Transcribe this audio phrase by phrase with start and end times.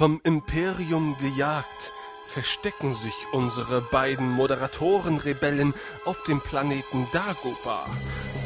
[0.00, 1.92] Vom Imperium gejagt,
[2.26, 5.74] verstecken sich unsere beiden Moderatoren-Rebellen
[6.06, 7.86] auf dem Planeten Dagobah,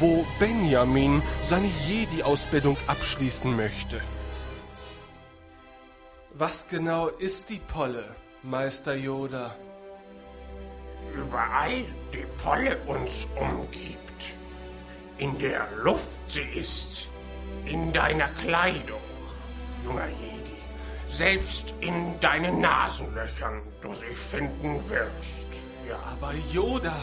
[0.01, 4.01] wo Benjamin seine Jedi-Ausbildung abschließen möchte.
[6.33, 8.03] Was genau ist die Polle,
[8.43, 9.55] Meister Yoda?
[11.15, 14.35] Überall die Polle uns umgibt.
[15.19, 17.07] In der Luft sie ist.
[17.65, 18.99] In deiner Kleidung,
[19.85, 20.34] junger Jedi.
[21.07, 25.47] Selbst in deinen Nasenlöchern du sie finden wirst.
[25.87, 25.99] Ja.
[26.11, 26.95] Aber Yoda,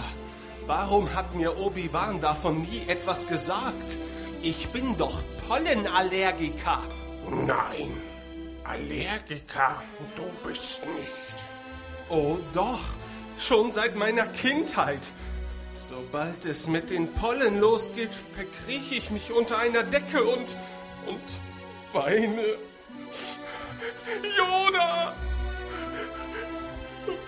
[0.66, 3.96] warum hat mir Obi-Wan davon nie etwas gesagt?
[4.42, 6.82] Ich bin doch Pollenallergiker.
[7.30, 7.96] Nein,
[8.64, 9.82] Allergiker
[10.16, 11.34] du bist nicht.
[12.08, 12.80] Oh doch,
[13.38, 15.12] schon seit meiner Kindheit.
[15.74, 20.56] Sobald es mit den Pollen losgeht, verkrieche ich mich unter einer Decke und.
[21.06, 21.20] und
[21.92, 22.42] weine.
[24.38, 25.12] Yoda!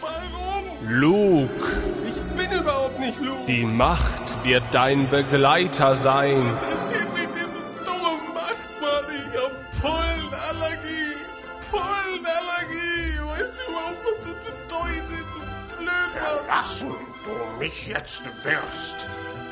[0.00, 0.64] Warum?
[0.88, 1.72] Luke,
[2.06, 3.44] Ich bin überhaupt nicht Luke.
[3.46, 6.36] die Macht wird dein Begleiter sein.
[6.36, 9.04] interessiert mich diese dumme Macht, Mann.
[9.10, 11.16] Ich hab Pollenallergie.
[11.70, 13.18] Pollenallergie.
[13.24, 15.26] Weißt du überhaupt, was das bedeutet?
[15.34, 15.40] Du
[15.78, 16.10] Blödmann.
[16.46, 16.94] Verlassen
[17.24, 19.08] du mich jetzt wirst.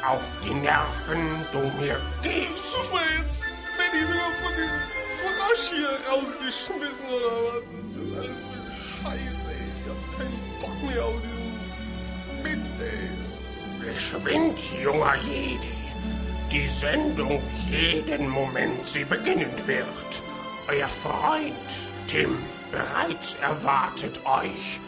[0.07, 2.75] Auf die Nerven du mir gehst.
[2.75, 3.41] Guck mal, jetzt
[3.79, 4.81] werde ich sogar von diesem
[5.23, 7.63] Frosch hier rausgeschmissen oder was?
[7.95, 9.67] Das ist alles für Scheiße, ey.
[9.79, 13.93] Ich hab keinen Bock mehr auf diesen Mist, ey.
[13.93, 15.83] Geschwind, junger Jedi.
[16.51, 20.23] Die Sendung jeden Moment sie beginnen wird.
[20.69, 21.55] Euer Freund
[22.09, 22.39] Tim
[22.71, 24.81] bereits erwartet euch.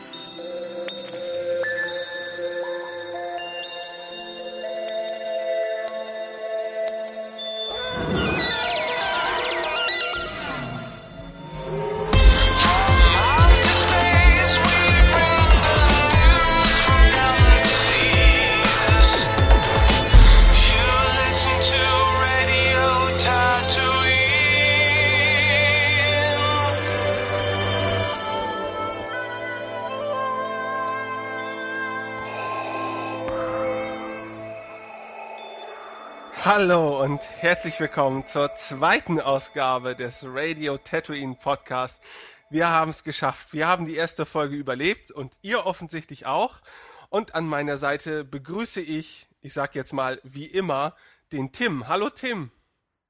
[36.56, 42.00] Hallo und herzlich willkommen zur zweiten Ausgabe des Radio Tatooine Podcast.
[42.48, 43.52] Wir haben es geschafft.
[43.52, 46.60] Wir haben die erste Folge überlebt und ihr offensichtlich auch.
[47.08, 50.94] Und an meiner Seite begrüße ich, ich sag jetzt mal wie immer,
[51.32, 51.88] den Tim.
[51.88, 52.52] Hallo Tim.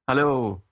[0.07, 0.63] Hallo.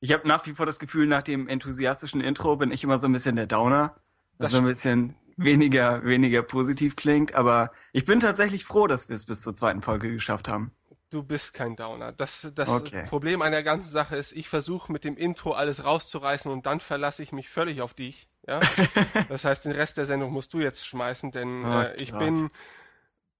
[0.00, 3.06] Ich habe nach wie vor das Gefühl, nach dem enthusiastischen Intro bin ich immer so
[3.06, 3.94] ein bisschen der Downer,
[4.38, 7.36] Das so ein bisschen weniger, weniger positiv klingt.
[7.36, 10.72] Aber ich bin tatsächlich froh, dass wir es bis zur zweiten Folge geschafft haben.
[11.10, 12.12] Du bist kein Downer.
[12.12, 13.04] Das, das Okay.
[13.04, 16.80] Problem an der ganzen Sache ist, ich versuche mit dem Intro alles rauszureißen und dann
[16.80, 18.28] verlasse ich mich völlig auf dich.
[18.46, 18.60] Ja?
[19.28, 22.18] das heißt, den Rest der Sendung musst du jetzt schmeißen, denn Oh äh, ich Gott.
[22.20, 22.50] bin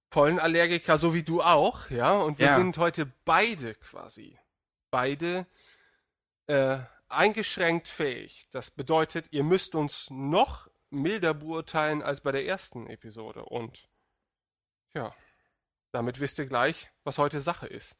[0.09, 2.13] Pollenallergiker, so wie du auch, ja.
[2.17, 2.55] Und wir Ja.
[2.55, 4.39] sind heute beide quasi,
[4.89, 5.45] beide
[6.47, 8.47] äh, eingeschränkt fähig.
[8.51, 13.45] Das bedeutet, ihr müsst uns noch milder beurteilen als bei der ersten Episode.
[13.45, 13.87] Und
[14.95, 15.13] ja,
[15.91, 17.97] damit wisst ihr gleich, was heute Sache ist.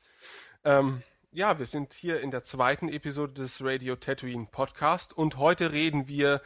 [0.64, 5.72] Ähm, ja, wir sind hier in der zweiten Episode des Radio Tatooine Podcast und heute
[5.72, 6.42] reden wir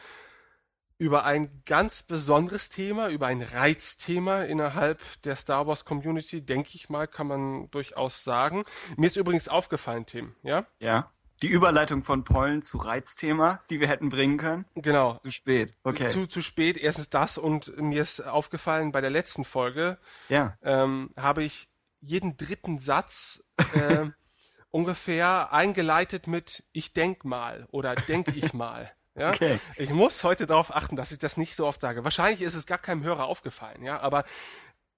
[0.97, 6.89] über ein ganz besonderes Thema, über ein Reizthema innerhalb der Star Wars Community, denke ich
[6.89, 8.63] mal, kann man durchaus sagen.
[8.97, 10.65] Mir ist übrigens aufgefallen, Tim, ja?
[10.79, 11.12] Ja.
[11.41, 14.65] Die Überleitung von Pollen zu Reizthema, die wir hätten bringen können.
[14.75, 15.17] Genau.
[15.17, 15.73] Zu spät.
[15.83, 16.07] Okay.
[16.07, 19.97] Zu, zu spät, erstens das und mir ist aufgefallen bei der letzten Folge,
[20.29, 20.57] ja.
[20.61, 23.43] ähm, habe ich jeden dritten Satz
[23.73, 24.05] äh,
[24.71, 28.91] ungefähr eingeleitet mit ich denk mal oder denk ich mal.
[29.15, 29.29] Ja?
[29.29, 29.59] Okay.
[29.75, 32.03] Ich muss heute darauf achten, dass ich das nicht so oft sage.
[32.03, 34.23] Wahrscheinlich ist es gar keinem Hörer aufgefallen, ja, aber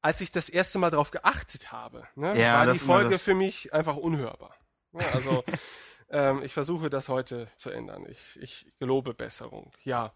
[0.01, 3.33] als ich das erste Mal darauf geachtet habe, ne, Ja, war das die Folge für
[3.33, 4.55] mich einfach unhörbar.
[4.93, 5.43] Ja, also
[6.09, 8.05] ähm, ich versuche das heute zu ändern.
[8.09, 9.71] Ich, ich gelobe Besserung.
[9.83, 10.13] Ja.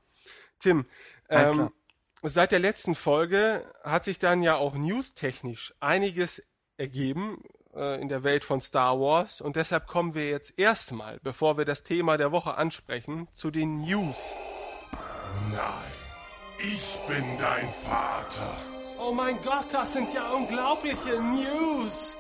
[0.60, 0.86] Tim,
[1.30, 1.72] ähm,
[2.22, 6.44] seit der letzten Folge hat sich dann ja auch newstechnisch einiges
[6.78, 7.42] ergeben
[7.74, 11.66] äh, in der Welt von Star Wars und deshalb kommen wir jetzt erstmal, bevor wir
[11.66, 14.34] das Thema der Woche ansprechen, zu den News.
[15.52, 15.92] Nein,
[16.60, 18.58] ich bin dein Vater.
[19.00, 22.18] Oh mein Gott, das sind ja unglaubliche News.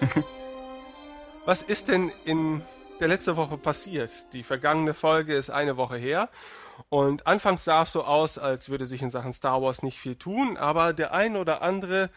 [1.46, 2.62] Was ist denn in
[3.00, 4.32] der letzten Woche passiert?
[4.32, 6.30] Die vergangene Folge ist eine Woche her
[6.88, 10.16] und anfangs sah es so aus, als würde sich in Sachen Star Wars nicht viel
[10.16, 12.08] tun, aber der ein oder andere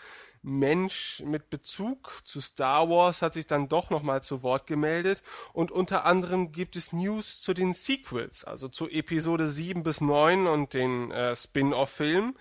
[0.43, 5.21] Mensch mit Bezug zu Star Wars hat sich dann doch nochmal zu Wort gemeldet
[5.51, 10.47] und unter anderem gibt es News zu den Sequels, also zu Episode 7 bis 9
[10.47, 12.37] und den äh, Spin-off-Film.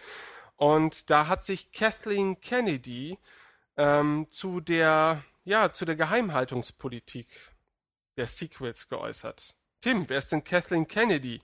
[0.55, 3.19] Und da hat sich Kathleen Kennedy
[3.77, 7.29] ähm, zu der, ja, zu der Geheimhaltungspolitik
[8.19, 9.57] der Sequels geäußert.
[9.81, 11.41] Tim, wer ist denn Kathleen Kennedy?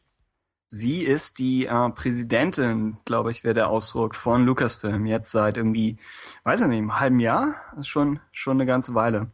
[0.66, 5.06] Sie ist die äh, Präsidentin, glaube ich, wäre der Ausdruck von Lucasfilm.
[5.06, 5.98] Jetzt seit irgendwie,
[6.44, 9.30] weiß ich nicht, einem halben Jahr, ist schon schon eine ganze Weile.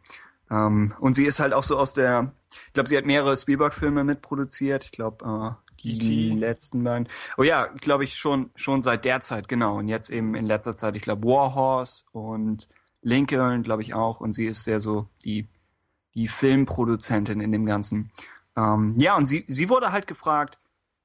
[0.50, 2.32] Ähm, und sie ist halt auch so aus der,
[2.66, 4.84] ich glaube, sie hat mehrere Spielberg-Filme mitproduziert.
[4.84, 6.40] Ich glaube, äh, die E.T..
[6.40, 7.08] letzten beiden.
[7.38, 9.78] Oh ja, glaube ich schon schon seit der Zeit genau.
[9.78, 12.68] Und jetzt eben in letzter Zeit, ich glaube, Warhorse und
[13.08, 14.20] Lincoln, glaube ich auch.
[14.20, 15.48] Und sie ist sehr so die
[16.14, 18.10] die Filmproduzentin in dem Ganzen.
[18.56, 20.58] Ähm, ja, und sie sie wurde halt gefragt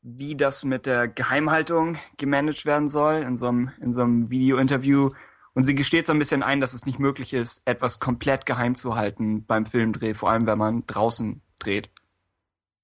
[0.03, 5.11] wie das mit der Geheimhaltung gemanagt werden soll in so einem, in so einem Video-Interview.
[5.53, 8.75] Und sie gesteht so ein bisschen ein, dass es nicht möglich ist, etwas komplett geheim
[8.75, 11.89] zu halten beim Filmdreh, vor allem wenn man draußen dreht.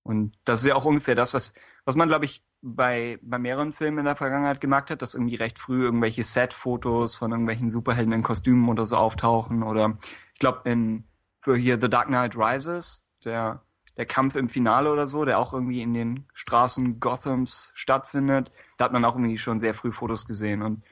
[0.04, 3.74] Und das ist ja auch ungefähr das, was, was man, glaube ich, bei, bei mehreren
[3.74, 8.14] Filmen in der Vergangenheit gemacht hat, dass irgendwie recht früh irgendwelche Set-Fotos von irgendwelchen Superhelden
[8.14, 9.64] in Kostümen oder so auftauchen.
[9.64, 9.98] Oder
[10.34, 11.06] ich glaube, in
[11.42, 13.62] für hier The Dark Knight Rises, der
[14.00, 18.50] der Kampf im Finale oder so, der auch irgendwie in den Straßen Gothams stattfindet.
[18.78, 20.62] Da hat man auch irgendwie schon sehr früh Fotos gesehen.
[20.62, 20.84] Und,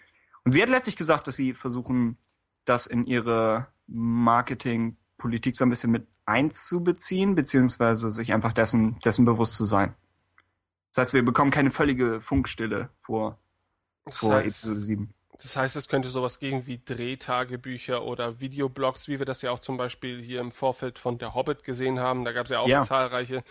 [0.44, 2.18] und sie hat letztlich gesagt, dass sie versuchen,
[2.66, 9.56] das in ihre Marketingpolitik so ein bisschen mit einzubeziehen, beziehungsweise sich einfach dessen, dessen bewusst
[9.56, 9.96] zu sein.
[10.98, 13.38] Das heißt, wir bekommen keine völlige Funkstille vor,
[14.06, 15.14] Das vor heißt- Episode 7.
[15.44, 19.60] Das heißt, es könnte sowas gegen wie Drehtagebücher oder Videoblogs, wie wir das ja auch
[19.60, 22.26] zum Beispiel hier im Vorfeld von Der Hobbit gesehen haben.
[22.26, 22.82] Da gab es ja auch Ja.
[22.82, 23.44] zahlreiche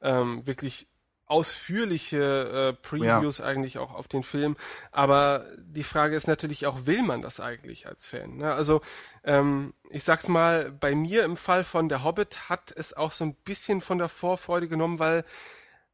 [0.00, 0.86] ähm, wirklich
[1.24, 4.56] ausführliche äh, Previews eigentlich auch auf den Film.
[4.92, 8.36] Aber die Frage ist natürlich auch, will man das eigentlich als Fan?
[8.36, 8.52] Ne?
[8.52, 8.80] Also
[9.24, 13.24] ähm, ich sag's mal, bei mir im Fall von Der Hobbit hat es auch so
[13.24, 15.24] ein bisschen von der Vorfreude genommen, weil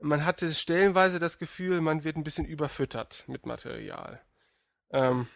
[0.03, 4.21] man hatte stellenweise das Gefühl, man wird ein bisschen überfüttert mit Material.
[4.91, 5.29] Ähm,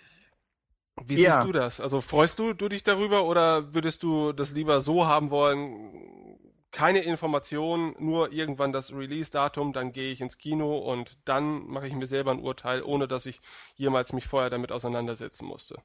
[1.04, 1.36] wie Ja.
[1.36, 1.80] siehst du das?
[1.80, 6.38] Also freust du, du dich darüber oder würdest du das lieber so haben wollen?
[6.70, 11.94] Keine Informationen, nur irgendwann das Release-Datum, dann gehe ich ins Kino und dann mache ich
[11.94, 13.40] mir selber ein Urteil, ohne dass ich
[13.76, 15.82] jemals mich vorher damit auseinandersetzen musste.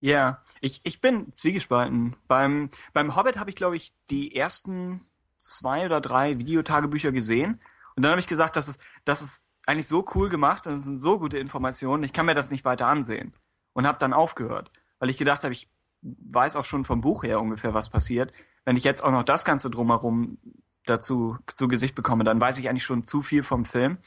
[0.00, 2.16] Ja, ich, ich bin zwiegespalten.
[2.28, 5.06] Beim, beim Hobbit habe ich, glaube ich, die ersten
[5.38, 7.60] zwei oder drei Videotagebücher gesehen.
[7.96, 10.84] Und dann habe ich gesagt, das ist, das ist eigentlich so cool gemacht und es
[10.84, 13.32] sind so gute Informationen, ich kann mir das nicht weiter ansehen.
[13.72, 15.68] Und habe dann aufgehört, weil ich gedacht habe, ich
[16.02, 18.32] weiß auch schon vom Buch her ungefähr, was passiert.
[18.64, 20.38] Wenn ich jetzt auch noch das Ganze drumherum
[20.86, 23.98] dazu zu Gesicht bekomme, dann weiß ich eigentlich schon zu viel vom Film.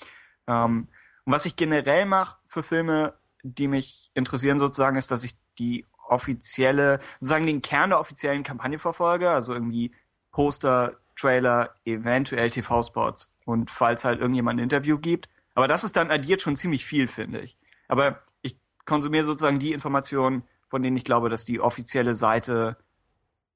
[0.48, 0.88] Ähm,
[1.26, 5.86] und was ich generell mache für Filme, die mich interessieren sozusagen, ist, dass ich die
[6.08, 9.94] offizielle, sozusagen den Kern der offiziellen Kampagne verfolge, also irgendwie
[10.32, 15.30] Poster, Trailer, eventuell TV-Spots und falls halt irgendjemand ein Interview gibt.
[15.56, 17.58] Aber das ist dann addiert schon ziemlich viel, finde ich.
[17.88, 22.78] Aber ich konsumiere sozusagen die Informationen, von denen ich glaube, dass die offizielle Seite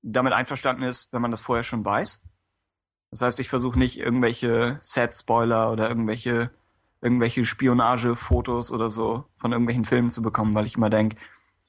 [0.02, 2.24] damit einverstanden ist, wenn man das vorher schon weiß.
[3.12, 6.52] Das heißt, ich versuche nicht irgendwelche Set-Spoiler oder irgendwelche
[7.02, 11.18] irgendwelche Spionagefotos oder so von irgendwelchen Filmen zu bekommen, weil ich immer denke,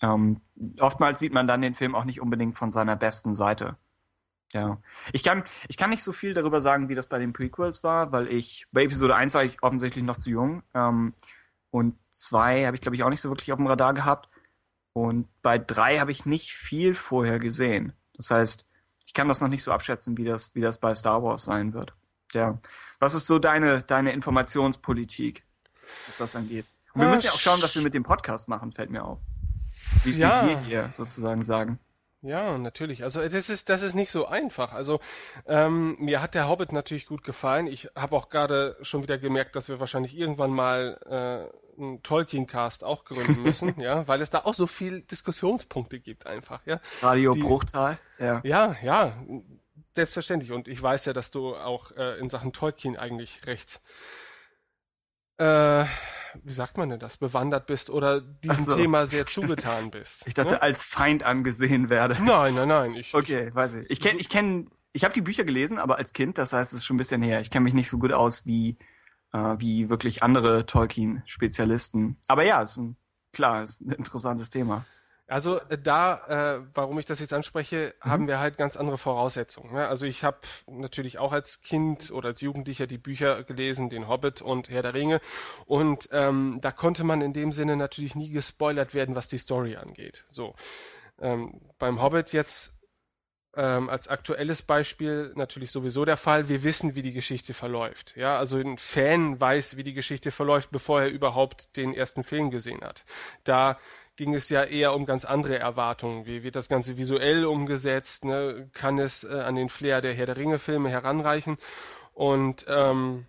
[0.02, 0.40] ähm,
[0.78, 3.76] oftmals sieht man dann den Film auch nicht unbedingt von seiner besten Seite.
[4.52, 4.78] Ja.
[5.12, 8.12] Ich kann, ich kann nicht so viel darüber sagen, wie das bei den Prequels war,
[8.12, 10.62] weil ich, bei Episode 1 war ich offensichtlich noch zu jung.
[10.74, 11.14] Ähm,
[11.70, 14.28] und 2 habe ich, glaube ich, auch nicht so wirklich auf dem Radar gehabt.
[14.92, 17.94] Und bei 3 habe ich nicht viel vorher gesehen.
[18.14, 18.68] Das heißt,
[19.06, 21.72] ich kann das noch nicht so abschätzen, wie das, wie das bei Star Wars sein
[21.72, 21.94] wird.
[22.34, 22.58] Ja.
[22.98, 25.44] Was ist so deine, deine Informationspolitik,
[26.06, 26.66] was das angeht?
[26.92, 29.02] Und wir Ah, müssen ja auch schauen, was wir mit dem Podcast machen, fällt mir
[29.04, 29.20] auf.
[30.04, 30.46] Wie viel Ja.
[30.46, 31.78] wir hier sozusagen sagen.
[32.22, 33.02] Ja, natürlich.
[33.02, 34.72] Also das ist das ist nicht so einfach.
[34.72, 35.00] Also
[35.46, 37.66] ähm, mir hat der Hobbit natürlich gut gefallen.
[37.66, 42.84] Ich habe auch gerade schon wieder gemerkt, dass wir wahrscheinlich irgendwann mal äh, einen Tolkien-Cast
[42.84, 46.80] auch gründen müssen, ja, weil es da auch so viel Diskussionspunkte gibt einfach, ja.
[47.00, 47.98] Radio Die- Bruchtal.
[48.20, 48.40] Ja.
[48.44, 49.14] Ja, ja,
[49.96, 50.52] selbstverständlich.
[50.52, 53.80] Und ich weiß ja, dass du auch äh, in Sachen Tolkien eigentlich recht,
[55.42, 55.86] äh,
[56.44, 58.76] wie sagt man denn das, bewandert bist oder diesem so.
[58.76, 60.22] Thema sehr zugetan bist.
[60.26, 60.62] Ich dachte, ne?
[60.62, 62.16] als Feind angesehen werde.
[62.22, 62.94] Nein, nein, nein.
[62.94, 63.90] Ich, Okay, weiß ich.
[63.90, 66.78] Ich kenne, ich kenne, ich habe die Bücher gelesen, aber als Kind, das heißt, es
[66.78, 67.40] ist schon ein bisschen her.
[67.40, 68.78] Ich kenne mich nicht so gut aus wie
[69.32, 72.18] äh, wie wirklich andere Tolkien-Spezialisten.
[72.28, 72.96] Aber ja, ist ein,
[73.32, 74.84] klar, ist ein interessantes Thema.
[75.32, 79.72] Also äh, da, äh, warum ich das jetzt anspreche, haben wir halt ganz andere Voraussetzungen.
[79.72, 79.88] Ne?
[79.88, 84.42] Also ich habe natürlich auch als Kind oder als Jugendlicher die Bücher gelesen, den Hobbit
[84.42, 85.20] und Herr der Ringe.
[85.64, 89.76] Und ähm, da konnte man in dem Sinne natürlich nie gespoilert werden, was die Story
[89.76, 90.26] angeht.
[90.28, 90.54] So.
[91.18, 92.74] Ähm, beim Hobbit jetzt
[93.54, 96.50] ähm, als aktuelles Beispiel natürlich sowieso der Fall.
[96.50, 98.14] Wir wissen, wie die Geschichte verläuft.
[98.16, 102.50] Ja, also ein Fan weiß, wie die Geschichte verläuft, bevor er überhaupt den ersten Film
[102.50, 103.04] gesehen hat.
[103.44, 103.78] Da
[104.22, 106.26] ging es ja eher um ganz andere Erwartungen.
[106.26, 108.24] Wie wird das Ganze visuell umgesetzt?
[108.24, 108.70] Ne?
[108.72, 111.56] Kann es äh, an den Flair der Herr der Ringe-Filme heranreichen?
[112.14, 113.26] Und ähm,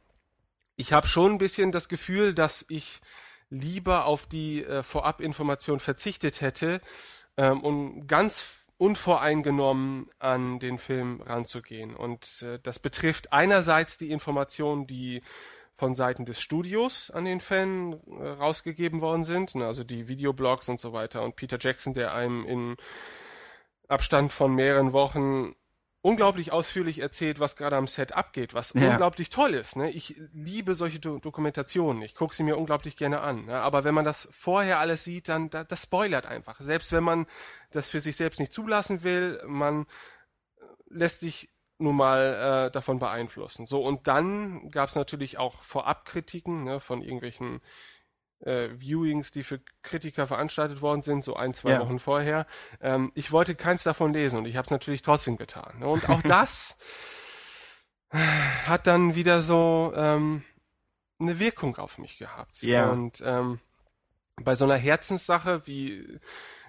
[0.76, 3.02] ich habe schon ein bisschen das Gefühl, dass ich
[3.50, 6.80] lieber auf die äh, Vorabinformation verzichtet hätte,
[7.38, 11.96] ähm, um ganz unvoreingenommen an den Film ranzugehen.
[11.96, 15.24] Und äh, das betrifft einerseits die Informationen, die
[15.84, 20.70] von Seiten des Studios an den Fan äh, rausgegeben worden sind, ne, also die Videoblogs
[20.70, 21.24] und so weiter.
[21.24, 22.78] Und Peter Jackson, der einem in
[23.90, 25.56] Abstand von mehreren Wochen
[26.02, 28.92] unglaublich ausführlich erzählt, was gerade am Set abgeht, was Ja.
[28.92, 29.76] unglaublich toll ist.
[29.76, 29.92] Ne?
[29.92, 32.02] Ich liebe solche Do Dokumentationen.
[32.02, 33.48] Ich gucke sie mir unglaublich gerne an.
[33.48, 33.56] Ne?
[33.60, 36.62] Aber wenn man das vorher alles sieht, dann da, das spoilert einfach.
[36.62, 37.26] Selbst wenn man
[37.72, 39.86] das für sich selbst nicht zulassen will, man äh,
[40.88, 41.50] lässt sich
[41.84, 43.66] nun mal äh, davon beeinflussen.
[43.66, 47.62] So und dann gab es natürlich auch Vorabkritiken ne, von irgendwelchen
[48.40, 51.80] äh, Viewings, die für Kritiker veranstaltet worden sind, so ein, zwei Ja.
[51.80, 52.46] Wochen vorher.
[52.82, 55.80] Ähm, ich wollte keins davon lesen und ich habe es natürlich trotzdem getan.
[55.80, 55.88] Ne?
[55.88, 56.78] Und auch das
[58.12, 60.44] hat dann wieder so ähm,
[61.20, 62.62] eine Wirkung auf mich gehabt.
[62.62, 62.90] Ja.
[62.90, 63.60] Und ähm,
[64.42, 66.20] bei so einer Herzenssache wie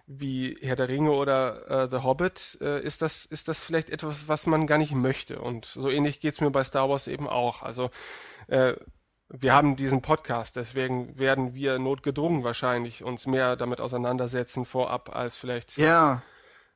[0.07, 4.29] wie Herr der Ringe oder äh, The Hobbit äh, ist das ist das vielleicht etwas,
[4.29, 5.41] was man gar nicht möchte.
[5.41, 7.63] Und so ähnlich geht's mir bei Star Wars eben auch.
[7.63, 7.91] Also
[8.49, 8.75] äh,
[9.29, 15.39] wir haben diesen Podcast, deswegen werden wir notgedrungen wahrscheinlich uns mehr damit auseinandersetzen vorab als
[15.39, 16.23] vielleicht Ja,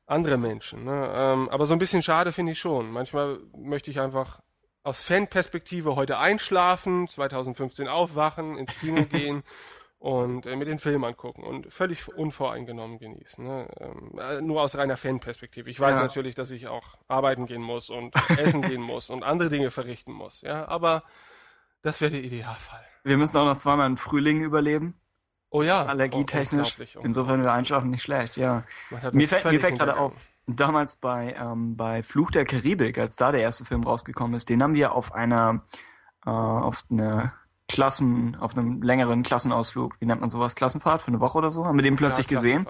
[0.07, 0.85] andere Menschen.
[0.85, 1.13] Ne?
[1.15, 2.91] Ähm, aber so ein bisschen schade finde ich schon.
[2.91, 4.41] Manchmal möchte ich einfach
[4.83, 9.43] aus Fanperspektive heute einschlafen, 2015 aufwachen, ins Kino gehen
[9.99, 13.45] und äh, mir den Film angucken und völlig unvoreingenommen genießen.
[13.45, 13.69] Ne?
[13.81, 15.69] Ähm, äh, nur aus reiner Fanperspektive.
[15.71, 16.03] Ich weiß Ja.
[16.03, 20.13] natürlich, dass ich auch arbeiten gehen muss und essen gehen muss und andere Dinge verrichten
[20.13, 20.43] muss.
[20.43, 21.03] Ja, aber
[21.83, 22.85] das wäre der Idealfall.
[23.05, 24.95] wir müssen auch noch zweimal einen Frühling überleben,
[25.51, 26.73] Oh ja, allergietechnisch.
[26.79, 28.65] unglaublich, Insofern wir einschlafen nicht schlecht, ja.
[29.13, 30.15] Mir fällt, mir fällt gerade auf,
[30.47, 34.63] damals bei, ähm, bei Fluch der Karibik, als da der erste Film rausgekommen ist, den
[34.63, 35.65] haben wir auf einer,
[36.27, 37.33] äh, auf einer
[37.69, 41.67] Klassen, auf einem längeren Klassenausflug, wie nennt man sowas, Klassenfahrt für eine Woche oder so,
[41.67, 42.67] haben wir den plötzlich Ja, gesehen,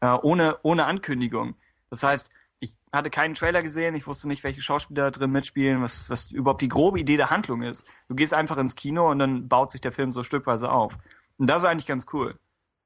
[0.00, 1.54] äh, ohne, ohne Ankündigung.
[1.88, 5.82] Das heißt, ich hatte keinen Trailer gesehen, ich wusste nicht, welche Schauspieler da drin mitspielen,
[5.82, 7.86] was, was überhaupt die grobe Idee der Handlung ist.
[8.08, 10.98] Du gehst einfach ins Kino und dann baut sich der Film so stückweise auf.
[11.38, 12.38] Und das ist eigentlich ganz cool.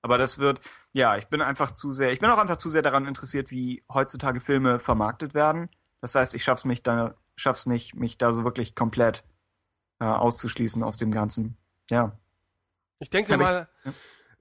[0.02, 0.60] Aber das wird,
[0.94, 3.82] ja, ich bin einfach zu sehr, ich bin auch einfach zu sehr daran interessiert, wie
[3.92, 5.70] heutzutage Filme vermarktet werden.
[6.02, 9.24] Das heißt, ich schaff's mich da, schaff's nicht, mich da so wirklich komplett
[10.00, 11.56] äh, auszuschließen aus dem Ganzen.
[11.90, 12.18] Ja.
[12.98, 13.92] Ich denke ich- mal, ja.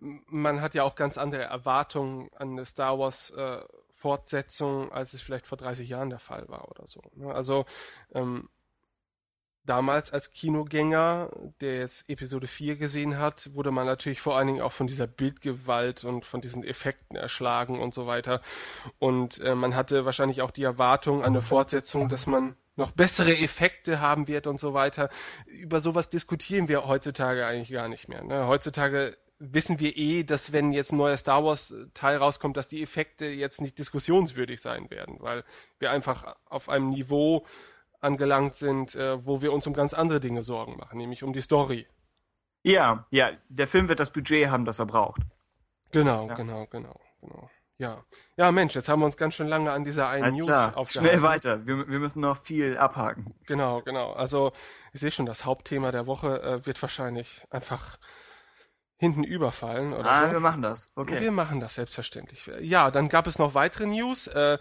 [0.01, 3.59] m- man hat ja auch ganz andere Erwartungen an eine Star Wars äh,
[3.95, 7.01] Fortsetzung, als es vielleicht vor 30 Jahren der Fall war oder so.
[7.15, 7.33] ne?
[7.33, 7.65] Also
[8.13, 8.49] ähm,
[9.65, 11.29] damals als Kinogänger,
[11.61, 15.07] der jetzt Episode 4 gesehen hat, wurde man natürlich vor allen Dingen auch von dieser
[15.07, 18.41] Bildgewalt und von diesen Effekten erschlagen und so weiter.
[18.99, 23.37] Und äh, man hatte wahrscheinlich auch die Erwartung an eine Fortsetzung, dass man noch bessere
[23.37, 25.09] Effekte haben wird und so weiter.
[25.45, 28.23] Über sowas diskutieren wir heutzutage eigentlich gar nicht mehr.
[28.23, 28.47] Ne?
[28.47, 32.81] Heutzutage wissen wir eh, dass wenn jetzt ein neuer Star Wars Teil rauskommt, dass die
[32.81, 35.43] Effekte jetzt nicht diskussionswürdig sein werden, weil
[35.79, 37.45] wir einfach auf einem Niveau
[37.99, 41.41] angelangt sind, äh, wo wir uns um ganz andere Dinge Sorgen machen, nämlich um die
[41.41, 41.87] Story.
[42.63, 45.21] Ja, ja, der Film wird das Budget haben, das er braucht.
[45.91, 46.35] Genau, Ja.
[46.35, 47.49] genau, genau, genau.
[47.77, 48.03] Ja.
[48.37, 50.77] Ja, Mensch, jetzt haben wir uns ganz schön lange an dieser einen Alles News klar,
[50.77, 51.09] aufgehalten.
[51.09, 51.65] schnell weiter.
[51.65, 53.33] Wir, wir müssen noch viel abhaken.
[53.47, 54.13] Genau, genau.
[54.13, 54.51] Also
[54.93, 57.97] ich sehe schon, das Hauptthema der Woche äh, wird wahrscheinlich einfach
[58.97, 60.31] hinten überfallen oder Ah, so.
[60.33, 60.87] wir machen das.
[60.95, 61.19] Okay.
[61.19, 62.49] Wir machen das selbstverständlich.
[62.61, 64.27] Ja, dann gab es noch weitere News.
[64.27, 64.59] Äh,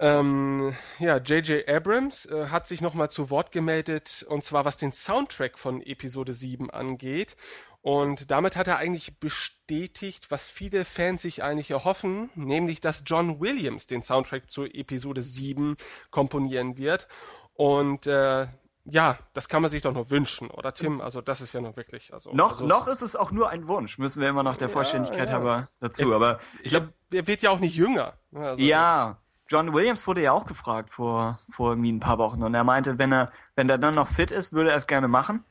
[0.00, 1.68] ähm, ja, J.J.
[1.68, 6.32] Abrams äh, hat sich nochmal zu Wort gemeldet, und zwar was den Soundtrack von Episode
[6.34, 7.36] 7 angeht.
[7.84, 13.40] Und damit hat er eigentlich bestätigt, was viele Fans sich eigentlich erhoffen, nämlich, dass John
[13.40, 15.76] Williams den Soundtrack zu Episode 7
[16.10, 17.08] komponieren wird.
[17.52, 18.46] Und äh,
[18.86, 21.02] ja, das kann man sich doch nur wünschen, oder Tim?
[21.02, 22.14] Also das ist ja noch wirklich.
[22.14, 24.70] Also, Noch, also, noch ist es auch nur ein Wunsch, müssen wir immer noch der
[24.70, 25.34] Vollständigkeit ja.
[25.34, 26.14] halber dazu.
[26.14, 28.14] Aber Ich glaube, er wird ja auch nicht jünger.
[28.30, 28.48] ne?
[28.48, 29.18] Also, ja,
[29.50, 32.98] John Williams wurde ja auch gefragt vor, vor irgendwie ein paar Wochen und er meinte,
[32.98, 35.44] wenn er, wenn er dann noch fit ist, würde er es gerne machen.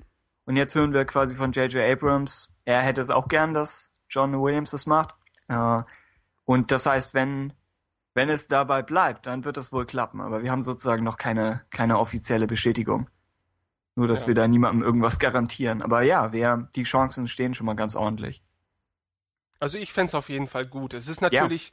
[0.45, 1.81] Und jetzt hören wir quasi von J.J.
[1.91, 5.15] Abrams, er hätte es auch gern, dass John Williams das macht.
[5.47, 5.81] Äh,
[6.45, 7.53] und das heißt, wenn,
[8.13, 10.21] wenn es dabei bleibt, dann wird es wohl klappen.
[10.21, 13.09] Aber wir haben sozusagen noch keine, keine offizielle Bestätigung.
[13.95, 14.27] Nur, dass Ja.
[14.29, 15.81] wir da niemandem irgendwas garantieren.
[15.81, 18.43] Aber ja, wir, die Chancen stehen schon mal ganz ordentlich.
[19.59, 20.93] Also ich fänd's auf jeden Fall gut.
[20.93, 21.71] Es ist natürlich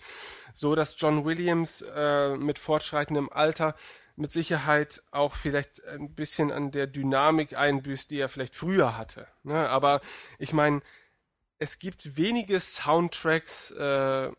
[0.52, 3.74] so, dass John Williams äh, mit fortschreitendem Alter
[4.20, 9.26] mit Sicherheit auch vielleicht ein bisschen an der Dynamik einbüßt, die er vielleicht früher hatte.
[9.42, 9.68] Ne?
[9.68, 10.00] Aber
[10.38, 10.82] ich meine,
[11.58, 14.30] es gibt wenige Soundtracks äh,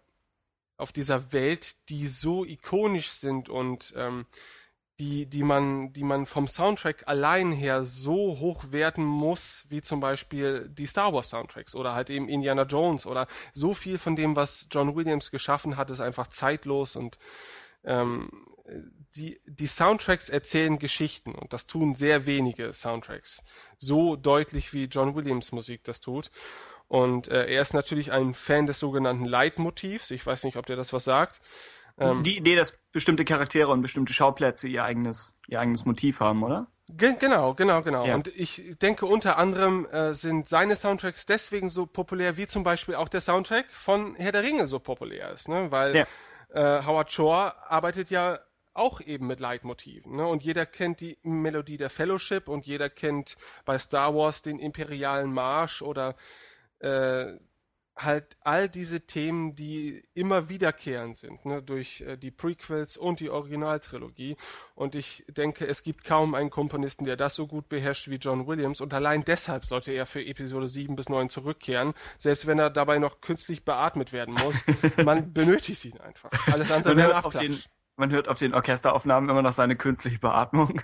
[0.78, 4.26] auf dieser Welt, die so ikonisch sind und ähm,
[5.00, 10.00] die, die man, die man vom Soundtrack allein her so hoch werten muss, wie zum
[10.00, 14.36] Beispiel die Star Wars Soundtracks oder halt eben Indiana Jones oder so viel von dem,
[14.36, 17.18] was John Williams geschaffen hat, ist einfach zeitlos und
[17.84, 18.30] ähm,
[19.16, 23.44] die, die Soundtracks erzählen Geschichten und das tun sehr wenige Soundtracks.
[23.78, 26.32] So deutlich wie John Williams Musik das tut.
[26.88, 30.12] Und äh, er ist natürlich ein Fan des sogenannten Leitmotivs.
[30.12, 31.40] Ich weiß nicht, ob der das was sagt.
[31.98, 36.44] Ähm, Die Idee, dass bestimmte Charaktere und bestimmte Schauplätze ihr eigenes, ihr eigenes Motiv haben,
[36.44, 36.68] oder?
[36.90, 38.06] Ge genau, genau, genau.
[38.06, 38.16] Ja.
[38.16, 42.96] Und ich denke, unter anderem äh, sind seine Soundtracks deswegen so populär, wie zum Beispiel
[42.96, 45.72] auch der Soundtrack von Herr der Ringe so populär ist, ne?
[45.72, 46.06] Weil Ja.
[46.80, 48.40] äh, Howard Shore arbeitet ja
[48.74, 50.28] auch eben mit Leitmotiven, ne?
[50.28, 55.34] Und jeder kennt die Melodie der Fellowship und jeder kennt bei Star Wars den imperialen
[55.34, 56.16] Marsch oder
[56.80, 57.34] äh,
[57.98, 63.30] halt all diese Themen, die immer wiederkehrend sind, ne, durch äh, die Prequels und die
[63.30, 64.38] Originaltrilogie.
[64.76, 68.48] Und ich denke, es gibt kaum einen Komponisten, der das so gut beherrscht wie John
[68.48, 68.82] Williams.
[68.82, 72.98] Und allein deshalb sollte er für Episode 7 bis 9 zurückkehren, selbst wenn er dabei
[72.98, 74.56] noch künstlich beatmet werden muss.
[75.06, 76.32] Man benötigt ihn einfach.
[76.52, 77.68] Alles andere wäre Abklatsch.
[78.02, 80.82] Man hört auf den Orchesteraufnahmen immer noch seine künstliche Beatmung.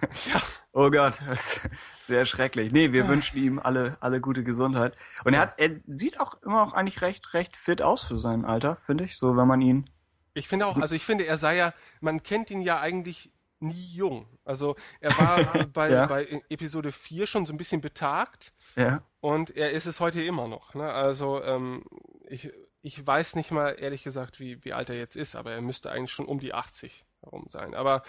[0.72, 1.60] Oh Gott, das
[2.00, 2.72] das wäre schrecklich.
[2.72, 4.96] Nee, wir wünschen ihm alle, alle gute Gesundheit.
[5.26, 8.46] Und er hat, er sieht auch immer noch eigentlich recht, recht fit aus für sein
[8.46, 9.18] Alter, finde ich.
[9.18, 9.90] So, wenn man ihn.
[10.36, 13.92] Ich finde auch, also ich finde, er sei ja, man kennt ihn ja eigentlich nie
[13.96, 14.28] jung.
[14.46, 16.06] Also er war bei, Ja.
[16.06, 19.02] bei Episode 4 schon so ein bisschen betagt Ja.
[19.20, 20.76] und er ist es heute immer noch.
[20.76, 20.88] Ne?
[20.94, 21.84] Also ähm,
[22.30, 22.52] ich,
[22.84, 25.90] ich weiß nicht mal ehrlich gesagt, wie, wie alt er jetzt ist, aber er müsste
[25.92, 27.74] eigentlich schon um die 80 herum sein.
[27.74, 28.04] Aber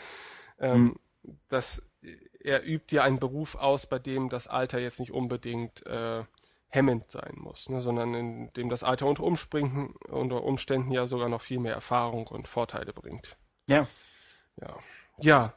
[0.58, 0.96] ähm,
[1.48, 1.90] das,
[2.40, 6.24] er übt ja einen Beruf aus, bei dem das Alter jetzt nicht unbedingt äh,
[6.68, 7.80] hemmend sein muss, ne?
[7.80, 12.26] sondern in dem das Alter unter, Umspringen, unter Umständen ja sogar noch viel mehr Erfahrung
[12.26, 13.36] und Vorteile bringt.
[13.68, 13.86] Ja.
[14.60, 14.76] Ja.
[15.18, 15.54] Ja.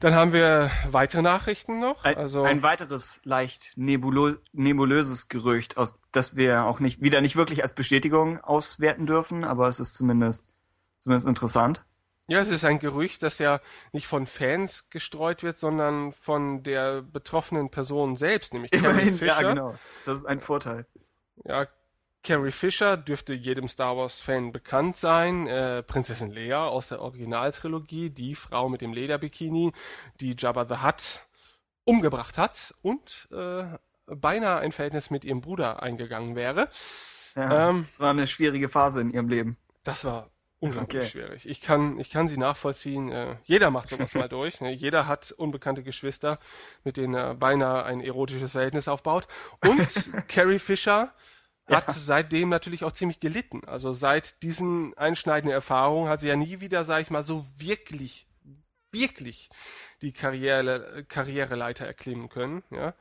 [0.00, 2.04] Dann haben wir weitere Nachrichten noch.
[2.04, 7.36] Ein, also ein weiteres leicht nebulo nebulöses Gerücht, aus das wir auch nicht wieder nicht
[7.36, 10.54] wirklich als Bestätigung auswerten dürfen, aber es ist zumindest
[11.00, 11.84] zumindest interessant.
[12.30, 13.60] Ja, es ist ein Gerücht, das ja
[13.92, 19.42] nicht von Fans gestreut wird, sondern von der betroffenen Person selbst, nämlich Carrie Immerhin, Fisher.
[19.42, 19.74] ja genau.
[20.06, 20.86] Das ist ein Vorteil.
[21.44, 21.66] Ja,
[22.22, 25.46] Carrie Fisher dürfte jedem Star Wars-Fan bekannt sein.
[25.46, 29.72] Äh, Prinzessin Leia aus der Originaltrilogie, die Frau mit dem Lederbikini,
[30.20, 31.26] die Jabba the Hutt
[31.84, 33.64] umgebracht hat und äh,
[34.06, 36.68] beinahe ein Verhältnis mit ihrem Bruder eingegangen wäre.
[37.34, 39.56] Ja, Ähm, es war eine schwierige Phase in ihrem Leben.
[39.82, 41.10] Das war unglaublich Okay.
[41.10, 41.46] schwierig.
[41.48, 43.10] Ich kann, ich kann sie nachvollziehen.
[43.10, 44.60] Äh, jeder macht sowas mal durch.
[44.60, 44.70] Ne?
[44.70, 46.38] Jeder hat unbekannte Geschwister,
[46.84, 49.26] mit denen er beinahe ein erotisches Verhältnis aufbaut.
[49.66, 51.12] Und Carrie Fisher
[51.68, 51.92] hat Ja.
[51.94, 53.62] seitdem natürlich auch ziemlich gelitten.
[53.66, 58.26] Also seit diesen einschneidenden Erfahrungen hat sie ja nie wieder, sag ich mal, so wirklich,
[58.92, 59.48] wirklich
[60.02, 62.62] die Karriere, Karriereleiter erklimmen können.
[62.70, 62.94] Ja?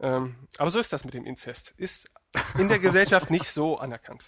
[0.00, 1.72] Ähm, aber so ist das mit dem Inzest.
[1.76, 2.10] Ist
[2.58, 4.24] in der Gesellschaft nicht so anerkannt.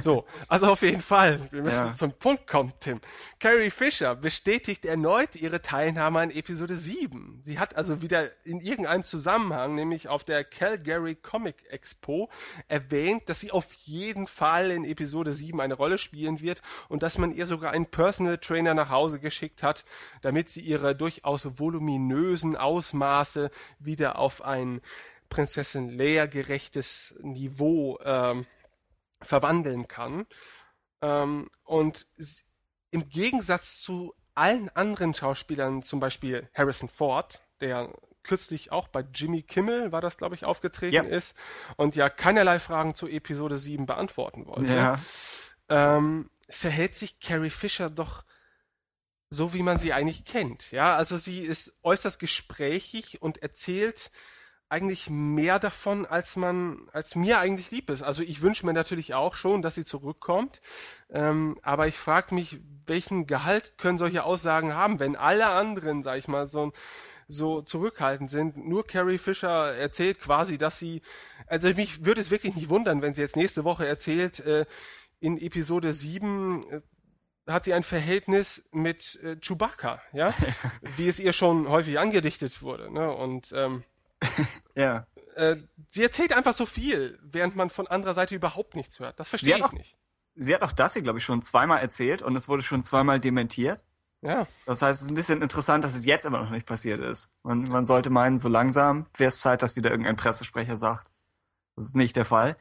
[0.00, 1.40] So, also auf jeden Fall.
[1.52, 1.92] Wir müssen Ja.
[1.92, 3.00] zum Punkt kommen, Tim.
[3.38, 7.42] Carrie Fisher bestätigt erneut ihre Teilnahme an Episode 7.
[7.44, 12.28] Sie hat also wieder in irgendeinem Zusammenhang, nämlich auf der Calgary Comic Expo,
[12.66, 17.18] erwähnt, dass sie auf jeden Fall in Episode 7 eine Rolle spielen wird und dass
[17.18, 19.84] man ihr sogar einen Personal Trainer nach Hause geschickt hat,
[20.22, 24.80] damit sie ihre durchaus voluminösen Ausmaße wieder auf ein
[25.34, 28.46] Prinzessin Leia gerechtes Niveau ähm,
[29.20, 30.26] verwandeln kann.
[31.02, 32.06] Ähm, und
[32.92, 37.92] im Gegensatz zu allen anderen Schauspielern, zum Beispiel Harrison Ford, der
[38.22, 41.02] kürzlich auch bei Jimmy Kimmel, war das, glaube ich, aufgetreten Ja.
[41.02, 41.34] ist
[41.76, 44.98] und ja keinerlei Fragen zu Episode 7 beantworten wollte, Ja.
[45.68, 48.24] ähm, verhält sich Carrie Fisher doch
[49.30, 50.70] so, wie man sie eigentlich kennt.
[50.70, 54.12] Ja, also sie ist äußerst gesprächig und erzählt
[54.74, 58.02] eigentlich mehr davon, als man, als mir eigentlich lieb ist.
[58.02, 60.60] Also ich wünsche mir natürlich auch schon, dass sie zurückkommt.
[61.10, 66.18] Ähm, aber ich frage mich, welchen Gehalt können solche Aussagen haben, wenn alle anderen, sag
[66.18, 66.72] ich mal, so,
[67.28, 68.56] so zurückhaltend sind.
[68.56, 71.02] Nur Carrie Fisher erzählt quasi, dass sie,
[71.46, 74.66] also mich würde es wirklich nicht wundern, wenn sie jetzt nächste Woche erzählt, äh,
[75.20, 76.80] in Episode 7 äh,
[77.46, 80.34] hat sie ein Verhältnis mit äh, Chewbacca, ja,
[80.96, 83.12] wie es ihr schon häufig angedichtet wurde, ne?
[83.12, 83.84] Und ähm,
[84.76, 85.06] Ja.
[85.36, 85.56] äh,
[85.90, 89.18] sie erzählt einfach so viel, während man von anderer Seite überhaupt nichts hört.
[89.20, 89.96] Das verstehe ich auch- nicht.
[90.36, 93.20] Sie hat auch das hier, glaube ich, schon zweimal erzählt und es wurde schon zweimal
[93.20, 93.84] dementiert.
[94.20, 94.48] Ja.
[94.66, 97.30] Das heißt, es ist ein bisschen interessant, dass es jetzt immer noch nicht passiert ist.
[97.44, 101.12] Man, man sollte meinen, so langsam wäre es Zeit, dass wieder irgendein Pressesprecher sagt.
[101.76, 102.56] Das ist nicht der Fall.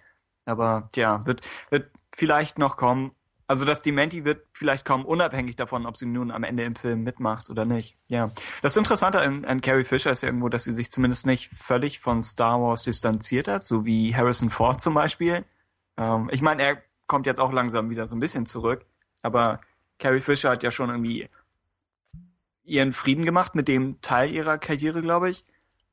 [0.45, 3.15] Aber tja, wird, wird vielleicht noch kommen.
[3.53, 7.03] Also das Dementi wird vielleicht kommen, unabhängig davon, ob sie nun am Ende im Film
[7.03, 7.95] mitmacht oder nicht.
[8.09, 8.31] Ja.
[8.63, 11.99] Das Interessante an, an Carrie Fisher ist ja irgendwo, dass sie sich zumindest nicht völlig
[11.99, 15.45] von Star Wars distanziert hat, so wie Harrison Ford zum Beispiel.
[15.97, 18.87] Ähm, ich meine, er kommt jetzt auch langsam wieder so ein bisschen zurück,
[19.21, 19.61] aber
[19.99, 21.29] Carrie Fisher hat ja schon irgendwie
[22.63, 25.45] ihren Frieden gemacht mit dem Teil ihrer Karriere, glaube ich.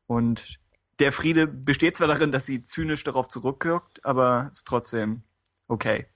[0.06, 0.58] Und
[0.98, 5.24] der Friede besteht zwar darin, dass sie zynisch darauf zurückwirkt, aber ist trotzdem
[5.68, 6.06] okay.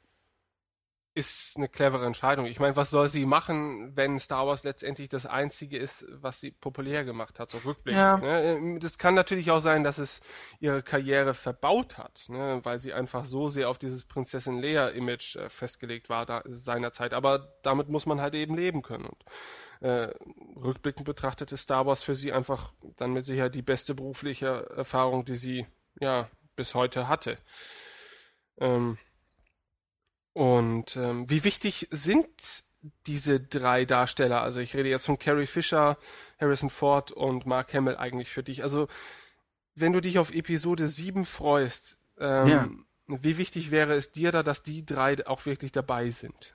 [1.15, 2.47] Ist eine clevere Entscheidung.
[2.47, 6.51] Ich meine, was soll sie machen, wenn Star Wars letztendlich das einzige ist, was sie
[6.51, 8.01] populär gemacht hat, so rückblickend.
[8.01, 8.17] Ja.
[8.17, 8.79] Ne?
[8.81, 10.23] Das kann natürlich auch sein, dass es
[10.59, 12.61] ihre Karriere verbaut hat, ne?
[12.65, 17.15] weil sie einfach so sehr auf dieses Prinzessin Leia-Image äh, festgelegt war da, seinerzeit.
[17.15, 19.07] Aber damit muss man halt eben leben können.
[19.07, 19.25] Und
[19.89, 20.13] äh,
[20.57, 25.25] rückblickend betrachtet ist Star Wars für sie einfach dann mit Sicherheit die beste berufliche Erfahrung,
[25.25, 25.67] die sie
[26.01, 27.39] ja bis heute hatte.
[28.59, 28.99] Ähm,
[30.35, 32.27] und ähm, wie wichtig sind
[33.07, 34.43] diese drei Darsteller?
[34.43, 35.97] Also ich rede jetzt von Carrie Fisher,
[36.39, 38.63] Harrison Ford und Mark Hamill eigentlich für dich.
[38.63, 38.89] Also
[39.75, 42.69] wenn du dich auf Episode 7 freust, ähm, Ja.
[43.07, 46.55] wie wichtig wäre es dir da, dass die drei auch wirklich dabei sind?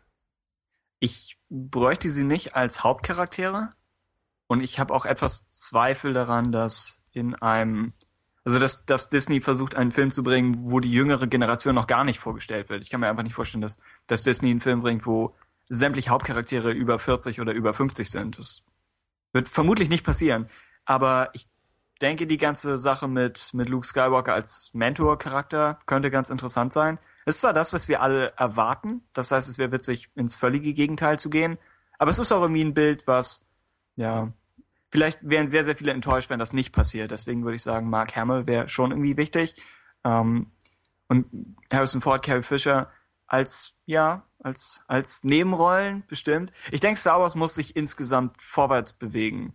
[0.99, 3.69] Ich bräuchte sie nicht als Hauptcharaktere
[4.47, 7.93] und ich habe auch etwas Zweifel daran, dass in einem
[8.45, 12.04] also dass, dass Disney versucht, einen Film zu bringen, wo die jüngere Generation noch gar
[12.04, 12.84] nicht vorgestellt wird.
[12.84, 15.36] Ich kann mir einfach nicht vorstellen, dass, dass Disney einen Film bringt, wo
[15.67, 18.39] sämtliche Hauptcharaktere über 40 oder über 50 sind.
[18.39, 18.63] Das
[19.34, 20.47] wird vermutlich nicht passieren.
[20.86, 21.47] Aber ich
[22.02, 26.97] denke, die ganze Sache mit, mit Luke Skywalker als Mentor-Charakter könnte ganz interessant sein.
[27.25, 29.04] Es ist zwar das, was wir alle erwarten.
[29.13, 31.58] Das heißt, es wäre witzig, ins völlige Gegenteil zu gehen.
[31.99, 33.45] Aber es ist auch irgendwie ein Bild, was,
[33.95, 34.32] ja,
[34.89, 37.12] vielleicht wären sehr, sehr viele enttäuscht, wenn das nicht passiert.
[37.12, 39.56] Deswegen würde ich sagen, Mark Hamill wäre schon irgendwie wichtig.
[40.04, 40.52] Ähm,
[41.08, 41.25] und
[41.71, 42.91] Harrison Ford, Carrie Fisher
[43.28, 46.52] als, ja, als, als Nebenrollen bestimmt.
[46.71, 49.54] Ich denke, Star Wars muss sich insgesamt vorwärts bewegen.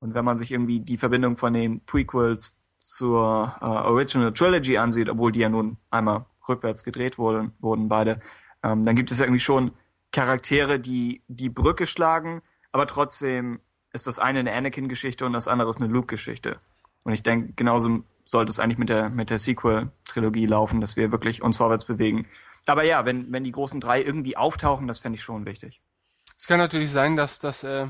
[0.00, 5.08] Und wenn man sich irgendwie die Verbindung von den Prequels zur äh, Original Trilogy ansieht,
[5.08, 8.20] obwohl die ja nun einmal rückwärts gedreht wurden, wurden beide,
[8.62, 9.72] ähm, dann gibt es ja irgendwie schon
[10.12, 13.60] Charaktere, die die Brücke schlagen, aber trotzdem
[13.98, 16.60] ist das eine eine Anakin-Geschichte und das andere ist eine Luke-Geschichte.
[17.02, 21.10] Und ich denke, genauso sollte es eigentlich mit der mit der Sequel-Trilogie laufen, dass wir
[21.10, 22.26] wirklich uns vorwärts bewegen.
[22.66, 25.80] Aber ja, wenn wenn die großen drei irgendwie auftauchen, das fände ich schon wichtig.
[26.38, 27.88] Es kann natürlich sein, dass dass äh,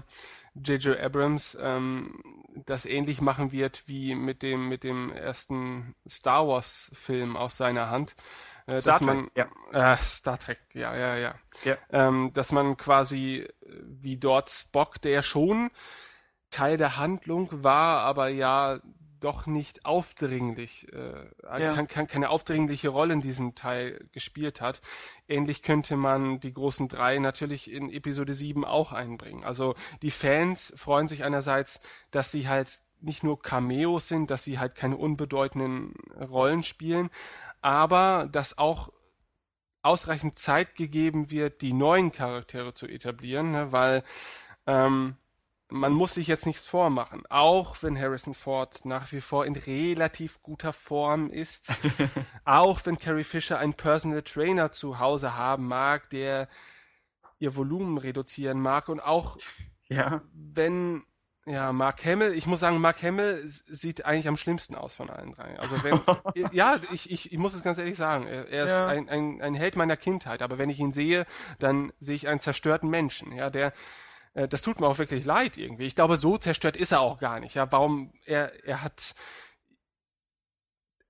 [0.54, 0.98] J.J.
[0.98, 2.22] Abrams ähm,
[2.66, 7.90] das ähnlich machen wird wie mit dem mit dem ersten Star Wars Film aus seiner
[7.90, 8.16] Hand.
[8.68, 9.92] Äh, Star dass man, Trek, ja.
[9.94, 11.34] Äh, Star Trek, ja, ja, ja.
[11.64, 11.76] Ja.
[11.90, 13.48] Ähm, dass man quasi äh,
[13.84, 15.70] wie dort Spock, der schon
[16.50, 18.78] Teil der Handlung war, aber ja
[19.20, 21.26] doch nicht aufdringlich, äh,
[21.60, 21.74] Ja.
[21.74, 24.80] kann, kann, keine aufdringliche Rolle in diesem Teil gespielt hat.
[25.26, 29.44] Ähnlich könnte man die großen drei natürlich in Episode 7 auch einbringen.
[29.44, 31.80] Also die Fans freuen sich einerseits,
[32.12, 37.10] dass sie halt nicht nur Cameos sind, dass sie halt keine unbedeutenden Rollen spielen,
[37.60, 38.92] aber dass auch
[39.82, 44.02] ausreichend Zeit gegeben wird, die neuen Charaktere zu etablieren, ne, weil
[44.66, 45.16] ähm,
[45.70, 47.24] man muss sich jetzt nichts vormachen.
[47.28, 51.72] Auch wenn Harrison Ford nach wie vor in relativ guter Form ist,
[52.44, 56.48] auch wenn Carrie Fisher einen Personal Trainer zu Hause haben mag, der
[57.38, 59.36] ihr Volumen reduzieren mag und auch
[59.88, 60.22] Ja.
[60.32, 61.04] wenn
[61.48, 65.08] ja, Mark Hamill, ich muss sagen, Mark Hamill s- sieht eigentlich am schlimmsten aus von
[65.10, 65.58] allen drei.
[65.58, 65.98] Also wenn,
[66.52, 68.86] ja, ich, ich, ich muss es ganz ehrlich sagen, er, er ist Ja.
[68.86, 71.24] ein, ein, ein Held meiner Kindheit, aber wenn ich ihn sehe,
[71.58, 73.72] dann sehe ich einen zerstörten Menschen, ja, der,
[74.34, 75.86] äh, das tut mir auch wirklich leid irgendwie.
[75.86, 79.14] Ich glaube, so zerstört ist er auch gar nicht, ja, warum, er, er hat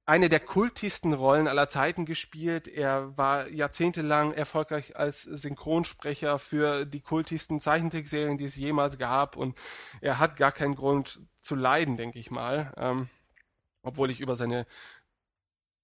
[0.08, 2.66] eine der kultigsten Rollen aller Zeiten gespielt.
[2.66, 9.36] Er war jahrzehntelang erfolgreich als Synchronsprecher für die kultigsten Zeichentrickserien, die es jemals gab.
[9.36, 9.58] Und
[10.00, 12.72] er hat gar keinen Grund zu leiden, denke ich mal.
[12.78, 13.10] Ähm,
[13.82, 14.64] obwohl ich über seine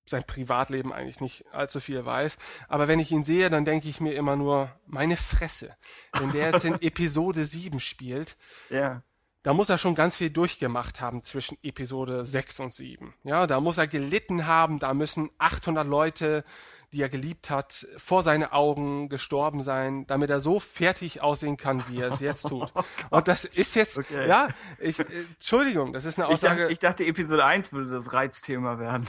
[0.06, 2.38] sein Privatleben eigentlich nicht allzu viel weiß.
[2.66, 5.76] Aber wenn ich ihn sehe, dann denke ich mir immer nur, meine Fresse.
[6.18, 8.36] Wenn der jetzt in Episode 7 spielt,
[8.70, 9.02] Ja.
[9.44, 13.14] Da muss er schon ganz viel durchgemacht haben zwischen Episode 6 und 7.
[13.24, 16.44] Ja, da muss er gelitten haben, da müssen 800 Leute,
[16.92, 21.84] die er geliebt hat, vor seine Augen gestorben sein, damit er so fertig aussehen kann,
[21.88, 22.72] wie er es jetzt tut.
[23.10, 24.26] und das ist jetzt, Okay.
[24.26, 25.04] ja, ich, äh,
[25.34, 26.72] Entschuldigung, das ist eine Ich dachte, Aussage.
[26.72, 29.06] ich dachte, Episode 1 würde das Reizthema werden.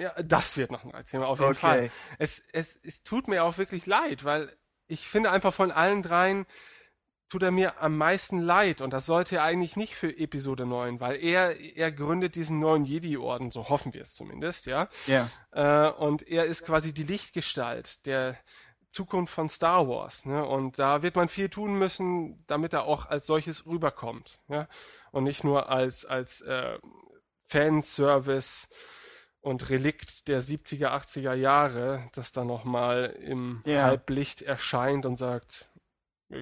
[0.00, 1.58] Ja, das wird noch ein Reizthema, auf jeden Okay.
[1.60, 1.90] Fall.
[2.18, 4.50] Es, es, es tut mir auch wirklich leid, weil
[4.86, 6.46] ich finde einfach von allen dreien
[7.34, 11.00] tut er mir am meisten leid und das sollte er eigentlich nicht für Episode 9,
[11.00, 14.88] weil er, er gründet diesen neuen Jedi-Orden, so hoffen wir es zumindest, ja.
[15.08, 15.28] Ja.
[15.50, 18.36] Äh, und er ist quasi die Lichtgestalt der
[18.92, 20.46] Zukunft von Star Wars, ne?
[20.46, 24.68] Und da wird man viel tun müssen, damit er auch als solches rüberkommt, ja.
[25.10, 26.78] Und nicht nur als, als äh,
[27.48, 28.68] Fanservice
[29.40, 33.86] und Relikt der 70er, 80er Jahre, das dann nochmal im Ja.
[33.86, 35.72] Halblicht erscheint und sagt,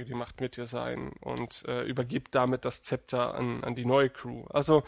[0.05, 4.11] die Macht mit dir sein und äh, übergibt damit das Zepter an, an die neue
[4.11, 4.45] Crew.
[4.51, 4.83] Also,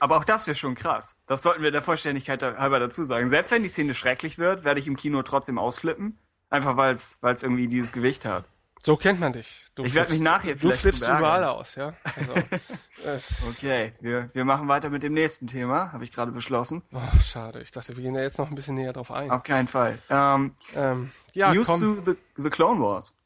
[0.00, 1.16] Aber auch das wäre schon krass.
[1.26, 3.28] Das sollten wir der Vollständigkeit halber dazu sagen.
[3.28, 6.18] Selbst wenn die Szene schrecklich wird, werde ich im Kino trotzdem ausflippen.
[6.50, 8.44] Einfach weil es irgendwie dieses Gewicht hat.
[8.82, 9.64] so kennt man dich.
[9.74, 11.94] Du Ich werd mich flippst- nachher Du vielleicht flippst drüber überall aus, ja.
[12.04, 12.32] Also,
[13.06, 13.18] äh,
[13.48, 16.82] Okay, wir, wir machen weiter mit dem nächsten Thema, habe ich gerade beschlossen.
[16.92, 17.62] oh, schade.
[17.62, 19.30] Ich dachte, wir gehen da jetzt noch ein bisschen näher drauf ein.
[19.30, 19.98] Auf keinen Fall.
[20.10, 21.80] Ähm, Ähm, ja, News komm.
[21.80, 23.16] to the, the Clone Wars.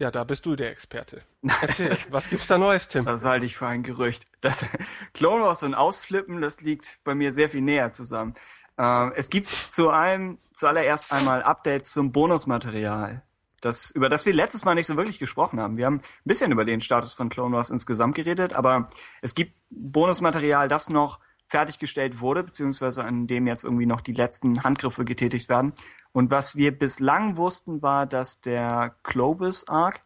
[0.00, 1.20] Ja, da bist du der Experte.
[1.60, 3.04] Erzähl, was gibt's da Neues, Tim?
[3.04, 4.24] Das halte ich für ein Gerücht.
[4.40, 4.64] Das
[5.12, 8.32] Clone Wars und Ausflippen, das liegt bei mir sehr viel näher zusammen.
[8.78, 13.22] Ähm, es gibt zu einem, zuallererst einmal Updates zum Bonusmaterial.
[13.60, 15.76] Das, über das wir letztes Mal nicht so wirklich gesprochen haben.
[15.76, 18.88] Wir haben ein bisschen über den Status von Clone Wars insgesamt geredet, aber
[19.20, 24.62] es gibt Bonusmaterial, das noch fertiggestellt wurde, beziehungsweise an dem jetzt irgendwie noch die letzten
[24.62, 25.74] Handgriffe getätigt werden.
[26.12, 30.02] Und was wir bislang wussten, war, dass der Clovis Arc,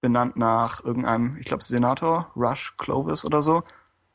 [0.00, 3.64] benannt nach irgendeinem, ich glaube, Senator, Rush Clovis oder so.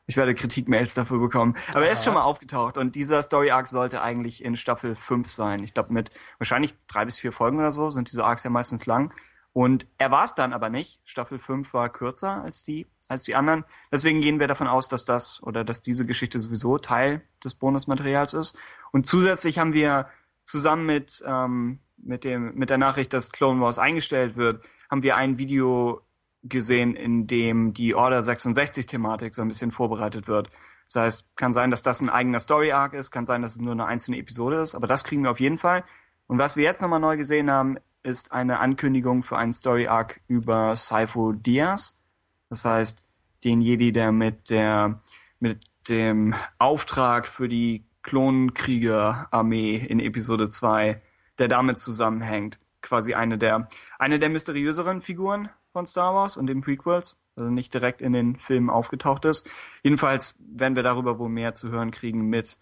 [0.06, 1.54] Ich werde Kritikmails dafür bekommen.
[1.74, 5.30] Aber er ist schon mal aufgetaucht und dieser Story Arc sollte eigentlich in Staffel 5
[5.30, 5.62] sein.
[5.62, 8.86] Ich glaube, mit wahrscheinlich drei bis vier Folgen oder so sind diese Arcs ja meistens
[8.86, 9.12] lang.
[9.52, 11.00] Und er war es dann aber nicht.
[11.04, 13.64] Staffel 5 war kürzer als die, als die anderen.
[13.92, 18.32] Deswegen gehen wir davon aus, dass das oder dass diese Geschichte sowieso Teil des Bonusmaterials
[18.32, 18.56] ist.
[18.92, 20.08] Und zusätzlich haben wir
[20.42, 25.16] zusammen mit, ähm, mit, dem, mit der Nachricht, dass Clone Wars eingestellt wird, haben wir
[25.16, 26.02] ein Video
[26.42, 30.50] gesehen, in dem die Order 66 Thematik so ein bisschen vorbereitet wird.
[30.86, 33.60] Das heißt, kann sein, dass das ein eigener Story Arc ist, kann sein, dass es
[33.60, 35.84] nur eine einzelne Episode ist, aber das kriegen wir auf jeden Fall.
[36.26, 40.20] Und was wir jetzt nochmal neu gesehen haben, ist eine Ankündigung für einen Story Arc
[40.26, 42.02] über Sifo Dyas.
[42.48, 43.04] Das heißt,
[43.44, 45.00] den Jedi, der mit der,
[45.40, 51.00] mit dem Auftrag für die Klonkrieger-Armee in Episode 2,
[51.38, 52.58] der damit zusammenhängt.
[52.80, 57.16] Quasi eine der, eine der mysteriöseren Figuren von Star Wars und den Prequels.
[57.36, 59.48] Also nicht direkt in den Filmen aufgetaucht ist.
[59.82, 62.58] Jedenfalls werden wir darüber wohl mehr zu hören kriegen mit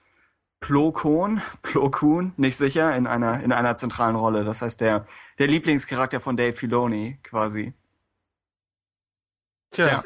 [0.60, 4.44] Plo Koon, Plo Koon, nicht sicher, in einer, in einer zentralen Rolle.
[4.44, 5.06] Das heißt, der,
[5.38, 7.72] der Lieblingscharakter von Dave Filoni, quasi.
[9.72, 10.04] Tja,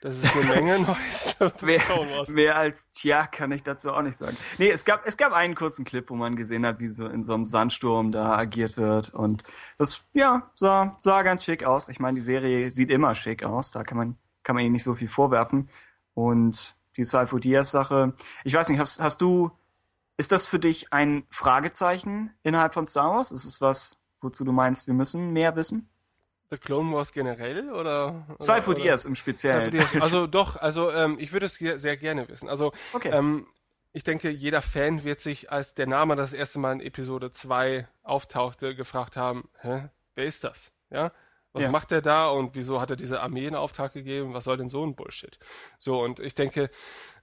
[0.00, 1.36] das ist eine Menge Neues.
[1.60, 1.80] Mehr,
[2.28, 4.36] mehr als tja kann ich dazu auch nicht sagen.
[4.56, 7.22] Nee, es gab, es gab einen kurzen Clip, wo man gesehen hat, wie so in
[7.22, 9.12] so einem Sandsturm da agiert wird.
[9.12, 9.44] Und
[9.76, 11.88] das, ja, sah, sah ganz schick aus.
[11.90, 13.72] Ich meine, die Serie sieht immer schick aus.
[13.72, 15.68] Da kann man, kann man ihnen nicht so viel vorwerfen.
[16.14, 19.50] Und die Saifo Diaz Sache, ich weiß nicht, hast, hast du,
[20.16, 23.32] ist das für dich ein Fragezeichen innerhalb von Star Wars?
[23.32, 25.89] Ist es was, wozu du meinst, wir müssen mehr wissen?
[26.50, 28.26] The Clone Wars generell oder?
[28.28, 29.70] oder- Saifo Diaz im Speziellen.
[29.70, 29.94] Dyas.
[30.00, 32.48] Also doch, also ähm, ich würde es sehr gerne wissen.
[32.48, 33.10] Also Okay.
[33.12, 33.46] ähm,
[33.92, 37.88] ich denke, jeder Fan wird sich, als der Name das erste Mal in Episode 2
[38.02, 40.72] auftauchte, gefragt haben, hä, wer ist das?
[40.90, 41.12] Ja?
[41.52, 41.70] Was Ja.
[41.70, 44.34] macht er da und wieso hat er diese Armee in Auftrag gegeben?
[44.34, 45.38] Was soll denn so ein Bullshit?
[45.78, 46.70] So, und ich denke,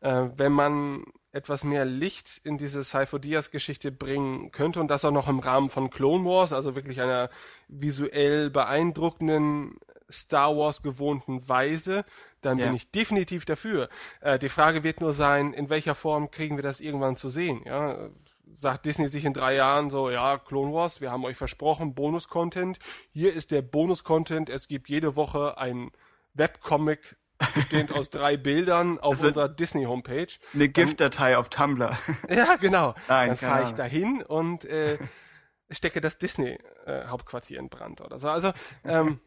[0.02, 5.06] äh, wenn man etwas mehr Licht in diese Cypher Diaz Geschichte bringen könnte und das
[5.06, 7.30] auch noch im Rahmen von Clone Wars, also wirklich einer
[7.68, 9.78] visuell beeindruckenden
[10.12, 12.04] Star Wars gewohnten Weise,
[12.42, 12.66] dann Ja.
[12.68, 13.90] bin ich definitiv dafür.
[14.22, 17.62] Äh, die Frage wird nur sein, in welcher Form kriegen wir das irgendwann zu sehen?
[17.66, 18.10] Ja?
[18.58, 22.80] Sagt Disney sich in drei Jahren so, ja, Clone Wars, wir haben euch versprochen, Bonus-Content.
[23.12, 24.50] Hier ist der Bonus-Content.
[24.50, 25.92] Es gibt jede Woche ein
[26.34, 27.18] Webcomic
[27.54, 30.28] bestehend aus drei Bildern auf Also- unserer Disney-Homepage.
[30.56, 31.96] Eine GIF-Datei auf Tumblr.
[32.30, 32.96] Ja, genau.
[33.08, 34.98] Nein, Dann fahre ich dahin und äh,
[35.70, 38.30] stecke das Disney-Hauptquartier in Brand oder so.
[38.30, 39.20] Also, ähm,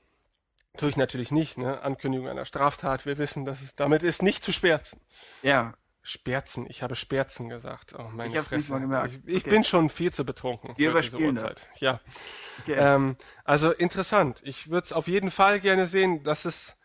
[0.76, 1.82] tue ich natürlich nicht, ne?
[1.82, 3.06] Ankündigung einer Straftat.
[3.06, 5.00] Wir wissen, dass es damit ist nicht zu sperzen.
[5.42, 7.94] ja, Sperzen, ich habe Sperzen gesagt.
[7.98, 8.72] Oh, meine Ich hab's nicht Fresse.
[8.72, 9.20] mal gemerkt.
[9.24, 9.50] Ich, ich okay.
[9.50, 10.74] bin schon viel zu betrunken.
[10.76, 11.66] Wir für diese überspielen Uhrzeit.
[11.78, 12.00] Ja.
[12.60, 12.76] okay.
[12.78, 14.40] Ähm, also interessant.
[14.44, 16.76] Ich würde es auf jeden Fall gerne sehen, dass es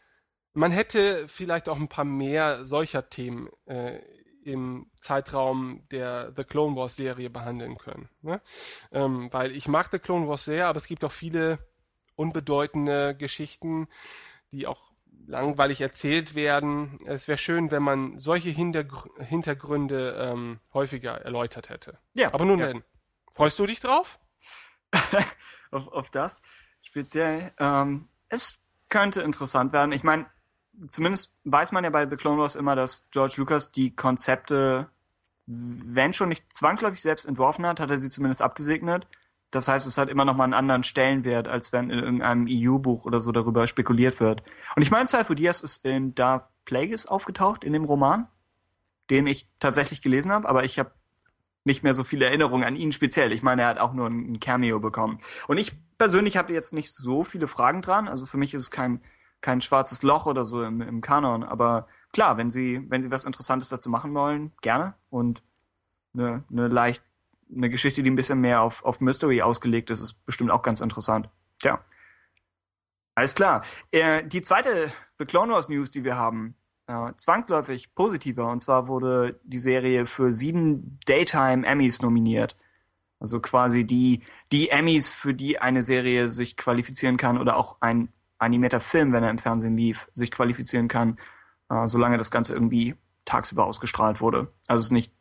[0.56, 3.99] man hätte vielleicht auch ein paar mehr solcher Themen äh,
[4.43, 8.10] im Zeitraum der The Clone Wars Serie behandeln können.
[8.21, 8.41] Ne?
[8.91, 11.60] Ähm, weil ich mag The Clone Wars sehr, aber es gibt auch viele
[12.15, 13.88] unbedeutende Geschichten,
[14.51, 14.93] die auch
[15.27, 16.99] langweilig erzählt werden.
[17.05, 21.97] Es wäre schön, wenn man solche Hintergr Hintergründe ähm, häufiger erläutert hätte.
[22.13, 22.67] Ja, Aber nun ja.
[22.67, 22.83] denn.
[23.33, 24.17] Freust du dich drauf?
[25.71, 26.41] auf, auf das
[26.81, 27.51] speziell.
[27.59, 29.91] Ähm, es könnte interessant werden.
[29.91, 30.27] Ich meine,
[30.88, 34.89] zumindest weiß man ja bei The Clone Wars immer, dass George Lucas die Konzepte,
[35.45, 39.07] wenn schon nicht zwangsläufig selbst entworfen hat, hat er sie zumindest abgesegnet.
[39.51, 43.05] Das heißt, es hat immer noch mal einen anderen Stellenwert, als wenn in irgendeinem EU-Buch
[43.05, 44.43] oder so darüber spekuliert wird.
[44.75, 48.27] Und ich meine, Cypher Diaz ist in Darth Plagueis aufgetaucht, in dem Roman,
[49.10, 50.91] den ich tatsächlich gelesen habe, aber ich habe
[51.65, 53.31] nicht mehr so viele Erinnerungen an ihn speziell.
[53.31, 55.19] Ich meine, er hat auch nur ein Cameo bekommen.
[55.47, 58.08] Und ich persönlich habe jetzt nicht so viele Fragen dran.
[58.08, 59.01] Also für mich ist es kein,
[59.41, 61.43] kein schwarzes Loch oder so im, im Kanon.
[61.43, 64.93] Aber klar, wenn Sie, wenn Sie was Interessantes dazu machen wollen, gerne.
[65.10, 65.41] Und
[66.13, 67.03] eine, eine leicht,
[67.53, 70.81] eine Geschichte, die ein bisschen mehr auf, auf Mystery ausgelegt ist, ist bestimmt auch ganz
[70.81, 71.29] interessant.
[71.60, 71.84] Tja.
[73.15, 73.63] Alles klar.
[73.91, 76.55] Äh, die zweite The Clone Wars News, die wir haben,
[76.88, 78.51] äh, zwangsläufig positiver.
[78.51, 82.58] Und zwar wurde die Serie für sieben Daytime Emmys nominiert.
[83.19, 88.10] Also quasi die, die Emmys, für die eine Serie sich qualifizieren kann oder auch ein
[88.38, 91.17] animierter Film, wenn er im Fernsehen lief, sich qualifizieren kann,
[91.69, 94.51] äh, solange das Ganze irgendwie tagsüber ausgestrahlt wurde.
[94.67, 95.13] Also es ist nicht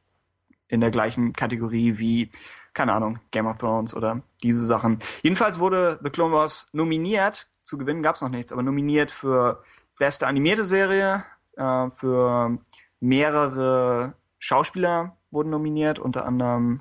[0.75, 2.31] in der gleichen Kategorie wie,
[2.75, 4.99] keine Ahnung, Game of Thrones oder diese Sachen.
[5.23, 9.63] Jedenfalls wurde The Clone Wars nominiert, zu gewinnen gab's noch nichts, aber nominiert für
[9.99, 11.25] beste animierte Serie,
[11.57, 12.59] äh, für
[13.01, 16.81] mehrere Schauspieler wurden nominiert, unter anderem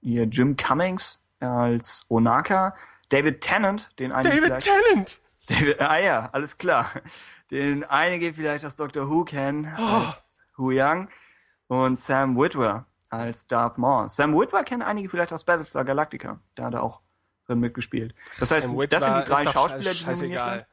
[0.00, 2.74] ihr Jim Cummings als Onaka,
[3.08, 5.20] David Tennant, den einige David Tennant!
[5.46, 6.90] David, ah ja, alles klar.
[7.50, 11.08] Den einige vielleicht aus Doctor Who kennen, als Hu Yang
[11.68, 14.08] und Sam Witwer als Darth Maul.
[14.08, 16.40] Sam Witwer kennen einige vielleicht aus Battlestar Galactica.
[16.56, 17.00] Da hat er auch
[17.46, 18.14] drin mitgespielt.
[18.38, 20.66] Das heißt, das sind die drei Schauspieler, die nominiert sind.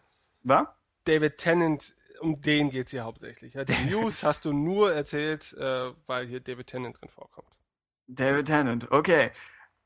[0.43, 0.67] Was?
[1.05, 3.53] David Tennant, um den geht's hier hauptsächlich.
[3.53, 7.47] Ja, die News hast du nur erzählt, äh, weil hier David Tennant drin vorkommt.
[8.07, 9.31] David Tennant, okay.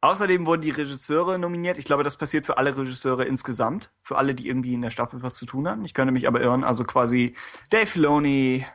[0.02, 1.80] Außerdem wurden die Regisseure nominiert.
[1.80, 3.92] Ich glaube, das passiert für alle Regisseure insgesamt.
[4.02, 5.84] Für alle, die irgendwie in der Staffel was zu tun haben.
[5.84, 6.64] Ich könnte mich aber irren.
[6.64, 7.36] Also quasi
[7.72, 8.66] Dave Filoni,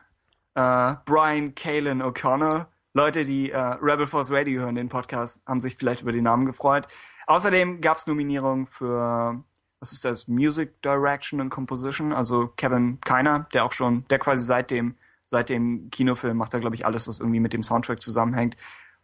[0.54, 2.66] äh, Brian Kalen O'Connor.
[2.92, 6.44] Leute, die äh, Rebel Force Radio hören, den Podcast, haben sich vielleicht über den Namen
[6.44, 6.88] gefreut.
[7.26, 9.44] Außerdem gab es Nominierungen für,
[9.78, 12.12] was ist das, Music Direction and Composition.
[12.12, 16.60] Also Kevin Keiner, der auch schon, der quasi seit dem, seit dem Kinofilm macht er,
[16.60, 18.56] glaube ich, alles, was irgendwie mit dem Soundtrack zusammenhängt.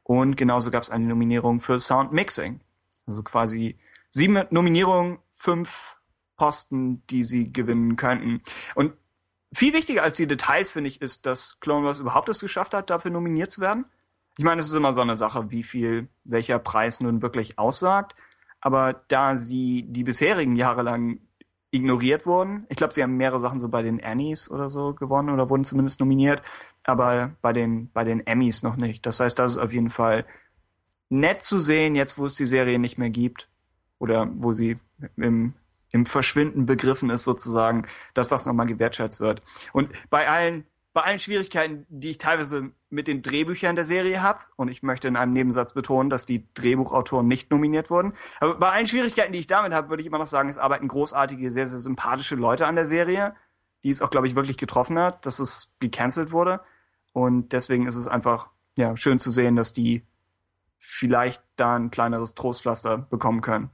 [0.03, 2.61] Und genauso gab es eine Nominierung für Sound Mixing.
[3.07, 5.97] Also quasi sieben Nominierungen, fünf
[6.37, 8.43] Posten, die sie gewinnen könnten.
[8.75, 8.95] Und
[9.53, 12.91] viel wichtiger als die Details, finde ich, ist, dass Clone Wars überhaupt es geschafft hat,
[12.91, 13.87] dafür nominiert zu werden.
[14.39, 18.15] Ich meine, es ist immer so eine Sache, wie viel welcher Preis nun wirklich aussagt.
[18.61, 21.21] Aber da sie die bisherigen Jahre lang
[21.71, 25.31] ignoriert wurden, ich glaube, sie haben mehrere Sachen so bei den Annies oder so gewonnen
[25.31, 26.43] oder wurden zumindest nominiert,
[26.85, 29.07] aber bei den, bei den Emmys noch nicht.
[29.07, 30.25] Das heißt, das ist auf jeden Fall
[31.09, 33.49] nett zu sehen, jetzt wo es die Serie nicht mehr gibt
[33.99, 34.79] oder wo sie
[35.17, 35.55] im,
[35.97, 39.41] im Verschwinden begriffen ist sozusagen, dass das nochmal gewertschätzt wird.
[39.73, 44.41] Und bei allen, bei allen Schwierigkeiten, die ich teilweise mit den Drehbüchern der Serie habe,
[44.57, 48.71] und ich möchte in einem Nebensatz betonen, dass die Drehbuchautoren nicht nominiert wurden, aber bei
[48.71, 51.67] allen Schwierigkeiten, die ich damit habe, würde ich immer noch sagen, es arbeiten großartige, sehr,
[51.67, 53.35] sehr sympathische Leute an der Serie,
[53.83, 56.61] die es auch, glaube ich, wirklich getroffen hat, dass es gecancelt wurde.
[57.13, 60.05] Und deswegen ist es einfach, ja, schön zu sehen, dass die
[60.79, 63.71] vielleicht da ein kleineres Trostpflaster bekommen können.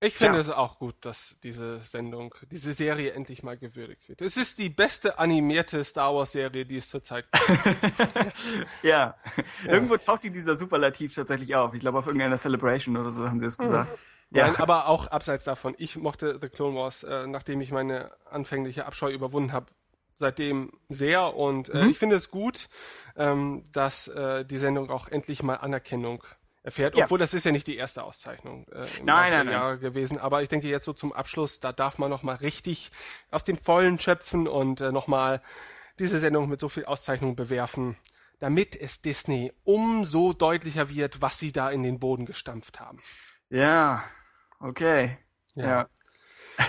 [0.00, 0.40] Ich finde Ja.
[0.42, 4.20] es auch gut, dass diese Sendung, diese Serie endlich mal gewürdigt wird.
[4.20, 7.46] Es ist die beste animierte Star Wars Serie, die es zurzeit gibt.
[8.82, 9.16] Ja.
[9.66, 11.72] Irgendwo taucht die dieser Superlativ tatsächlich auf.
[11.74, 13.90] Ich glaube, auf irgendeiner Celebration oder so haben sie es gesagt.
[14.30, 14.46] Ja.
[14.48, 15.74] Nein, aber auch abseits davon.
[15.78, 19.66] Ich mochte The Clone Wars, äh, nachdem ich meine anfängliche Abscheu überwunden habe,
[20.18, 21.34] seitdem sehr.
[21.36, 21.80] Und Mhm.
[21.80, 22.68] äh, ich finde es gut,
[23.16, 26.22] ähm, dass äh, die Sendung auch endlich mal Anerkennung
[26.66, 26.96] erfährt.
[26.96, 27.04] Ja.
[27.04, 29.48] Obwohl das ist ja nicht die erste Auszeichnung äh, Nein, im nein, nein.
[29.50, 30.18] Jahre gewesen.
[30.18, 32.90] Aber ich denke jetzt so zum Abschluss, da darf man noch mal richtig
[33.30, 35.40] aus dem Vollen schöpfen und äh, noch mal
[35.98, 37.96] diese Sendung mit so viel Auszeichnung bewerfen,
[38.40, 42.98] damit es Disney umso deutlicher wird, was sie da in den Boden gestampft haben.
[43.48, 44.04] Ja.
[44.58, 45.16] Okay.
[45.54, 45.88] Ja.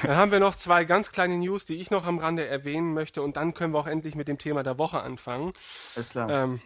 [0.03, 3.21] Dann haben wir noch zwei ganz kleine News, die ich noch am Rande erwähnen möchte
[3.21, 5.54] und dann können wir auch endlich mit dem Thema der Woche anfangen.
[5.95, 6.29] Alles klar.
[6.29, 6.62] Ähm,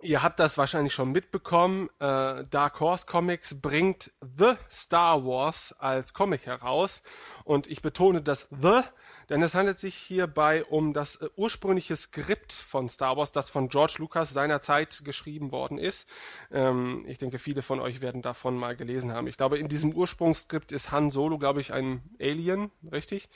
[0.00, 1.88] ihr habt das wahrscheinlich schon mitbekommen.
[1.98, 7.02] Äh, Dark Horse Comics bringt The Star Wars als Comic heraus
[7.44, 8.80] und ich betone das The,
[9.28, 13.68] denn es handelt sich hierbei um das äh, ursprüngliche Skript von Star Wars, das von
[13.68, 16.08] George Lucas seinerzeit geschrieben worden ist.
[16.52, 19.26] Ähm, ich denke, viele von euch werden davon mal gelesen haben.
[19.26, 23.28] Ich glaube, in diesem Ursprungsskript ist Han Solo, glaube ich, ein Alien, richtig?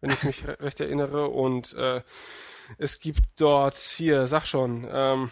[0.00, 1.28] Wenn ich mich re recht erinnere.
[1.28, 2.02] Und äh,
[2.78, 5.30] es gibt dort hier, sag schon, ähm,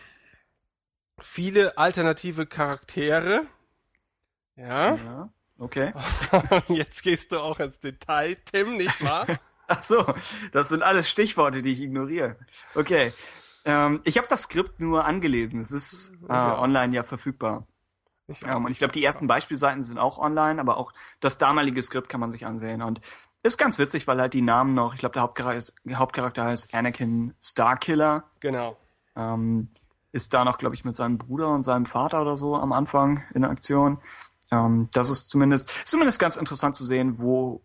[1.21, 3.47] viele alternative Charaktere.
[4.57, 4.95] Ja.
[4.97, 5.31] Ja.
[5.59, 5.93] Okay.
[6.69, 9.27] Jetzt gehst du auch ins Detail, Tim, nicht wahr?
[9.67, 10.05] Ach so,
[10.53, 12.37] das sind alles Stichworte, die ich ignoriere.
[12.75, 13.13] Okay.
[13.65, 15.61] Ähm, ich habe das Skript nur angelesen.
[15.61, 17.67] Es ist äh, online ja verfügbar.
[18.29, 21.83] Ich Ähm, und ich glaube, die ersten Beispielseiten sind auch online, aber auch das damalige
[21.83, 22.83] Skript kann man sich ansehen.
[22.83, 23.01] Und
[23.43, 27.35] ist ganz witzig, weil halt die Namen noch, ich glaube, der Hauptcharakter, Hauptcharakter heißt Anakin
[27.43, 28.25] Starkiller.
[28.41, 28.77] Genau.
[29.17, 29.69] Ähm,
[30.13, 33.23] ist da noch, glaube ich, mit seinem Bruder und seinem Vater oder so am Anfang
[33.35, 33.99] in Aktion.
[34.51, 37.63] Ähm, das ist zumindest, zumindest ganz interessant zu sehen, wo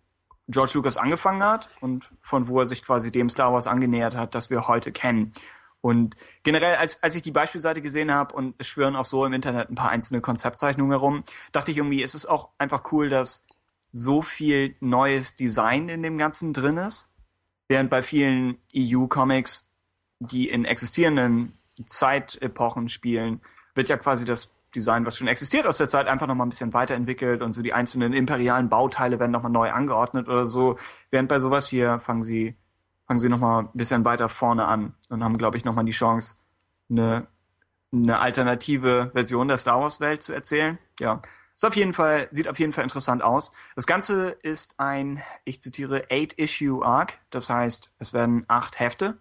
[0.47, 4.35] George Lucas angefangen hat und von wo er sich quasi dem Star Wars angenähert hat,
[4.35, 5.33] das wir heute kennen.
[5.79, 9.33] Und generell, als, als ich die Beispielseite gesehen habe und es schwirren auch so im
[9.33, 13.47] Internet ein paar einzelne Konzeptzeichnungen herum, dachte ich irgendwie, es ist auch einfach cool, dass
[13.87, 17.11] so viel neues Design in dem Ganzen drin ist.
[17.67, 19.69] Während bei vielen EU-Comics,
[20.19, 23.41] die in existierenden Zeitepochen spielen,
[23.75, 26.73] wird ja quasi das Design, was schon existiert aus der Zeit, einfach nochmal ein bisschen
[26.73, 30.77] weiterentwickelt und so die einzelnen imperialen Bauteile werden nochmal neu angeordnet oder so.
[31.11, 32.55] Während bei sowas hier fangen sie,
[33.05, 36.35] fangen sie nochmal ein bisschen weiter vorne an und haben, glaube ich, nochmal die Chance,
[36.89, 37.27] eine,
[37.91, 40.79] eine alternative Version der Star Wars Welt zu erzählen.
[40.99, 41.21] Ja.
[41.55, 43.51] Ist auf jeden Fall, sieht auf jeden Fall interessant aus.
[43.75, 47.19] Das Ganze ist ein, ich zitiere, Eight-Issue-Arc.
[47.29, 49.19] Das heißt, es werden acht Hefte.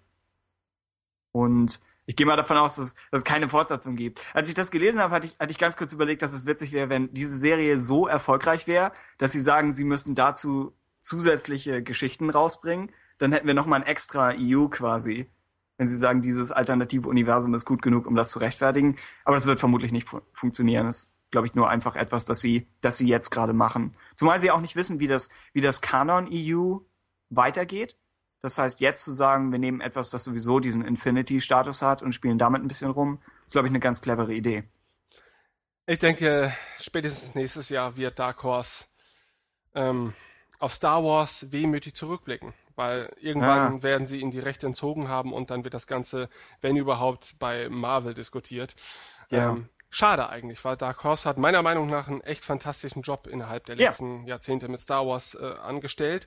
[1.30, 4.20] Und ich gehe mal davon aus, dass, dass es keine Fortsetzung gibt.
[4.34, 6.72] Als ich das gelesen habe, hatte ich, hatte ich ganz kurz überlegt, dass es witzig
[6.72, 12.30] wäre, wenn diese Serie so erfolgreich wäre, dass sie sagen, sie müssen dazu zusätzliche Geschichten
[12.30, 12.90] rausbringen.
[13.18, 15.30] Dann hätten wir nochmal ein extra EU quasi.
[15.78, 18.96] Wenn sie sagen, dieses alternative Universum ist gut genug, um das zu rechtfertigen.
[19.24, 20.86] Aber das wird vermutlich nicht fu funktionieren.
[20.86, 23.94] Das ist, glaube ich, nur einfach etwas, das sie, das sie jetzt gerade machen.
[24.14, 26.78] Zumal sie auch nicht wissen, wie das, wie das Kanon EU
[27.30, 27.96] weitergeht.
[28.43, 32.38] Das heißt, jetzt zu sagen, wir nehmen etwas, das sowieso diesen Infinity-Status hat und spielen
[32.38, 34.64] damit ein bisschen rum, ist, glaube ich, eine ganz clevere Idee.
[35.86, 38.84] Ich denke, spätestens nächstes Jahr wird Dark Horse
[39.74, 40.12] ähm,
[40.59, 43.82] auf Star Wars wehmütig zurückblicken, weil irgendwann Ah.
[43.82, 46.28] werden sie ihnen die Rechte entzogen haben und dann wird das Ganze,
[46.61, 48.74] wenn überhaupt, bei Marvel diskutiert.
[49.30, 49.51] Ja.
[49.51, 53.66] Ähm, schade eigentlich, weil Dark Horse hat meiner Meinung nach einen echt fantastischen Job innerhalb
[53.66, 53.88] der Ja.
[53.88, 56.26] letzten Jahrzehnte mit Star Wars äh, angestellt.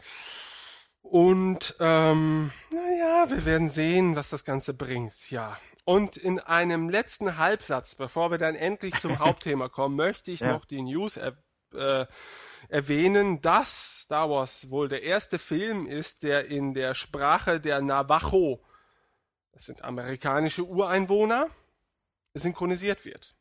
[1.10, 5.30] Und ähm, naja, wir werden sehen, was das Ganze bringt.
[5.30, 5.58] Ja.
[5.86, 10.54] Und in einem letzten Halbsatz, bevor wir dann endlich zum Hauptthema kommen, möchte ich Ja.
[10.54, 11.38] noch die News er,
[11.74, 12.06] äh,
[12.70, 18.60] erwähnen, dass Star Wars wohl der erste Film ist, der in der Sprache der Navajo,
[19.52, 21.48] das sind amerikanische Ureinwohner,
[22.34, 23.36] synchronisiert wird.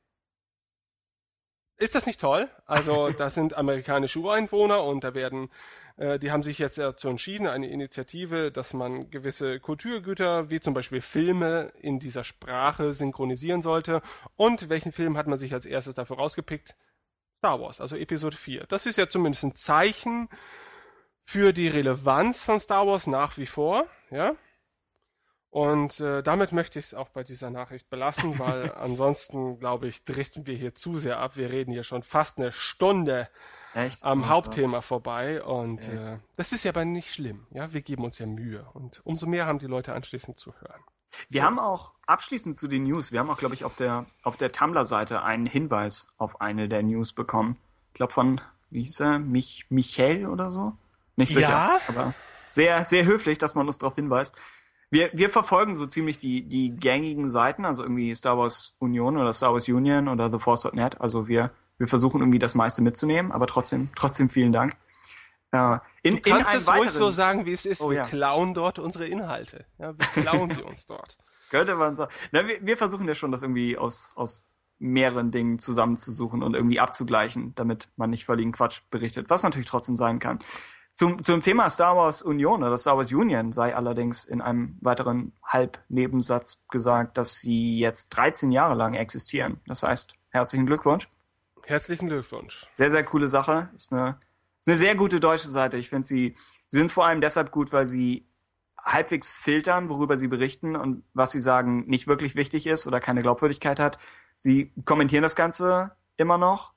[1.76, 2.48] Ist das nicht toll?
[2.66, 5.50] Also, das sind amerikanische Ureinwohner und da werden,
[5.96, 10.74] äh, die haben sich jetzt dazu entschieden, eine Initiative, dass man gewisse Kulturgüter, wie zum
[10.74, 14.02] Beispiel Filme, in dieser Sprache synchronisieren sollte.
[14.36, 16.74] Und welchen Film hat man sich als erstes dafür rausgepickt?
[17.38, 18.64] Star Wars, also Episode 4.
[18.68, 20.28] Das ist ja zumindest ein Zeichen
[21.24, 24.34] für die Relevanz von Star Wars nach wie vor, ja.
[25.50, 30.04] Und äh, damit möchte ich es auch bei dieser Nachricht belassen, weil ansonsten, glaube ich,
[30.04, 31.36] driften wir hier zu sehr ab.
[31.36, 33.28] Wir reden hier schon fast eine Stunde
[33.74, 34.04] Echt?
[34.04, 37.46] am Hauptthema vorbei und äh, das ist ja aber nicht schlimm.
[37.50, 40.80] Ja, wir geben uns ja Mühe und umso mehr haben die Leute anschließend zu hören.
[41.28, 44.36] Wir haben auch abschließend zu den News, wir haben auch, glaube ich, auf der, auf
[44.36, 47.56] der Tumblr-Seite einen Hinweis auf eine der News bekommen.
[47.88, 50.72] Ich glaube von, wie hieß er, Mich, Michael oder so?
[51.16, 51.80] Nicht sicher, Ja?
[51.88, 52.14] aber
[52.48, 54.36] sehr, sehr höflich, dass man uns darauf hinweist.
[54.90, 59.32] Wir, wir verfolgen so ziemlich die, die gängigen Seiten, also irgendwie Star Wars Union oder
[59.32, 61.00] Star Wars Union oder TheForce.net.
[61.00, 64.76] Also wir, wir versuchen irgendwie das meiste mitzunehmen, aber trotzdem, trotzdem vielen Dank.
[65.52, 67.80] Äh, in, Du kannst einem es ruhig so sagen, wie es ist.
[67.80, 68.04] Oh, wir ja.
[68.04, 69.66] klauen dort unsere Inhalte.
[69.78, 71.18] Ja, wir klauen sie uns dort.
[71.50, 72.12] Könnte man sagen.
[72.32, 76.80] Na, wir, wir versuchen ja schon, das irgendwie aus, aus mehreren Dingen zusammenzusuchen und irgendwie
[76.80, 80.40] abzugleichen, damit man nicht völligen Quatsch berichtet, was natürlich trotzdem sein kann.
[80.90, 85.32] Zum, zum Thema Star Wars Union oder Star Wars Union sei allerdings in einem weiteren
[85.44, 89.60] Halbnebensatz gesagt, dass sie jetzt 13 Jahre lang existieren.
[89.66, 91.08] Das heißt, herzlichen Glückwunsch.
[91.66, 92.66] Herzlichen Glückwunsch.
[92.72, 93.70] Sehr, sehr coole Sache.
[93.74, 94.18] Ist eine,
[94.60, 95.76] ist eine sehr gute deutsche Seite.
[95.76, 96.36] Ich finde sie,
[96.66, 98.26] sie sind vor allem deshalb gut, weil sie
[98.78, 103.22] halbwegs filtern, worüber sie berichten und was sie sagen nicht wirklich wichtig ist oder keine
[103.22, 103.98] Glaubwürdigkeit hat.
[104.36, 106.74] Sie kommentieren das Ganze immer noch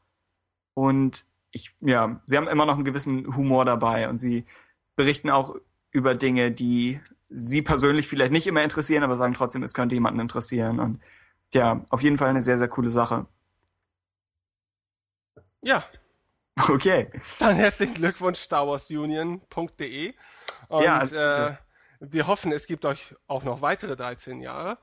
[0.73, 4.45] und ich, ja, sie haben immer noch einen gewissen Humor dabei und sie
[4.95, 5.55] berichten auch
[5.91, 10.19] über Dinge, die sie persönlich vielleicht nicht immer interessieren, aber sagen trotzdem, es könnte jemanden
[10.19, 10.79] interessieren.
[10.79, 11.01] Und
[11.53, 13.25] ja, auf jeden Fall eine sehr, sehr coole Sache.
[15.61, 15.83] Ja,
[16.69, 17.09] Okay.
[17.39, 20.13] dann herzlichen Glückwunsch, StarWarsUnion.de.
[20.69, 21.55] Und Ja, äh,
[21.99, 24.77] wir hoffen, es gibt euch auch noch weitere 13 Jahre.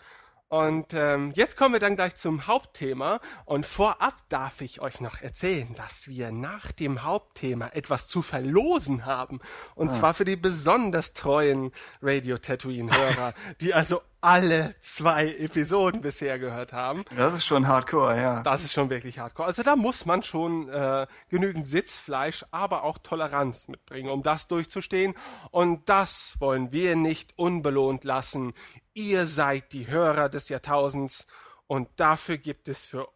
[0.49, 3.18] Und ähm, jetzt kommen wir dann gleich zum Hauptthema.
[3.45, 9.05] Und vorab darf ich euch noch erzählen, dass wir nach dem Hauptthema etwas zu verlosen
[9.07, 9.40] haben.
[9.74, 16.72] Und zwar für die besonders treuen Radio Tatooine-Hörer, die also alle zwei Episoden bisher gehört
[16.72, 17.05] haben.
[17.14, 18.42] Das ist schon hardcore, ja.
[18.42, 19.47] Das ist schon wirklich hardcore.
[19.47, 25.14] Also da muss man schon äh, genügend Sitzfleisch, aber auch Toleranz mitbringen, um das durchzustehen.
[25.51, 28.55] Und das wollen wir nicht unbelohnt lassen.
[28.95, 31.26] Ihr seid die Hörer des Jahrtausends
[31.66, 33.09] und dafür gibt es für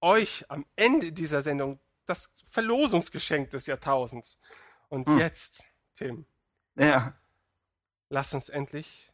[0.00, 4.38] euch am Ende dieser Sendung das Verlosungsgeschenk des Jahrtausends.
[4.88, 5.62] Und jetzt,
[5.94, 6.24] Tim,
[6.74, 7.14] Ja.
[8.08, 9.12] lass uns endlich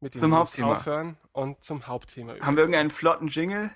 [0.00, 0.76] mit dem Hauptthema.
[0.76, 3.70] aufhören und zum Hauptthema Haben wir irgendeinen flotten Jingle?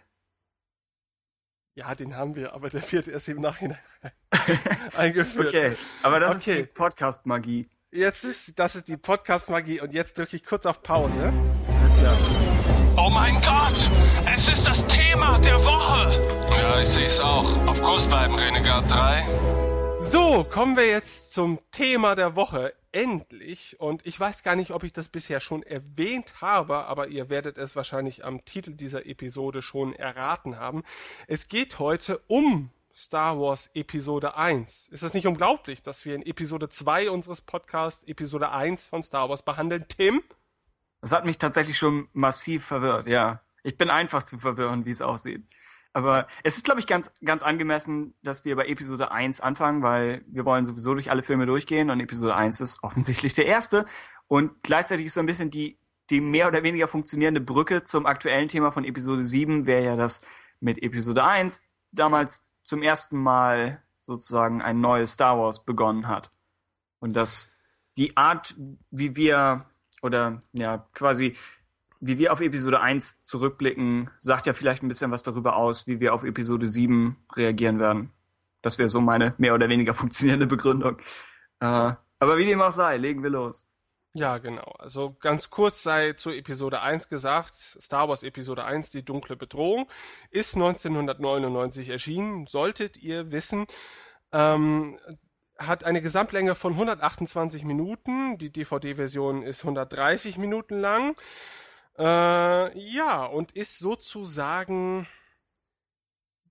[1.75, 3.79] Ja, den haben wir, aber der wird erst im Nachhinein
[4.97, 5.49] eingeführt.
[5.49, 5.77] Okay.
[6.03, 6.61] Aber das Okay.
[6.61, 7.69] ist die Podcast-Magie.
[7.91, 11.33] Jetzt ist, das ist die Podcast-Magie und jetzt drücke ich kurz auf Pause.
[12.97, 13.89] Oh mein Gott!
[14.35, 16.49] Es ist das Thema der Woche!
[16.51, 17.45] Ja, ich sehe es auch.
[17.67, 20.01] Auf Kurs bleiben, Renegade 3.
[20.03, 22.73] So, kommen wir jetzt zum Thema der Woche.
[22.93, 23.79] Endlich.
[23.79, 27.59] Und ich weiß gar nicht, ob ich das bisher schon erwähnt habe, aber ihr werdet
[27.59, 30.83] es wahrscheinlich am Titel dieser Episode schon erraten haben.
[31.27, 34.89] Es geht heute um Star Wars Episode 1.
[34.89, 39.29] Ist das nicht unglaublich, dass wir in Episode 2 unseres Podcasts Episode 1 von Star
[39.29, 39.87] Wars behandeln?
[39.89, 40.23] Tim?
[41.01, 43.43] Das hat mich tatsächlich schon massiv verwirrt, ja.
[43.63, 45.45] Ich bin einfach zu verwirren, wie es aussieht.
[45.93, 50.25] Aber es ist, glaube ich, ganz, ganz angemessen, dass wir bei Episode 1 anfangen, weil
[50.29, 53.87] wir wollen sowieso durch alle Filme durchgehen und Episode 1 ist offensichtlich der erste.
[54.29, 55.79] Und gleichzeitig ist so ein bisschen die,
[56.11, 60.27] die mehr oder weniger funktionierende Brücke zum aktuellen Thema von Episode 7 wäre ja, dass
[60.61, 66.31] mit Episode 1 damals zum ersten Mal sozusagen ein neues Star Wars begonnen hat.
[67.01, 67.53] Und dass
[67.97, 68.55] die Art,
[68.91, 69.67] wie wir,
[70.03, 71.37] oder ja, quasi,
[72.01, 76.01] wie wir auf Episode 1 zurückblicken, sagt ja vielleicht ein bisschen was darüber aus, wie
[76.01, 78.11] wir auf Episode 7 reagieren werden.
[78.63, 80.99] Das wäre so meine mehr oder weniger funktionierende Begründung.
[81.61, 83.67] Äh, aber wie dem auch sei, legen wir los.
[84.13, 84.75] Ja, genau.
[84.79, 89.87] Also ganz kurz sei zu Episode 1 gesagt, Star Wars Episode 1, die dunkle Bedrohung,
[90.31, 93.67] ist 1999 erschienen, solltet ihr wissen.
[94.33, 94.99] Ähm,
[95.61, 101.15] hat eine Gesamtlänge von 128 Minuten, die DVD-Version ist 130 Minuten lang.
[101.99, 105.07] Äh, ja, und ist sozusagen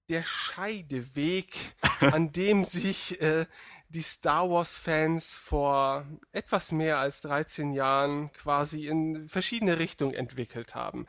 [0.10, 1.54] der Scheideweg,
[2.00, 3.46] an dem sich äh,
[3.90, 11.08] die Star Wars-Fans vor etwas mehr als 13 Jahren quasi in verschiedene Richtungen entwickelt haben.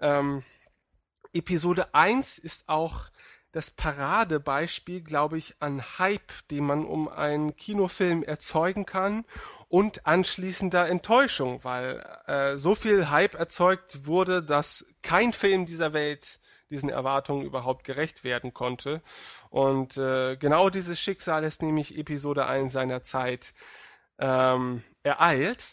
[0.00, 0.42] Ähm,
[1.32, 3.06] Episode 1 ist auch
[3.56, 9.24] das Paradebeispiel, glaube ich, an Hype, den man um einen Kinofilm erzeugen kann
[9.68, 16.38] und anschließender Enttäuschung, weil äh, so viel Hype erzeugt wurde, dass kein Film dieser Welt
[16.68, 19.00] diesen Erwartungen überhaupt gerecht werden konnte.
[19.48, 23.54] Und äh, genau dieses Schicksal ist nämlich Episode 1 seiner Zeit
[24.18, 25.64] ähm, ereilt.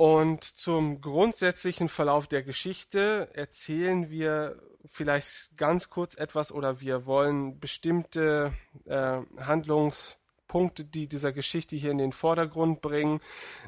[0.00, 4.56] Und zum grundsätzlichen Verlauf der Geschichte erzählen wir
[4.90, 8.50] vielleicht ganz kurz etwas oder wir wollen bestimmte
[8.86, 13.20] äh, Handlungspunkte, die dieser Geschichte hier in den Vordergrund bringen,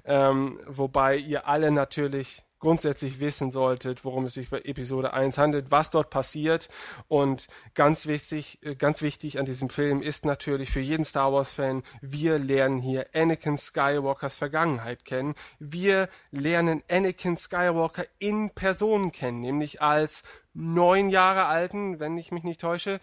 [0.06, 5.72] ähm, wobei ihr alle natürlich grundsätzlich wissen solltet, worum es sich bei Episode 1 handelt,
[5.72, 6.68] was dort passiert.
[7.08, 11.82] Und ganz wichtig, äh, ganz wichtig an diesem Film ist natürlich für jeden Star Wars-Fan,
[12.00, 15.34] wir lernen hier Anakin Skywalkers Vergangenheit kennen.
[15.58, 20.22] Wir lernen Anakin Skywalker in Person kennen, nämlich als
[20.54, 23.00] neun Jahre alten, wenn ich mich nicht täusche,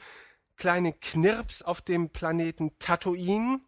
[0.55, 3.59] kleine Knirps auf dem Planeten Tatooine,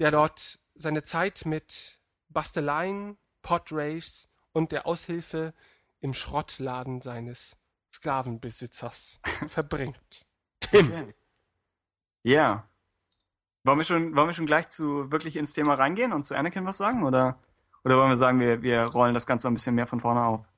[0.00, 5.52] der dort seine Zeit mit Basteleien, Podrace und der Aushilfe
[6.00, 7.58] im Schrottladen seines
[7.92, 10.24] Sklavenbesitzers verbringt.
[10.60, 11.12] Tim.
[12.22, 12.66] Ja.
[13.64, 16.64] Wollen wir schon, wollen wir schon gleich zu wirklich ins Thema reingehen und zu Anakin
[16.64, 17.04] was sagen?
[17.04, 17.38] Oder,
[17.84, 20.48] oder wollen wir sagen, wir, wir rollen das Ganze ein bisschen mehr von vorne auf?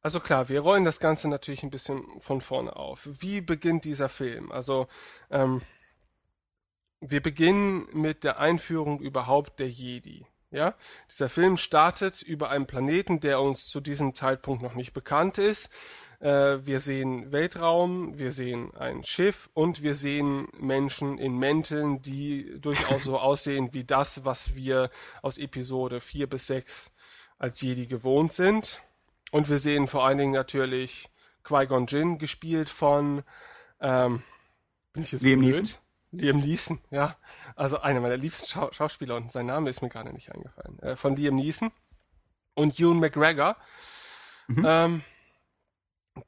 [0.00, 3.08] Also klar, wir rollen das Ganze natürlich ein bisschen von vorne auf.
[3.10, 4.52] Wie beginnt dieser Film?
[4.52, 4.86] Also
[5.28, 5.60] ähm,
[7.00, 10.24] wir beginnen mit der Einführung überhaupt der Jedi.
[10.54, 10.76] Ja,
[11.10, 15.68] dieser Film startet über einen Planeten, der uns zu diesem Zeitpunkt noch nicht bekannt ist.
[16.20, 22.54] Äh, wir sehen Weltraum, wir sehen ein Schiff und wir sehen Menschen in Mänteln, die
[22.60, 24.90] durchaus so aussehen wie das, was wir
[25.22, 26.92] aus Episode 4 bis 6
[27.36, 28.80] als Jedi gewohnt sind.
[29.32, 31.08] Und wir sehen vor allen Dingen natürlich
[31.42, 33.24] Qui-Gon Jinn, gespielt von
[33.80, 34.22] ähm,
[34.92, 35.60] bin ich jetzt Liam blöd?
[35.60, 35.78] Neeson.
[36.18, 37.16] Liam Neeson, ja.
[37.56, 40.78] Also einer meiner liebsten Schau Schauspieler und sein Name ist mir gerade nicht eingefallen.
[40.80, 41.70] Äh, von Liam Neeson
[42.54, 43.56] und Ewan McGregor,
[44.48, 45.02] ähm,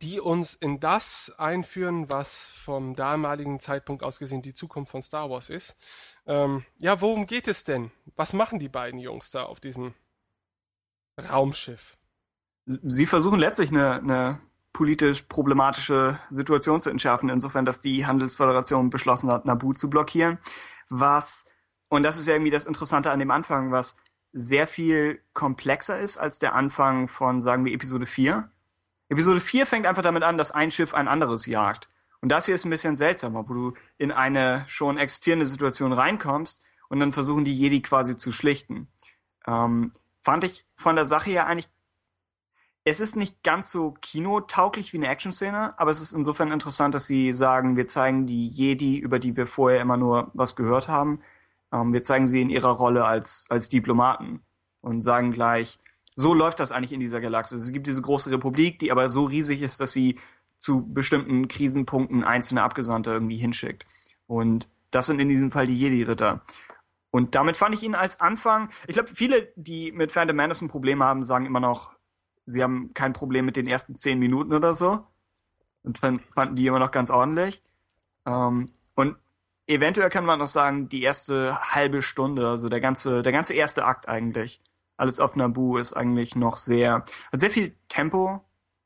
[0.03, 5.31] die uns in das einführen, was vom damaligen Zeitpunkt aus gesehen die Zukunft von Star
[5.31, 5.77] Wars ist.
[6.27, 7.93] Ähm, ja, worum geht es denn?
[8.17, 9.95] Was machen die beiden Jungs da auf diesem
[11.19, 11.97] Raumschiff?
[12.65, 14.41] Sie versuchen letztlich eine, eine
[14.77, 20.37] politisch problematische Situation zu entschärfen, insofern, dass die Handelsföderation beschlossen hat, Naboo zu blockieren.
[20.91, 21.47] Was,
[21.89, 23.97] und das ist ja irgendwie das Interessante an dem Anfang, was
[24.35, 28.51] sehr viel komplexer ist als der Anfang von, sagen wir, Episode 4.
[29.09, 31.89] Episode 4 fängt einfach damit an, dass ein Schiff ein anderes jagt.
[32.21, 36.63] Und das hier ist ein bisschen seltsamer, wo du in eine schon existierende Situation reinkommst
[36.91, 38.89] und dann versuchen die Jedi quasi zu schlichten.
[39.47, 41.71] Ähm, fand ich von der Sache her eigentlich
[42.87, 47.07] es ist nicht ganz so kinotauglich wie eine Action-Szene, aber es ist insofern interessant, dass
[47.07, 51.21] sie sagen, wir zeigen die Jedi, über die wir vorher immer nur was gehört haben,
[51.73, 54.41] ähm, wir zeigen sie in ihrer Rolle als, als Diplomaten
[54.83, 55.81] und sagen gleich,
[56.15, 57.57] so läuft das eigentlich in dieser Galaxie.
[57.57, 60.21] Es gibt diese große Republik, die aber so riesig ist, dass sie
[60.57, 63.85] zu bestimmten Krisenpunkten einzelne Abgesandte irgendwie hinschickt.
[64.29, 66.43] Und das sind in diesem Fall die Jedi-Ritter.
[67.11, 70.69] Und damit fand ich ihn als Anfang, ich glaube, viele, die mit Phantom Menace ein
[70.69, 71.96] Problem haben, sagen immer noch,
[72.47, 75.05] sie haben kein Problem mit den ersten zehn Minuten oder so.
[75.83, 77.63] Und fan- fanden die immer noch ganz ordentlich.
[78.25, 79.17] Ähm, und
[79.67, 83.85] eventuell kann man noch sagen, die erste halbe Stunde, also der ganze, der ganze erste
[83.85, 84.61] Akt eigentlich,
[84.97, 88.43] alles auf Naboo ist eigentlich noch sehr, hat sehr viel Tempo,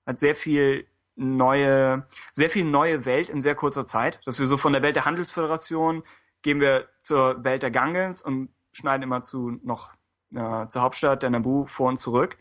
[0.06, 4.56] hat sehr viel neue, sehr viel neue Welt in sehr kurzer Zeit, dass wir so
[4.56, 6.02] von der Welt der Handelsföderation
[6.42, 9.92] gehen wir zur Welt der Gangans und schneiden immer zu noch
[10.34, 12.38] äh, zur Hauptstadt der Naboo vor und zurück.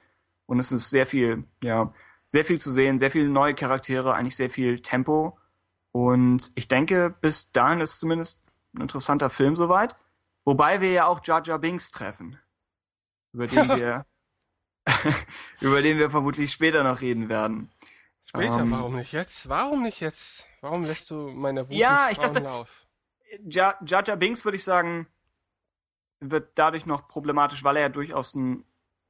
[0.50, 1.94] Und es ist sehr viel, ja,
[2.26, 5.38] sehr viel zu sehen, sehr viele neue Charaktere, eigentlich sehr viel Tempo.
[5.92, 8.44] Und ich denke, bis dahin ist zumindest
[8.74, 9.96] ein interessanter Film soweit.
[10.46, 12.40] Wobei wir ja auch Jar Jar Binks treffen.
[13.32, 14.06] Über den wir,
[15.62, 17.72] über den wir vermutlich später noch reden werden.
[18.26, 18.72] Später, Ähm.
[18.72, 19.50] warum nicht jetzt?
[19.50, 20.48] Warum nicht jetzt?
[20.62, 22.86] Warum lässt du meine Wut Ja, ich dachte- Lauf?
[23.48, 25.06] Jar Jar Binks, würde ich sagen,
[26.22, 28.66] wird dadurch noch problematisch, weil er ja durchaus ein,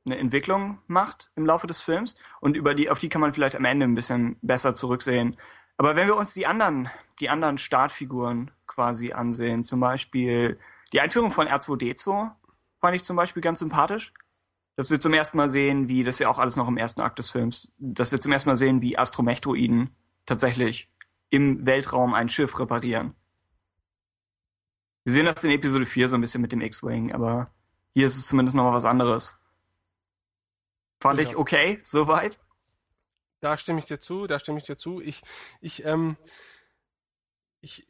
[0.05, 3.55] eine Entwicklung macht im Laufe des Films und über die, auf die kann man vielleicht
[3.55, 5.37] am Ende ein bisschen besser zurücksehen.
[5.77, 6.89] Aber wenn wir uns die anderen,
[7.19, 10.59] die anderen Startfiguren quasi ansehen, zum Beispiel
[10.91, 12.31] die Einführung von R2D2
[12.79, 14.13] fand ich zum Beispiel ganz sympathisch.
[14.75, 17.01] Dass wir zum ersten Mal sehen, wie, das ist ja auch alles noch im ersten
[17.01, 19.89] Akt des Films, dass wir zum ersten Mal sehen, wie Astromech-Droiden
[20.25, 20.89] tatsächlich
[21.29, 23.13] im Weltraum ein Schiff reparieren.
[25.03, 27.51] Wir sehen das in Episode 4 so ein bisschen mit dem X-Wing, aber
[27.93, 29.38] hier ist es zumindest nochmal was anderes.
[31.01, 32.39] Fand ich okay, soweit.
[33.41, 34.99] Da stimme ich dir zu, da stimme ich dir zu.
[34.99, 35.21] Ich,
[35.61, 36.17] ich, ähm,
[37.61, 37.87] ich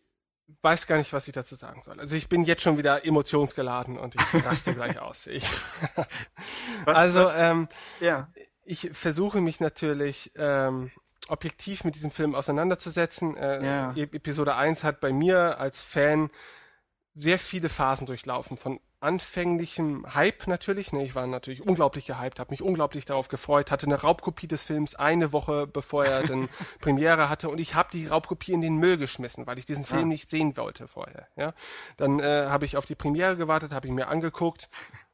[0.62, 2.00] weiß gar nicht, was ich dazu sagen soll.
[2.00, 5.28] Also ich bin jetzt schon wieder emotionsgeladen und ich raste gleich aus.
[5.28, 5.44] Ich,
[6.86, 7.68] Was, also, was, ähm,
[8.00, 8.32] ja.
[8.64, 10.92] ich versuche mich natürlich ähm,
[11.30, 13.36] objektiv mit diesem Film auseinanderzusetzen.
[13.38, 13.94] Äh, Ja.
[13.96, 16.30] E- Episode 1 hat bei mir als Fan
[17.16, 18.56] sehr viele Phasen durchlaufen.
[18.58, 20.92] Von anfänglichem Hype natürlich.
[20.92, 24.64] Ne, ich war natürlich unglaublich gehypt, habe mich unglaublich darauf gefreut, hatte eine Raubkopie des
[24.64, 26.50] Films eine Woche bevor er dann
[26.82, 30.02] Premiere hatte und ich habe die Raubkopie in den Müll geschmissen, weil ich diesen Film
[30.04, 30.06] Ah.
[30.06, 31.28] nicht sehen wollte vorher.
[31.36, 31.54] Ja,
[31.98, 34.70] dann äh, habe ich auf die Premiere gewartet, habe ich mir angegugt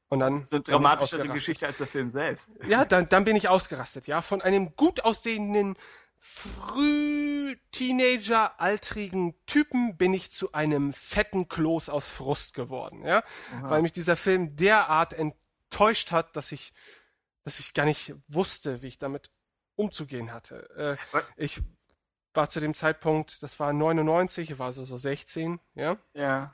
[0.09, 1.33] und dann dramatischere ausgerastet.
[1.33, 2.53] Geschichte als der Film selbst.
[2.67, 4.21] Ja, dann, dann bin ich ausgerastet, ja.
[4.21, 5.75] Von einem gut aussehenden,
[6.27, 13.23] früh Teenager, altrigen Typen bin ich zu einem fetten Kloß aus Frust geworden, ja.
[13.61, 16.73] Weil mich dieser Film derart enttäuscht hat, dass ich,
[17.43, 19.29] dass ich gar nicht wusste, wie ich damit
[19.75, 20.97] umzugehen hatte.
[21.13, 21.61] Äh, ich
[22.33, 25.97] war zu dem Zeitpunkt, das war 99, ich war so, so 16, ja.
[26.13, 26.53] Ja.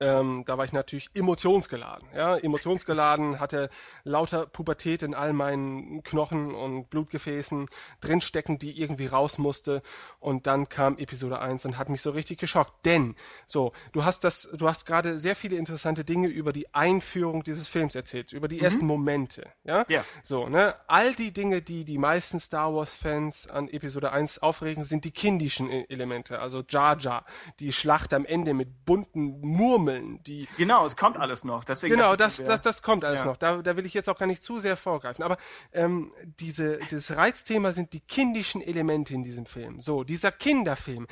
[0.00, 3.70] Ähm, da war ich natürlich emotionsgeladen, ja, emotionsgeladen, hatte
[4.02, 7.68] lauter Pubertät in all meinen Knochen und Blutgefäßen
[8.00, 9.82] drinstecken, die irgendwie raus musste.
[10.18, 12.84] Und dann kam Episode 1 und hat mich so richtig geschockt.
[12.84, 13.14] Denn,
[13.46, 17.68] so, du hast das, du hast gerade sehr viele interessante Dinge über die Einführung dieses
[17.68, 19.84] Films erzählt, über die ersten Momente, ja.
[19.88, 20.04] Ja.
[20.24, 24.82] So, ne, all die Dinge, die die meisten Star Wars Fans an Episode 1 aufregen,
[24.82, 27.24] sind die kindischen E- Elemente, also Jar Jar,
[27.60, 31.64] die Schlacht am Ende mit bunten Murmeln baumeln, die Genau, es kommt alles noch.
[31.64, 33.26] Deswegen Genau, das, das, das kommt alles Ja.
[33.26, 33.36] noch.
[33.36, 35.24] Da, da will ich jetzt auch gar nicht zu sehr vorgreifen.
[35.24, 35.36] Aber
[35.72, 39.80] ähm, diese, das Reizthema sind die kindischen Elemente in diesem Film.
[39.80, 41.06] So, dieser Kinderfilm.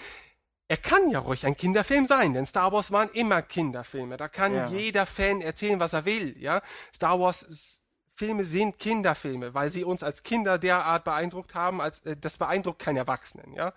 [0.69, 4.17] Er kann ja ruhig ein Kinderfilm sein, denn Star Wars waren immer Kinderfilme.
[4.17, 4.69] Da kann Ja.
[4.69, 6.35] jeder Fan erzählen, was er will.
[6.39, 6.63] Ja,
[6.95, 7.83] Star Wars
[8.15, 12.79] Filme sind Kinderfilme, weil sie uns als Kinder derart beeindruckt haben, als äh, das beeindruckt
[12.79, 13.53] keinen Erwachsenen.
[13.55, 13.73] Ja,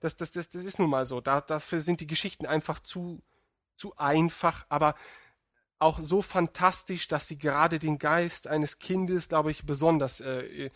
[0.00, 1.20] das, das, das, das ist nun mal so.
[1.20, 3.22] Da, dafür sind die Geschichten einfach zu
[3.76, 4.94] zu einfach, aber
[5.78, 10.70] auch so fantastisch, dass sie gerade den Geist eines Kindes, glaube ich, besonders äh,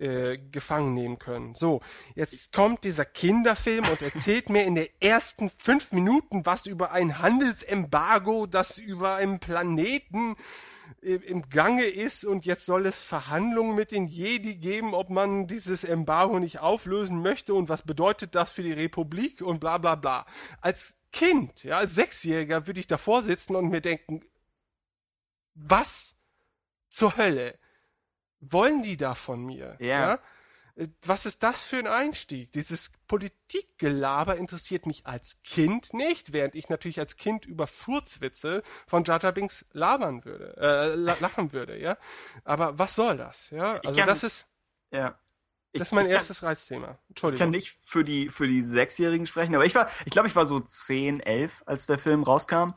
[0.00, 1.54] äh, gefangen nehmen können.
[1.54, 1.82] So,
[2.14, 7.18] jetzt kommt dieser Kinderfilm und erzählt mir in den ersten fünf Minuten was über ein
[7.18, 10.36] Handelsembargo, das über einen Planeten
[11.02, 15.46] äh, im Gange ist und jetzt soll es Verhandlungen mit den Jedi geben, ob man
[15.46, 19.96] dieses Embargo nicht auflösen möchte und was bedeutet das für die Republik und bla bla
[19.96, 20.24] bla.
[20.62, 24.22] Als Kind, ja, als Sechsjähriger würde ich davor sitzen und mir denken,
[25.54, 26.16] was
[26.88, 27.58] zur Hölle
[28.40, 29.76] wollen die da von mir?
[29.80, 30.14] Ja.
[30.76, 32.52] Äh, Was ist das für ein Einstieg?
[32.52, 39.04] Dieses Politikgelaber interessiert mich als Kind nicht, während ich natürlich als Kind über Furzwitze von
[39.04, 41.98] Jar Binks labern würde, äh, la- lachen würde, ja.
[42.44, 43.78] Aber was soll das, ja?
[43.82, 44.46] Ich Also das ist,
[44.92, 45.18] Ja.
[45.72, 46.86] Ich, das ist mein ich kann- erstes Reizthema.
[46.86, 47.50] Ich kann Entschuldigung.
[47.50, 50.58] nicht für die, für die Sechsjährigen sprechen, aber ich war, ich glaube, ich war so
[50.60, 52.70] 10, 11, als der Film rauskam.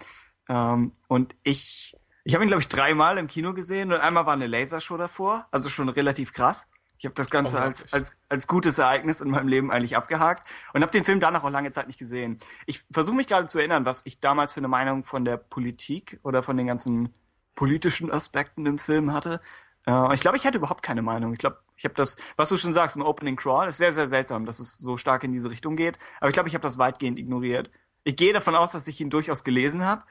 [0.49, 4.33] Ähm, und ich, ich habe ihn, glaube ich, dreimal im Kino gesehen und einmal war
[4.33, 6.69] eine Lasershow davor, also schon relativ krass.
[6.99, 10.83] Ich habe das Ganze als, als, als gutes Ereignis in meinem Leben eigentlich abgehakt und
[10.83, 12.37] habe den Film danach auch lange Zeit nicht gesehen.
[12.65, 16.19] Ich versuche mich gerade zu erinnern, was ich damals für eine Meinung von der Politik
[16.23, 17.13] oder von den ganzen
[17.55, 19.41] politischen Aspekten im Film hatte.
[19.85, 21.33] Äh, und ich glaube, ich hatte überhaupt keine Meinung.
[21.33, 24.07] Ich glaube, ich habe das, was du schon sagst, im Opening Crawl, ist sehr, sehr
[24.07, 25.97] seltsam, dass es so stark in diese Richtung geht.
[26.19, 27.69] Aber ich glaube, ich habe das weitgehend ignoriert.
[28.03, 30.03] Ich gehe davon aus, dass ich ihn durchaus gelesen habe.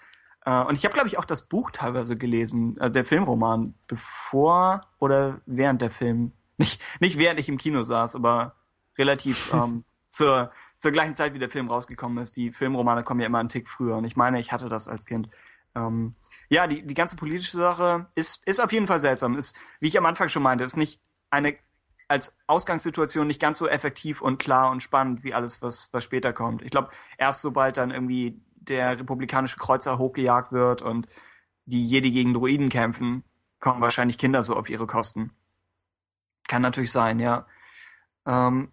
[0.44, 4.80] Äh, und ich habe, glaube ich, auch das Buch teilweise gelesen, also der Filmroman, bevor
[4.98, 6.32] oder während der Film.
[6.58, 8.54] Nicht, nicht während ich im Kino saß, aber
[8.96, 12.36] relativ ähm, zur, zur gleichen Zeit, wie der Film rausgekommen ist.
[12.36, 13.96] Die Filmromane kommen ja immer einen Tick früher.
[13.96, 15.28] Und ich meine, ich hatte das als Kind.
[15.74, 16.14] Ähm,
[16.50, 19.34] ja, die, die ganze politische Sache ist, ist auf jeden Fall seltsam.
[19.34, 21.00] Ist, wie ich am Anfang schon meinte, ist nicht
[21.33, 21.57] eine
[22.09, 26.35] als Ausgangssituation nicht ganz so effektiv und klar und spannend wie alles, was, was später
[26.35, 26.61] kommt.
[26.62, 31.09] Ich glaube, erst sobald dann irgendwie der republikanische Kreuzer hochgejagt wird und
[31.64, 33.24] die Jedi gegen Druiden kämpfen,
[33.61, 35.33] kommen wahrscheinlich Kinder so auf ihre Kosten.
[36.49, 37.47] Kann natürlich sein, ja.
[38.26, 38.70] Ähm,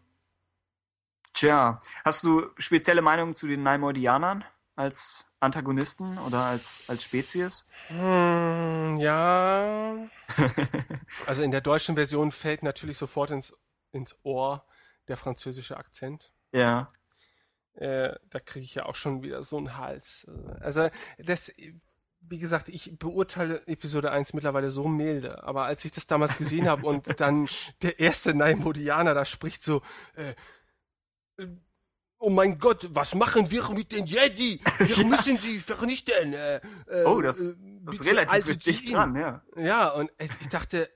[1.34, 4.44] tja, hast du spezielle Meinungen zu den Naimodianern
[4.80, 7.66] als Antagonisten oder als, als Spezies?
[7.88, 10.08] Hm, ja.
[11.28, 13.54] also in der deutschen Version fällt natürlich sofort ins,
[13.92, 14.66] ins Ohr
[15.10, 16.32] der französische Akzent.
[16.54, 16.88] Ja.
[17.74, 20.26] Äh, da kriege ich ja auch schon wieder so einen Hals.
[20.62, 21.52] Also das,
[22.22, 26.70] wie gesagt, ich beurteile Episode 1 mittlerweile so milde, aber als ich das damals gesehen
[26.70, 27.50] habe und dann
[27.82, 29.82] der erste Naimodianer da spricht so,
[30.16, 30.36] äh,
[31.36, 31.48] äh,
[32.20, 34.60] oh mein Gott, was machen wir mit den Jedi?
[34.78, 36.34] Wir müssen sie vernichten.
[36.34, 36.58] Äh,
[36.88, 37.56] äh, Oh, das, äh,
[37.86, 39.42] das ist relativ dicht dran, ja.
[39.56, 40.90] Ja, und ich ich dachte,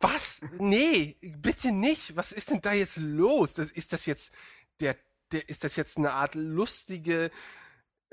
[0.00, 0.42] was?
[0.58, 2.16] Nee, bitte nicht.
[2.16, 3.54] Was ist denn da jetzt los?
[3.54, 4.32] Das, ist das jetzt
[4.80, 4.96] der,
[5.32, 7.30] der, ist das jetzt eine Art lustige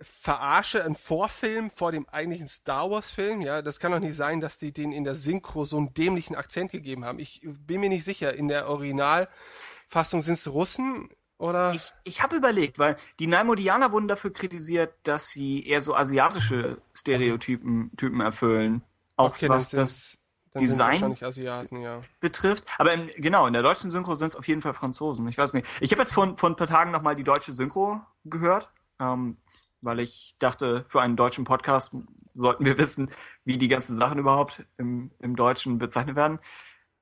[0.01, 3.41] Verarsche, ein Vorfilm vor dem eigentlichen Star Wars Film?
[3.41, 6.35] Ja, das kann doch nicht sein, dass die den in der Synchro so einen dämlichen
[6.35, 7.19] Akzent gegeben haben.
[7.19, 8.33] Ich bin mir nicht sicher.
[8.33, 11.73] In der Originalfassung sind es Russen oder?
[11.73, 16.81] Ich, ich habe überlegt, weil die Naimodianer wurden dafür kritisiert, dass sie eher so asiatische
[16.93, 18.83] Stereotypen Typen erfüllen.
[19.15, 20.19] Auch okay, was das
[20.55, 22.01] Design Asiaten, ja.
[22.19, 22.65] betrifft.
[22.77, 25.27] Aber im, genau, in der deutschen Synchro sind es auf jeden Fall Franzosen.
[25.27, 25.67] Ich weiß nicht.
[25.79, 29.37] Ich habe jetzt vor, vor ein paar Tagen nochmal die deutsche Synchro gehört, ähm,
[29.81, 31.95] weil ich dachte, für einen deutschen Podcast
[32.35, 33.11] sollten wir wissen,
[33.45, 36.39] wie die ganzen Sachen überhaupt im, im Deutschen bezeichnet werden.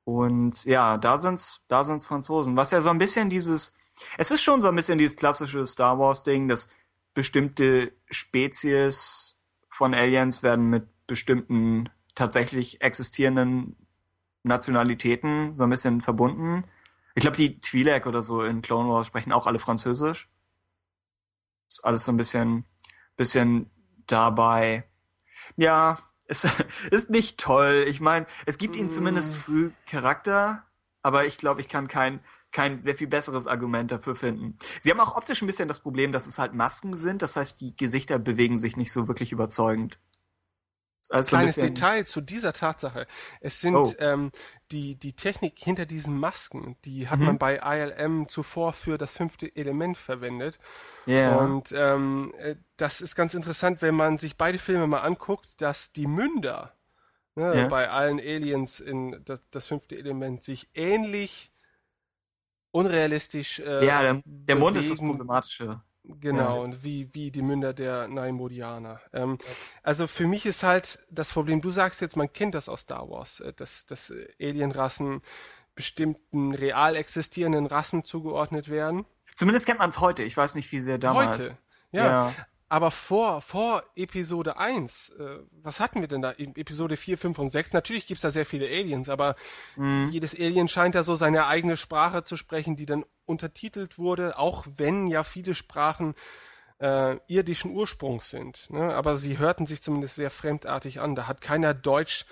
[0.03, 2.55] Und ja, da sind's, da sind's Franzosen.
[2.55, 3.75] Was ja so ein bisschen dieses,
[4.17, 6.73] es ist schon so ein bisschen dieses klassische Star Wars Ding, dass
[7.13, 13.75] bestimmte Spezies von Aliens werden mit bestimmten tatsächlich existierenden
[14.43, 16.63] Nationalitäten so ein bisschen verbunden.
[17.15, 20.29] Ich glaube, die Twi'lek oder so in Clone Wars sprechen auch alle Französisch.
[21.67, 22.65] Ist alles so ein bisschen,
[23.17, 23.69] bisschen
[24.07, 24.85] dabei.
[25.57, 26.47] Ja, es
[26.91, 27.85] ist nicht toll.
[27.87, 30.63] Ich meine, es gibt ihnen zumindest früh Charakter,
[31.01, 32.21] aber ich glaube, ich kann kein,
[32.51, 34.57] kein sehr viel besseres Argument dafür finden.
[34.79, 37.21] Sie haben auch optisch ein bisschen das Problem, dass es halt Masken sind.
[37.21, 39.99] Das heißt, die Gesichter bewegen sich nicht so wirklich überzeugend.
[41.01, 43.07] ist alles so ein Kleines Detail zu dieser Tatsache.
[43.39, 43.91] Es sind Oh.
[43.97, 44.31] ähm,
[44.71, 47.09] die, die Technik hinter diesen Masken, die Mhm.
[47.09, 50.59] hat man bei ILM zuvor für das fünfte Element verwendet.
[51.07, 51.37] Ja.
[51.37, 55.91] Und ähm, äh, das ist ganz interessant, wenn man sich beide Filme mal anguckt, dass
[55.91, 56.75] die Münder
[57.35, 57.67] ne, Ja.
[57.67, 61.50] bei allen Aliens in das, das fünfte Element sich ähnlich
[62.71, 64.99] unrealistisch äh, ja, der, der Mund ist das.
[64.99, 65.81] Problematische.
[66.03, 66.61] Genau, Ja.
[66.63, 68.99] und wie, wie die Münder der Naimodianer.
[69.13, 69.37] Ähm,
[69.83, 73.07] also für mich ist halt das Problem, du sagst jetzt, man kennt das aus Star
[73.09, 75.21] Wars, äh, dass, dass äh, Alienrassen
[75.75, 79.05] bestimmten real existierenden Rassen zugeordnet werden.
[79.35, 80.23] Zumindest kennt man es heute.
[80.23, 81.37] Ich weiß nicht, wie sehr damals.
[81.37, 81.57] Heute.
[81.91, 82.05] Ja.
[82.05, 82.33] Ja.
[82.71, 86.31] Aber vor, vor Episode 1, äh, was hatten wir denn da?
[86.31, 89.35] In Episode 4, 5 und 6, natürlich gibt's da sehr viele Aliens, aber
[89.75, 90.07] Mhm.
[90.09, 94.65] jedes Alien scheint da so seine eigene Sprache zu sprechen, die dann untertitelt wurde, auch
[94.77, 96.15] wenn ja viele Sprachen
[96.79, 98.69] äh, irdischen Ursprungs sind.
[98.69, 98.95] Ne?
[98.95, 101.13] Aber sie hörten sich zumindest sehr fremdartig an.
[101.13, 102.25] Da hat keiner Deutsch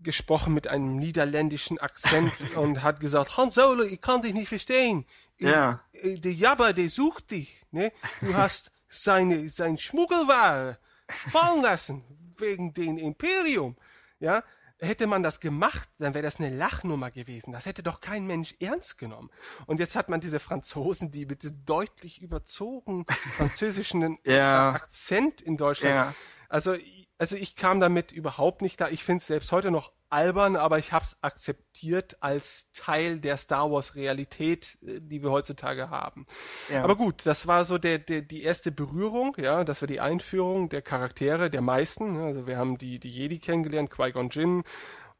[0.00, 5.04] gesprochen mit einem niederländischen Akzent und hat gesagt, Han Solo, ich kann dich nicht verstehen.
[5.38, 5.80] Ja.
[5.92, 7.62] äh, Der Jabba, der sucht dich.
[7.70, 7.92] Ne?
[8.22, 10.78] Du hast seine, sein Schmuggelware
[11.08, 12.04] fallen lassen
[12.38, 13.76] wegen dem Imperium.
[14.18, 14.42] Ja,
[14.80, 17.52] hätte man das gemacht, dann wäre das eine Lachnummer gewesen.
[17.52, 19.30] Das hätte doch kein Mensch ernst genommen.
[19.66, 23.06] Und jetzt hat man diese Franzosen, die mit diesem deutlich überzogen
[23.36, 24.72] französischen Ja.
[24.72, 25.94] Akzent in Deutschland.
[25.94, 26.14] Ja.
[26.48, 26.74] Also,
[27.18, 28.88] also ich kam damit überhaupt nicht da.
[28.88, 33.36] Ich finde es selbst heute noch albern, aber ich habe es akzeptiert als Teil der
[33.36, 36.26] Star Wars Realität, äh, die wir heutzutage haben.
[36.70, 36.84] Ja.
[36.84, 40.68] Aber gut, das war so der, der die erste Berührung, ja, das war die Einführung
[40.68, 42.14] der Charaktere, der meisten.
[42.14, 42.24] ne.
[42.24, 44.62] Also wir haben die die Jedi kennengelernt, Qui-Gon Jinn,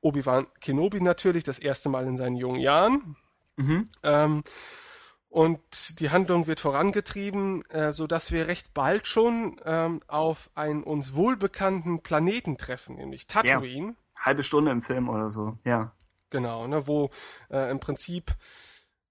[0.01, 3.17] Obi-Wan Kenobi natürlich, das erste Mal in seinen jungen Jahren.
[4.03, 4.45] Ähm,
[5.37, 10.83] und die Handlung wird vorangetrieben, äh, so dass wir recht bald schon ähm, auf einen
[10.83, 13.97] uns wohlbekannten Planeten treffen, nämlich Tatooine.
[14.19, 15.59] Halbe Stunde im Film oder so.
[15.63, 15.93] Ja.
[16.31, 17.11] Genau, ne, wo
[17.51, 18.35] äh, im Prinzip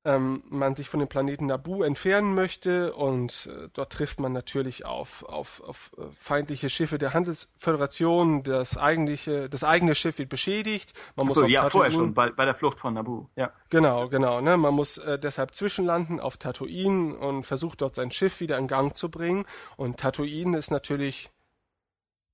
[0.05, 4.85] ähm, man sich von dem Planeten Naboo entfernen möchte und äh, dort trifft man natürlich
[4.85, 8.43] auf, auf, auf äh, feindliche Schiffe der Handelsföderation.
[8.43, 10.93] Das eigentliche, das eigene Schiff wird beschädigt.
[11.15, 13.27] Man So, auf ja, vorher Tatooine- schon, bei, bei der Flucht von Naboo.
[13.35, 13.51] Ja.
[13.69, 14.41] Genau, genau.
[14.41, 14.57] Ne?
[14.57, 18.95] Man muss äh, deshalb zwischenlanden auf Tatooine und versucht dort sein Schiff wieder in Gang
[18.95, 19.45] zu bringen.
[19.75, 21.29] Und Tatooine ist natürlich,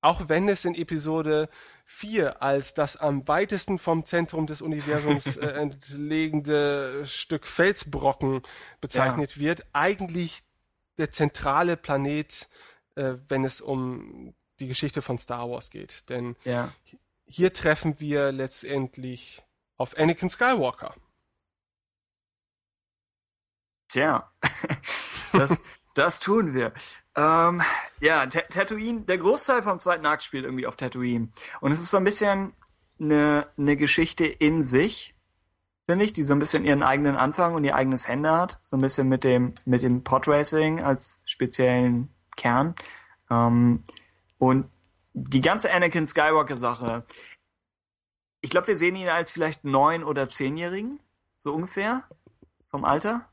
[0.01, 1.47] auch wenn es in Episode
[1.85, 8.41] 4 als das am weitesten vom Zentrum des Universums äh, entlegende Stück Felsbrocken
[8.81, 10.43] bezeichnet wird, eigentlich
[10.97, 12.47] der zentrale Planet,
[12.95, 16.09] äh, wenn es um die Geschichte von Star Wars geht.
[16.09, 16.73] Denn Ja.
[17.25, 19.43] hier treffen wir letztendlich
[19.77, 20.95] auf Anakin Skywalker.
[23.87, 24.31] Tja,
[25.33, 25.61] das,
[25.95, 26.73] das tun wir.
[27.15, 27.61] Ähm,
[27.99, 31.29] ja, Ta- Tatooine, der Großteil vom zweiten Akt spielt irgendwie auf Tatooine.
[31.59, 32.53] Und es ist so ein bisschen
[32.99, 35.15] eine, eine Geschichte in sich,
[35.87, 38.59] finde ich, die so ein bisschen ihren eigenen Anfang und ihr eigenes Ende hat.
[38.61, 42.75] So ein bisschen mit dem, mit dem Podracing als speziellen Kern.
[43.29, 43.83] Ähm,
[44.37, 44.69] und
[45.13, 47.05] die ganze Anakin Skywalker-Sache,
[48.39, 50.99] ich glaube, wir sehen ihn als vielleicht neun- oder zehnjährigen,
[51.37, 52.05] so ungefähr,
[52.69, 53.27] vom Alter.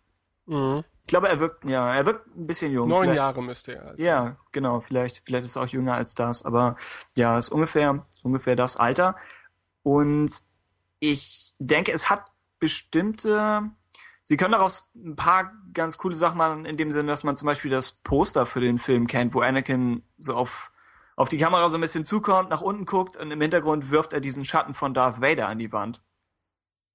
[0.47, 0.83] Mhm.
[1.09, 2.87] Ich glaube, er wirkt, ja, er wirkt ein bisschen jung.
[2.87, 3.17] Neun vielleicht.
[3.17, 3.87] Jahre müsste er.
[3.87, 4.03] Also.
[4.03, 6.77] Ja, genau, vielleicht, vielleicht ist er auch jünger als das, aber
[7.17, 9.17] ja, ist ungefähr, ungefähr das Alter.
[9.83, 10.31] Und
[11.01, 12.27] ich denke, es hat
[12.59, 13.71] bestimmte,
[14.23, 17.47] sie können daraus ein paar ganz coole Sachen machen, in dem Sinne, dass man zum
[17.47, 20.73] Beispiel das Poster für den Film kennt, wo Anakin so auf,
[21.17, 24.21] auf die Kamera so ein bisschen zukommt, nach unten guckt und im Hintergrund wirft er
[24.21, 26.03] diesen Schatten von Darth Vader an die Wand.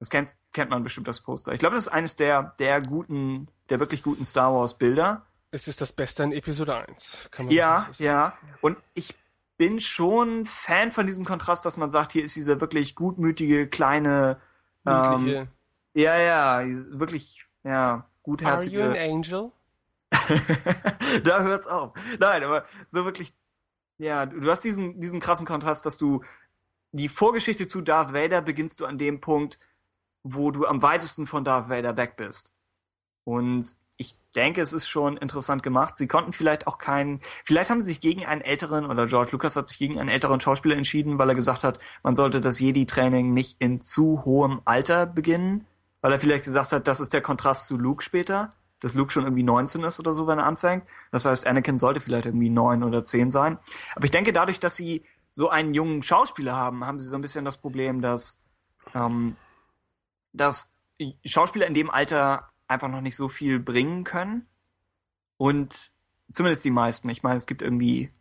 [0.03, 1.53] Das kennt, kennt man bestimmt, das Poster.
[1.53, 5.25] Ich glaube, das ist eines der, der guten, der wirklich guten Star Wars Bilder.
[5.51, 7.29] Es ist das Beste in Episode 1.
[7.31, 8.03] Kann man Ja, sagen.
[8.03, 8.33] ja.
[8.59, 9.15] Und ich
[9.55, 14.41] bin schon Fan von diesem Kontrast, dass man sagt, hier ist dieser wirklich gutmütige, kleine,
[14.85, 15.47] ähm, Niedliche.
[15.93, 16.61] ja, ja,
[16.99, 18.99] wirklich, ja, Are you an gutherzige.
[18.99, 19.51] angel?
[21.23, 21.93] da hört's auf.
[22.19, 23.33] Nein, aber so wirklich,
[23.97, 26.23] ja, du du hast diesen, diesen krassen Kontrast, dass du
[26.91, 29.57] die Vorgeschichte zu Darth Vader beginnst du an dem Punkt,
[30.23, 32.53] wo du am weitesten von Darth Vader weg bist.
[33.25, 33.65] Und
[33.97, 35.97] ich denke, es ist schon interessant gemacht.
[35.97, 39.55] Sie konnten vielleicht auch keinen, vielleicht haben sie sich gegen einen älteren, oder George Lucas
[39.55, 43.33] hat sich gegen einen älteren Schauspieler entschieden, weil er gesagt hat, man sollte das Jedi-Training
[43.33, 45.67] nicht in zu hohem Alter beginnen,
[46.01, 48.49] weil er vielleicht gesagt hat, das ist der Kontrast zu Luke später,
[48.79, 50.83] dass Luke schon irgendwie 19 ist oder so, wenn er anfängt.
[51.11, 53.57] Das heißt, Anakin sollte vielleicht irgendwie 9 oder 10 sein.
[53.95, 57.21] Aber ich denke, dadurch, dass sie so einen jungen Schauspieler haben, haben sie so ein
[57.21, 58.43] bisschen das Problem, dass,
[58.93, 59.37] ähm,
[60.33, 60.75] dass
[61.25, 64.47] Schauspieler in dem Alter einfach noch nicht so viel bringen können.
[65.37, 65.91] Und
[66.31, 67.09] zumindest die meisten.
[67.09, 68.11] Ich meine, es gibt irgendwie,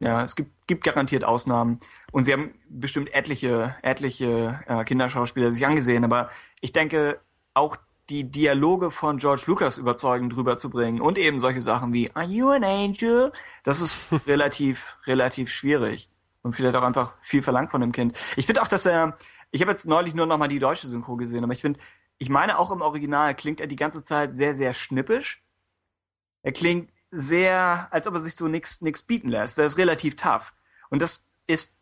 [0.00, 1.80] Ja, es gibt, gibt garantiert Ausnahmen.
[2.12, 6.04] Und sie haben bestimmt etliche, etliche äh, Kinderschauspieler sich angesehen.
[6.04, 6.30] Aber
[6.60, 7.20] ich denke,
[7.54, 7.76] auch
[8.10, 12.26] die Dialoge von George Lucas überzeugend drüber zu bringen und eben solche Sachen wie Are
[12.26, 13.32] you an angel?
[13.62, 16.10] Das ist relativ, relativ schwierig.
[16.42, 18.18] Und vielleicht auch einfach viel verlangt von dem Kind.
[18.36, 19.16] Ich finde auch, dass er,
[19.54, 21.78] ich habe jetzt neulich nur noch mal die deutsche Synchro gesehen, aber ich finde,
[22.18, 25.44] ich meine auch im Original klingt er die ganze Zeit sehr, sehr schnippisch.
[26.42, 29.56] Er klingt sehr, als ob er sich so nix bieten lässt.
[29.60, 30.54] Er ist relativ tough.
[30.90, 31.78] Und das ist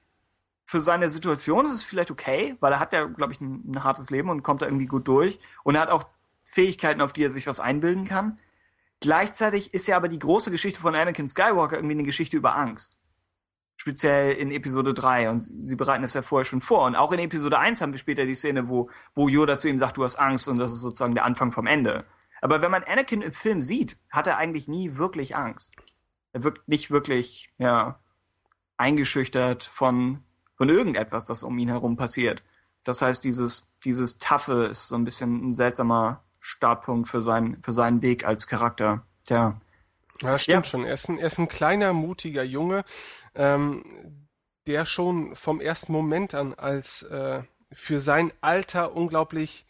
[0.67, 3.85] für seine Situation ist es vielleicht okay, weil er hat ja, glaube ich, ein, ein
[3.85, 5.39] hartes Leben und kommt da irgendwie gut durch.
[5.65, 6.05] Und er hat auch
[6.45, 8.37] Fähigkeiten, auf die er sich was einbilden kann.
[9.01, 12.99] Gleichzeitig ist ja aber die große Geschichte von Anakin Skywalker irgendwie eine Geschichte über Angst.
[13.83, 15.29] Speziell in Episode 3.
[15.29, 16.87] Und sie bereiten es ja vorher schon vor.
[16.87, 19.77] Und auch in Episode 1 haben wir später die Szene, wo, wo Yoda zu ihm
[19.77, 22.05] sagt, du hast Angst und das ist sozusagen der Anfang vom Ende.
[22.43, 25.75] Aber wenn man Anakin im Film sieht, hat er eigentlich nie wirklich Angst.
[26.33, 27.99] Er wirkt nicht wirklich, ja,
[28.77, 30.23] eingeschüchtert von,
[30.55, 32.45] von irgendetwas, das um ihn herum passiert.
[32.85, 37.73] Das heißt, dieses, dieses Taffe ist so ein bisschen ein seltsamer Startpunkt für seinen, für
[37.73, 39.03] seinen Weg als Charakter.
[39.27, 39.61] Tja.
[40.21, 40.71] Ja, stimmt Ja.
[40.71, 40.85] schon.
[40.85, 42.85] Er ist, ein, er ist ein kleiner, mutiger Junge,
[43.35, 44.29] ähm,
[44.67, 49.67] der schon vom ersten Moment an als äh, für sein Alter unglaublich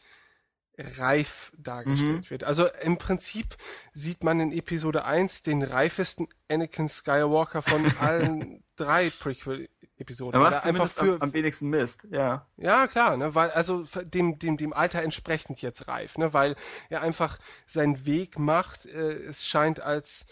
[0.79, 2.45] reif dargestellt wird.
[2.45, 3.57] Also im Prinzip
[3.93, 10.41] sieht man in Episode 1 den reifesten Anakin Skywalker von allen drei Prequel-Episoden.
[10.41, 12.47] Er macht einfach für, am, am wenigsten Mist, ja.
[12.57, 16.57] ja, klar, ne, weil also dem dem dem Alter entsprechend jetzt reif, ne, weil
[16.89, 18.87] er einfach seinen Weg macht.
[18.87, 20.25] Äh, es scheint als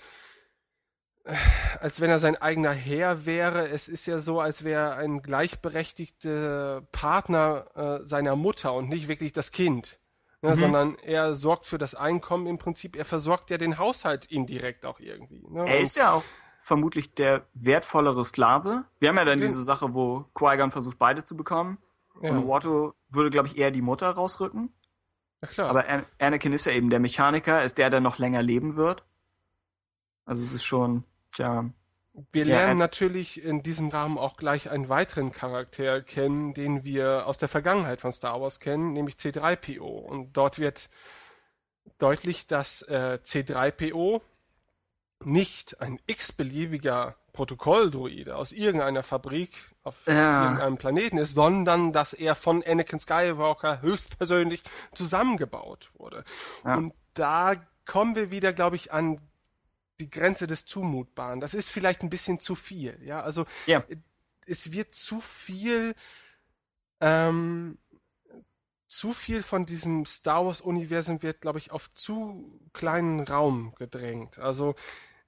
[1.81, 3.69] als wenn er sein eigener Herr wäre.
[3.69, 7.67] Es ist ja so, als wäre er ein gleichberechtigter Partner
[8.03, 9.99] äh, seiner Mutter und nicht wirklich das Kind.
[10.43, 12.97] Ne, sondern er sorgt für das Einkommen im Prinzip.
[12.97, 15.45] Er versorgt ja den Haushalt indirekt auch irgendwie.
[15.51, 15.67] Ne?
[15.69, 16.25] Er ist ja auch
[16.57, 18.85] vermutlich der wertvollere Sklave.
[19.01, 19.47] Wir haben ja dann Ja.
[19.47, 21.77] diese Sache, wo Qui-Gon versucht, beide zu bekommen.
[22.23, 24.73] ja, Und Watto würde, glaube ich, eher die Mutter rausrücken.
[25.43, 25.69] ja, klar.
[25.69, 29.05] Aber An Anakin ist ja eben der Mechaniker, ist der, der noch länger leben wird.
[30.25, 31.71] Also es ist schon, tja,
[32.33, 36.85] Wir Ja, lernen Ed- natürlich in diesem Rahmen auch gleich einen weiteren Charakter kennen, den
[36.85, 39.83] wir aus der Vergangenheit von Star Wars kennen, nämlich C3PO.
[39.85, 40.89] Und dort wird
[41.99, 44.21] deutlich, dass äh, C3PO
[45.25, 49.53] nicht ein x-beliebiger Protokolldruide aus irgendeiner Fabrik
[49.85, 50.43] auf Ja.
[50.45, 54.63] irgendeinem Planeten ist, sondern dass er von Anakin Skywalker höchstpersönlich
[54.95, 56.25] zusammengebaut wurde.
[56.65, 56.75] Ja.
[56.77, 57.55] Und da
[57.87, 59.21] kommen wir wieder, glaube ich, an
[60.01, 61.41] die Grenze des Zumutbaren.
[61.41, 62.99] Das ist vielleicht ein bisschen zu viel.
[63.05, 63.85] Ja, also Ja.
[64.47, 65.95] es wird zu viel,
[67.01, 67.79] ähm,
[68.87, 74.39] zu viel von diesem Star Wars Universum wird, glaube ich, auf zu kleinen Raum gedrängt.
[74.39, 74.75] Also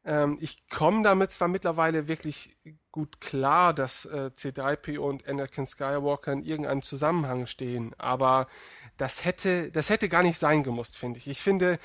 [0.05, 2.57] ähm, ich komme damit zwar mittlerweile wirklich
[2.91, 8.49] gut klar, dass äh, C3PO und Anakin Skywalker in irgendeinem Zusammenhang stehen, aber
[8.97, 11.29] das hätte, das hätte gar nicht sein gemusst, finde ich.
[11.29, 11.79] Ich finde,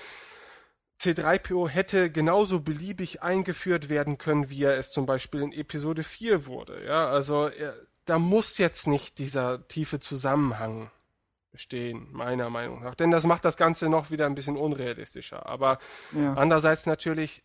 [0.99, 6.45] C3PO hätte genauso beliebig eingeführt werden können, wie er es zum Beispiel in Episode 4
[6.47, 6.83] wurde.
[6.85, 7.75] Ja, also er,
[8.05, 10.89] da muss jetzt nicht dieser tiefe Zusammenhang
[11.51, 12.95] bestehen, meiner Meinung nach.
[12.95, 15.45] Denn das macht das Ganze noch wieder ein bisschen unrealistischer.
[15.45, 15.77] Aber
[16.13, 16.33] Ja.
[16.33, 17.43] andererseits natürlich,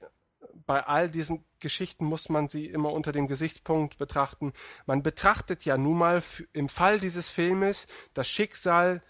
[0.66, 4.53] bei all diesen Geschichten muss man sie immer unter dem Gesichtspunkt betrachten.
[4.86, 6.22] Man betrachtet ja nun mal
[6.53, 9.03] im Fall dieses Filmes das Schicksal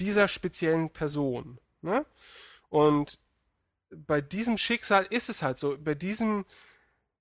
[0.00, 1.58] dieser speziellen Person.
[1.80, 2.04] Ne?
[2.68, 3.18] Und
[3.94, 6.44] bei diesem Schicksal ist es halt so, bei diesem,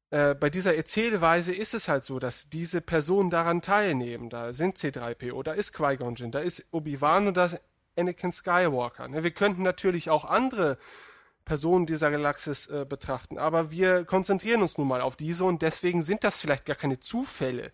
[0.09, 4.29] äh, bei dieser Erzählweise ist es halt so, dass diese Personen daran teilnehmen.
[4.29, 7.61] Da sind C3PO, da ist Qui-Gon Jinn, da ist Obi-Wan und da ist
[7.97, 9.07] Anakin Skywalker.
[9.07, 9.23] Ne?
[9.23, 10.77] Wir könnten natürlich auch andere
[11.45, 16.03] Personen dieser Galaxis äh, betrachten, aber wir konzentrieren uns nun mal auf diese und deswegen
[16.03, 17.71] sind das vielleicht gar keine Zufälle,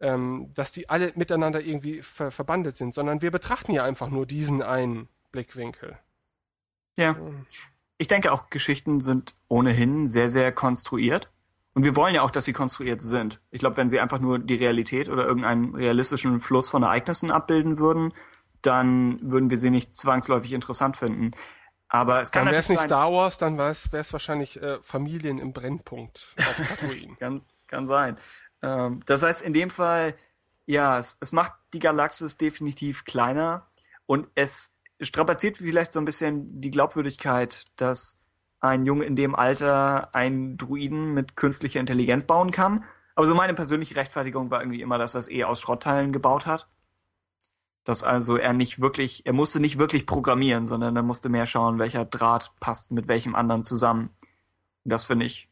[0.00, 4.26] ähm, dass die alle miteinander irgendwie ver verbandelt sind, sondern wir betrachten ja einfach nur
[4.26, 5.98] diesen einen Blickwinkel.
[6.96, 7.16] Ja.
[7.98, 11.30] Ich denke auch, Geschichten sind ohnehin sehr, sehr konstruiert.
[11.74, 13.40] Und wir wollen ja auch, dass sie konstruiert sind.
[13.50, 17.78] Ich glaube, wenn sie einfach nur die Realität oder irgendeinen realistischen Fluss von Ereignissen abbilden
[17.78, 18.14] würden,
[18.62, 21.32] dann würden wir sie nicht zwangsläufig interessant finden.
[21.88, 24.78] Aber es kann Dann wäre es nicht sein, Star Wars, dann wäre es wahrscheinlich äh,
[24.82, 27.16] Familien im Brennpunkt auf Tatooine.
[27.18, 28.16] Kann, kann sein.
[28.62, 30.14] Ähm, das heißt, in dem Fall,
[30.66, 33.66] ja, es, es macht die Galaxis definitiv kleiner
[34.06, 38.18] und es strapaziert vielleicht so ein bisschen die Glaubwürdigkeit, dass
[38.60, 42.84] ein Junge in dem Alter einen Druiden mit künstlicher Intelligenz bauen kann.
[43.14, 46.46] Aber so meine persönliche Rechtfertigung war irgendwie immer, dass er es eh aus Schrottteilen gebaut
[46.46, 46.68] hat.
[47.84, 51.78] Dass also er nicht wirklich, er musste nicht wirklich programmieren, sondern er musste mehr schauen,
[51.78, 54.10] welcher Draht passt mit welchem anderen zusammen.
[54.84, 55.48] Und das finde ich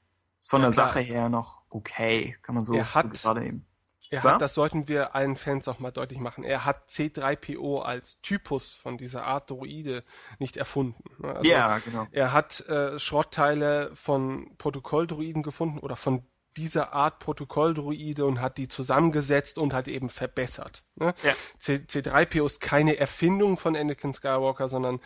[0.46, 0.88] von Ja, der klar.
[0.88, 3.66] Sache her noch okay, kann man so, Er hat- so gerade eben.
[4.14, 4.32] Er Ja?
[4.34, 8.74] hat, das sollten wir allen Fans auch mal deutlich machen, er hat C3PO als Typus
[8.74, 10.04] von dieser Art Droide
[10.38, 11.02] nicht erfunden.
[11.18, 11.34] ne?
[11.34, 12.06] Also ja, genau.
[12.12, 16.24] Er hat äh, Schrottteile von Protokolldroiden gefunden oder von
[16.56, 20.84] dieser Art Protokolldroide und hat die zusammengesetzt und hat eben verbessert.
[20.94, 21.12] Ne?
[21.24, 21.32] Ja.
[21.58, 25.00] C C3PO ist keine Erfindung von Anakin Skywalker, sondern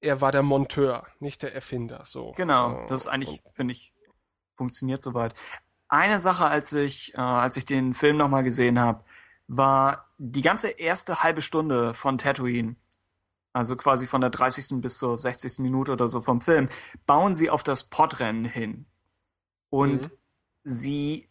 [0.00, 2.02] er war der Monteur, nicht der Erfinder.
[2.06, 2.32] So.
[2.32, 3.92] Genau, das ist eigentlich, finde ich,
[4.56, 5.34] funktioniert soweit.
[5.88, 9.04] Eine Sache, als ich, äh, als ich den Film nochmal gesehen habe,
[9.46, 12.76] war die ganze erste halbe Stunde von Tatooine,
[13.54, 14.80] also quasi von der 30.
[14.82, 15.58] bis zur 60.
[15.62, 16.68] Minute oder so vom Film,
[17.06, 18.86] bauen sie auf das Podrennen hin.
[19.70, 20.12] Und Mhm.
[20.64, 21.28] sie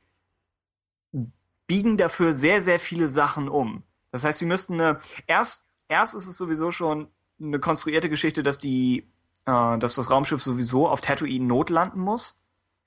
[1.68, 3.84] biegen dafür sehr, sehr viele Sachen um.
[4.12, 8.58] Das heißt, sie müssten eine, erst, erst ist es sowieso schon eine konstruierte Geschichte, dass
[8.58, 9.12] die,
[9.46, 12.42] äh, dass das Raumschiff sowieso auf Tatooine notlanden muss.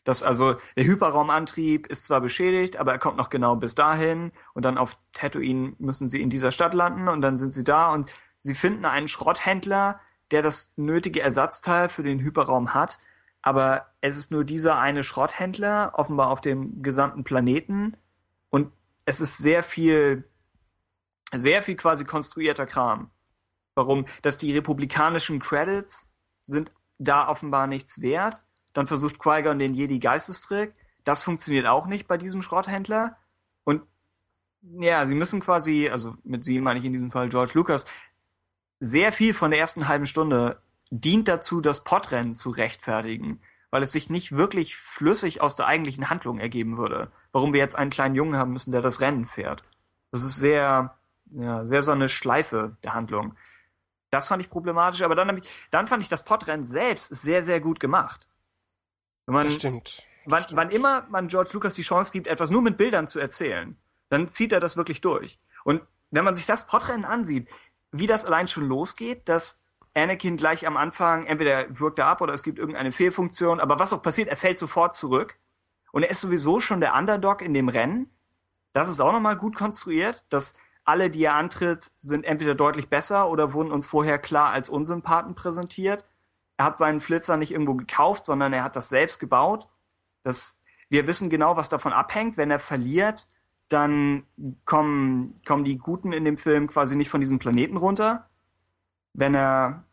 [0.05, 4.65] Das, also, der Hyperraumantrieb ist zwar beschädigt, aber er kommt noch genau bis dahin und
[4.65, 8.11] dann auf Tatooine müssen sie in dieser Stadt landen und dann sind sie da und
[8.37, 12.99] sie finden einen Schrotthändler, der das nötige Ersatzteil für den Hyperraum hat,
[13.43, 17.97] aber es ist nur dieser eine Schrotthändler, offenbar auf dem gesamten Planeten
[18.49, 18.73] und
[19.07, 20.29] es ist sehr viel,
[21.33, 23.11] sehr viel quasi konstruierter Kram.
[23.75, 24.05] Warum?
[24.23, 28.45] Dass die republikanischen Credits sind da offenbar nichts wert.
[28.73, 30.75] Dann versucht Qui-Gon den Jedi Geistestrick.
[31.05, 33.16] Das funktioniert auch nicht bei diesem Schrotthändler.
[33.64, 33.83] Und
[34.62, 37.87] ja, sie müssen quasi, also mit sie meine ich in diesem Fall George Lucas,
[38.81, 43.41] sehr viel von der ersten halben Stunde dient dazu, das Podrennen zu rechtfertigen,
[43.71, 47.12] weil es sich nicht wirklich flüssig aus der eigentlichen Handlung ergeben würde.
[47.33, 49.64] Warum wir jetzt einen kleinen Jungen haben müssen, der das Rennen fährt.
[50.11, 50.97] Das ist sehr,
[51.31, 53.35] ja, sehr so eine Schleife der Handlung.
[54.11, 57.61] Das fand ich problematisch, aber dann, ich, dann fand ich das Podrennen selbst sehr, sehr
[57.61, 58.29] gut gemacht.
[59.31, 60.07] Wenn man, Das stimmt.
[60.26, 63.76] wann, wann immer man George Lucas die Chance gibt, etwas nur mit Bildern zu erzählen,
[64.09, 65.39] dann zieht er das wirklich durch.
[65.64, 67.49] Und wenn man sich das Podrennen ansieht,
[67.93, 69.64] wie das allein schon losgeht, dass
[69.95, 73.93] Anakin gleich am Anfang, entweder wirkt er ab oder es gibt irgendeine Fehlfunktion, aber was
[73.93, 75.37] auch passiert, er fällt sofort zurück.
[75.93, 78.11] Und er ist sowieso schon der Underdog in dem Rennen.
[78.72, 83.28] Das ist auch nochmal gut konstruiert, dass alle, die er antritt, sind entweder deutlich besser
[83.28, 86.05] oder wurden uns vorher klar als Unsympathen präsentiert.
[86.61, 89.71] Er hat seinen Flitzer nicht irgendwo gekauft, sondern er hat das selbst gebaut.
[90.25, 92.37] Das, wir wissen genau, was davon abhängt.
[92.37, 93.29] Wenn er verliert,
[93.69, 94.25] dann
[94.67, 98.29] kommen, kommen die Guten in dem Film quasi nicht von diesem Planeten runter.
[99.15, 99.85] Wenn er,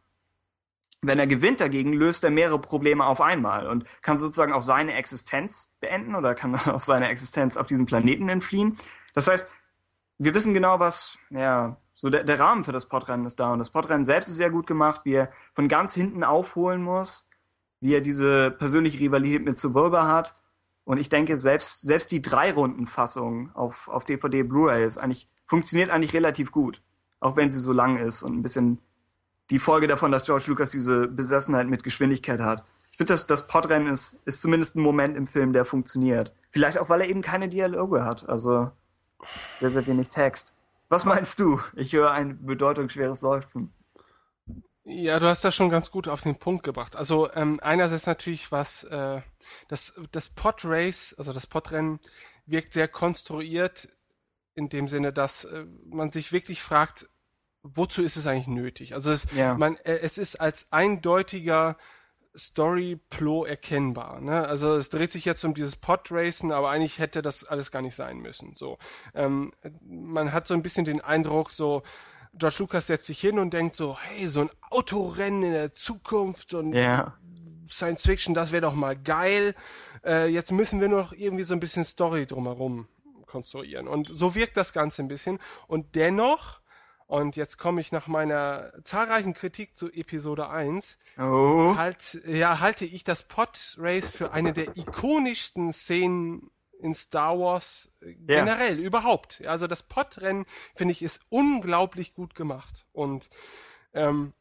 [1.02, 4.94] wenn er gewinnt dagegen, löst er mehrere Probleme auf einmal und kann sozusagen auch seine
[4.96, 8.76] Existenz beenden oder kann aus seiner Existenz auf diesem Planeten entfliehen.
[9.14, 9.54] Das heißt,
[10.20, 13.52] wir wissen genau, was, ja, so der, der Rahmen für das Podrennen ist da.
[13.54, 17.30] Und das Podrennen selbst ist sehr gut gemacht, wie er von ganz hinten aufholen muss,
[17.80, 20.36] wie er diese persönliche Rivalität mit Suburba hat.
[20.84, 26.14] Und ich denke, selbst, selbst die Drei-Runden-Fassung auf, auf DVD Blu-ray ist eigentlich, funktioniert eigentlich
[26.14, 26.82] relativ gut.
[27.20, 28.80] Auch wenn sie so lang ist und ein bisschen
[29.50, 32.64] die Folge davon, dass George Lucas diese Besessenheit mit Geschwindigkeit hat.
[32.92, 36.34] Ich finde, dass das Podrennen ist, ist zumindest ein Moment im Film, der funktioniert.
[36.50, 38.28] Vielleicht auch, weil er eben keine Dialoge hat.
[38.28, 38.72] Also
[39.54, 40.56] sehr, sehr wenig Text.
[40.90, 41.60] Was meinst du?
[41.76, 43.74] Ich höre ein bedeutungsschweres Seufzen.
[44.84, 46.96] Ja, du hast das schon ganz gut auf den Punkt gebracht.
[46.96, 49.22] Also ähm, einerseits natürlich was äh,
[49.68, 52.00] das das Podrace, also das Podrennen
[52.46, 53.90] wirkt sehr konstruiert
[54.56, 57.06] in dem Sinne, dass äh, man sich wirklich fragt,
[57.64, 58.94] wozu ist es eigentlich nötig?
[58.94, 59.56] Also es, Ja.
[59.56, 61.76] man, äh, es ist als eindeutiger
[62.38, 64.22] Storyplow erkennbar.
[64.22, 64.48] Ne?
[64.48, 67.96] Also es dreht sich jetzt um dieses Podracen, aber eigentlich hätte das alles gar nicht
[67.96, 68.54] sein müssen.
[68.54, 68.78] So,
[69.16, 71.84] ähm, man hat so ein bisschen den Eindruck, so
[72.34, 76.54] George Lucas setzt sich hin und denkt so, hey, so ein Autorennen in der Zukunft
[76.54, 77.16] und Ja.
[77.70, 79.54] Science Fiction, das wäre doch mal geil.
[80.06, 82.88] Äh, jetzt müssen wir nur noch irgendwie so ein bisschen Story drumherum
[83.26, 83.88] konstruieren.
[83.88, 85.40] Und so wirkt das Ganze ein bisschen.
[85.68, 86.62] Und dennoch,
[87.08, 91.76] und jetzt komme ich nach meiner zahlreichen Kritik zu Episode 1, Oh.
[91.76, 97.90] halt, ja, halte ich das Pod Race für eine der ikonischsten Szenen in Star Wars
[98.02, 98.44] äh, Ja.
[98.46, 99.42] generell überhaupt.
[99.48, 100.46] Also das Podrennen
[100.76, 103.30] finde ich ist unglaublich gut gemacht und
[103.94, 104.34] ähm,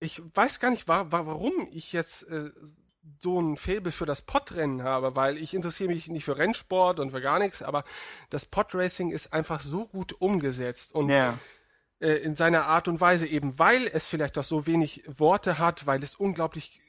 [0.00, 2.50] ich weiß gar nicht, wa wa warum ich jetzt äh,
[3.20, 7.10] so ein Faible für das Podrennen habe, weil ich interessiere mich nicht für Rennsport und
[7.10, 7.84] für gar nichts, aber
[8.30, 11.38] das Podracing ist einfach so gut umgesetzt und Ja.
[12.00, 15.86] äh, in seiner Art und Weise eben, weil es vielleicht auch so wenig Worte hat,
[15.86, 16.80] weil es unglaublich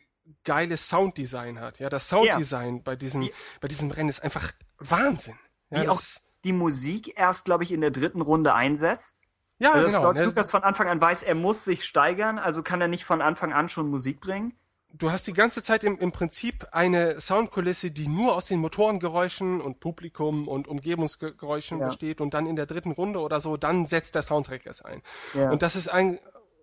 [0.43, 1.79] geiles Sounddesign hat.
[1.79, 5.35] Ja, das Sounddesign bei diesem Wie- bei diesem Rennen ist einfach Wahnsinn.
[5.71, 6.01] Ja, Wie das auch
[6.43, 9.19] die Musik erst, glaube ich, in der dritten Runde einsetzt.
[9.57, 10.01] ja Also, dass genau.
[10.03, 10.25] George ne?
[10.25, 13.51] Lucas von Anfang an weiß, er muss sich steigern, also kann er nicht von Anfang
[13.51, 14.53] an schon Musik bringen.
[14.93, 19.61] Du hast die ganze Zeit im, im Prinzip eine Soundkulisse, die nur aus den Motorengeräuschen
[19.61, 21.87] und Publikum und Umgebungsgeräuschen Ja.
[21.87, 25.01] besteht und dann in der dritten Runde oder so, dann setzt der Soundtrack es ein.
[25.33, 25.51] Ja.
[25.51, 26.19] Und das ist ein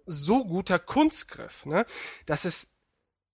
[0.07, 1.85] so guter Kunstgriff, ne,
[2.27, 2.73] dass es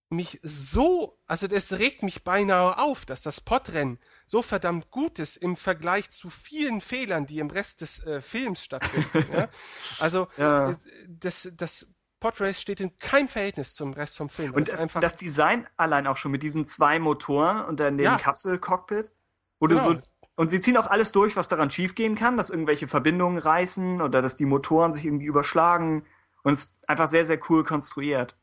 [0.08, 5.38] mich so, also das regt mich beinahe auf, dass das Podrennen so verdammt gut ist
[5.38, 9.24] im Vergleich zu vielen Fehlern, die im Rest des äh, Films stattfinden.
[9.32, 9.48] ja?
[10.00, 10.70] Also Ja.
[10.70, 10.76] äh,
[11.08, 11.86] das, das
[12.22, 14.54] Podrace steht in keinem Verhältnis zum Rest vom Film.
[14.54, 17.98] Und Das das, einfach das Design allein auch schon mit diesen zwei Motoren und dann
[17.98, 18.16] dem Ja.
[18.16, 19.12] Kapselcockpit,
[19.60, 19.82] du Genau.
[19.82, 19.96] so
[20.36, 24.22] und sie ziehen auch alles durch, was daran schiefgehen kann, dass irgendwelche Verbindungen reißen oder
[24.22, 26.06] dass die Motoren sich irgendwie überschlagen
[26.42, 28.36] und es ist einfach sehr sehr cool konstruiert.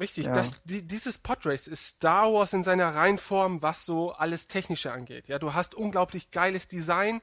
[0.00, 0.32] Richtig, Ja.
[0.32, 5.28] das, die, dieses Podrace ist Star Wars in seiner Reinform, was so alles Technische angeht.
[5.28, 7.20] Ja, du hast unglaublich geiles Design,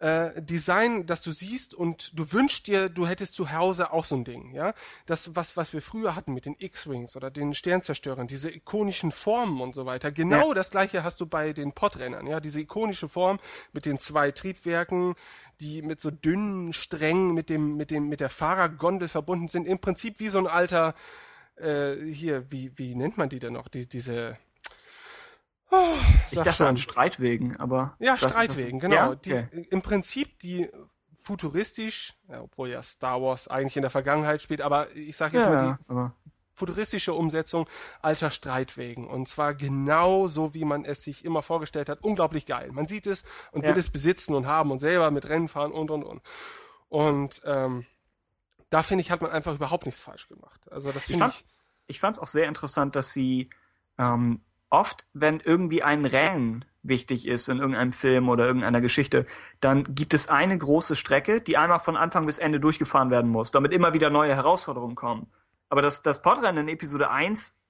[0.00, 4.16] äh, Design, das du siehst und du wünschst dir, du hättest zu Hause auch so
[4.16, 4.52] ein Ding.
[4.54, 4.72] Ja,
[5.06, 9.60] das was was wir früher hatten mit den X-Wings oder den Sternzerstörern, diese ikonischen Formen
[9.60, 10.12] und so weiter.
[10.12, 10.54] Genau Ja.
[10.54, 12.26] das gleiche hast du bei den Podrennern.
[12.26, 13.38] Ja, diese ikonische Form
[13.72, 15.14] mit den zwei Triebwerken,
[15.60, 19.66] die mit so dünnen Strängen mit dem mit dem mit der Fahrergondel verbunden sind.
[19.66, 20.94] Im Prinzip wie so ein alter
[21.56, 23.68] äh, hier, wie, wie nennt man die denn noch?
[23.68, 24.38] Die, diese.
[26.30, 26.66] Ich dachte schon.
[26.66, 28.94] an Streitwegen, aber Ja, Streitwegen, genau.
[28.94, 29.14] Ja?
[29.14, 29.66] Die, Okay.
[29.70, 30.68] Im Prinzip die
[31.22, 35.46] futuristisch, ja, obwohl ja Star Wars eigentlich in der Vergangenheit spielt, aber ich sage jetzt
[35.46, 36.14] mal ja, die aber
[36.54, 37.68] futuristische Umsetzung
[38.02, 39.06] alter Streitwegen.
[39.06, 42.02] Und zwar genau so, wie man es sich immer vorgestellt hat.
[42.02, 42.70] Unglaublich geil.
[42.72, 43.22] Man sieht es
[43.52, 46.22] und will es besitzen und haben und selber mit Rennen fahren und und und.
[46.88, 47.86] Und ähm,
[48.70, 50.70] da finde ich, hat man einfach überhaupt nichts falsch gemacht.
[50.72, 51.44] Also das Ich fand's, ich.
[51.96, 53.48] ich fand's auch sehr interessant, dass sie
[53.98, 54.40] ähm,
[54.70, 59.26] oft, wenn irgendwie ein Rennen wichtig ist in irgendeinem Film oder irgendeiner Geschichte,
[59.60, 63.50] dann gibt es eine große Strecke, die einmal von Anfang bis Ende durchgefahren werden muss,
[63.50, 65.26] damit immer wieder neue Herausforderungen kommen.
[65.68, 67.60] Aber das, das Podrennen in Episode 1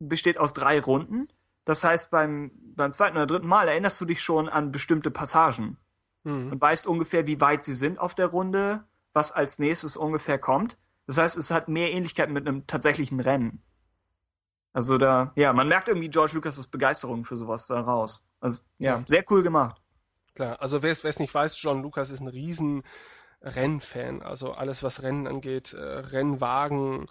[0.00, 1.28] besteht aus drei Runden.
[1.64, 5.78] Das heißt, beim, beim zweiten oder dritten Mal erinnerst du dich schon an bestimmte Passagen
[6.24, 6.52] Mhm.
[6.52, 10.78] und weißt ungefähr, wie weit sie sind auf der Runde, was als nächstes ungefähr kommt.
[11.06, 13.62] Das heißt, es hat mehr Ähnlichkeit mit einem tatsächlichen Rennen.
[14.74, 18.28] Also da, ja, man merkt irgendwie George Lucas' Begeisterung für sowas da raus.
[18.40, 19.80] Also, ja, sehr cool gemacht.
[20.34, 22.82] Klar, also wer es wer es nicht weiß, John Lucas ist ein riesen
[23.40, 24.20] Rennfan.
[24.20, 27.06] Also alles, was Rennen angeht, äh, Rennwagen.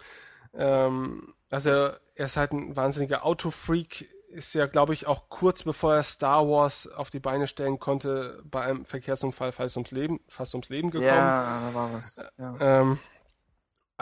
[0.52, 4.10] Ähm, also er ist halt ein wahnsinniger Autofreak.
[4.28, 8.42] Ist ja, glaube ich, auch kurz bevor er Star Wars auf die Beine stellen konnte,
[8.44, 11.08] bei einem Verkehrsunfall fast ums Leben, fast ums Leben gekommen.
[11.08, 12.16] Ja, da war was.
[12.36, 12.54] Ja.
[12.60, 12.98] Ähm,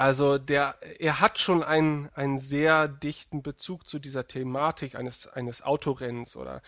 [0.02, 5.62] also der, er hat schon einen, einen sehr dichten Bezug zu dieser Thematik eines, eines
[5.62, 6.60] Autorennens oder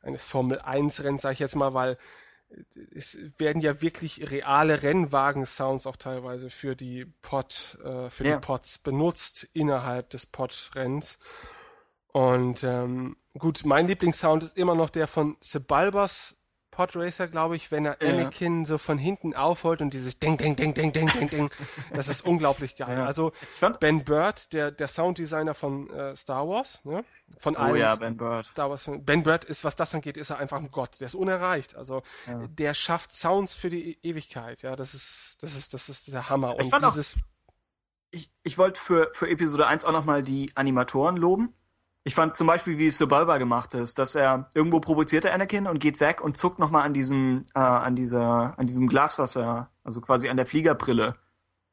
[0.00, 1.98] eines Formel 1 Rennens, sage ich jetzt mal, weil
[2.94, 8.36] es werden ja wirklich reale Rennwagen-Sounds auch teilweise für die Pod, äh, für Ja.
[8.36, 11.18] die Pods benutzt innerhalb des Pod-Renns.
[12.12, 16.37] Und ähm, gut, mein Lieblingssound ist immer noch der von Sebulbas
[16.78, 18.08] Podracer, glaube ich, wenn er Ja.
[18.10, 21.50] Anakin so von hinten aufholt und dieses Ding, Ding, Ding, Ding, Ding, Ding, Ding.
[21.92, 22.96] Das ist unglaublich geil.
[22.98, 23.04] Ja.
[23.04, 27.04] Also fand- Ben Bird, der, der Sounddesigner von äh, Star Wars, ne?
[27.40, 28.46] von Oh allen ja, Ben Bird.
[28.46, 28.88] Star Wars.
[29.00, 31.00] Ben Bird ist, was das angeht, ist er einfach ein Gott.
[31.00, 31.74] Der ist unerreicht.
[31.74, 32.02] Also
[32.48, 34.62] der schafft Sounds für die E- Ewigkeit.
[34.62, 36.54] Ja, das ist, das ist, das ist der Hammer.
[36.60, 37.16] Ich Und dieses,
[38.12, 41.52] Ich, ich wollte für, für Episode 1 auch nochmal die Animatoren loben.
[42.08, 45.78] Ich fand zum Beispiel, wie Sebulba gemacht ist, dass er irgendwo provoziert er Anakin und
[45.78, 50.30] geht weg und zuckt nochmal an diesem, äh, an dieser, an diesem Glaswasser, also quasi
[50.30, 51.16] an der Fliegerbrille,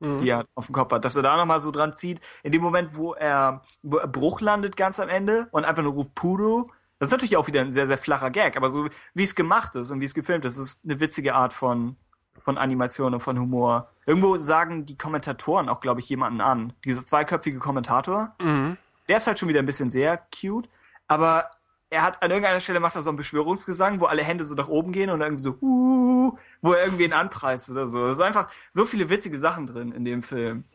[0.02, 0.18] Mhm.
[0.18, 2.20] die er auf dem Kopf hat, dass er da nochmal so dran zieht.
[2.44, 5.94] In dem Moment, wo er, wo er Bruch landet ganz am Ende und einfach nur
[5.94, 6.70] ruft Pudo.
[7.00, 9.74] Das ist natürlich auch wieder ein sehr, sehr flacher Gag, aber so wie es gemacht
[9.76, 11.96] ist und wie es gefilmt ist, ist eine witzige Art von,
[12.44, 13.88] von Animation und von Humor.
[14.06, 16.74] Irgendwo sagen die Kommentatoren auch, glaube ich, jemanden an.
[16.84, 18.76] Dieser zweiköpfige Kommentator, Mhm.
[19.08, 20.70] Der ist halt schon wieder ein bisschen sehr cute,
[21.08, 21.50] aber
[21.90, 24.68] er hat an irgendeiner Stelle macht er so einen Beschwörungsgesang, wo alle Hände so nach
[24.68, 28.06] oben gehen und irgendwie so, uh, wo er irgendwen anpreist oder so.
[28.06, 30.66] Es ist einfach so viele witzige Sachen drin in dem Film.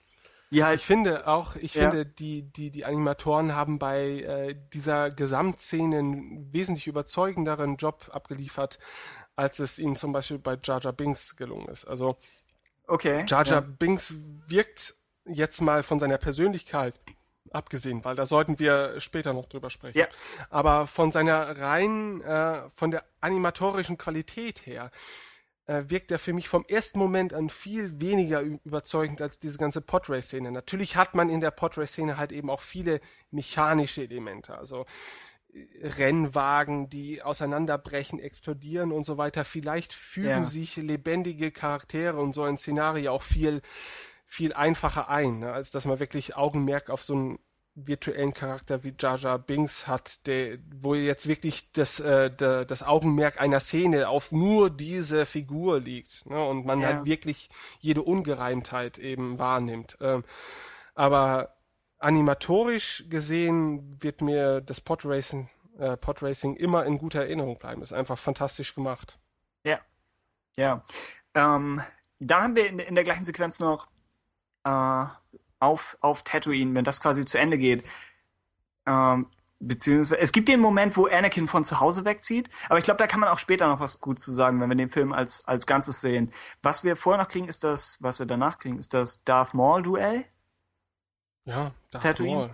[0.53, 1.83] Die halt, Ich finde auch, ich Ja.
[1.83, 8.79] finde, die, die, die Animatoren haben bei äh, dieser Gesamtszene einen wesentlich überzeugenderen Job abgeliefert,
[9.37, 11.87] als es ihnen zum Beispiel bei Jar Jar Binks gelungen ist.
[11.87, 12.17] Also
[12.87, 13.25] okay.
[13.29, 13.67] Jar Jar ja.
[13.79, 14.15] Binks
[14.47, 14.95] wirkt
[15.25, 17.01] jetzt mal von seiner Persönlichkeit
[17.51, 19.99] abgesehen, weil da sollten wir später noch drüber sprechen.
[19.99, 20.07] Ja.
[20.51, 24.91] Aber von seiner rein, äh, von der animatorischen Qualität her,
[25.67, 29.81] äh, wirkt er für mich vom ersten Moment an viel weniger überzeugend als diese ganze
[29.81, 30.51] Podrace-Szene.
[30.51, 33.01] Natürlich hat man in der Podrace-Szene halt eben auch viele
[33.31, 34.85] mechanische Elemente, also
[35.53, 39.45] äh, Rennwagen, die auseinanderbrechen, explodieren und so weiter.
[39.45, 40.45] Vielleicht fügen Ja.
[40.45, 43.61] sich lebendige Charaktere und so ein Szenario auch viel,
[44.31, 47.39] viel einfacher ein, ne, als dass man wirklich Augenmerk auf so ein
[47.75, 53.41] virtuellen Charakter wie Jar Jar Binks hat, der, wo jetzt wirklich das, äh, das Augenmerk
[53.41, 56.45] einer Szene auf nur diese Figur liegt ne?
[56.45, 56.89] und man Ja.
[56.89, 57.49] halt wirklich
[57.81, 59.99] jede Ungereimtheit eben wahrnimmt.
[60.01, 60.25] Ähm,
[60.95, 61.57] aber
[61.99, 65.49] animatorisch gesehen wird mir das Podracing,
[65.79, 67.83] äh, Podracing immer in guter Erinnerung bleiben.
[67.83, 69.19] Ist einfach fantastisch gemacht.
[69.65, 69.81] Ja.
[70.57, 70.85] Ja.
[71.35, 71.81] Ähm,
[72.21, 73.89] dann haben wir in, in der gleichen Sequenz noch
[74.65, 75.07] äh,
[75.59, 77.85] auf, auf Tatooine, wenn das quasi zu Ende geht.
[78.87, 79.27] Ähm,
[79.61, 83.07] beziehungsweise, es gibt den Moment, wo Anakin von zu Hause wegzieht, aber ich glaube, da
[83.07, 85.67] kann man auch später noch was gut zu sagen, wenn wir den Film als, als
[85.67, 86.33] Ganzes sehen.
[86.63, 90.25] Was wir vorher noch kriegen, ist das, was wir danach kriegen, ist das Darth Maul-Duell.
[91.45, 92.37] Ja, Darth Tatooine?
[92.37, 92.51] Maul.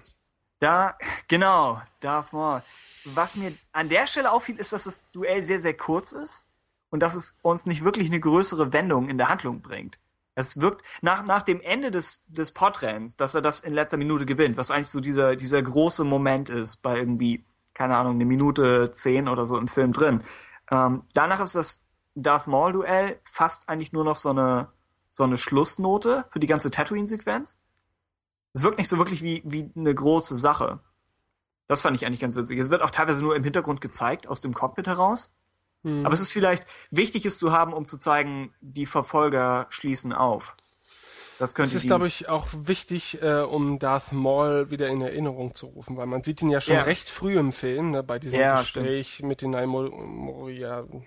[0.58, 0.96] Da,
[1.28, 2.62] genau, Darth Maul.
[3.04, 6.48] Was mir an der Stelle auffiel, ist, dass das Duell sehr, sehr kurz ist
[6.90, 9.98] und dass es uns nicht wirklich eine größere Wendung in der Handlung bringt.
[10.36, 14.26] Es wirkt nach, nach dem Ende des, des Podrenns, dass er das in letzter Minute
[14.26, 18.90] gewinnt, was eigentlich so dieser, dieser große Moment ist bei irgendwie, keine Ahnung, eine Minute
[18.90, 20.22] zehn oder so im Film drin.
[20.70, 24.68] Ähm, danach ist das Darth Maul-Duell fast eigentlich nur noch so eine,
[25.08, 27.58] so eine Schlussnote für die ganze Tatooine-Sequenz.
[28.52, 30.80] Es wirkt nicht so wirklich wie, wie eine große Sache.
[31.66, 32.58] Das fand ich eigentlich ganz witzig.
[32.58, 35.34] Es wird auch teilweise nur im Hintergrund gezeigt, aus dem Cockpit heraus.
[35.86, 40.56] Aber es ist vielleicht wichtig, es zu haben, um zu zeigen, die Verfolger schließen auf.
[41.38, 45.52] Das könnte Es ist, glaube ich, auch wichtig, äh, um Darth Maul wieder in Erinnerung
[45.54, 46.82] zu rufen, weil man sieht ihn ja schon Ja.
[46.82, 51.02] recht früh im Film, ne, bei diesem Ja, Gespräch mit den Naimo-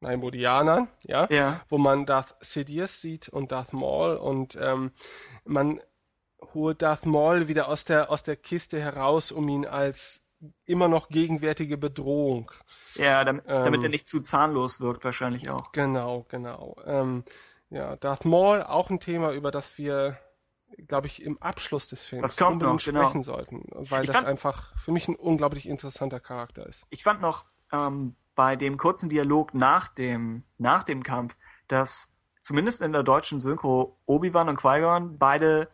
[0.00, 1.60] Naimodianern, ja, Ja.
[1.68, 4.90] wo man Darth Sidious sieht und Darth Maul und ähm,
[5.44, 5.80] man
[6.54, 10.22] holt Darth Maul wieder aus der aus der Kiste heraus, um ihn als
[10.64, 12.50] immer noch gegenwärtige Bedrohung
[12.94, 13.84] Ja, damit, damit Ähm.
[13.84, 15.72] er nicht zu zahnlos wirkt, wahrscheinlich auch.
[15.72, 16.76] Genau, genau.
[16.84, 17.24] Ähm,
[17.70, 20.18] ja, Darth Maul, auch ein Thema, über das wir,
[20.86, 23.00] glaube ich, im Abschluss des Films kommt unbedingt noch, genau.
[23.02, 26.86] sprechen sollten, weil Ich das fand- einfach für mich ein unglaublich interessanter Charakter ist.
[26.90, 31.36] Ich fand noch ähm, bei dem kurzen Dialog nach dem, nach dem Kampf,
[31.68, 35.68] dass zumindest in der deutschen Synchro Obi-Wan und Qui-Gon beide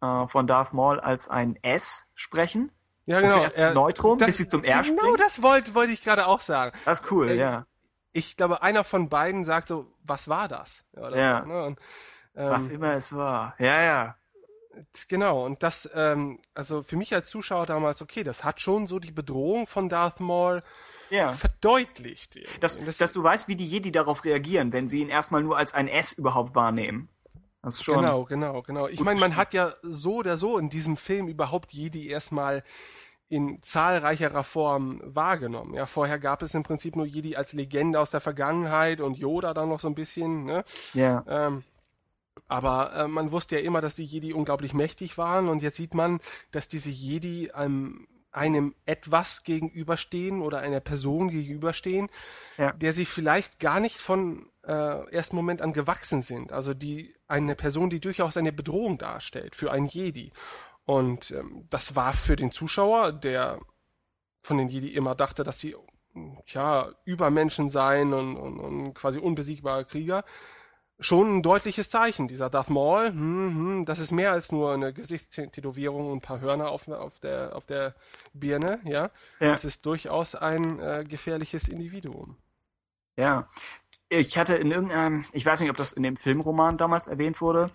[0.00, 2.72] äh, von Darth Maul als ein S sprechen.
[3.08, 3.32] Ja, genau.
[3.34, 5.20] zuerst ein Neutrum, bis sie zum R Genau springt.
[5.20, 6.76] das wollte wollte ich gerade auch sagen.
[6.84, 7.66] Das ist cool, Äh, ja.
[8.12, 10.84] Ich glaube, einer von beiden sagt so, was war das?
[10.92, 11.40] oder Ja.
[11.42, 11.64] So, ne?
[11.64, 11.78] und,
[12.36, 13.54] ähm, Was immer es war.
[13.58, 14.16] Ja, ja.
[15.08, 18.98] Genau, und das, ähm, also für mich als Zuschauer damals, okay, das hat schon so
[18.98, 20.62] die Bedrohung von Darth Maul
[21.10, 21.32] Ja.
[21.32, 22.38] verdeutlicht.
[22.60, 25.56] Dass, Das- dass du weißt, wie die Jedi darauf reagieren, wenn sie ihn erstmal nur
[25.56, 27.08] als ein S überhaupt wahrnehmen.
[27.76, 28.02] Das schon.
[28.02, 28.88] Genau, genau, genau.
[28.88, 32.62] Ich meine, man hat ja so oder so in diesem Film überhaupt Jedi erstmal
[33.30, 35.74] in zahlreicherer Form wahrgenommen.
[35.74, 39.52] Ja, vorher gab es im Prinzip nur Jedi als Legende aus der Vergangenheit und Yoda
[39.52, 40.64] dann noch so ein bisschen, ne?
[40.94, 41.24] Ja.
[41.28, 41.62] Ähm,
[42.46, 45.92] aber äh, man wusste ja immer, dass die Jedi unglaublich mächtig waren und jetzt sieht
[45.92, 46.20] man,
[46.52, 52.08] dass diese Jedi einem, einem etwas gegenüberstehen oder einer Person gegenüberstehen,
[52.56, 52.72] Ja.
[52.72, 56.52] der sie vielleicht gar nicht von äh, ersten Moment an gewachsen sind.
[56.52, 60.32] Also die eine Person, die durchaus eine Bedrohung darstellt für einen Jedi.
[60.84, 63.58] Und ähm, das war für den Zuschauer, der
[64.42, 65.74] von den Jedi immer dachte, dass sie
[66.46, 70.24] ja Übermenschen seien und, und, und quasi unbesiegbare Krieger,
[71.00, 72.28] schon ein deutliches Zeichen.
[72.28, 73.14] Dieser Darth Maul, hm,
[73.54, 77.54] hm, das ist mehr als nur eine Gesichtstätowierung und ein paar Hörner auf, auf, der,
[77.54, 77.94] auf der
[78.32, 79.10] Birne, ja.
[79.40, 79.52] Ja.
[79.52, 82.36] Das ist durchaus ein äh, gefährliches Individuum.
[83.16, 83.48] Ja.
[84.08, 87.70] Ich hatte in irgendeinem, ich weiß nicht, ob das in dem Filmroman damals erwähnt wurde,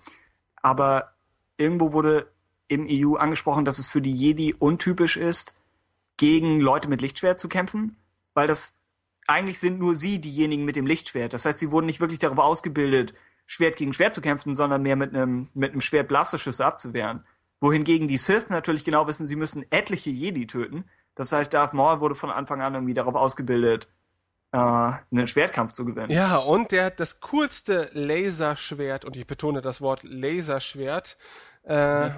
[0.56, 1.14] aber
[1.58, 2.32] irgendwo wurde
[2.68, 5.56] im EU angesprochen, dass es für die Jedi untypisch ist,
[6.18, 7.98] gegen Leute mit Lichtschwert zu kämpfen,
[8.34, 8.80] weil das
[9.28, 11.34] eigentlich sind nur sie diejenigen mit dem Lichtschwert.
[11.34, 13.14] Das heißt, sie wurden nicht wirklich darauf ausgebildet,
[13.46, 17.26] Schwert gegen Schwert zu kämpfen, sondern mehr mit einem mit einem Schwert Blasterschüsse abzuwehren.
[17.60, 20.86] Wohingegen die Sith natürlich genau wissen, sie müssen etliche Jedi töten.
[21.16, 23.88] Das heißt, Darth Maul wurde von Anfang an irgendwie darauf ausgebildet,
[24.54, 26.12] äh, einen Schwertkampf zu gewinnen.
[26.12, 31.18] Ja, und der hat das coolste Laserschwert, und ich betone das Wort Laserschwert,
[31.64, 32.12] äh,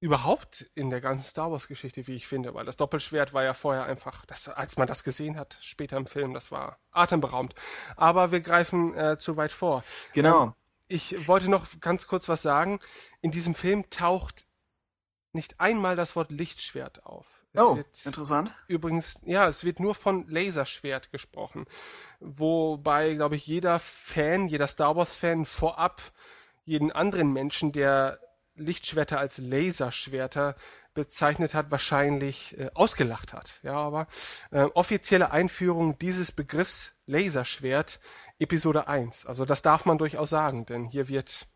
[0.00, 3.54] überhaupt in der ganzen Star Wars Geschichte, wie ich finde, weil das Doppelschwert war ja
[3.54, 7.54] vorher einfach, das, als man das gesehen hat, später im Film, das war atemberaubend.
[7.96, 9.82] Aber wir greifen äh, zu weit vor.
[10.12, 10.54] Genau.
[10.86, 12.78] Ich wollte noch ganz kurz was sagen.
[13.22, 14.46] In diesem Film taucht
[15.32, 17.26] nicht einmal das Wort Lichtschwert auf.
[17.56, 18.50] Es Oh, interessant.
[18.68, 21.64] übrigens, ja, es wird nur von Laserschwert gesprochen.
[22.20, 26.02] Wobei, glaube ich, jeder Fan, jeder Star Wars-Fan vorab
[26.64, 28.18] jeden anderen Menschen, der
[28.56, 30.54] Lichtschwerter als Laserschwerter
[30.94, 33.60] bezeichnet hat, wahrscheinlich äh, ausgelacht hat.
[33.62, 34.06] Ja, aber
[34.50, 38.00] äh, offizielle Einführung dieses Begriffs Laserschwert
[38.38, 39.26] Episode 1.
[39.26, 41.46] Also das darf man durchaus sagen, denn hier wird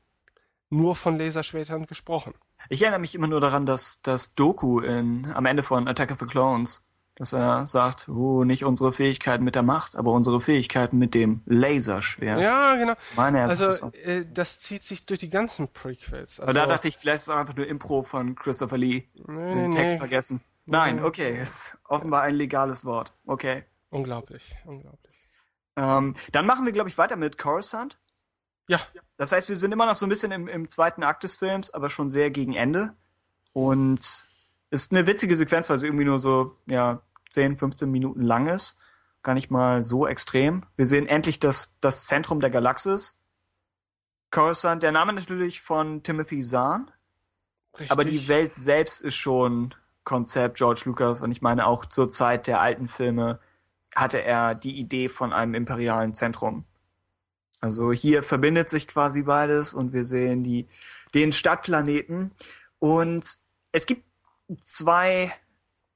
[0.68, 2.34] nur von Laserschwertern gesprochen.
[2.68, 6.18] Ich erinnere mich immer nur daran, dass das Doku in, am Ende von Attack of
[6.20, 6.84] the Clones,
[7.16, 11.42] dass er sagt, oh, nicht unsere Fähigkeiten mit der Macht, aber unsere Fähigkeiten mit dem
[11.46, 12.40] Laserschwert.
[12.40, 12.94] Ja, genau.
[13.16, 13.94] Meine, das also auch.
[13.94, 16.40] äh, das zieht sich durch die ganzen Prequels.
[16.40, 19.08] Aber Also, da dachte ich, vielleicht ist es einfach nur Impro von Christopher Lee.
[19.26, 19.98] nee, Den Text nee.
[19.98, 20.40] vergessen.
[20.66, 23.12] Nein, okay, ist offenbar ein legales Wort.
[23.26, 23.64] Okay.
[23.90, 25.16] unglaublich, unglaublich.
[25.76, 27.98] Ähm, dann machen wir, glaube ich, weiter mit Coruscant.
[28.68, 28.78] Ja,
[29.20, 31.74] Das heißt, wir sind immer noch so ein bisschen im, im zweiten Akt des Films,
[31.74, 32.94] aber schon sehr gegen Ende.
[33.52, 34.00] Und
[34.70, 38.78] ist eine witzige Sequenz, weil sie irgendwie nur so, ja, 10, 15 Minuten lang ist.
[39.22, 40.64] Gar nicht mal so extrem.
[40.74, 43.20] Wir sehen endlich das, das Zentrum der Galaxis.
[44.30, 46.90] Coruscant, der Name natürlich von Timothy Zahn,
[47.74, 47.90] richtig.
[47.90, 52.46] aber die Welt selbst ist schon Konzept George Lucas und ich meine auch zur Zeit
[52.46, 53.38] der alten Filme
[53.94, 56.64] hatte er die Idee von einem imperialen Zentrum.
[57.60, 60.66] Also hier verbindet sich quasi beides und wir sehen die,
[61.14, 62.32] den Stadtplaneten
[62.78, 63.36] und
[63.72, 64.04] es gibt
[64.60, 65.32] zwei,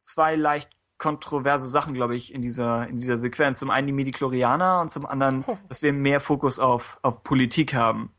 [0.01, 3.59] zwei leicht kontroverse Sachen, glaube ich, in dieser, in dieser Sequenz.
[3.59, 8.13] Zum einen die Medichlorianer und zum anderen, dass wir mehr Fokus auf, auf Politik haben.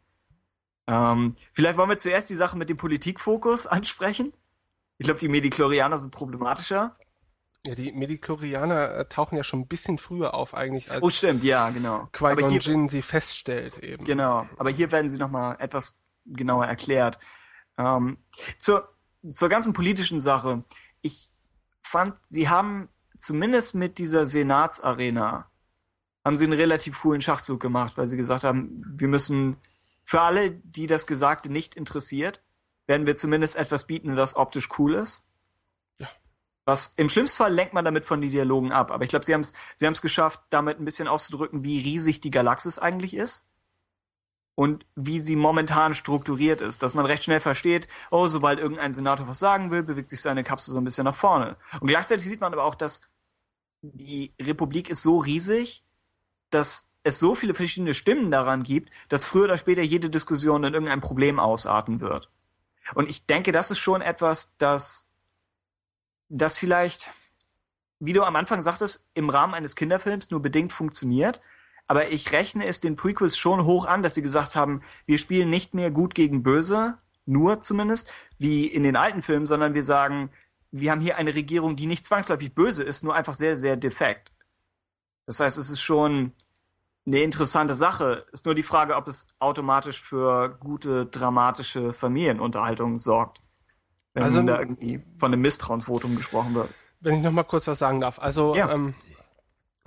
[0.88, 4.34] Ähm, vielleicht wollen wir zuerst die Sache mit dem Politikfokus ansprechen.
[4.98, 6.96] Ich glaube, die Medichlorianer sind problematischer.
[7.66, 11.44] Ja, die Medichlorianer äh, tauchen ja schon ein bisschen früher auf eigentlich, als Oh, stimmt,
[11.44, 12.10] ja, genau.
[12.20, 14.06] Aber Qui-Gon hier, Jinn sie feststellt eben.
[14.06, 17.18] genau, aber hier werden sie nochmal etwas genauer erklärt.
[17.78, 18.18] Ähm,
[18.58, 18.90] zur,
[19.28, 20.64] zur ganzen politischen Sache.
[21.02, 21.30] Ich
[21.82, 25.50] fand, sie haben zumindest mit dieser Senatsarena
[26.24, 29.58] haben sie einen relativ coolen Schachzug gemacht, weil sie gesagt haben, wir müssen
[30.04, 32.42] für alle, die das Gesagte nicht interessiert,
[32.88, 35.28] werden wir zumindest etwas bieten, das optisch cool ist.
[36.66, 38.92] Was im schlimmsten Fall lenkt man damit von den Dialogen ab.
[38.92, 42.22] Aber ich glaube, sie haben es sie haben's geschafft, damit ein bisschen auszudrücken, wie riesig
[42.22, 43.46] die Galaxis eigentlich ist.
[44.56, 46.82] Und wie sie momentan strukturiert ist.
[46.82, 50.44] Dass man recht schnell versteht, oh, sobald irgendein Senator was sagen will, bewegt sich seine
[50.44, 51.58] Kapsel so ein bisschen nach vorne.
[51.82, 53.02] Und gleichzeitig sieht man aber auch, dass
[53.82, 55.84] die Republik ist so riesig,
[56.50, 60.74] dass es so viele verschiedene Stimmen daran gibt, dass früher oder später jede Diskussion in
[60.74, 62.32] irgendein Problem ausarten wird.
[62.96, 65.10] Und ich denke, das ist schon etwas, das,
[66.30, 67.12] das vielleicht,
[68.00, 71.42] wie du am Anfang sagtest, im Rahmen eines Kinderfilms nur bedingt funktioniert.
[71.88, 75.50] Aber ich rechne es den Prequels schon hoch an, dass sie gesagt haben, wir spielen
[75.50, 80.32] nicht mehr gut gegen böse, nur zumindest, wie in den alten Filmen, sondern wir sagen,
[80.72, 84.34] wir haben hier eine Regierung, die nicht zwangsläufig böse ist, nur einfach sehr, sehr defekt.
[85.26, 86.34] Das heißt, es ist schon
[87.06, 88.26] eine interessante Sache.
[88.32, 93.42] Ist nur die Frage, ob es automatisch für gute, dramatische Familienunterhaltung sorgt.
[94.16, 96.70] Wenn Also- da irgendwie von einem Misstrauensvotum gesprochen wird.
[97.02, 98.18] Wenn ich noch mal kurz was sagen darf.
[98.18, 98.72] Also Ja.
[98.72, 98.96] ähm,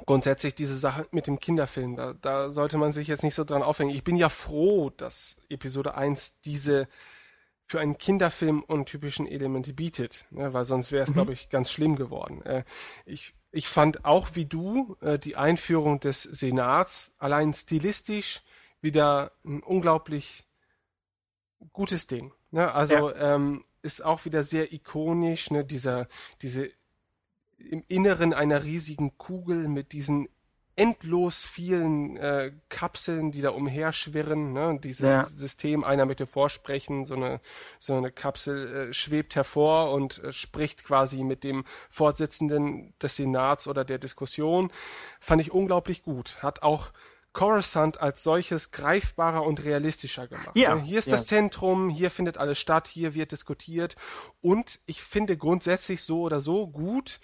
[0.06, 3.62] grundsätzlich diese Sache mit dem Kinderfilm, da, da sollte man sich jetzt nicht so dran
[3.62, 3.90] aufhängen.
[3.94, 6.86] Ich bin ja froh, dass Episode 1 diese
[7.66, 11.96] für einen Kinderfilm untypischen Elemente bietet, ne, weil sonst wäre es, glaube ich, ganz schlimm
[11.96, 12.40] geworden.
[12.42, 12.64] Äh,
[13.04, 18.42] ich, ich fand auch wie du äh, die Einführung des Senats allein stilistisch
[18.80, 20.46] wieder ein unglaublich
[21.72, 22.32] gutes Ding.
[22.50, 22.72] Ne?
[22.72, 25.64] Also ähm, ist auch wieder sehr ikonisch, ne?
[25.64, 26.06] dieser,
[26.42, 26.70] diese
[27.58, 30.28] im Inneren einer riesigen Kugel mit diesen
[30.76, 34.52] endlos vielen äh, Kapseln, die da umherschwirren.
[34.52, 34.78] Ne?
[34.80, 35.24] Dieses Ja.
[35.24, 37.40] System, einer möchte vorsprechen, so eine,
[37.80, 43.66] so eine Kapsel äh, schwebt hervor und äh, spricht quasi mit dem Fortsitzenden des Senats
[43.66, 44.70] oder der Diskussion.
[45.18, 46.44] Fand ich unglaublich gut.
[46.44, 46.92] Hat auch
[47.32, 50.56] Coruscant als solches greifbarer und realistischer gemacht.
[50.56, 50.82] Ja, ne?
[50.82, 51.12] Hier ist ja.
[51.12, 53.96] das Zentrum, hier findet alles statt, hier wird diskutiert.
[54.40, 57.20] Und ich finde grundsätzlich so oder so gut,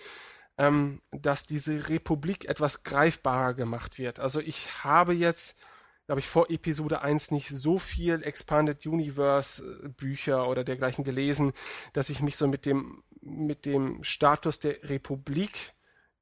[0.59, 4.21] ähm, dass diese Republik etwas greifbarer gemacht wird.
[4.21, 5.57] Also ich habe jetzt,
[6.07, 11.53] glaube ich, vor Episode 1 nicht so viel Expanded Universe äh, Bücher oder dergleichen gelesen,
[11.93, 15.73] dass ich mich so mit dem, mit dem Status der Republik,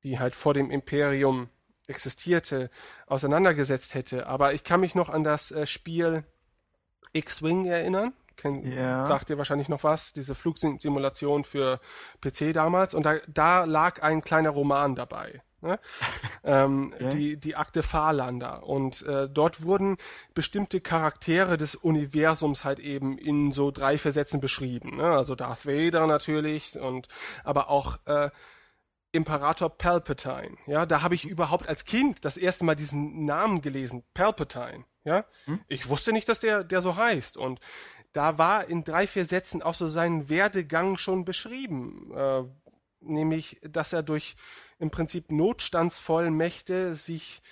[0.03, 1.51] die halt vor dem Imperium
[1.87, 2.71] existierte,
[3.07, 4.27] auseinandergesetzt hätte.
[4.27, 6.25] Aber ich kann mich noch an das äh, Spiel
[7.13, 8.13] X-Wing erinnern.
[8.37, 9.07] Kennt, Ja.
[9.07, 11.81] Sagt dir wahrscheinlich noch was, diese Flugsimulation für
[12.21, 12.95] PC damals.
[12.95, 15.43] Und da, da lag ein kleiner Roman dabei.
[15.61, 15.79] Ne?
[16.45, 17.11] ähm, Okay.
[17.11, 18.65] die, die Akte Fahrlander.
[18.65, 19.97] Und äh, dort wurden
[20.35, 24.97] bestimmte Charaktere des Universums halt eben in so drei, vier Sätzen beschrieben.
[24.97, 25.05] Ne?
[25.05, 27.09] Also Darth Vader natürlich und
[27.45, 28.31] aber auch äh,
[29.13, 30.57] Imperator Palpatine.
[30.67, 34.85] Ja, da habe ich überhaupt als Kind das erste Mal diesen Namen gelesen, Palpatine.
[35.05, 35.25] Ja,
[35.69, 37.61] ich wusste nicht, dass der der so heißt und
[38.13, 42.43] da war in drei vier Sätzen auch so sein Werdegang schon beschrieben, äh,
[43.01, 44.37] nämlich, dass er durch
[44.79, 47.43] im Prinzip Notstandsvollmächte sich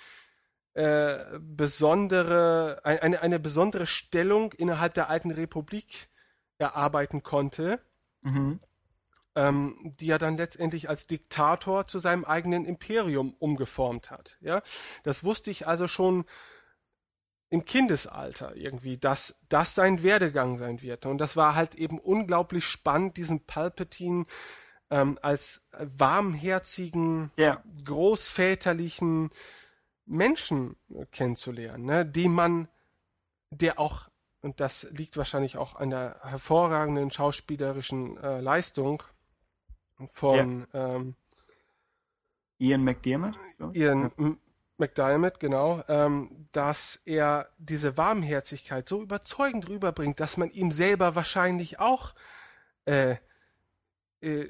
[0.73, 6.07] äh, besondere ein- eine eine besondere Stellung innerhalb der alten Republik
[6.57, 7.79] erarbeiten konnte,
[8.21, 8.59] Mhm.
[9.35, 14.37] Ähm, die er dann letztendlich als Diktator zu seinem eigenen Imperium umgeformt hat.
[14.41, 14.61] Ja,
[15.03, 16.25] das wusste ich also schon
[17.49, 21.05] im Kindesalter irgendwie, dass das sein Werdegang sein wird.
[21.05, 24.25] Und das war halt eben unglaublich spannend, diesen Palpatine
[24.89, 27.61] ähm, als warmherzigen, Ja.
[27.85, 29.31] großväterlichen
[30.05, 30.77] Menschen
[31.11, 32.05] kennenzulernen, ne?
[32.05, 32.67] dem man,
[33.49, 34.07] der auch,
[34.41, 39.03] und das liegt wahrscheinlich auch an der hervorragenden schauspielerischen äh, Leistung
[40.13, 41.15] von ähm,
[42.57, 43.35] Ian McDiarmid?
[43.57, 43.71] So.
[43.73, 44.11] Ian
[44.77, 51.79] McDiarmid, genau, ähm, dass er diese Warmherzigkeit so überzeugend rüberbringt, dass man ihm selber wahrscheinlich
[51.79, 52.13] auch
[52.85, 53.15] äh,
[54.21, 54.47] äh,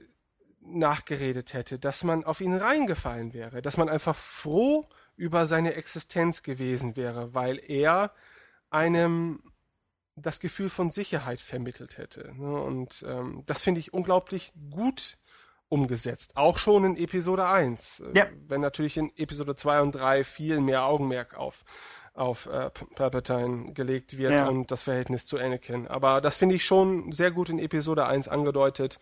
[0.61, 6.44] nachgeredet hätte, dass man auf ihn reingefallen wäre, dass man einfach froh über seine Existenz
[6.44, 8.11] gewesen wäre, weil er
[8.69, 9.44] einem
[10.15, 12.34] das Gefühl von Sicherheit vermittelt hätte.
[12.38, 12.61] Ne?
[12.61, 15.18] Und ähm, das finde ich unglaublich gut
[15.72, 16.35] umgesetzt.
[16.35, 18.02] Auch schon in Episode 1.
[18.14, 18.26] Äh, Ja.
[18.48, 21.64] Wenn natürlich in Episode 2 und 3 viel mehr Augenmerk auf,
[22.14, 24.48] auf äh, Palpatine gelegt wird Ja.
[24.48, 25.88] und das Verhältnis zu Anakin.
[25.88, 28.99] Aber das finde ich schon sehr gut in Episode 1 angedeutet,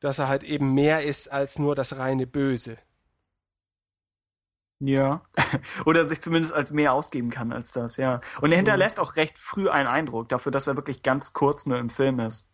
[0.00, 2.76] dass er halt eben mehr ist als nur das reine Böse.
[4.78, 5.22] Ja.
[5.86, 8.20] Oder sich zumindest als mehr ausgeben kann als das, ja.
[8.42, 11.78] Und er hinterlässt auch recht früh einen Eindruck dafür, dass er wirklich ganz kurz nur
[11.78, 12.52] im Film ist.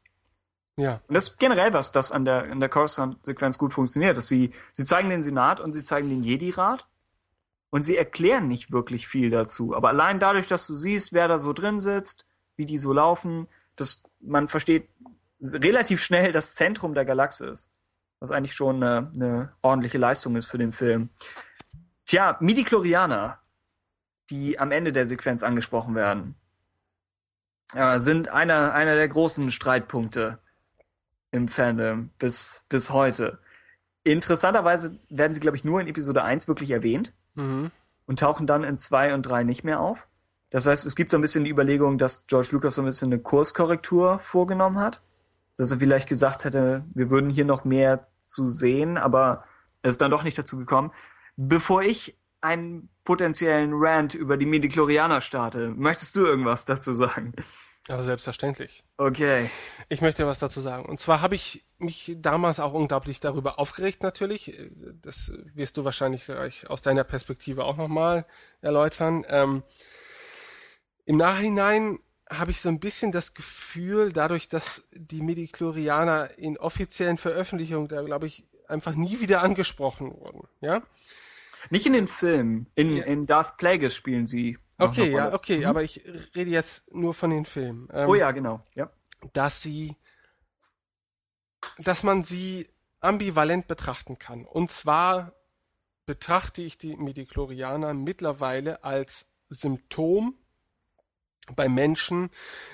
[0.77, 1.01] Ja.
[1.07, 4.16] Und das generell was, das an der, an der Coruscant-Sequenz gut funktioniert.
[4.16, 6.86] Dass sie, sie zeigen den Senat und sie zeigen den Jedi-Rat
[7.70, 9.74] und sie erklären nicht wirklich viel dazu.
[9.74, 12.27] Aber allein dadurch, dass du siehst, wer da so drin sitzt,
[12.57, 14.89] wie die so laufen, dass man versteht
[15.40, 17.70] relativ schnell das Zentrum der Galaxis.
[18.20, 21.11] Was eigentlich schon eine, eine ordentliche Leistung ist für den Film.
[22.05, 23.40] Tja, Midi-Chlorianer,
[24.31, 26.36] die am Ende der Sequenz angesprochen werden,
[27.74, 30.41] äh, sind einer, einer der großen Streitpunkte
[31.32, 33.38] im Fandom bis, bis heute.
[34.04, 37.70] Interessanterweise werden sie, glaube ich, nur in Episode 1 wirklich erwähnt Mhm.
[38.06, 40.06] und tauchen dann in 2 und 3 nicht mehr auf.
[40.50, 43.09] Das heißt, es gibt so ein bisschen die Überlegung, dass George Lucas so ein bisschen
[43.12, 45.00] eine Kurskorrektur vorgenommen hat.
[45.56, 49.44] Dass er vielleicht gesagt hätte, wir würden hier noch mehr zu sehen, aber
[49.82, 50.92] es ist dann doch nicht dazu gekommen.
[51.36, 57.32] Bevor ich einen potenziellen Rant über die Midichlorianer starte, möchtest du irgendwas dazu sagen?
[57.88, 58.84] Aber selbstverständlich.
[58.96, 59.50] Okay.
[59.88, 60.84] Ich möchte was dazu sagen.
[60.86, 64.52] Und zwar habe ich mich damals auch unglaublich darüber aufgeregt, natürlich.
[65.02, 68.24] Das wirst du wahrscheinlich gleich aus deiner Perspektive auch nochmal
[68.60, 69.24] erläutern.
[69.28, 69.64] Ähm,
[71.06, 71.98] Im Nachhinein
[72.30, 78.02] habe ich so ein bisschen das Gefühl, dadurch, dass die Midichlorianer in offiziellen Veröffentlichungen da,
[78.02, 80.48] glaube ich, einfach nie wieder angesprochen wurden.
[80.60, 80.82] Ja?
[81.70, 82.68] Nicht in den Filmen.
[82.74, 83.04] In, Ja.
[83.04, 84.59] in Darth Plagueis spielen sie.
[84.78, 86.03] Okay, ja, okay, aber ich
[86.35, 87.89] rede jetzt nur von den Filmen.
[87.93, 88.65] Ähm, Oh ja, genau.
[88.74, 88.90] Ja.
[89.32, 89.97] dass sie,
[91.78, 92.69] dass man sie
[93.01, 94.44] ambivalent betrachten kann.
[94.44, 95.35] Und zwar
[96.07, 100.36] betrachte ich die Midichlorianer mittlerweile als Symptom
[101.55, 102.31] bei Menschen,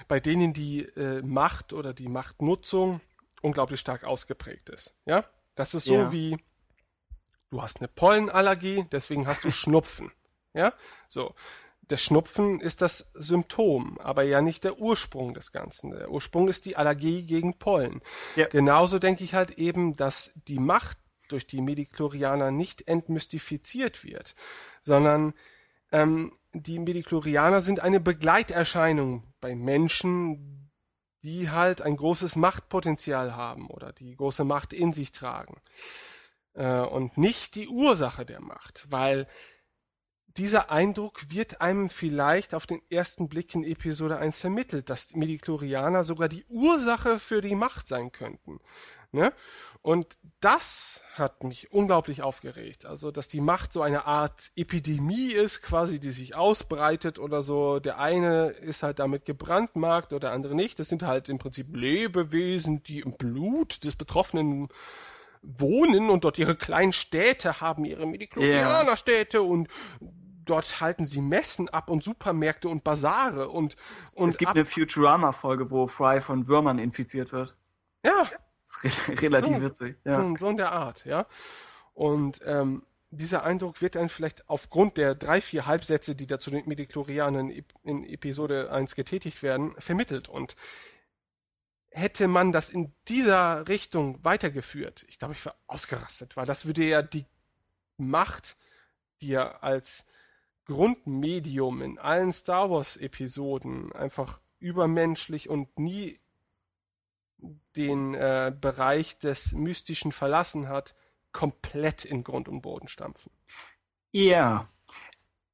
[0.07, 3.01] bei denen die äh, Macht oder die Machtnutzung
[3.43, 4.95] unglaublich stark ausgeprägt ist.
[5.05, 6.13] Ja, das ist so Ja.
[6.13, 6.37] wie
[7.51, 10.13] du hast eine Pollenallergie, deswegen hast du Schnupfen.
[10.55, 10.73] Ja,
[11.09, 11.35] so.
[11.91, 15.91] Der Schnupfen ist das Symptom, aber ja nicht der Ursprung des Ganzen.
[15.91, 18.01] Der Ursprung ist die Allergie gegen Pollen.
[18.37, 18.47] Ja.
[18.47, 20.99] Genauso denke ich halt eben, dass die Macht
[21.29, 24.35] durch die Medichlorianer nicht entmystifiziert wird,
[24.83, 25.35] sondern
[25.93, 30.71] ähm, die Medichlorianer sind eine Begleiterscheinung bei Menschen,
[31.23, 35.61] die halt ein großes Machtpotenzial haben oder die große Macht in sich tragen.
[36.55, 39.27] Äh, und nicht die Ursache der Macht, weil
[40.39, 45.19] dieser Eindruck wird einem vielleicht auf den ersten Blick in Episode 1 vermittelt, dass die
[45.19, 48.61] Midichlorianer sogar die Ursache für die Macht sein könnten.
[49.11, 49.33] Ne?
[49.83, 52.85] Und das hat mich unglaublich aufgeregt.
[52.85, 57.81] Also, dass die Macht so eine Art Epidemie ist, quasi, die sich ausbreitet oder so.
[57.81, 60.79] Der eine ist halt damit gebrandmarkt oder der andere nicht.
[60.79, 64.69] Das sind halt im Prinzip Lebewesen, die im Blut des Betroffenen
[65.43, 69.69] wohnen und dort ihre kleinen Städte haben, ihre Midichlorianer-Städte und
[70.49, 73.77] dort halten sie Messen ab und Supermärkte und Basare und,
[74.15, 77.57] und es gibt eine Futurama-Folge, wo Fry von Würmern infiziert wird.
[78.05, 78.29] ja,
[78.65, 79.97] Das ist re relativ So, witzig.
[80.05, 80.17] Ja.
[80.17, 81.27] so, so in der Art, ja.
[81.95, 86.51] Und ähm, dieser Eindruck wird dann vielleicht aufgrund der drei, vier Halbsätze, die da zu
[86.51, 90.29] den Midichlorianern in, in Episode 1 getätigt werden, vermittelt.
[90.29, 90.57] Und
[91.91, 96.85] hätte man das in dieser Richtung weitergeführt, ich glaube, ich wäre ausgerastet, weil das würde
[96.85, 97.25] ja die
[97.97, 98.57] Macht,
[99.21, 100.05] die ja als
[100.69, 106.21] Grundmedium in allen Star Wars Episoden einfach übermenschlich und nie
[107.77, 110.95] den äh, Bereich des Mystischen verlassen hat,
[111.33, 113.31] komplett in Grund und Boden stampfen.
[114.13, 114.69] Ja.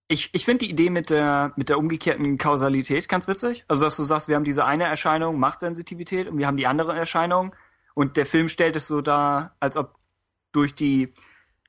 [0.09, 3.65] Ich, ich finde die Idee mit der, mit der umgekehrten Kausalität ganz witzig.
[3.69, 6.97] Also, dass du sagst, wir haben diese eine Erscheinung, Machtsensitivität, und wir haben die andere
[6.97, 7.55] Erscheinung.
[7.95, 9.99] Und der Film stellt es so dar, als ob
[10.53, 11.12] durch die,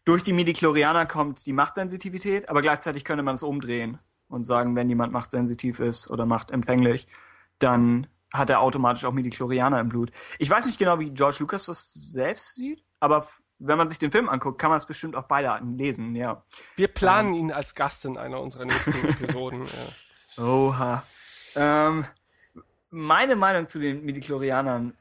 [0.05, 4.87] durch die Midichlorianer kommt die Machtsensitivität, aber gleichzeitig könnte man es umdrehen und sagen, wenn
[4.87, 7.07] jemand machtsensitiv ist oder machtempfänglich,
[7.59, 10.11] dann hat er automatisch auch Midichlorianer im Blut.
[10.39, 13.27] Ich weiß nicht genau, wie George Lucas das selbst sieht, aber
[13.59, 16.43] wenn man sich den Film anguckt, kann man es bestimmt auf beide Arten lesen, ja.
[16.75, 19.63] Wir planen ihn als Gast in einer unserer nächsten Episoden.
[19.63, 20.43] Ja.
[20.43, 21.03] Oha.
[21.55, 22.05] Ähm,
[22.89, 24.93] meine Meinung zu den Midichlorianern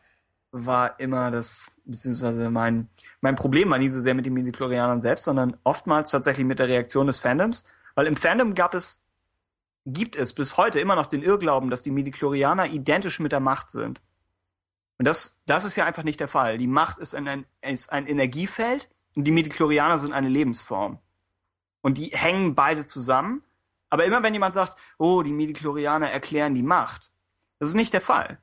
[0.56, 2.89] war immer das, beziehungsweise mein,
[3.20, 6.68] mein Problem war nie so sehr mit den Midichlorianern selbst, sondern oftmals tatsächlich mit der
[6.68, 7.64] Reaktion des Fandoms.
[7.97, 9.02] Weil im Fandom gab es,
[9.85, 13.68] gibt es bis heute immer noch den Irrglauben, dass die Midichlorianer identisch mit der Macht
[13.68, 14.01] sind.
[14.98, 16.56] Und das, das ist ja einfach nicht der Fall.
[16.56, 21.01] Die Macht ist ein, ist ein Energiefeld und die Midichlorianer sind eine Lebensform.
[21.82, 23.43] Und die hängen beide zusammen.
[23.90, 27.10] Aber immer wenn jemand sagt, oh, die Midichlorianer erklären die Macht,
[27.59, 28.39] das ist nicht der Fall.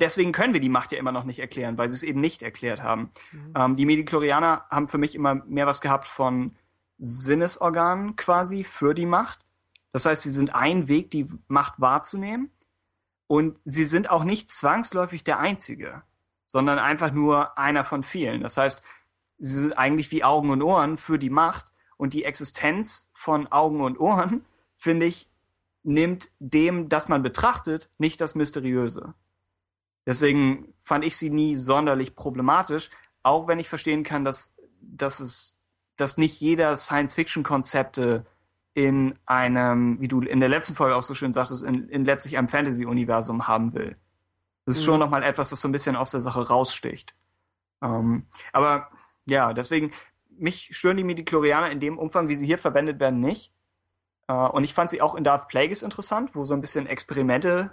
[0.00, 2.42] Deswegen können wir die Macht ja immer noch nicht erklären, weil sie es eben nicht
[2.42, 3.10] erklärt haben.
[3.54, 6.56] Ähm, die Midichlorianer haben für mich immer mehr was gehabt von
[6.98, 9.44] Sinnesorganen quasi für die Macht.
[9.92, 12.50] Das heißt, sie sind ein Weg, die Macht wahrzunehmen.
[13.26, 16.02] Und sie sind auch nicht zwangsläufig der Einzige,
[16.46, 18.42] sondern einfach nur einer von vielen.
[18.42, 18.84] Das heißt,
[19.38, 21.72] sie sind eigentlich wie Augen und Ohren für die Macht.
[21.96, 24.44] Und die Existenz von Augen und Ohren,
[24.76, 25.30] finde ich,
[25.82, 29.14] nimmt dem, das man betrachtet, nicht das Mysteriöse.
[30.06, 32.90] Deswegen fand ich sie nie sonderlich problematisch,
[33.22, 35.58] auch wenn ich verstehen kann, dass, dass es,
[35.96, 38.24] dass nicht jeder Science-Fiction-Konzepte
[38.74, 42.38] in einem, wie du in der letzten Folge auch so schön sagtest, in, in letztlich
[42.38, 43.96] einem Fantasy-Universum haben will.
[44.64, 47.14] Das ist schon nochmal etwas, das so ein bisschen aus der Sache raussticht.
[47.82, 48.90] Ähm, aber
[49.24, 49.92] ja, deswegen,
[50.28, 53.52] mich stören die Midichlorianer in dem Umfang, wie sie hier verwendet werden, nicht.
[54.28, 57.72] Äh, und ich fand sie auch in Darth Plagueis interessant, wo so ein bisschen Experimente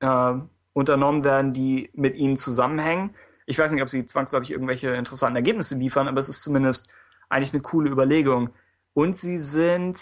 [0.00, 0.34] äh,
[0.76, 3.14] unternommen werden, die mit ihnen zusammenhängen.
[3.46, 6.90] Ich weiß nicht, ob sie zwangsläufig irgendwelche interessanten Ergebnisse liefern, aber es ist zumindest
[7.30, 8.50] eigentlich eine coole Überlegung.
[8.92, 9.98] Und sie sind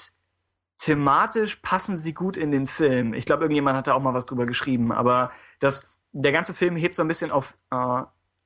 [0.78, 3.14] thematisch passen sie gut in den Film.
[3.14, 5.30] Ich glaube, irgendjemand hat da auch mal was drüber geschrieben, aber
[5.60, 8.02] das, der ganze Film hebt so ein bisschen auf äh,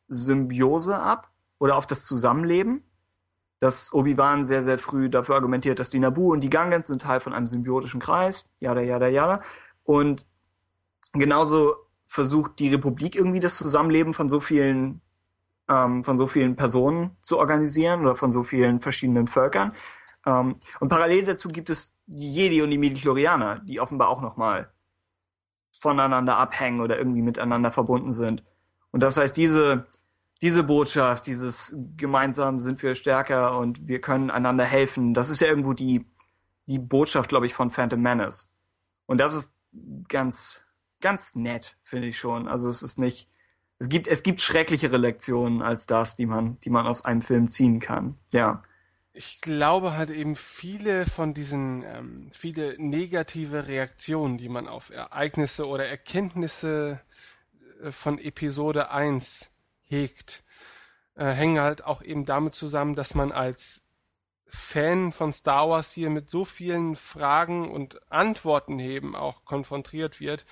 [0.09, 2.85] Symbiose ab oder auf das Zusammenleben.
[3.61, 7.21] Dass Obi-Wan sehr, sehr früh dafür argumentiert, dass die Naboo und die Gungans sind Teil
[7.21, 8.53] von einem symbiotischen Kreis.
[8.61, 9.41] Jada, jada, jada.
[9.83, 10.27] Und
[11.15, 15.01] genauso versucht die Republik irgendwie das Zusammenleben von so vielen
[15.69, 19.73] ähm, von so vielen Personen zu organisieren oder von so vielen verschiedenen Völkern.
[20.27, 24.73] Ähm, und parallel dazu gibt es die Jedi und die Midichlorianer, die offenbar auch nochmal
[25.73, 28.43] voneinander abhängen oder irgendwie miteinander verbunden sind.
[28.91, 29.87] Und das heißt, diese,
[30.43, 35.49] diese Botschaft, dieses gemeinsam sind wir stärker und wir können einander helfen, das ist ja
[35.49, 36.07] irgendwo die,
[36.67, 38.55] die Botschaft, glaube ich, von Phantom Menace.
[39.07, 39.55] Und das ist
[40.09, 40.63] ganz,
[41.01, 42.49] ganz nett, finde ich schon.
[42.49, 43.29] Also es ist nicht,
[43.79, 47.47] es gibt, es gibt schrecklichere Lektionen als das, die man, die man aus einem Film
[47.47, 48.19] ziehen kann.
[48.33, 48.63] Ja.
[49.13, 55.67] Ich glaube halt eben viele von diesen, ähm, viele negative Reaktionen, die man auf Ereignisse
[55.67, 57.01] oder Erkenntnisse
[57.83, 59.51] äh, von Episode 1
[59.85, 60.45] hegt,
[61.17, 63.89] äh, hängen halt auch eben damit zusammen, dass man als
[64.51, 70.47] Fan von Star Wars hier mit so vielen Fragen und Antworten eben auch konfrontiert wird,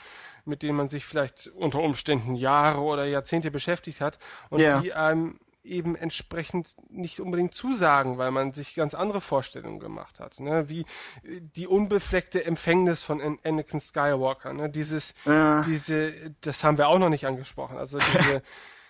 [0.46, 4.18] mit denen man sich vielleicht unter Umständen Jahre oder Jahrzehnte beschäftigt hat
[4.50, 4.80] und Ja.
[4.80, 10.38] die einem eben entsprechend nicht unbedingt zusagen, weil man sich ganz andere Vorstellungen gemacht hat,
[10.38, 10.68] ne?
[10.68, 10.84] wie
[11.24, 14.70] die unbefleckte Empfängnis von An- Anakin Skywalker, ne?
[14.70, 15.62] dieses, Ja.
[15.62, 16.12] diese,
[16.42, 18.42] das haben wir auch noch nicht angesprochen, also diese,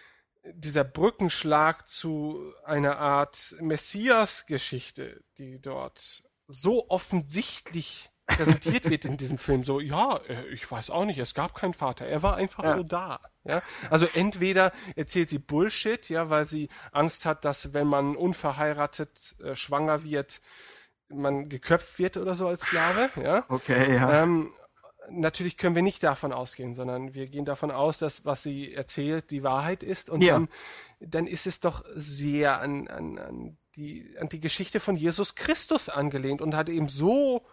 [0.52, 9.64] dieser Brückenschlag zu einer Art Messias-Geschichte, die dort so offensichtlich präsentiert wird in diesem Film.
[9.64, 12.82] So, ja, äh, ich weiß auch nicht, es gab keinen Vater, er war einfach so
[12.82, 13.20] da.
[13.44, 19.36] Ja, also entweder erzählt sie Bullshit, ja, weil sie Angst hat, dass wenn man unverheiratet
[19.42, 20.40] äh, schwanger wird,
[21.08, 23.44] man geköpft wird oder so als Sklave, ja.
[23.48, 24.24] Okay, ja.
[24.24, 24.52] Ähm,
[25.08, 29.30] natürlich können wir nicht davon ausgehen, sondern wir gehen davon aus, dass was sie erzählt
[29.30, 30.34] die Wahrheit ist und Ja.
[30.34, 30.48] dann,
[30.98, 35.88] dann ist es doch sehr an, an, an, die, an die Geschichte von Jesus Christus
[35.88, 37.46] angelehnt und hat eben so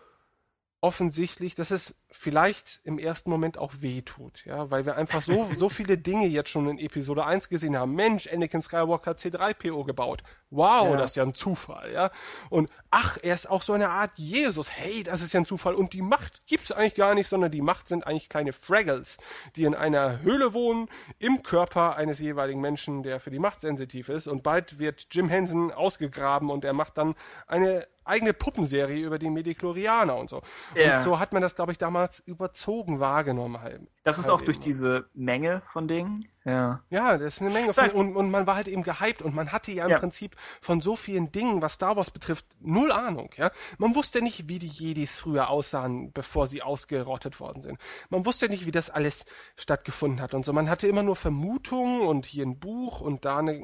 [0.83, 5.67] offensichtlich, dass es vielleicht im ersten Moment auch wehtut, ja, weil wir einfach so, so
[5.69, 7.93] viele Dinge jetzt schon in Episode 1 gesehen haben.
[7.95, 10.23] Mensch, Anakin Skywalker hat C3PO gebaut.
[10.51, 10.97] Wow, Ja.
[10.97, 12.11] das ist ja ein Zufall, ja.
[12.49, 14.69] Und ach, er ist auch so eine Art Jesus.
[14.69, 15.73] Hey, das ist ja ein Zufall.
[15.73, 19.17] Und die Macht gibt's eigentlich gar nicht, sondern die Macht sind eigentlich kleine Fraggles,
[19.55, 24.09] die in einer Höhle wohnen, im Körper eines jeweiligen Menschen, der für die Macht sensitiv
[24.09, 24.27] ist.
[24.27, 27.15] Und bald wird Jim Henson ausgegraben und er macht dann
[27.47, 30.41] eine eigene Puppenserie über die Mediklorianer und so.
[30.75, 30.97] Ja.
[30.97, 33.61] Und so hat man das, glaube ich, damals überzogen wahrgenommen.
[33.61, 33.81] Halt.
[34.03, 34.63] Das ist halt auch durch eben.
[34.63, 36.27] diese Menge von Dingen.
[36.45, 36.83] Ja.
[36.89, 39.51] Ja, das ist eine Menge von, und, und man war halt eben gehypt und man
[39.51, 39.99] hatte ja im Ja.
[39.99, 43.51] Prinzip von so vielen Dingen, was Star Wars betrifft, null Ahnung, ja.
[43.77, 47.79] Man wusste nicht, wie die Jedis früher aussahen, bevor sie ausgerottet worden sind.
[48.09, 49.25] Man wusste nicht, wie das alles
[49.55, 50.51] stattgefunden hat und so.
[50.51, 53.63] Man hatte immer nur Vermutungen und hier ein Buch und da eine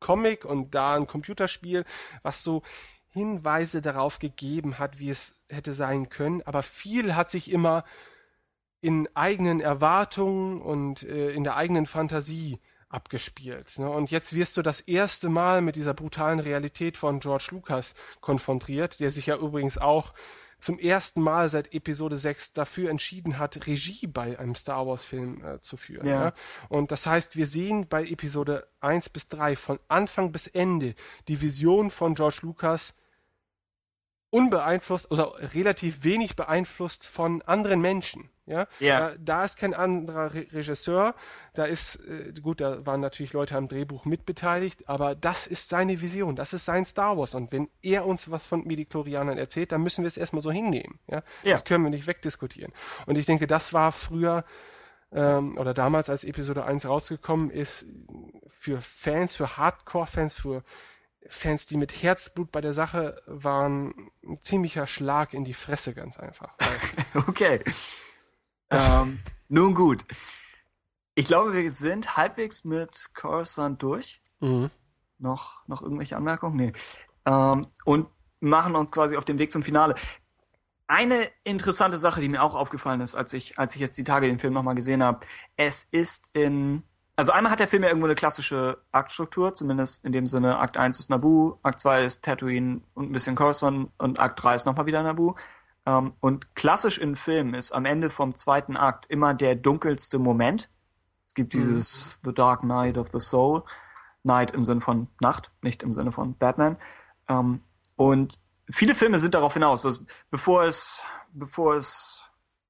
[0.00, 1.84] Comic und da ein Computerspiel,
[2.22, 2.62] was so
[3.10, 7.84] Hinweise darauf gegeben hat, wie es hätte sein können, aber viel hat sich immer
[8.80, 13.78] in eigenen Erwartungen und äh, in der eigenen Fantasie abgespielt.
[13.78, 13.88] Ne?
[13.88, 19.00] Und jetzt wirst du das erste Mal mit dieser brutalen Realität von George Lucas konfrontiert,
[19.00, 20.12] der sich ja übrigens auch
[20.58, 25.42] zum ersten Mal seit Episode 6 dafür entschieden hat, Regie bei einem Star Wars Film
[25.44, 26.06] äh, zu führen.
[26.06, 26.26] Ja.
[26.26, 26.32] Ja?
[26.68, 30.94] Und das heißt, wir sehen bei Episode 1 bis 3 von Anfang bis Ende
[31.28, 32.94] die Vision von George Lucas
[34.30, 38.30] unbeeinflusst oder relativ wenig beeinflusst von anderen Menschen.
[38.46, 39.10] Ja, Ja.
[39.10, 41.14] Da, da ist kein anderer Re Regisseur,
[41.54, 46.00] da ist, äh, gut, da waren natürlich Leute am Drehbuch mitbeteiligt, aber das ist seine
[46.00, 49.82] Vision, das ist sein Star Wars und wenn er uns was von Mediklorianern erzählt, dann
[49.82, 50.98] müssen wir es erstmal so hinnehmen.
[51.06, 51.22] Ja?
[51.44, 51.52] Ja.
[51.52, 52.72] Das können wir nicht wegdiskutieren.
[53.06, 54.44] Und ich denke, das war früher
[55.12, 57.86] ähm, oder damals, als Episode 1 rausgekommen ist,
[58.48, 60.62] für Fans, für Hardcore-Fans, für
[61.28, 66.18] Fans, die mit Herzblut bei der Sache waren, ein ziemlicher Schlag in die Fresse, ganz
[66.18, 66.56] einfach.
[67.26, 67.62] Okay.
[68.70, 70.04] ähm, nun gut.
[71.14, 74.22] Ich glaube, wir sind halbwegs mit Coruscant durch.
[74.40, 74.70] mhm.
[75.18, 76.56] Noch, noch irgendwelche Anmerkungen?
[76.56, 76.72] Nee.
[77.26, 78.08] Ähm, und
[78.40, 79.94] machen uns quasi auf den Weg zum Finale.
[80.86, 84.26] Eine interessante Sache, die mir auch aufgefallen ist, als ich, als ich jetzt die Tage
[84.26, 85.26] den Film nochmal gesehen habe,
[85.56, 86.82] es ist in,
[87.20, 90.78] also einmal hat der Film ja irgendwo eine klassische Aktstruktur, zumindest in dem Sinne, Akt
[90.78, 94.64] 1 ist Naboo, Akt 2 ist Tatooine und ein bisschen Coruscant und Akt 3 ist
[94.64, 95.34] nochmal wieder Naboo.
[95.84, 100.70] Ähm, und klassisch in Filmen ist am Ende vom zweiten Akt immer der dunkelste Moment.
[101.28, 103.64] Es gibt dieses The Dark Night of the Soul.
[104.22, 106.78] Night im Sinne von Nacht, nicht im Sinne von Batman.
[107.28, 107.60] Ähm,
[107.96, 108.38] und
[108.70, 111.02] viele Filme sind darauf hinaus, dass bevor es,
[111.34, 112.22] bevor es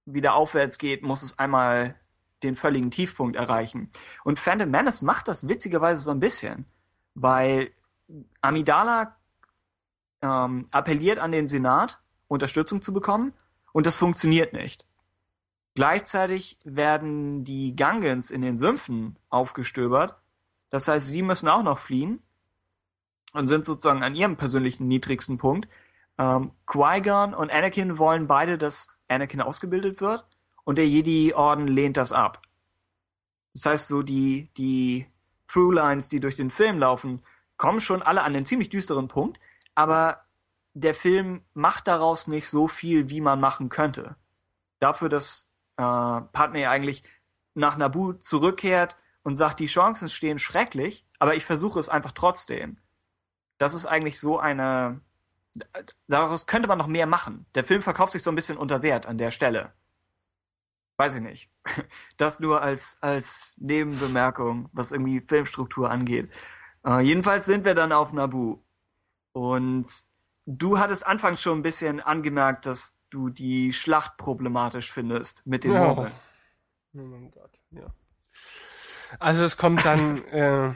[0.07, 1.95] wieder aufwärts geht, muss es einmal
[2.43, 3.91] den völligen Tiefpunkt erreichen.
[4.25, 6.65] Und Phantom Menace macht das witzigerweise so ein bisschen,
[7.15, 7.71] weil
[8.41, 9.17] Amidala
[10.23, 13.33] ähm, appelliert an den Senat, Unterstützung zu bekommen,
[13.73, 14.85] und das funktioniert nicht.
[15.75, 20.17] Gleichzeitig werden die Gungans in den Sümpfen aufgestöbert.
[20.71, 22.21] Das heißt, sie müssen auch noch fliehen
[23.33, 25.69] und sind sozusagen an ihrem persönlichen niedrigsten Punkt.
[26.19, 30.27] Ähm, Qui-Gon und Anakin wollen beide, dass Anakin ausgebildet wird
[30.65, 32.43] und der Jedi-Orden lehnt das ab.
[33.55, 35.07] Das heißt, so die, die
[35.49, 37.23] Throughlines, die durch den Film laufen,
[37.57, 39.39] kommen schon alle an einen ziemlich düsteren Punkt,
[39.75, 40.25] aber
[40.75, 44.17] der Film macht daraus nicht so viel, wie man machen könnte.
[44.79, 47.03] Dafür, dass äh, Padme eigentlich
[47.55, 52.79] nach Naboo zurückkehrt und sagt, die Chancen stehen schrecklich, aber ich versuche es einfach trotzdem.
[53.59, 55.01] Das ist eigentlich so eine.
[56.07, 57.45] Daraus könnte man noch mehr machen.
[57.55, 59.73] Der Film verkauft sich so ein bisschen unter Wert an der Stelle.
[61.01, 61.51] Weiß ich nicht.
[62.19, 66.29] Das nur als, als Nebenbemerkung, was irgendwie Filmstruktur angeht.
[66.85, 68.63] Äh, jedenfalls sind wir dann auf Naboo.
[69.33, 69.87] Und
[70.45, 75.73] du hattest anfangs schon ein bisschen angemerkt, dass du die Schlacht problematisch findest mit den
[75.73, 76.13] Ja.
[76.93, 77.87] Oh mein Gott, ja.
[79.19, 80.75] Also es kommt dann äh,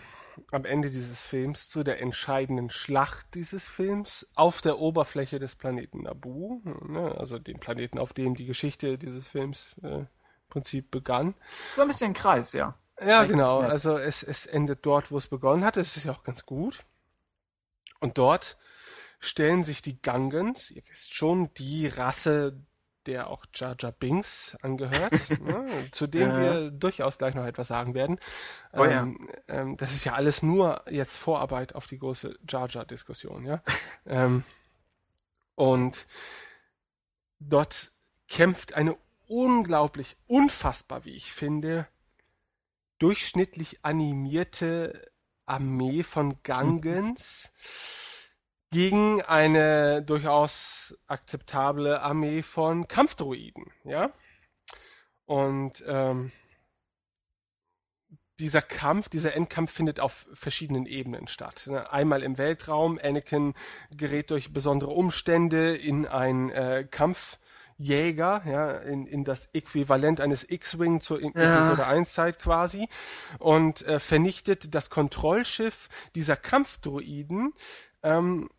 [0.54, 6.02] am Ende dieses Films zu der entscheidenden Schlacht dieses Films auf der Oberfläche des Planeten
[6.02, 10.08] Naboo, ne, also dem Planeten, auf dem die Geschichte dieses Films äh, im
[10.48, 11.34] Prinzip begann.
[11.70, 12.78] So ein bisschen Kreis, ja.
[13.00, 13.58] Ja, genau.
[13.60, 15.76] Also es, es endet dort, wo es begonnen hat.
[15.76, 16.84] Es ist ja auch ganz gut.
[18.00, 18.56] Und dort
[19.18, 22.60] stellen sich die Gungans, ihr wisst schon, die Rasse,
[23.06, 26.40] der auch Jar Jar Binks angehört, ne, zu dem Ja.
[26.40, 28.18] wir durchaus gleich noch etwas sagen werden.
[28.72, 29.02] Oh ja.
[29.02, 33.44] ähm, ähm, das ist ja alles nur jetzt Vorarbeit auf die große Jar Jar Diskussion,
[33.44, 33.62] ja.
[34.06, 34.44] ähm,
[35.54, 36.06] und
[37.38, 37.92] dort
[38.28, 41.86] kämpft eine unglaublich, unfassbar, wie ich finde,
[42.98, 45.10] durchschnittlich animierte
[45.46, 47.50] Armee von Gungans
[48.74, 54.10] gegen eine durchaus akzeptable Armee von Kampfdroiden, ja?
[55.26, 56.32] Und ähm,
[58.40, 61.68] dieser Kampf, dieser Endkampf findet auf verschiedenen Ebenen statt.
[61.70, 61.92] ne?
[61.92, 63.54] Einmal im Weltraum, Anakin
[63.96, 71.00] gerät durch besondere Umstände in ein äh, Kampfjäger, ja, in, in das Äquivalent eines X-Wing
[71.00, 71.58] zur in Ja.
[71.58, 72.88] Episode 1 Zeit quasi
[73.38, 77.54] und äh, vernichtet das Kontrollschiff dieser Kampfdroiden.
[78.02, 78.50] Ähm,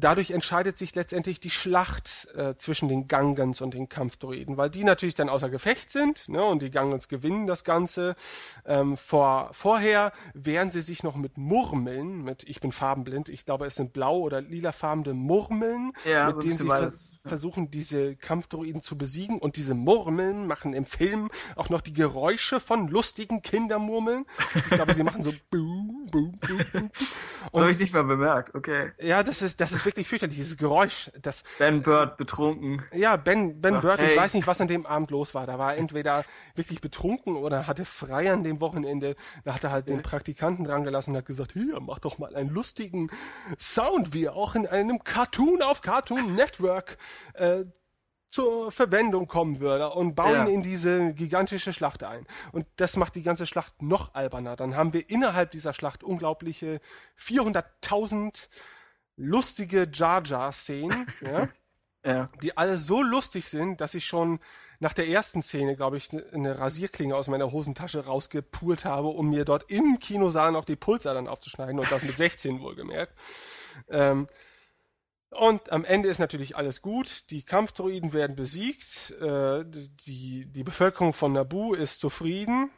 [0.00, 4.84] dadurch entscheidet sich letztendlich die Schlacht äh, zwischen den Gangans und den Kampfdroiden, weil die
[4.84, 8.14] natürlich dann außer Gefecht sind ne, und die Gangans gewinnen das Ganze.
[8.64, 13.66] Ähm, vor, vorher wehren sie sich noch mit Murmeln, mit ich bin farbenblind, ich glaube
[13.66, 18.82] es sind blau oder lilafarbene Murmeln, Ja, mit so denen sie vers versuchen, diese Kampfdroiden
[18.82, 24.26] zu besiegen und diese Murmeln machen im Film auch noch die Geräusche von lustigen Kindermurmeln.
[24.54, 26.90] Ich glaube, sie machen so boom, boom, boom, boom.
[27.52, 28.54] Das habe ich nicht mal bemerkt.
[28.54, 28.90] Okay.
[29.00, 31.10] Ja, das ist, das ist wirklich fürchterlich, dieses Geräusch.
[31.20, 32.84] Das, Ben Bird betrunken.
[32.92, 34.16] ja, Ben, Ben So, Bird, ich hey.
[34.16, 35.46] weiß nicht, was an dem Abend los war.
[35.46, 39.16] Da war er entweder wirklich betrunken oder hatte frei an dem Wochenende.
[39.44, 42.34] Da hat er halt den Praktikanten dran gelassen und hat gesagt, hier, mach doch mal
[42.34, 43.10] einen lustigen
[43.58, 46.96] Sound, wie er auch in einem Cartoon auf Cartoon Network
[47.34, 47.64] äh,
[48.28, 50.44] zur Verwendung kommen würde und bauen Ja.
[50.46, 52.26] in diese gigantische Schlacht ein.
[52.52, 54.56] Und das macht die ganze Schlacht noch alberner.
[54.56, 56.80] Dann haben wir innerhalb dieser Schlacht unglaubliche
[57.20, 58.48] 400.000
[59.16, 61.48] lustige Jar Jar Szenen, ja,
[62.04, 62.28] Ja.
[62.42, 64.40] die alle so lustig sind, dass ich schon
[64.80, 69.28] nach der ersten Szene, glaube ich, ne- eine Rasierklinge aus meiner Hosentasche rausgepult habe, um
[69.30, 73.16] mir dort im Kinosaal noch die Pulsadern aufzuschneiden und das mit 16 wohlgemerkt.
[73.88, 74.26] Ähm,
[75.30, 77.30] und am Ende ist natürlich alles gut.
[77.30, 79.12] Die Kampfdroiden werden besiegt.
[79.20, 82.70] Äh, die, die Bevölkerung von Naboo ist zufrieden.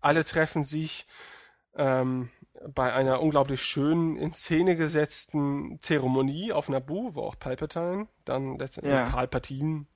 [0.00, 1.06] Alle treffen sich
[1.74, 2.28] ähm,
[2.74, 8.94] bei einer unglaublich schönen, in Szene gesetzten Zeremonie auf Naboo, wo auch Palpatine dann letztendlich
[8.94, 9.04] Ja.
[9.08, 9.86] Palpatine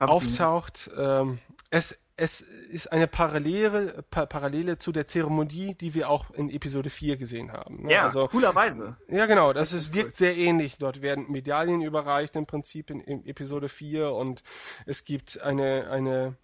[0.00, 0.90] auftaucht.
[0.96, 1.38] Ähm,
[1.70, 6.90] es, es ist eine Parallele, pa Parallele zu der Zeremonie, die wir auch in Episode
[6.90, 7.82] 4 gesehen haben.
[7.84, 7.92] ne?
[7.92, 8.96] Ja, also, coolerweise.
[9.08, 10.78] ja, genau, Das das ist wirkt sehr ähnlich.
[10.78, 14.42] Dort werden Medaillen überreicht im Prinzip in, in Episode 4 und
[14.86, 16.36] es gibt eine, eine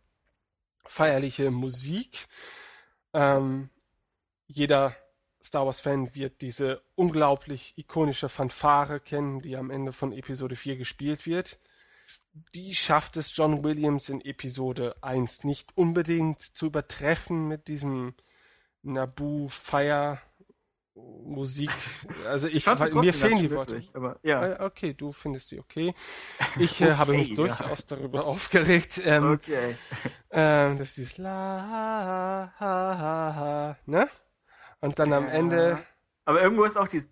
[0.86, 2.26] feierliche Musik.
[3.12, 3.70] Ähm,
[4.52, 4.96] jeder
[5.42, 11.24] Star Wars-Fan wird diese unglaublich ikonische Fanfare kennen, die am Ende von Episode 4 gespielt
[11.26, 11.58] wird.
[12.54, 18.14] Die schafft es John Williams in Episode 1 nicht unbedingt zu übertreffen mit diesem
[18.82, 20.20] Naboo-Feier.
[21.24, 21.70] Musik,
[22.26, 23.80] also ich, trotzdem mir fehlen die Worte.
[23.94, 24.44] Aber ja.
[24.44, 25.94] Äh, Okay, du findest sie okay.
[26.58, 27.36] Ich äh, habe Okay, mich ja.
[27.36, 29.00] durchaus darüber aufgeregt.
[29.04, 29.76] Ähm, Okay.
[30.30, 34.10] ähm, das ist dieses La, ha, ha, ha, ne?
[34.80, 35.78] Und dann am Ende.
[36.24, 37.10] Aber irgendwo ist auch dieses.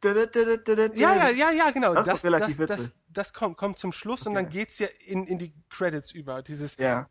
[1.00, 1.94] Ja, ja, ja, ja, genau.
[1.94, 2.76] Das ist relativ das, witzig.
[2.76, 6.42] das, das kommt, kommt zum Schluss und dann geht's ja in, in die Credits über.
[6.42, 7.08] Dieses Ja.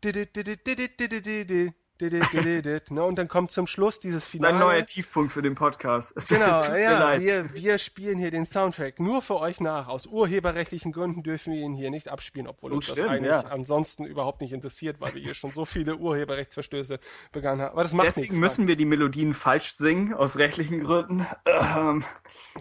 [2.01, 3.03] Ne?
[3.03, 4.53] Und dann kommt zum Schluss dieses Finale.
[4.53, 6.13] ein neuer Tiefpunkt für den Podcast.
[6.15, 9.87] Es- Genau, es ja, wir, wir spielen hier den Soundtrack nur für euch nach.
[9.87, 13.41] Aus urheberrechtlichen Gründen dürfen wir ihn hier nicht abspielen, obwohl Oh, uns das eigentlich ja.
[13.41, 16.99] ansonsten überhaupt nicht interessiert, weil wir hier schon so viele Urheberrechtsverstöße
[17.31, 17.71] begangen haben.
[17.71, 18.39] Aber das macht Deswegen nichts.
[18.39, 21.25] müssen wir die Melodien falsch singen, aus rechtlichen Gründen.
[21.45, 22.03] Ähm,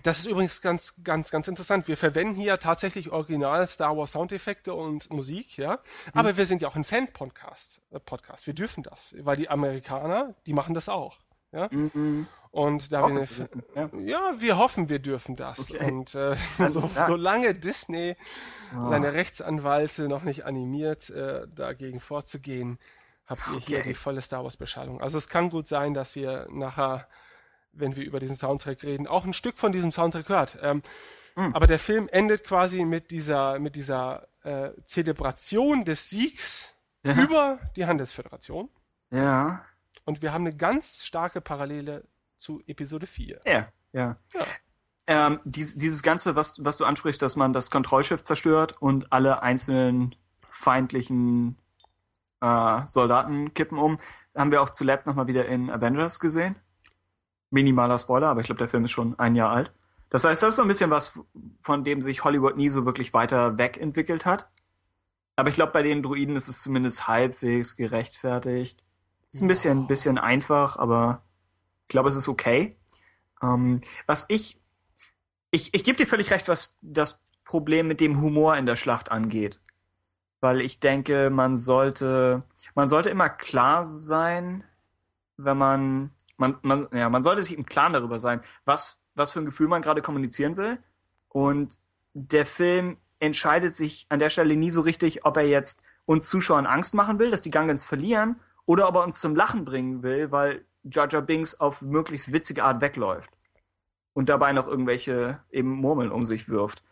[0.03, 1.89] Das ist übrigens ganz, ganz, ganz interessant.
[1.89, 5.79] Wir verwenden hier tatsächlich original Star Wars Soundeffekte und Musik, ja.
[6.13, 7.81] Aber wir sind ja auch ein Fan-Podcast.
[7.91, 8.47] Äh, Podcast.
[8.47, 11.19] Wir dürfen das, weil die Amerikaner, die machen das auch,
[11.53, 11.69] ja.
[12.51, 13.39] Und da wir eine, Hoffen
[13.75, 14.41] wir dürfen, ja.
[14.41, 15.71] wir hoffen, wir dürfen das.
[15.71, 15.85] Okay.
[15.85, 16.37] Und äh,
[16.67, 18.17] so, solange Disney
[18.73, 22.79] seine Rechtsanwälte noch nicht animiert, äh, dagegen vorzugehen,
[23.27, 25.03] habt ihr hier die volle Star Wars Beschallung.
[25.03, 27.07] Also es kann gut sein, dass ihr nachher,
[27.73, 30.59] wenn wir über diesen Soundtrack reden, auch ein Stück von diesem Soundtrack hört.
[30.63, 30.83] Ähm,
[31.37, 31.55] Hm.
[31.55, 36.73] Aber der Film endet quasi mit dieser, mit dieser äh, Zelebration des Siegs
[37.03, 38.69] über die Handelsföderation.
[39.11, 39.65] Ja.
[40.05, 42.07] Und wir haben eine ganz starke Parallele
[42.37, 43.41] zu Episode 4.
[43.45, 44.17] Ja, ja.
[45.09, 49.43] Ähm, dies, dieses Ganze, was, was du ansprichst, dass man das Kontrollschiff zerstört und alle
[49.43, 50.15] einzelnen
[50.51, 51.59] feindlichen
[52.41, 53.99] äh, Soldaten kippen um,
[54.37, 56.57] haben wir auch zuletzt nochmal wieder in Avengers gesehen.
[57.51, 59.73] Minimaler Spoiler, aber ich glaube, der Film ist schon ein Jahr alt.
[60.11, 61.19] Das heißt, das ist so ein bisschen was,
[61.61, 64.49] von dem sich Hollywood nie so wirklich weiter wegentwickelt hat.
[65.37, 68.85] Aber ich glaube, bei den Druiden ist es zumindest halbwegs gerechtfertigt.
[69.33, 71.23] Ist ein bisschen, bisschen einfach, aber
[71.83, 72.77] ich glaube, es ist okay.
[73.43, 74.61] Ähm, was ich,
[75.51, 79.11] ich, ich gebe dir völlig recht, was das Problem mit dem Humor in der Schlacht
[79.11, 79.61] angeht.
[80.41, 82.43] Weil ich denke, man sollte,
[82.75, 84.65] man sollte immer klar sein,
[85.37, 89.41] wenn man, man, man, ja, man sollte sich im Klaren darüber sein, was, was für
[89.41, 90.79] ein Gefühl man gerade kommunizieren will.
[91.29, 91.79] Und
[92.13, 96.67] der Film entscheidet sich an der Stelle nie so richtig, ob er jetzt uns Zuschauern
[96.67, 100.31] Angst machen will, dass die Gungans verlieren, oder ob er uns zum Lachen bringen will,
[100.31, 103.31] weil Jar Binks auf möglichst witzige Art wegläuft
[104.13, 106.83] und dabei noch irgendwelche eben Murmeln um sich wirft.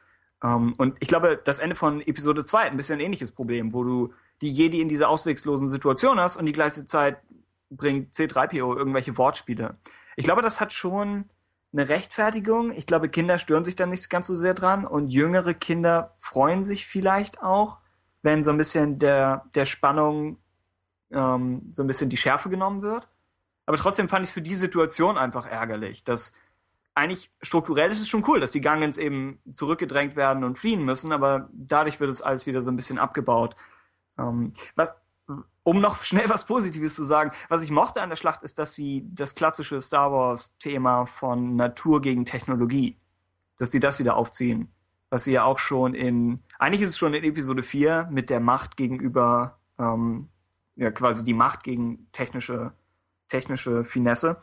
[0.42, 3.72] Ähm, und ich glaube, das Ende von Episode 2 hat ein bisschen ein ähnliches Problem,
[3.72, 7.18] wo du die Jedi in dieser ausweglosen Situation hast und die gleiche Zeit
[7.70, 9.76] bringt C3PO irgendwelche Wortspiele.
[10.16, 11.24] Ich glaube, das hat schon
[11.72, 12.72] eine Rechtfertigung.
[12.72, 16.62] Ich glaube, Kinder stören sich da nicht ganz so sehr dran und jüngere Kinder freuen
[16.62, 17.78] sich vielleicht auch,
[18.22, 20.38] wenn so ein bisschen der, der Spannung
[21.14, 23.08] ähm, so ein bisschen die Schärfe genommen wird.
[23.66, 26.34] Aber trotzdem fand ich es für die Situation einfach ärgerlich, dass
[26.94, 31.12] eigentlich strukturell ist es schon cool, dass die Gungans eben zurückgedrängt werden und fliehen müssen,
[31.12, 33.56] aber dadurch wird es alles wieder so ein bisschen abgebaut.
[34.16, 34.94] Ähm, was,
[35.64, 38.74] um noch schnell was Positives zu sagen, was ich mochte an der Schlacht ist, dass
[38.74, 42.96] sie das klassische Star Wars Thema von Natur gegen Technologie,
[43.58, 44.70] dass sie das wieder aufziehen.
[45.10, 48.40] Was sie ja auch schon in, eigentlich ist es schon in Episode 4 mit der
[48.40, 50.28] Macht gegenüber, ähm,
[50.76, 52.72] ja, quasi die Macht gegen technische,
[53.28, 54.38] technische Finesse.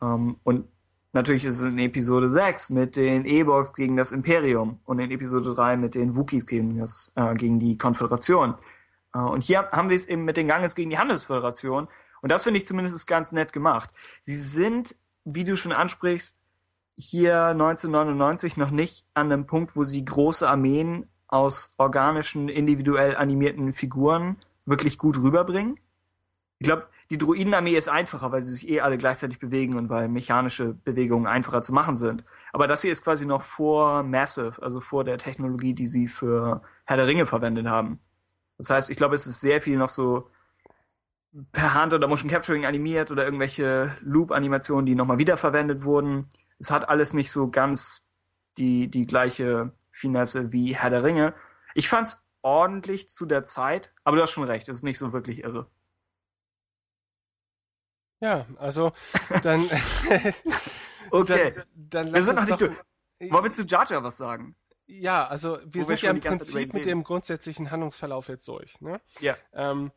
[0.00, 0.68] Ähm, und
[1.12, 5.54] natürlich ist es in Episode 6 mit den E-Box gegen das Imperium und in Episode
[5.54, 8.54] 3 mit den Wookies gegen, das, äh, gegen die Konföderation.
[9.14, 11.88] Äh, und hier haben wir es eben mit den Ganges gegen die Handelsföderation.
[12.22, 13.90] Und das finde ich zumindest ganz nett gemacht.
[14.22, 16.40] Sie sind, wie du schon ansprichst,
[16.96, 23.72] hier 1999 noch nicht an einem Punkt, wo sie große Armeen aus organischen, individuell animierten
[23.72, 24.36] Figuren
[24.66, 25.76] wirklich gut rüberbringen.
[26.58, 30.08] Ich glaube, die Druidenarmee ist einfacher, weil sie sich eh alle gleichzeitig bewegen und weil
[30.08, 32.24] mechanische Bewegungen einfacher zu machen sind.
[32.52, 36.62] Aber das hier ist quasi noch vor Massive, also vor der Technologie, die sie für
[36.84, 37.98] Herr der Ringe verwendet haben.
[38.56, 40.30] Das heißt, ich glaube, es ist sehr viel noch so
[41.52, 46.28] per Hand oder Motion Capturing animiert oder irgendwelche Loop-Animationen, die nochmal wiederverwendet wurden.
[46.58, 48.06] Es hat alles nicht so ganz
[48.56, 51.34] die, die gleiche Finesse wie Herr der Ringe.
[51.74, 55.12] Ich fand's ordentlich zu der Zeit, aber du hast schon recht, es ist nicht so
[55.12, 55.66] wirklich irre.
[58.20, 58.92] Ja, also
[59.42, 59.68] dann.
[61.10, 62.72] Okay, dann, dann wir sind noch nicht durch.
[63.30, 64.56] Wollen wir zu Jar Jar was sagen?
[64.86, 68.48] Ja, also wir Wo wir sind ja schon im Prinzip mit dem grundsätzlichen Handlungsverlauf jetzt
[68.48, 68.80] durch.
[68.80, 69.00] Ne?
[69.20, 69.36] Ja.
[69.52, 69.92] Ähm,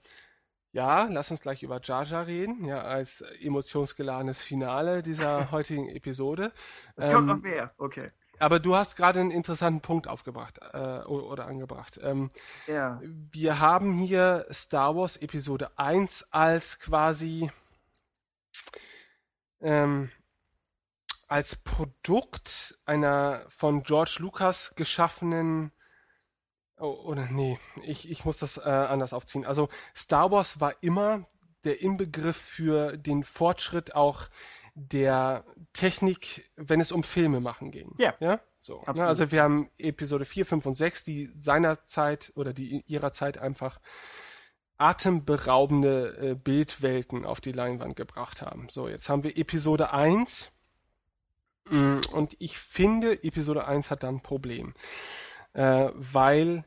[0.72, 6.52] ja, lass uns gleich über Jar Jar reden, ja, als emotionsgeladenes Finale dieser heutigen Episode.
[6.96, 7.74] Es kommt Ähm, noch mehr.
[7.78, 8.12] Okay.
[8.40, 12.00] Aber du hast gerade einen interessanten Punkt aufgebracht äh, oder angebracht.
[12.04, 12.30] Ähm,
[12.68, 13.02] Ja.
[13.02, 17.52] wir haben hier Star Wars Episode 1 als quasi
[19.62, 20.12] ähm,
[21.28, 25.72] als Produkt einer von George Lucas geschaffenen
[26.78, 29.46] oh, oder nee, ich, ich muss das äh, anders aufziehen.
[29.46, 31.26] Also Star Wars war immer
[31.64, 34.28] der Inbegriff für den Fortschritt auch
[34.80, 35.44] der
[35.74, 37.94] Technik, wenn es um Filme machen ging.
[37.98, 38.14] Ja.
[38.20, 38.84] Ja, so.
[38.94, 39.08] Ne?
[39.08, 43.80] Also wir haben Episode 4, 5 und 6, die seinerzeit oder die ihrer Zeit einfach
[44.78, 48.70] atemberaubende äh, Bildwelten auf die Leinwand gebracht haben.
[48.70, 50.52] So, jetzt haben wir Episode 1.
[51.70, 54.76] Mm, Und ich finde, Episode 1 hat da ein Problem.
[55.54, 56.66] Äh, weil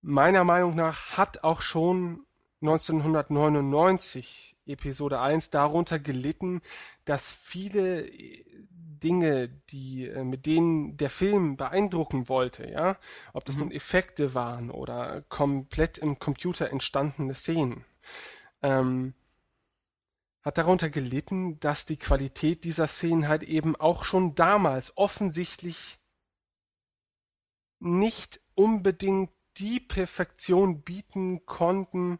[0.00, 2.24] meiner Meinung nach hat auch schon
[2.62, 6.60] 1999 Episode 1 darunter gelitten,
[7.04, 8.44] dass viele äh,
[9.02, 12.98] Dinge, die äh, mit denen der Film beeindrucken wollte, ja,
[13.32, 17.84] ob das nun Effekte waren oder komplett im Computer entstandene Szenen,
[18.62, 19.14] ähm,
[20.42, 25.98] hat darunter gelitten, dass die Qualität dieser Szenen halt eben auch schon damals offensichtlich
[27.78, 32.18] nicht unbedingt die Perfektion bieten konnten,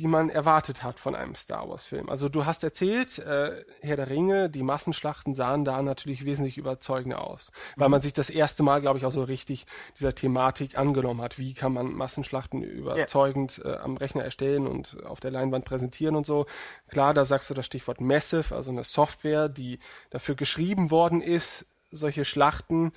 [0.00, 2.08] die man erwartet hat von einem Star Wars-Film.
[2.08, 7.22] Also du hast erzählt, äh, Herr der Ringe, die Massenschlachten sahen da natürlich wesentlich überzeugender
[7.22, 9.66] aus, weil man sich das erste Mal, glaube ich, auch so richtig
[9.98, 11.38] dieser Thematik angenommen hat.
[11.38, 16.24] Wie kann man Massenschlachten überzeugend äh, am Rechner erstellen und auf der Leinwand präsentieren und
[16.24, 16.46] so.
[16.88, 21.66] Klar, da sagst du das Stichwort Massive, also eine Software, die dafür geschrieben worden ist,
[21.90, 22.92] solche Schlachten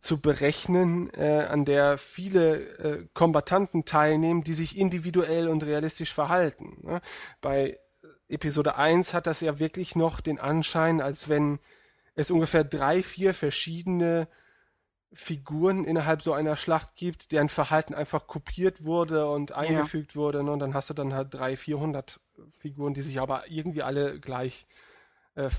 [0.00, 6.78] zu berechnen, äh, an der viele äh, Kombattanten teilnehmen, die sich individuell und realistisch verhalten.
[6.82, 7.00] Ne?
[7.40, 7.78] Bei
[8.28, 11.58] Episode 1 hat das ja wirklich noch den Anschein, als wenn
[12.14, 14.28] es ungefähr drei, vier verschiedene
[15.12, 20.42] Figuren innerhalb so einer Schlacht gibt, deren Verhalten einfach kopiert wurde und eingefügt wurde.
[20.42, 20.50] Ne?
[20.50, 22.20] Und dann hast du dann halt drei, vierhundert
[22.58, 24.66] Figuren, die sich aber irgendwie alle gleich
[25.36, 25.50] äh,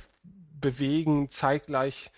[0.60, 2.12] bewegen, zeitgleich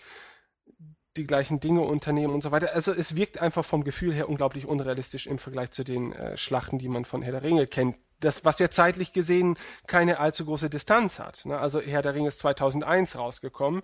[1.18, 2.74] die gleichen Dinge unternehmen und so weiter.
[2.74, 6.78] Also es wirkt einfach vom Gefühl her unglaublich unrealistisch im Vergleich zu den äh, Schlachten,
[6.78, 7.96] die man von Herr der Ringe kennt.
[8.20, 11.44] Das, was ja zeitlich gesehen keine allzu große Distanz hat.
[11.44, 11.56] Ne?
[11.56, 13.82] Also Herr der Ringe ist 2001 rausgekommen.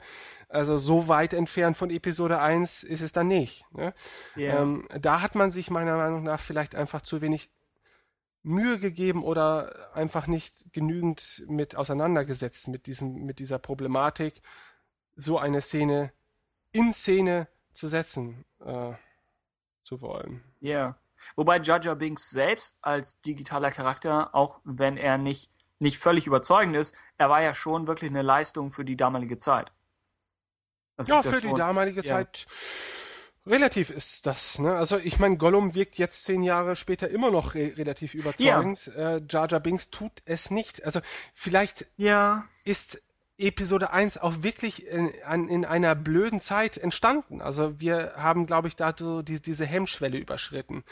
[0.49, 3.65] Also so weit entfernt von Episode 1 ist es dann nicht.
[3.73, 3.95] Ne?
[4.35, 4.63] Ja.
[4.63, 7.51] Ähm, da hat man sich meiner Meinung nach vielleicht einfach zu wenig
[8.43, 14.43] Mühe gegeben oder einfach nicht genügend mit auseinandergesetzt mit diesem, mit dieser Problematik,
[15.17, 16.13] so eine Szene
[16.75, 18.93] in Szene zu setzen äh,
[19.85, 20.43] zu wollen.
[20.61, 20.97] Ja.
[21.37, 26.77] Wobei Jar Jar Binks selbst als digitaler Charakter, auch wenn er nicht, nicht völlig überzeugend
[26.77, 29.73] ist, er war ja schon wirklich eine Leistung für die damalige Zeit.
[30.97, 32.07] Das ja, für schon- die damalige ja.
[32.17, 32.47] Zeit
[33.47, 34.59] relativ ist das.
[34.59, 34.75] Ne?
[34.75, 38.89] Also ich meine, Gollum wirkt jetzt zehn Jahre später immer noch re relativ überzeugend.
[38.97, 40.85] Äh, Jar Jar Binks tut es nicht.
[40.85, 41.01] Also
[41.35, 42.47] vielleicht Ja.
[42.65, 43.03] ist
[43.39, 45.09] Episode 1 auch wirklich in,
[45.49, 47.41] in einer blöden Zeit entstanden.
[47.41, 50.85] Also wir haben, glaube ich, da so die, diese Hemmschwelle überschritten.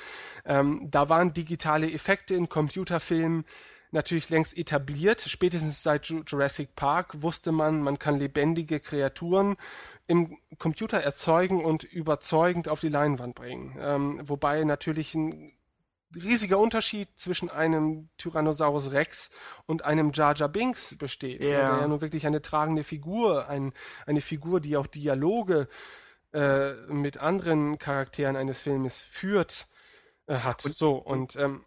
[0.44, 3.44] Ähm, da waren digitale Effekte in Computerfilmen
[3.92, 5.20] natürlich längst etabliert.
[5.20, 9.56] Spätestens seit Ju- Jurassic Park wusste man, man kann lebendige Kreaturen
[10.06, 13.76] im Computer erzeugen und überzeugend auf die Leinwand bringen.
[13.78, 15.52] Ähm, wobei natürlich ein
[16.14, 19.30] riesiger Unterschied zwischen einem Tyrannosaurus Rex
[19.66, 21.50] und einem Jar Jar Binks besteht, Ja.
[21.50, 23.72] der ja nun wirklich eine tragende Figur, ein,
[24.06, 25.68] eine Figur, die auch Dialoge
[26.32, 29.66] äh, mit anderen Charakteren eines Filmes führt,
[30.26, 30.62] äh, hat.
[30.62, 31.64] so, und ähm,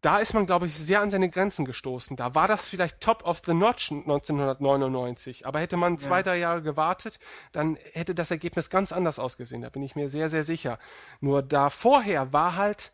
[0.00, 2.14] da ist man, glaube ich, sehr an seine Grenzen gestoßen.
[2.14, 6.60] Da war das vielleicht top of the notch 1999, aber hätte man zwei, drei Jahre
[6.60, 7.18] gewartet,
[7.52, 9.62] dann hätte das Ergebnis ganz anders ausgesehen.
[9.62, 10.78] Da bin ich mir sehr, sehr sicher.
[11.20, 12.92] Nur da vorher war halt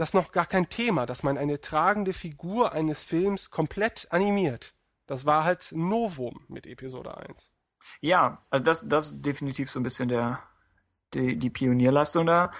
[0.00, 4.72] das noch gar kein Thema, dass man eine tragende Figur eines Films komplett animiert.
[5.06, 7.52] Das war halt ein Novum mit Episode 1.
[8.00, 10.42] Ja, also das, das ist definitiv so ein bisschen der,
[11.12, 12.50] die, die Pionierleistung da.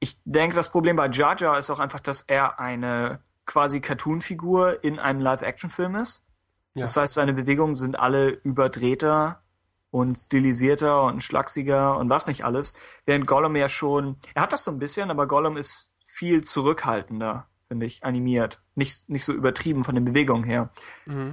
[0.00, 4.84] Ich denke, das Problem bei Jar Jar ist auch einfach, dass er eine quasi Cartoon-Figur
[4.84, 6.26] in einem Live-Action-Film ist.
[6.74, 6.82] Ja.
[6.82, 9.42] Das heißt, seine Bewegungen sind alle überdrehter
[9.90, 12.74] und stilisierter und schlachsiger und was nicht alles.
[13.06, 17.48] Während Gollum ja schon, er hat das so ein bisschen, aber Gollum ist viel zurückhaltender,
[17.66, 18.62] finde ich, animiert.
[18.74, 20.70] Nicht, nicht so übertrieben von den Bewegungen her.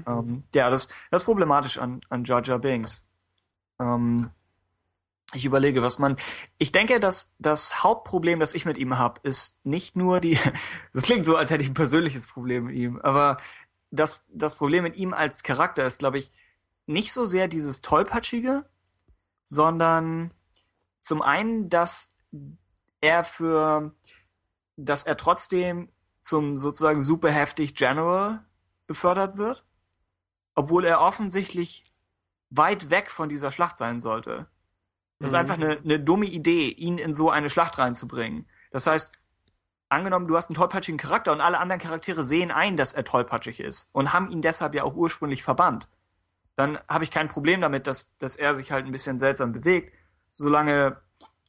[0.07, 3.10] Ähm, ja, das, das ist problematisch an, an Jar Jar Binks.
[3.80, 4.30] Ähm,
[5.34, 6.15] ich überlege, was man.
[6.57, 10.39] Ich denke, dass das Hauptproblem, das ich mit ihm habe, ist nicht nur die.
[10.93, 13.38] Das klingt so, als hätte ich ein persönliches Problem mit ihm, aber
[13.91, 16.31] das, das Problem mit ihm als Charakter ist, glaube ich,
[16.88, 18.65] nicht so sehr dieses Tollpatschige,
[19.43, 20.34] sondern
[20.99, 22.15] zum einen, dass
[23.01, 23.93] er für,
[24.85, 25.89] dass er trotzdem
[26.22, 28.45] zum sozusagen super heftig General
[28.88, 29.65] befördert wird,
[30.56, 31.84] obwohl er offensichtlich
[32.49, 34.47] weit weg von dieser Schlacht sein sollte.
[35.19, 35.39] Das ist Mhm.
[35.39, 38.47] einfach eine, eine dumme Idee, ihn in so eine Schlacht reinzubringen.
[38.72, 39.14] Das heißt,
[39.89, 43.60] angenommen, du hast einen tollpatschigen Charakter und alle anderen Charaktere sehen ein, dass er tollpatschig
[43.60, 45.88] ist und haben ihn deshalb ja auch ursprünglich verbannt.
[46.56, 49.93] Dann habe ich kein Problem damit, dass, dass er sich halt ein bisschen seltsam bewegt,
[50.31, 51.01] solange,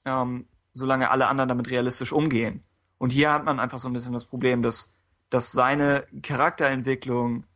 [0.05, 2.65] ähm, solange alle anderen damit realistisch umgehen.
[3.01, 4.94] Und hier hat man einfach so ein bisschen das Problem, dass,
[5.31, 7.47] dass seine Charakterentwicklung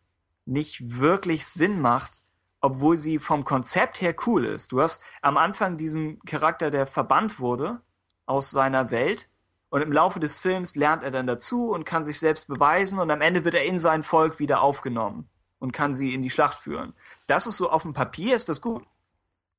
[0.47, 2.23] nicht wirklich Sinn macht,
[2.63, 4.73] obwohl sie vom Konzept her cool ist.
[4.73, 7.83] Du hast am Anfang diesen Charakter, der verbannt wurde
[8.25, 9.29] aus seiner Welt
[9.69, 13.11] und im Laufe des Films lernt er dann dazu und kann sich selbst beweisen und
[13.11, 16.55] am Ende wird er in sein Volk wieder aufgenommen und kann sie in die Schlacht
[16.55, 16.95] führen.
[17.27, 18.87] Das ist so auf dem Papier ist das gut.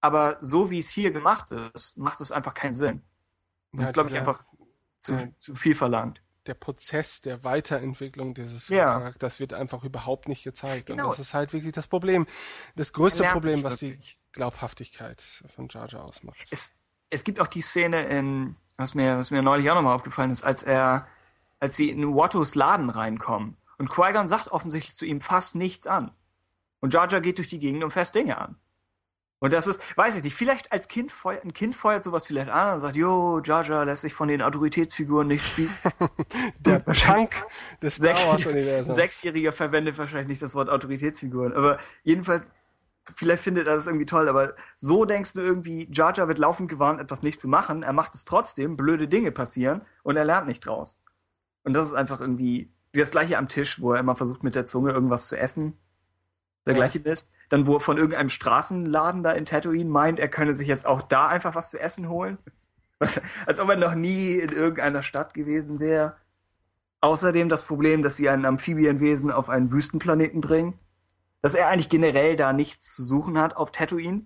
[0.01, 3.03] Aber so wie es hier gemacht ist, macht es einfach keinen Sinn.
[3.71, 4.43] Und das ist, glaube ich, einfach
[5.05, 6.21] zu, zu viel verlangt.
[6.47, 8.85] der Prozess der Weiterentwicklung dieses Ja.
[8.85, 10.85] Charakters wird einfach überhaupt nicht gezeigt.
[10.87, 11.05] Genau.
[11.05, 12.27] Und das ist halt wirklich das Problem.
[12.75, 13.97] Das größte Problem, was die.
[14.31, 15.23] Glaubhaftigkeit
[15.55, 16.37] von Jar Jar ausmacht.
[16.51, 20.29] es, es gibt auch die Szene in, was mir, was mir neulich auch nochmal aufgefallen
[20.29, 21.07] ist, als er,
[21.61, 23.55] als sie in Wattos Laden reinkommen.
[23.77, 26.11] Und Qui-Gon sagt offensichtlich zu ihm fast nichts an.
[26.81, 28.57] Und Jar Jar geht durch die Gegend und fässt Dinge an.
[29.45, 32.49] Und das ist, weiß ich nicht, vielleicht als Kind feuert, ein Kind feuert sowas vielleicht
[32.49, 35.71] an und sagt, jo, Jar lässt sich von den Autoritätsfiguren nichts bieten.
[36.61, 37.45] Der Punk
[37.79, 38.15] des Star
[38.49, 38.97] Universums.
[38.97, 42.53] Sechsjähriger verwendet wahrscheinlich nicht das Wort Autoritätsfiguren, aber jedenfalls,
[43.15, 46.99] vielleicht findet er das irgendwie toll, aber so denkst du irgendwie, Jar wird laufend gewarnt,
[46.99, 50.65] etwas nicht zu machen, er macht es trotzdem, blöde Dinge passieren und er lernt nicht
[50.65, 50.97] draus.
[51.63, 54.65] Und das ist einfach irgendwie das gleiche am Tisch, wo er immer versucht mit der
[54.65, 55.77] Zunge irgendwas zu essen.
[56.65, 56.79] Der Ja.
[56.79, 57.34] gleiche Mist.
[57.55, 61.27] Dann, wo von irgendeinem Straßenladen da in Tatooine meint, er könne sich jetzt auch da
[61.27, 62.37] einfach was zu essen holen.
[63.45, 66.17] Als ob er noch nie in irgendeiner Stadt gewesen wäre.
[66.99, 70.75] Außerdem das Problem, dass sie ein Amphibienwesen auf einen Wüstenplaneten bringen.
[71.41, 74.25] Dass er eigentlich generell da nichts zu suchen hat auf Tatooine.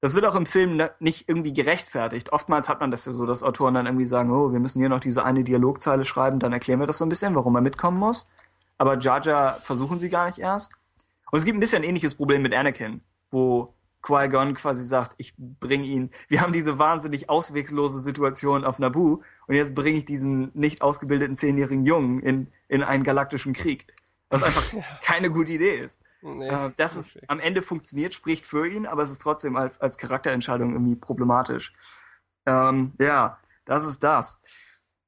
[0.00, 2.32] Das wird auch im Film ne- nicht irgendwie gerechtfertigt.
[2.32, 4.88] Oftmals hat man das ja so, dass Autoren dann irgendwie sagen, oh, wir müssen hier
[4.88, 7.98] noch diese eine Dialogzeile schreiben, dann erklären wir das so ein bisschen, warum er mitkommen
[7.98, 8.28] muss.
[8.78, 10.72] Aber Jar versuchen sie gar nicht erst.
[11.30, 15.34] Und es gibt ein bisschen ein ähnliches Problem mit Anakin, wo Qui-Gon quasi sagt, ich
[15.36, 20.50] bring ihn, wir haben diese wahnsinnig auswegslose Situation auf Naboo und jetzt bringe ich diesen
[20.54, 23.86] nicht ausgebildeten zehnjährigen Jungen in in einen galaktischen Krieg.
[24.30, 24.62] Was einfach
[25.02, 26.04] keine gute Idee ist.
[26.20, 29.80] Nee, äh, dass es am Ende funktioniert, spricht für ihn, aber es ist trotzdem als,
[29.80, 31.72] als Charakterentscheidung irgendwie problematisch.
[32.46, 34.42] Ähm, ja, das ist das.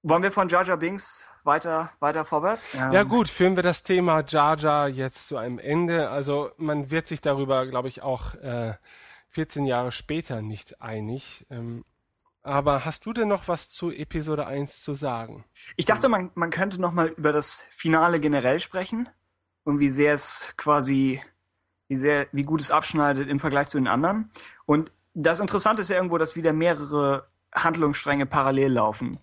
[0.02, 2.70] Wollen wir von Jar Jar Binks weiter, weiter vorwärts?
[2.74, 6.10] Ähm, Ja gut, führen wir das Thema Jar Jar jetzt zu einem Ende.
[6.10, 8.74] Also man wird sich darüber, glaube ich, auch äh,
[9.30, 11.46] 14 Jahre später nicht einig.
[11.50, 11.84] Ähm,
[12.42, 15.44] aber hast du denn noch was zu Episode 1 zu sagen?
[15.76, 19.08] Ich dachte, man, man könnte noch mal über das Finale generell sprechen
[19.64, 21.22] und wie sehr es quasi,
[21.88, 24.30] wie sehr, wie gut es abschneidet im Vergleich zu den anderen.
[24.64, 29.18] Und das Interessante ist ja irgendwo, dass wieder mehrere Handlungsstränge parallel laufen.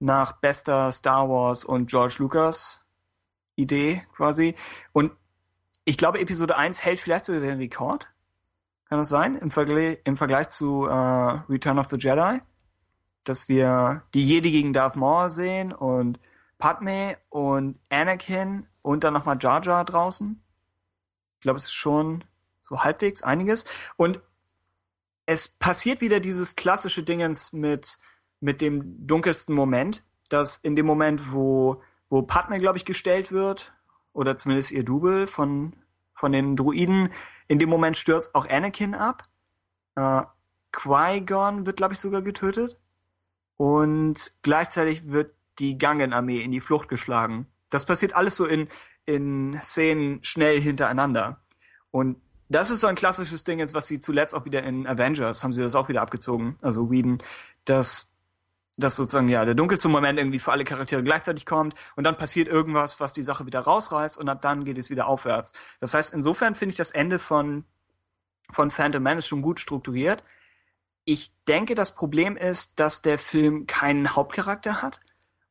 [0.00, 2.84] Nach bester Star Wars und George Lucas
[3.54, 4.54] Idee quasi.
[4.92, 5.12] Und
[5.84, 8.08] ich glaube, Episode 1 hält vielleicht sogar den Rekord.
[8.88, 9.36] Kann das sein?
[9.36, 12.40] Im, Vergle im Vergleich zu äh, Return of the Jedi?
[13.24, 16.18] Dass wir die Jedi gegen Darth Maul sehen und
[16.58, 20.42] Padme und Anakin und dann nochmal Jar Jar draußen.
[21.36, 22.24] Ich glaube, es ist schon
[22.62, 23.64] so halbwegs einiges.
[23.96, 24.20] Und
[25.26, 27.98] es passiert wieder dieses klassische Dingens mit,
[28.40, 33.72] mit dem dunkelsten Moment, dass in dem Moment, wo, wo Padme, glaube ich, gestellt wird,
[34.12, 35.74] oder zumindest ihr Double von,
[36.14, 37.10] von den Druiden,
[37.48, 39.24] in dem Moment stürzt auch Anakin ab.
[39.96, 40.22] Äh,
[40.72, 42.78] Qui-Gon wird, glaube ich, sogar getötet.
[43.56, 47.46] Und gleichzeitig wird die Gangen-Armee in die Flucht geschlagen.
[47.68, 48.68] Das passiert alles so in,
[49.04, 51.40] in Szenen schnell hintereinander.
[51.90, 55.44] Und das ist so ein klassisches Ding jetzt, was sie zuletzt auch wieder in Avengers,
[55.44, 57.22] haben sie das auch wieder abgezogen, also Whedon,
[57.64, 58.09] dass,
[58.80, 62.48] dass sozusagen, ja, der dunkelste Moment irgendwie für alle Charaktere gleichzeitig kommt und dann passiert
[62.48, 65.52] irgendwas, was die Sache wieder rausreißt und ab dann geht es wieder aufwärts.
[65.80, 67.64] Das heißt, insofern finde ich das Ende von,
[68.50, 70.24] von Phantom Menace schon gut strukturiert.
[71.04, 75.00] Ich denke, das Problem ist, dass der Film keinen Hauptcharakter hat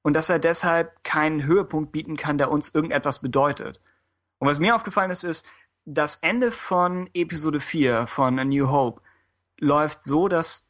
[0.02, 3.82] und dass er deshalb keinen Höhepunkt bieten kann, der uns irgendetwas bedeutet.
[4.38, 5.46] Und was mir aufgefallen ist, ist,
[5.86, 9.02] das Ende von Episode 4 von A New Hope
[9.60, 10.69] läuft so, dass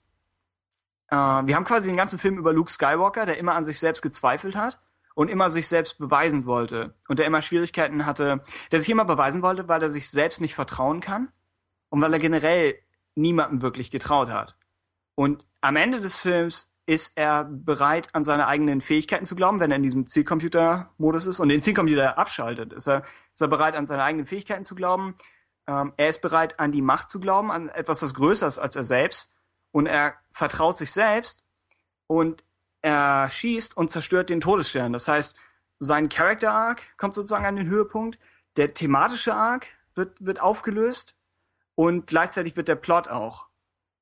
[1.11, 4.02] äh, wir haben quasi den ganzen Film über Luke Skywalker, der immer an sich selbst
[4.02, 4.80] gezweifelt hat
[5.15, 8.41] und immer sich selbst beweisen wollte und der immer Schwierigkeiten hatte,
[8.72, 11.30] der sich immer beweisen wollte, weil er sich selbst nicht vertrauen kann
[11.90, 12.76] und weil er generell
[13.15, 14.56] niemandem wirklich getraut hat.
[15.15, 19.72] Und am Ende des Films ist er bereit, an seine eigenen Fähigkeiten zu glauben, wenn
[19.72, 22.73] er in diesem Zielcomputer-Modus ist und den Zielcomputer abschaltet.
[22.73, 23.03] Ist er,
[23.34, 25.15] ist er bereit, an seine eigenen Fähigkeiten zu glauben.
[25.68, 28.76] Ähm, er ist bereit, an die Macht zu glauben, an etwas, das größer ist als
[28.76, 29.36] er selbst.
[29.72, 31.46] Und er vertraut sich selbst
[32.08, 32.44] und
[32.82, 34.94] er schießt und zerstört den Todesstern.
[34.94, 35.38] Das heißt,
[35.80, 38.20] sein Character Arc kommt sozusagen an den Höhepunkt.
[38.58, 41.16] Der thematische Arc wird, wird aufgelöst
[41.76, 43.48] und gleichzeitig wird der Plot auch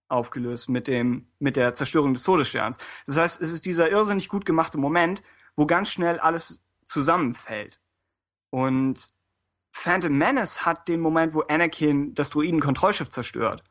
[0.10, 2.77] aufgelöst mit dem, mit der Zerstörung des Todessterns.
[3.06, 5.22] Das heißt, es ist dieser irrsinnig gut gemachte Moment,
[5.56, 7.80] wo ganz schnell alles zusammenfällt.
[8.49, 9.10] Und
[9.72, 13.64] Phantom Menace hat den Moment, wo Anakin das Druiden-Kontrollschiff zerstört.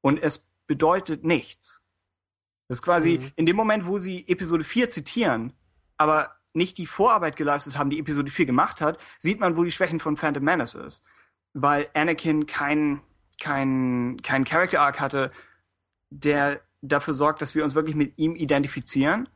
[0.00, 1.82] Und es bedeutet nichts.
[2.68, 5.52] Das ist quasi in dem Moment, wo sie Episode 4 zitieren,
[5.96, 9.70] aber nicht die Vorarbeit geleistet haben, die Episode 4 gemacht hat, sieht man, wo die
[9.70, 11.02] Schwächen von Phantom Menace ist.
[11.54, 13.00] Weil Anakin kein,
[13.40, 15.30] kein, kein Character Arc hatte,
[16.10, 19.28] der dafür sorgt, dass wir uns wirklich mit ihm identifizieren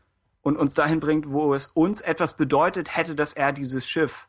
[0.43, 4.29] und uns dahin bringt, wo es uns etwas bedeutet hätte, dass er dieses Schiff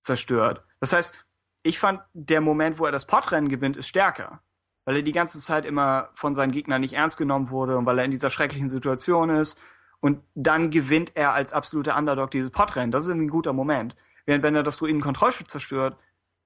[0.00, 0.64] zerstört.
[0.80, 1.14] Das heißt,
[1.62, 4.42] ich fand, der Moment, wo er das Podrennen gewinnt, ist stärker.
[4.84, 7.98] Weil er die ganze Zeit immer von seinen Gegnern nicht ernst genommen wurde und weil
[7.98, 9.60] er in dieser schrecklichen Situation ist.
[10.00, 12.90] Und dann gewinnt er als absoluter Underdog dieses Podrennen.
[12.90, 13.94] Das ist ein guter Moment.
[14.24, 15.98] Während wenn er das Druiden-Kontrollschiff zerstört,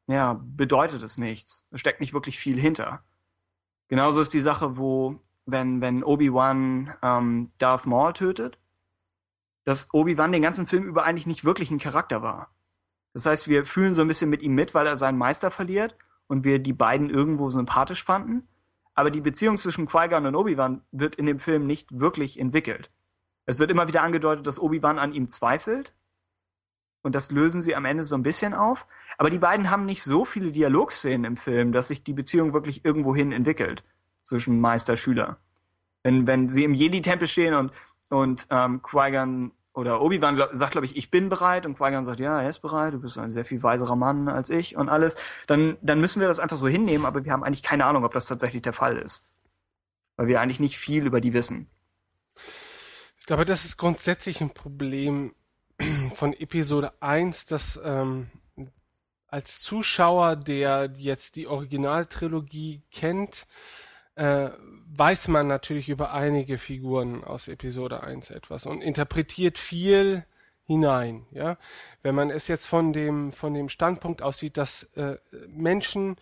[0.07, 1.67] ja, bedeutet es nichts.
[1.71, 3.05] Es steckt nicht wirklich viel hinter.
[3.89, 8.59] Genauso ist die Sache, wo, wenn, wenn Obi-Wan ähm, Darth Maul tötet,
[9.65, 12.51] dass Obi-Wan den ganzen Film über eigentlich nicht wirklich ein Charakter war.
[13.13, 15.97] Das heißt, wir fühlen so ein bisschen mit ihm mit, weil er seinen Meister verliert
[16.35, 18.49] und wir die beiden irgendwo sympathisch fanden.
[18.95, 22.91] Aber die Beziehung zwischen Qui-Gon und Obi-Wan wird in dem Film nicht wirklich entwickelt.
[23.47, 25.95] Es wird immer wieder angedeutet, dass Obi-Wan an ihm zweifelt.
[27.03, 28.89] Und das lösen sie am Ende so ein bisschen auf.
[29.17, 32.85] Aber die beiden haben nicht so viele Dialogszenen im Film, dass sich die Beziehung wirklich
[32.85, 33.85] irgendwohin entwickelt
[34.23, 35.37] zwischen Meister-Schüler.
[36.03, 37.73] Wenn, wenn sie im Jedi-Tempel stehen und,
[38.11, 42.41] und ähm, Qui-Gon oder Obi-Wan sagt, glaube ich, ich bin bereit und Qui-Gon sagt, ja,
[42.41, 45.17] er ist bereit, du bist ein sehr viel weiserer Mann als ich und alles,
[45.49, 48.13] dann, dann müssen wir das einfach so hinnehmen, aber wir haben eigentlich keine Ahnung, ob
[48.15, 49.29] das tatsächlich der Fall ist.
[50.17, 51.69] Weil wir eigentlich nicht viel über die wissen.
[53.19, 55.35] Ich glaube, das ist grundsätzlich ein Problem
[56.15, 58.31] von Episode 1, dass ähm,
[59.27, 63.49] als Zuschauer, der jetzt die Originaltrilogie kennt,
[64.15, 64.51] äh,
[64.97, 70.25] weiß man natürlich über einige Figuren aus Episode 1 etwas und interpretiert viel
[70.67, 71.59] hinein, ja.
[72.03, 75.17] Wenn man es jetzt von dem, von dem Standpunkt aussieht, dass äh,
[75.49, 76.17] Menschen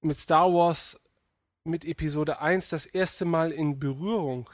[0.00, 0.98] mit Star Wars
[1.64, 4.48] mit Episode 1 das erste Mal in Berührung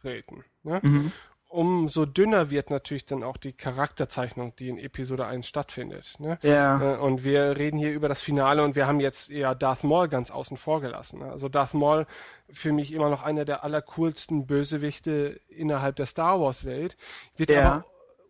[0.00, 0.44] treten.
[0.62, 0.80] Ne?
[0.82, 1.12] Mhm.
[1.54, 6.14] Umso dünner wird natürlich dann auch die Charakterzeichnung, die in Episode 1 stattfindet.
[6.18, 6.36] Ne?
[6.42, 6.94] Ja.
[6.94, 10.08] Äh, Und wir reden hier über das Finale und wir haben jetzt eher Darth Maul
[10.08, 11.20] ganz außen vor gelassen.
[11.20, 11.30] ne?
[11.30, 12.06] Also Darth Maul
[12.52, 16.96] für mich immer noch einer der allercoolsten Bösewichte innerhalb der Star Wars Welt,
[17.36, 17.60] wird Ja.
[17.72, 17.84] aber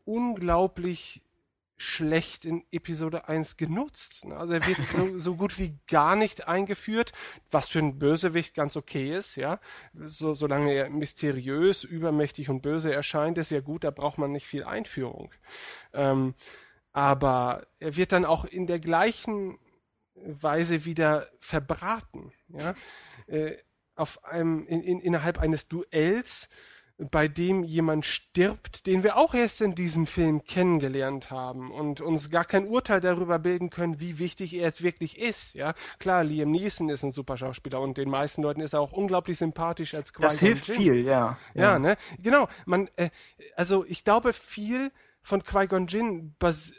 [0.05, 1.23] unglaublich
[1.77, 4.25] schlecht in Episode 1 genutzt.
[4.25, 4.37] ne?
[4.37, 7.13] Also er wird so, so gut wie gar nicht eingeführt,
[7.51, 9.59] was für ein Bösewicht ganz okay ist, ja.
[9.95, 14.47] So, solange er mysteriös, übermächtig und böse erscheint, ist ja gut, da braucht man nicht
[14.47, 15.33] viel Einführung.
[15.93, 16.35] Ähm,
[16.93, 19.59] aber er wird dann auch in der gleichen
[20.15, 22.75] Weise wieder verbraten, ja.
[23.27, 23.57] Äh,
[23.97, 26.49] auf einem, in, in, innerhalb eines Duells,
[26.99, 32.31] bei dem jemand stirbt, den wir auch erst in diesem Film kennengelernt haben und uns
[32.31, 35.55] gar kein Urteil darüber bilden können, wie wichtig er jetzt wirklich ist.
[35.55, 38.93] Ja, klar, Liam Neeson ist ein super Schauspieler und den meisten Leuten ist er auch
[38.93, 41.37] unglaublich sympathisch als Das Qui-Gon hilft viel, ja.
[41.55, 41.97] Ja, ne?
[42.23, 42.49] Genau.
[42.65, 43.11] Man, äh,
[43.57, 44.93] also ich glaube viel
[45.25, 46.37] von Qui-Gon Jinn,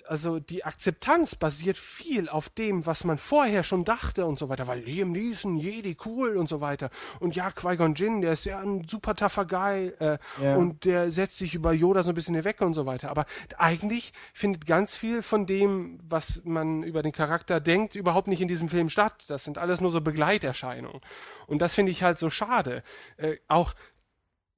[0.08, 4.68] also die Akzeptanz basiert viel auf dem, was man vorher schon dachte und so weiter,
[4.68, 6.92] weil Liam Neeson, Jedi, cool und so weiter.
[7.20, 10.56] Und ja, Qui-Gon Jinn, der ist ja ein super tougher Guy äh, Ja.
[10.56, 13.10] und der setzt sich über Yoda so ein bisschen hinweg und so weiter.
[13.10, 13.26] Aber
[13.58, 18.48] eigentlich findet ganz viel von dem, was man über den Charakter denkt, überhaupt nicht in
[18.48, 19.26] diesem Film statt.
[19.28, 21.02] Das sind alles nur so Begleiterscheinungen.
[21.48, 22.84] Und das finde ich halt so schade.
[23.18, 23.74] Äh, auch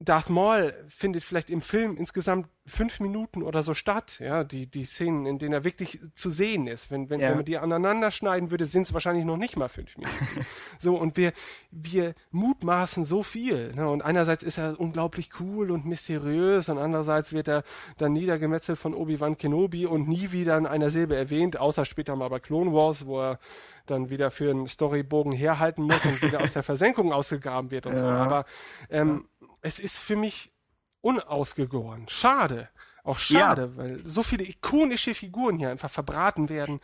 [0.00, 4.84] Darth Maul findet vielleicht im Film insgesamt fünf Minuten oder so statt, ja, die, die
[4.84, 6.90] Szenen, in denen er wirklich zu sehen ist.
[6.90, 7.30] Wenn, wenn, Ja.
[7.30, 10.16] wenn man die aneinander schneiden würde, sind es wahrscheinlich noch nicht mal fünf Minuten.
[10.78, 11.32] so, und wir,
[11.70, 13.74] wir mutmaßen so viel.
[13.74, 13.88] Ne?
[13.88, 17.64] Und einerseits ist er unglaublich cool und mysteriös und andererseits wird er
[17.96, 22.28] dann niedergemetzelt von Obi-Wan Kenobi und nie wieder in einer Silbe erwähnt, außer später mal
[22.28, 23.38] bei Clone Wars, wo er
[23.86, 27.98] dann wieder für einen Storybogen herhalten muss und wieder aus der Versenkung ausgegraben wird und
[27.98, 28.04] so.
[28.04, 28.16] Ja.
[28.16, 28.44] Aber
[28.90, 29.24] ähm,
[29.62, 30.52] es ist für mich
[31.00, 32.08] unausgegoren.
[32.08, 32.68] Schade.
[33.04, 36.80] Auch schade, weil so viele ikonische Figuren hier einfach verbraten werden.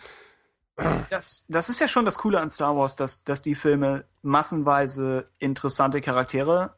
[1.10, 5.28] Das, das ist ja schon das Coole an Star Wars, dass, dass die Filme massenweise
[5.38, 6.74] interessante Charaktere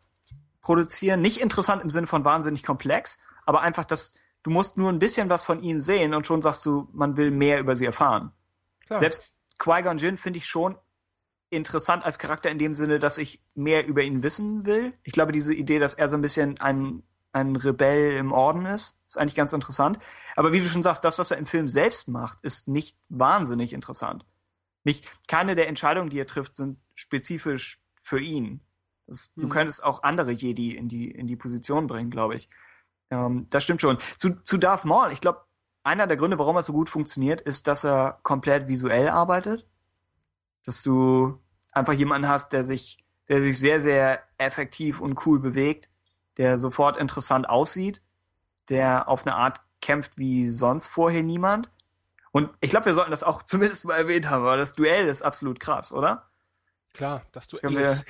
[0.62, 1.20] produzieren.
[1.20, 5.28] Nicht interessant im Sinne von wahnsinnig komplex, aber einfach, dass du musst nur ein bisschen
[5.28, 8.32] was von ihnen sehen und schon sagst du, man will mehr über sie erfahren.
[8.86, 8.98] Klar.
[8.98, 10.76] Selbst Qui-Gon Jinn finde ich schon
[11.50, 14.92] interessant als Charakter in dem Sinne, dass ich mehr über ihn wissen will.
[15.04, 17.02] Ich glaube, diese Idee, dass er so ein bisschen ein,
[17.32, 19.98] ein Rebell im Orden ist, ist eigentlich ganz interessant.
[20.34, 23.72] Aber wie du schon sagst, das, was er im Film selbst macht, ist nicht wahnsinnig
[23.72, 24.24] interessant.
[24.84, 28.60] Nicht, keine der Entscheidungen, die er trifft, sind spezifisch für ihn.
[29.06, 29.50] Das, Du Mhm.
[29.50, 32.48] könntest auch andere Jedi in die, in die Position bringen, glaube ich.
[33.10, 33.98] Ähm, das stimmt schon.
[34.16, 35.42] Zu, zu Darth Maul, ich glaube,
[35.84, 39.66] einer der Gründe, warum er so gut funktioniert, ist, dass er komplett visuell arbeitet.
[40.66, 41.40] Dass du
[41.72, 42.98] einfach jemanden hast, der sich,
[43.28, 45.88] der sich sehr, sehr effektiv und cool bewegt,
[46.36, 48.02] der sofort interessant aussieht,
[48.68, 51.70] der auf eine Art kämpft wie sonst vorher niemand.
[52.32, 55.22] Und ich glaube, wir sollten das auch zumindest mal erwähnt haben, aber das Duell ist
[55.22, 56.25] absolut krass, oder?
[56.96, 58.04] Klar, das Duell ist,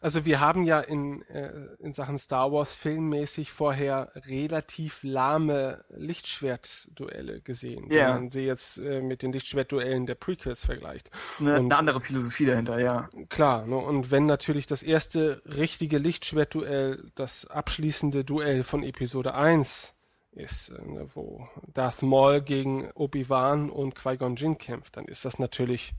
[0.00, 7.40] also wir haben ja in, äh, in Sachen Star Wars filmmäßig vorher relativ lahme Lichtschwertduelle
[7.40, 7.90] gesehen.
[7.90, 8.08] Ja.
[8.08, 11.10] Wenn man sie jetzt äh, mit den Lichtschwertduellen der Prequels vergleicht.
[11.28, 13.08] Das ist eine, Und- eine andere Philosophie dahinter, ja.
[13.28, 13.76] Klar, ne?
[13.76, 19.94] und wenn natürlich das erste richtige Lichtschwertduell das abschließende Duell von Episode 1
[20.32, 25.38] ist, äh, ne, wo Darth Maul gegen Obi-Wan und Qui-Gon Jinn kämpft, dann ist das
[25.38, 25.94] natürlich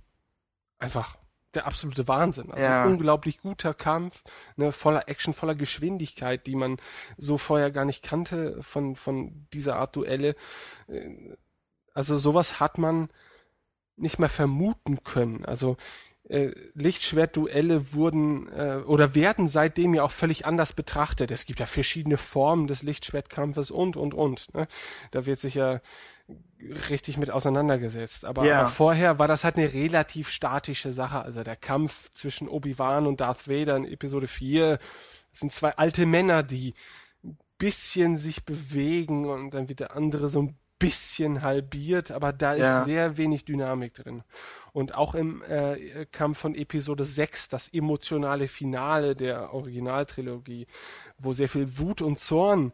[0.77, 1.17] einfach
[1.57, 2.51] der absolute Wahnsinn.
[2.51, 2.83] Also Ja.
[2.83, 4.23] ein unglaublich guter Kampf,
[4.55, 6.77] ne, voller Action, voller Geschwindigkeit, die man
[7.17, 10.35] so vorher gar nicht kannte von, von dieser Art Duelle.
[10.87, 11.35] Äh,
[11.93, 13.09] Also sowas hat man
[13.95, 15.43] nicht mehr vermuten können.
[15.45, 15.77] Also
[16.29, 21.31] äh, Lichtschwertduelle wurden äh, oder werden seitdem ja auch völlig anders betrachtet.
[21.31, 24.53] Es gibt ja verschiedene Formen des Lichtschwertkampfes und und und.
[24.53, 24.67] Ne?
[25.11, 25.81] Da wird sich ja
[26.89, 28.25] richtig mit auseinandergesetzt.
[28.25, 28.61] Aber, Ja.
[28.61, 31.19] aber vorher war das halt eine relativ statische Sache.
[31.21, 34.79] Also der Kampf zwischen Obi-Wan und Darth Vader in Episode 4
[35.31, 36.73] das sind zwei alte Männer, die
[37.23, 42.53] ein bisschen sich bewegen und dann wird der andere so ein bisschen halbiert, aber da
[42.53, 42.83] ist Ja.
[42.83, 44.23] sehr wenig Dynamik drin.
[44.73, 50.65] Und auch im äh, Kampf von Episode 6, das emotionale Finale der Originaltrilogie,
[51.19, 52.73] wo sehr viel Wut und Zorn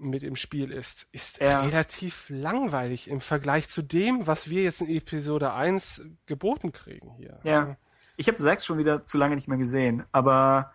[0.00, 1.60] mit im Spiel ist, ist Ja.
[1.62, 7.40] relativ langweilig im Vergleich zu dem, was wir jetzt in Episode 1 geboten kriegen hier.
[7.44, 7.76] Ja.
[8.16, 10.72] Ich habe sechs schon wieder zu lange nicht mehr gesehen, aber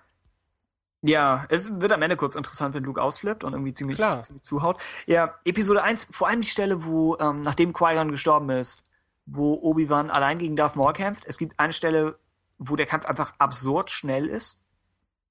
[1.08, 4.82] Ja, es wird am Ende kurz interessant, wenn Luke ausflippt und irgendwie ziemlich, ziemlich zuhaut.
[5.06, 8.82] Ja, Episode 1, vor allem die Stelle, wo, ähm, nachdem Qui-Gon gestorben ist,
[9.28, 11.24] wo Obi-Wan allein gegen Darth Maul kämpft.
[11.28, 12.18] Es gibt eine Stelle,
[12.58, 14.65] wo der Kampf einfach absurd schnell ist.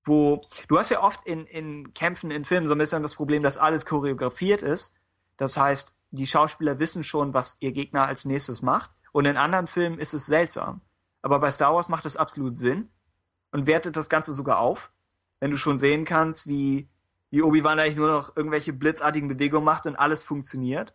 [0.04, 3.42] Wo, du hast ja oft in, in Kämpfen in Filmen so ein bisschen das Problem,
[3.42, 4.94] dass alles choreografiert ist.
[5.36, 8.90] Das heißt, die Schauspieler wissen schon, was ihr Gegner als nächstes macht.
[9.12, 10.80] Und in anderen Filmen ist es seltsam.
[11.22, 12.90] Aber bei Star Wars macht es absolut Sinn
[13.50, 14.90] und wertet das Ganze sogar auf
[15.40, 16.88] wenn du schon sehen kannst, wie,
[17.30, 20.94] wie Obi-Wan eigentlich nur noch irgendwelche blitzartigen Bewegungen macht und alles funktioniert.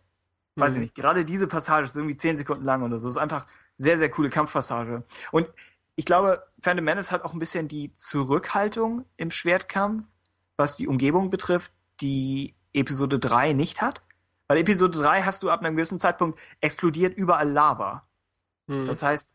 [0.56, 0.82] Weiß ich Mhm.
[0.82, 0.94] nicht.
[0.96, 3.06] Gerade diese Passage ist irgendwie zehn Sekunden lang oder so.
[3.06, 3.46] ist einfach
[3.76, 5.04] sehr, sehr coole Kampfpassage.
[5.30, 5.48] Und
[6.00, 10.02] ich glaube, Phantom Menace hat auch ein bisschen die Zurückhaltung im Schwertkampf,
[10.56, 14.00] was die Umgebung betrifft, die Episode 3 nicht hat.
[14.48, 18.08] Weil Episode 3 hast du ab einem gewissen Zeitpunkt explodiert überall Lava.
[18.66, 18.86] Hm.
[18.86, 19.34] Das heißt,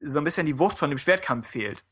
[0.00, 1.82] so ein bisschen die Wucht von dem Schwertkampf fehlt.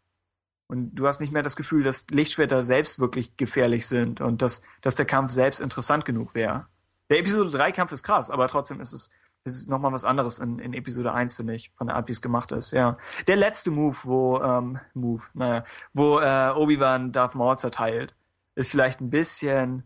[0.66, 4.64] Und du hast nicht mehr das Gefühl, dass Lichtschwerter selbst wirklich gefährlich sind und dass,
[4.82, 6.66] dass der Kampf selbst interessant genug wäre.
[7.08, 9.08] Der Episode 3 Kampf ist krass, aber trotzdem ist es,
[9.44, 12.12] ist es nochmal was anderes in, in Episode 1, finde ich, von der Art, wie
[12.12, 12.96] es gemacht ist, ja.
[13.26, 18.14] Der letzte Move, wo, ähm, Move, naja, wo äh, Obi-Wan Darth Maul zerteilt,
[18.54, 19.84] ist vielleicht ein bisschen,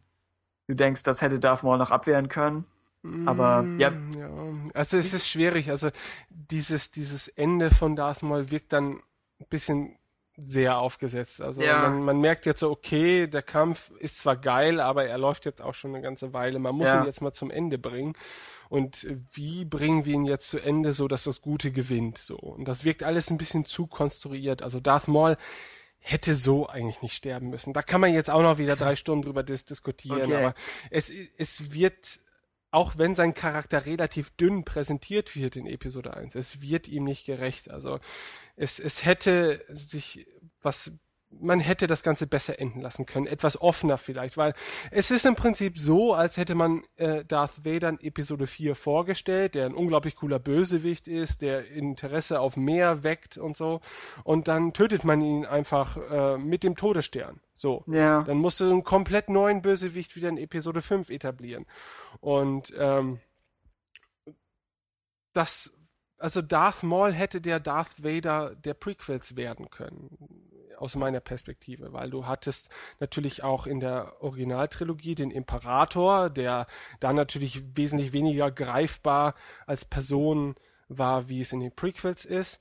[0.68, 2.64] du denkst, das hätte Darth Maul noch abwehren können.
[3.26, 4.28] Aber ja, Mm, ja,
[4.74, 5.70] also es ist schwierig.
[5.70, 5.90] Also
[6.30, 9.00] dieses, dieses Ende von Darth Maul wirkt dann
[9.40, 9.96] ein bisschen
[10.36, 11.40] sehr aufgesetzt.
[11.40, 11.80] Also Ja.
[11.88, 15.62] man, man merkt jetzt so, okay, der Kampf ist zwar geil, aber er läuft jetzt
[15.62, 16.58] auch schon eine ganze Weile.
[16.58, 17.00] Man muss Ja.
[17.00, 18.14] ihn jetzt mal zum Ende bringen.
[18.68, 22.18] Und wie bringen wir ihn jetzt zu Ende, so dass das Gute gewinnt?
[22.18, 22.36] So.
[22.36, 24.62] Und das wirkt alles ein bisschen zu konstruiert.
[24.62, 25.36] Also Darth Maul
[26.00, 27.72] hätte so eigentlich nicht sterben müssen.
[27.72, 30.36] Da kann man jetzt auch noch wieder drei Stunden drüber dis diskutieren, Okay.
[30.36, 30.54] aber
[30.90, 32.20] es, es wird,
[32.70, 37.26] auch wenn sein Charakter relativ dünn präsentiert wird in Episode 1, es wird ihm nicht
[37.26, 37.70] gerecht.
[37.70, 37.98] Also
[38.56, 40.26] es, es hätte sich
[40.62, 40.92] was,
[41.30, 44.54] man hätte das Ganze besser enden lassen können, etwas offener vielleicht, weil
[44.90, 49.54] es ist im Prinzip so, als hätte man äh, Darth Vader in Episode 4 vorgestellt,
[49.54, 53.80] der ein unglaublich cooler Bösewicht ist, der Interesse auf mehr weckt und so,
[54.24, 57.40] und dann tötet man ihn einfach äh, mit dem Todesstern.
[57.54, 57.84] So.
[57.88, 58.22] Ja.
[58.22, 61.66] Dann musst du einen komplett neuen Bösewicht wieder in Episode 5 etablieren.
[62.20, 63.18] Und ähm,
[65.32, 65.76] das,
[66.18, 70.47] also Darth Maul hätte der Darth Vader der Prequels werden können,
[70.78, 76.66] aus meiner Perspektive, weil du hattest natürlich auch in der Originaltrilogie den Imperator, der
[77.00, 79.34] da natürlich wesentlich weniger greifbar
[79.66, 80.54] als Person
[80.88, 82.60] war, wie es in den Prequels ist.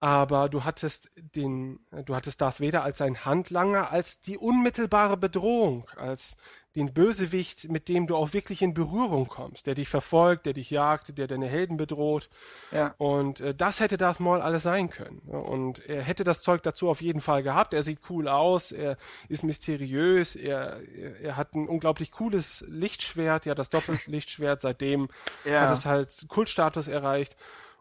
[0.00, 5.88] Aber du hattest den, du hattest Darth Vader als ein Handlanger, als die unmittelbare Bedrohung,
[5.96, 6.36] als
[6.78, 10.70] den Bösewicht, mit dem du auch wirklich in Berührung kommst, der dich verfolgt, der dich
[10.70, 12.28] jagt, der deine Helden bedroht.
[12.72, 12.94] Ja.
[12.98, 15.20] Und äh, das hätte Darth Maul alles sein können.
[15.26, 15.38] ne?
[15.38, 17.74] Und er hätte das Zeug dazu auf jeden Fall gehabt.
[17.74, 18.96] Er sieht cool aus, er
[19.28, 20.78] ist mysteriös, er,
[21.22, 25.08] er, hat ein unglaublich cooles Lichtschwert, ja, das Doppellichtschwert, seitdem
[25.44, 25.62] Ja.
[25.62, 27.36] hat es halt Kultstatus erreicht.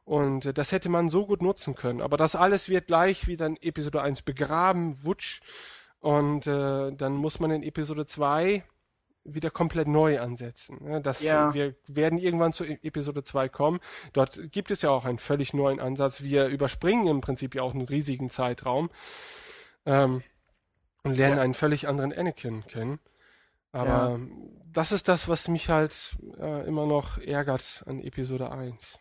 [0.05, 2.01] Und äh, das hätte man so gut nutzen können.
[2.01, 5.41] Aber das alles wird gleich wieder in Episode 1 begraben, wutsch.
[5.99, 8.63] Und äh, dann muss man in Episode 2
[9.27, 10.77] wieder komplett neu ansetzen.
[10.83, 11.01] ne?
[11.01, 11.53] Das, Ja.
[11.53, 13.79] Wir werden irgendwann zu E- Episode 2 kommen.
[14.13, 16.23] Dort gibt es ja auch einen völlig neuen Ansatz.
[16.23, 18.89] Wir überspringen im Prinzip ja auch einen riesigen Zeitraum
[19.85, 20.23] ähm,
[21.03, 21.43] und lernen Ja.
[21.43, 22.99] einen völlig anderen Anakin kennen.
[23.71, 24.19] Aber Ja.
[24.71, 28.97] das ist das, was mich halt äh, immer noch ärgert an Episode 1.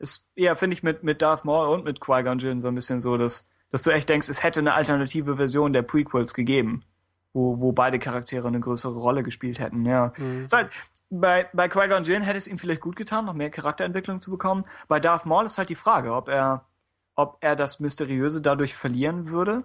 [0.00, 3.00] ist ja, finde ich, mit, mit Darth Maul und mit Qui-Gon Jinn so ein bisschen
[3.00, 6.84] so, dass, dass du echt denkst, es hätte eine alternative Version der Prequels gegeben,
[7.32, 10.12] wo, wo beide Charaktere eine größere Rolle gespielt hätten, ja.
[10.44, 10.70] Ist halt,
[11.10, 14.62] bei, bei Qui-Gon Jinn hätte es ihm vielleicht gut getan, noch mehr Charakterentwicklung zu bekommen.
[14.88, 16.66] Bei Darth Maul ist halt die Frage, ob er,
[17.14, 19.64] ob er das Mysteriöse dadurch verlieren würde.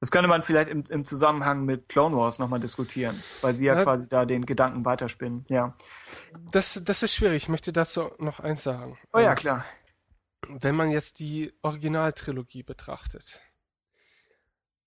[0.00, 3.76] Das könnte man vielleicht im, im Zusammenhang mit Clone Wars nochmal diskutieren, weil sie ja,
[3.76, 3.82] Ja.
[3.84, 5.74] quasi da den Gedanken weiterspinnen, ja.
[6.50, 7.44] Das, das ist schwierig.
[7.44, 8.98] Ich möchte dazu noch eins sagen.
[9.12, 9.64] Oh ja, Ähm, klar.
[10.48, 13.40] wenn man jetzt die Originaltrilogie betrachtet.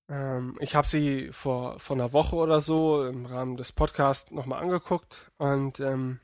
[0.10, 4.61] Ähm, ich habe sie vor, vor einer Woche oder so im Rahmen des Podcasts nochmal
[4.61, 6.19] angeguckt und ähm,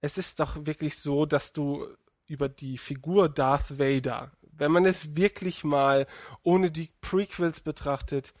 [0.00, 1.86] es ist doch wirklich so, dass du
[2.26, 6.06] über die Figur Darth Vader, wenn man es wirklich mal
[6.42, 8.32] ohne die Prequels betrachtet,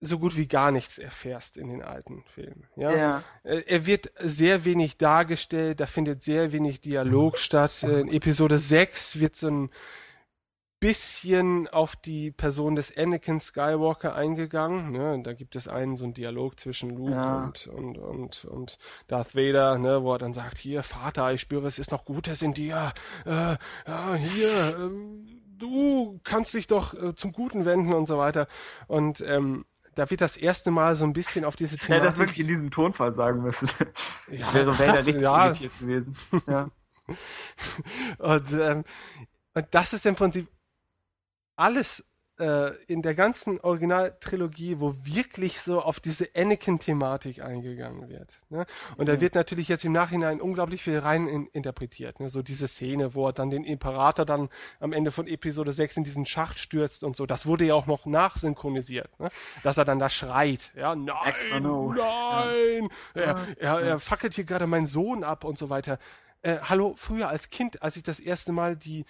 [0.00, 2.68] so gut wie gar nichts erfährst in den alten Filmen.
[2.76, 2.94] Ja?
[2.94, 3.24] Ja.
[3.44, 7.82] Äh, Er wird sehr wenig dargestellt, da findet sehr wenig Dialog statt.
[7.82, 9.70] Äh, In Episode 6 wird so ein
[10.80, 14.92] bisschen auf die Person des Anakin Skywalker eingegangen.
[14.92, 15.20] Ne?
[15.22, 17.44] Da gibt es einen so einen Dialog zwischen Luke Ja.
[17.44, 18.78] und, und, und, und
[19.08, 20.02] Darth Vader, ne?
[20.02, 22.92] wo er dann sagt, hier, Vater, ich spüre, es ist noch Gutes in dir.
[23.24, 23.30] Äh,
[23.86, 28.46] ja, hier, ähm, du kannst dich doch äh, zum Guten wenden und so weiter.
[28.86, 31.94] Und ähm, da wird das erste Mal so ein bisschen auf diese Thematik.
[31.94, 33.70] hätte das wirklich in diesem Tonfall sagen müssen.
[34.30, 35.46] Ja, Wäre Vader richtig ja.
[35.46, 36.16] irritiert gewesen.
[36.46, 36.68] Ja.
[38.18, 38.84] Und, ähm,
[39.54, 40.48] und das ist im Prinzip
[41.56, 42.04] alles
[42.38, 48.40] äh, in der ganzen Originaltrilogie, wo wirklich so auf diese Anakin-Thematik eingegangen wird.
[48.50, 48.66] Ne?
[48.96, 52.20] Und da wird natürlich jetzt im Nachhinein unglaublich viel rein in, interpretiert.
[52.20, 52.28] Ne?
[52.28, 54.50] So diese Szene, wo er dann den Imperator dann
[54.80, 57.24] am Ende von Episode 6 in diesen Schacht stürzt und so.
[57.24, 59.28] Das wurde ja auch noch nachsynchronisiert, ne?
[59.62, 60.72] dass er dann da schreit.
[60.76, 61.94] Ja, nein, Extra no.
[61.94, 62.90] nein.
[63.14, 65.98] Er, er, er fackelt hier gerade meinen Sohn ab und so weiter.
[66.42, 69.06] Äh, hallo, früher als Kind, als ich das erste Mal die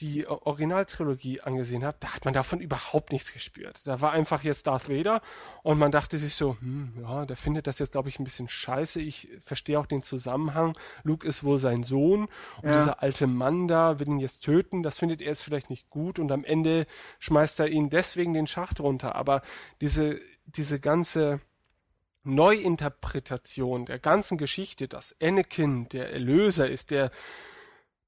[0.00, 3.86] die Originaltrilogie angesehen habe, da hat man davon überhaupt nichts gespürt.
[3.86, 5.20] Da war einfach jetzt Darth Vader
[5.62, 8.48] und man dachte sich so, hm, ja, der findet das jetzt, glaube ich, ein bisschen
[8.48, 9.00] scheiße.
[9.00, 10.76] Ich verstehe auch den Zusammenhang.
[11.02, 12.28] Luke ist wohl sein Sohn
[12.62, 12.72] und Ja.
[12.72, 14.82] dieser alte Mann da will ihn jetzt töten.
[14.82, 16.86] Das findet er jetzt vielleicht nicht gut und am Ende
[17.18, 19.14] schmeißt er ihn deswegen den Schacht runter.
[19.14, 19.42] Aber
[19.80, 21.40] diese, diese ganze
[22.22, 27.10] Neuinterpretation der ganzen Geschichte, dass Anakin der Erlöser ist, der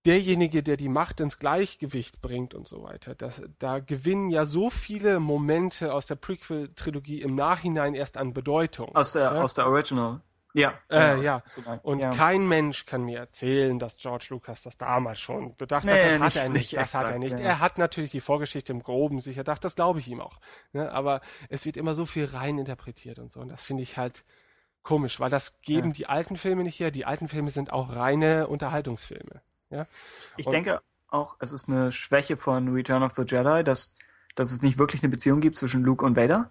[0.06, 3.14] derjenige, der die Macht ins Gleichgewicht bringt und so weiter.
[3.14, 8.94] Das, da gewinnen ja so viele Momente aus der Prequel-Trilogie im Nachhinein erst an Bedeutung.
[8.94, 9.42] Aus der, ja?
[9.42, 10.20] aus der Original.
[10.54, 10.74] Ja.
[10.88, 11.42] Äh, aus- ja.
[11.64, 12.10] der- Und ja.
[12.10, 16.20] kein Mensch kann mir erzählen, dass George Lucas das damals schon bedacht Nee, hat.
[16.20, 16.76] Das hat nicht- er nicht.
[16.76, 17.38] das hat er exakt, nicht.
[17.38, 17.38] ja.
[17.38, 20.40] Er hat natürlich die Vorgeschichte im Groben sich erdacht, das glaube ich ihm auch.
[20.72, 20.92] Ne?
[20.92, 23.40] Aber es wird immer so viel rein interpretiert und so.
[23.40, 24.24] Und das finde ich halt
[24.82, 25.94] komisch, weil das geben Ja.
[25.94, 26.90] die alten Filme nicht her.
[26.90, 29.40] Die alten Filme sind auch reine Unterhaltungsfilme.
[29.72, 29.86] Ja?
[30.36, 33.94] Ich Und- denke auch, es ist eine Schwäche von Return of the Jedi, dass,
[34.34, 36.50] dass es nicht wirklich eine Beziehung gibt zwischen Luke und Vader.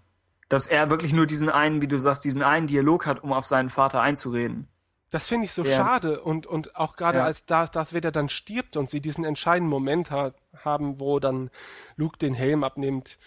[0.50, 3.46] Dass er wirklich nur diesen einen, wie du sagst, diesen einen Dialog hat, um auf
[3.46, 4.68] seinen Vater einzureden.
[5.10, 5.78] Das finde ich so Ja.
[5.78, 7.26] schade und, und auch gerade Ja.
[7.26, 10.34] als Darth, Darth Vader dann stirbt und sie diesen entscheidenden Moment ha
[10.64, 11.50] haben, wo dann
[11.96, 13.18] Luke den Helm abnimmt.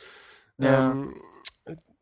[0.59, 0.93] Ja.
[0.93, 1.15] Ähm,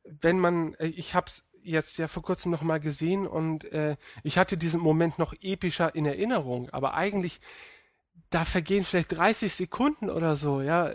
[0.05, 4.37] wenn man, äh, ich hab's jetzt ja vor kurzem noch mal gesehen und äh, ich
[4.39, 7.41] hatte diesen Moment noch epischer in Erinnerung, aber eigentlich
[8.35, 10.91] da vergehen vielleicht 30 Sekunden oder so, ja.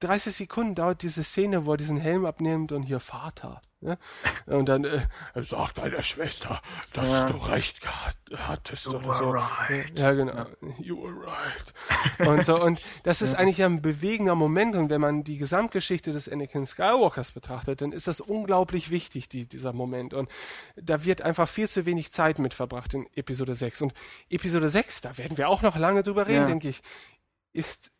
[0.00, 3.62] 30 Sekunden dauert diese Szene, wo er diesen Helm abnimmt und hier Vater.
[3.80, 3.98] Ne?
[4.46, 6.60] Und dann äh, er sagt deiner Schwester,
[6.94, 7.26] dass Ja.
[7.26, 9.30] du recht gehabt hattest You oder so.
[9.30, 9.98] right.
[9.98, 10.46] Ja, genau.
[10.78, 12.26] You were right.
[12.28, 14.76] Und so, und das ist eigentlich ein bewegender Moment.
[14.76, 19.46] Und wenn man die Gesamtgeschichte des Anakin Skywalkers betrachtet, dann ist das unglaublich wichtig, die,
[19.46, 20.14] dieser Moment.
[20.14, 20.30] Und
[20.76, 23.82] da wird einfach viel zu wenig Zeit mit verbracht in Episode 6.
[23.82, 23.94] Und
[24.30, 26.46] Episode 6, da werden wir auch noch lange drüber reden, Ja.
[26.46, 26.82] denke ich,
[27.52, 27.90] ist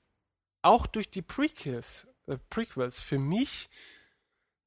[0.66, 3.70] auch durch die Prequels, äh, Prequels für mich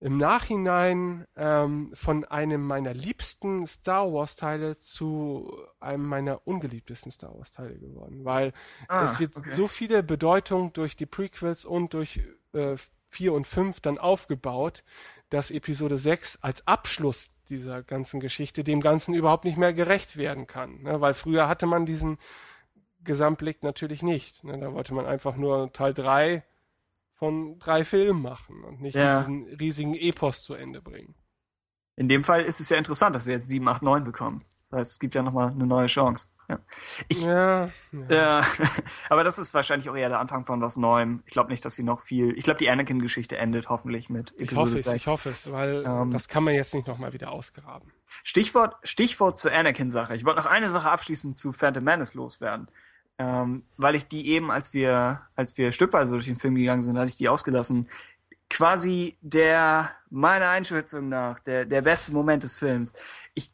[0.01, 7.38] im Nachhinein ähm, von einem meiner liebsten Star Wars Teile zu einem meiner ungeliebtesten Star
[7.38, 8.53] Wars Teile geworden, weil
[8.88, 9.51] Ah, es wird okay.
[9.51, 12.21] so viele Bedeutung durch die Prequels und durch
[12.53, 12.77] äh,
[13.09, 14.84] 4 und 5 dann aufgebaut,
[15.30, 20.47] dass Episode 6 als Abschluss dieser ganzen Geschichte dem Ganzen überhaupt nicht mehr gerecht werden
[20.47, 20.84] kann.
[20.84, 21.01] Ne?
[21.01, 22.19] Weil früher hatte man diesen
[23.03, 24.43] Gesamtblick natürlich nicht.
[24.43, 24.57] Ne?
[24.59, 26.43] Da wollte man einfach nur Teil 3
[27.15, 29.19] von drei Filmen machen und nicht Ja.
[29.19, 31.15] diesen riesigen Epos zu Ende bringen.
[31.95, 34.43] In dem Fall ist es ja interessant, dass wir jetzt 7, 8, 9 bekommen.
[34.69, 36.27] Das heißt, es gibt ja nochmal eine neue Chance.
[36.47, 36.59] Ja.
[37.09, 38.39] Ich, Ja, ja.
[38.39, 38.43] äh,
[39.09, 41.21] aber das ist wahrscheinlich auch eher der Anfang von was Neuem.
[41.26, 42.38] Ich glaube nicht, dass sie noch viel.
[42.38, 44.95] Ich glaube, die Anakin-Geschichte endet hoffentlich mit ich Episode hoffe es, 6.
[44.95, 47.91] ich hoffe es, weil Ähm, das kann man jetzt nicht nochmal wieder ausgraben.
[48.23, 50.15] Stichwort, Stichwort zur Anakin-Sache.
[50.15, 52.67] Ich wollte noch eine Sache abschließend zu Phantom Menace loswerden.
[53.19, 56.97] Ähm, weil ich die eben, als wir, als wir stückweise durch den Film gegangen sind,
[56.97, 57.85] hatte ich die ausgelassen.
[58.49, 62.95] Quasi der, meiner Einschätzung nach, der, der beste Moment des Films.
[63.35, 63.51] Ich,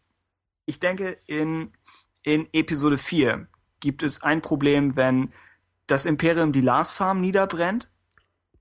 [0.67, 1.73] ich denke, in,
[2.21, 3.47] in Episode 4
[3.79, 5.31] gibt es ein Problem, wenn
[5.87, 7.89] das Imperium die Lars Farm niederbrennt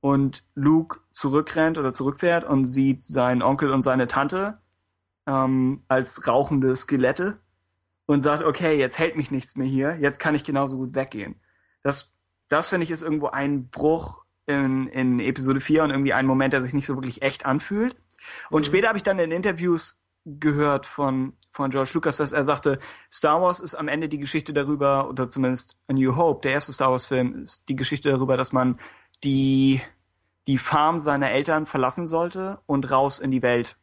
[0.01, 4.59] und Luke zurückrennt oder zurückfährt und sieht seinen Onkel und seine Tante
[5.27, 7.39] ähm, als rauchende Skelette
[8.07, 11.41] und sagt, okay, jetzt hält mich nichts mehr hier, jetzt kann ich genauso gut weggehen.
[11.83, 12.19] Das,
[12.49, 16.53] das finde ich ist irgendwo ein Bruch in, in Episode 4 und irgendwie ein Moment,
[16.53, 17.97] der sich nicht so wirklich echt anfühlt.
[18.51, 22.79] Und später habe ich dann in Interviews gehört von, von George Lucas, dass er sagte,
[23.13, 26.73] Star Wars ist am Ende die Geschichte darüber, oder zumindest A New Hope, der erste
[26.73, 28.79] Star Wars Film, ist die Geschichte darüber, dass man
[29.23, 29.83] die,
[30.47, 33.77] die Farm seiner Eltern verlassen sollte und raus in die Welt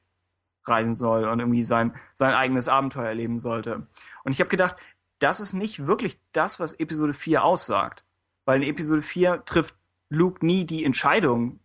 [0.65, 3.87] reisen soll und irgendwie sein, sein eigenes Abenteuer erleben sollte.
[4.23, 4.75] Und ich habe gedacht,
[5.19, 8.03] das ist nicht wirklich das, was Episode 4 aussagt.
[8.45, 9.75] Weil in Episode 4 trifft
[10.09, 11.59] Luke nie die Entscheidung,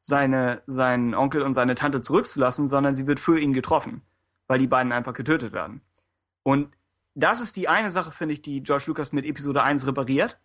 [0.00, 4.02] seine, seinen Onkel und seine Tante zurückzulassen, sondern sie wird für ihn getroffen,
[4.46, 5.82] weil die beiden einfach getötet werden.
[6.42, 6.70] Und
[7.14, 10.38] das ist die eine Sache, finde ich, die George Lucas mit Episode 1 repariert,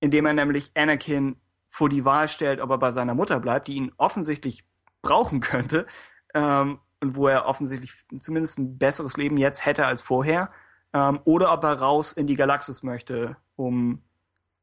[0.00, 1.36] indem er nämlich Anakin
[1.66, 4.64] vor die Wahl stellt, ob er bei seiner Mutter bleibt, die ihn offensichtlich
[5.02, 5.86] brauchen könnte,
[6.34, 10.48] ähm, und wo er offensichtlich zumindest ein besseres Leben jetzt hätte als vorher,
[10.94, 14.00] ähm, oder ob er raus in die Galaxis möchte, um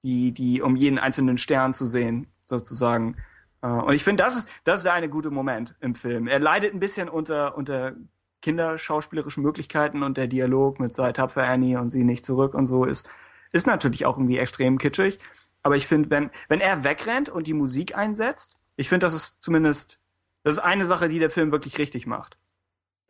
[0.03, 3.17] die, die, um jeden einzelnen Stern zu sehen, sozusagen.
[3.61, 6.27] Äh, und ich finde, das ist, das ist der eine gute Moment im Film.
[6.27, 7.93] Er leidet ein bisschen unter, unter
[8.41, 12.85] kinderschauspielerischen Möglichkeiten und der Dialog mit sei tapfer Annie und sie nicht zurück und so
[12.85, 13.11] ist,
[13.51, 15.19] ist natürlich auch irgendwie extrem kitschig.
[15.63, 19.41] Aber ich finde, wenn, wenn er wegrennt und die Musik einsetzt, ich finde, das ist
[19.41, 19.99] zumindest,
[20.43, 22.37] das ist eine Sache, die der Film wirklich richtig macht.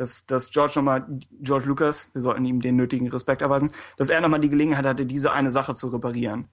[0.02, 1.06] Dass, dass George nochmal,
[1.42, 5.06] George Lucas, wir sollten ihm den nötigen Respekt erweisen, dass er nochmal die Gelegenheit hatte,
[5.06, 6.48] diese eine Sache zu reparieren.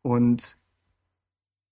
[0.00, 0.56] Und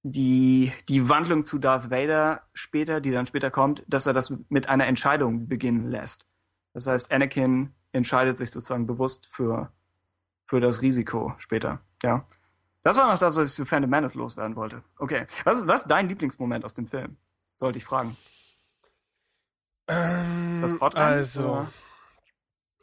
[0.03, 4.69] die, die Wandlung zu Darth Vader später, die dann später kommt, dass er das mit
[4.69, 6.29] einer Entscheidung beginnen lässt.
[6.75, 9.73] Das heißt, Anakin entscheidet sich sozusagen bewusst für,
[10.45, 11.81] für das Risiko später.
[12.03, 12.27] Ja.
[12.83, 14.83] Das war noch das, was ich zu Phantom Menace loswerden wollte.
[14.99, 15.25] Okay.
[15.45, 17.17] Was, was ist dein Lieblingsmoment aus dem Film?
[17.57, 18.19] Sollte ich fragen.
[19.87, 21.07] Das Podrennen?
[21.07, 21.73] Also, oder?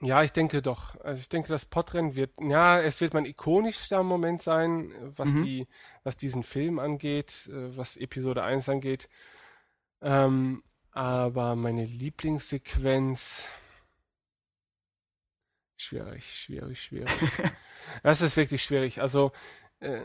[0.02, 1.00] ja, ich denke doch.
[1.02, 5.44] Also ich denke, das Podrennen wird, ja, es wird mein ikonischster Moment sein, was Mhm.
[5.44, 5.68] die,
[6.04, 9.10] was diesen Film angeht, äh, was Episode 1 angeht.
[10.02, 13.46] Ähm, aber meine Lieblingssequenz,
[15.78, 17.10] schwierig, schwierig, schwierig.
[18.04, 19.02] Das ist wirklich schwierig.
[19.02, 19.32] Also,
[19.80, 20.02] äh,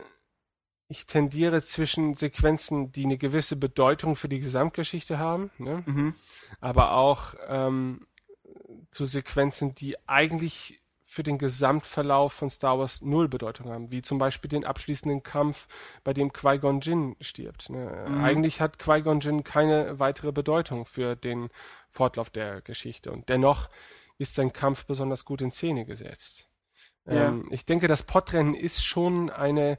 [0.89, 5.83] ich tendiere zwischen Sequenzen, die eine gewisse Bedeutung für die Gesamtgeschichte haben, ne?
[5.87, 6.15] Mhm.
[6.61, 8.07] aber auch ähm,
[8.91, 10.81] zu Sequenzen, die eigentlich
[11.15, 15.69] für den Gesamtverlauf von Star Wars null Bedeutung haben, wie zum Beispiel den abschließenden Kampf,
[16.03, 17.71] bei dem Qui-Gon Jinn stirbt.
[17.71, 18.07] Ne?
[18.09, 18.25] Mhm.
[18.25, 21.51] Eigentlich hat Qui-Gon Jinn keine weitere Bedeutung für den
[21.91, 23.71] Fortlauf der Geschichte und dennoch
[24.19, 26.49] ist sein Kampf besonders gut in Szene gesetzt.
[27.07, 27.29] Ja.
[27.29, 29.79] Ähm, ich denke, das Podrennen ist schon eine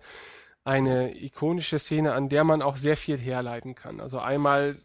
[0.66, 4.02] eine ikonische Szene, an der man auch sehr viel herleiten kann.
[4.02, 4.78] Also einmal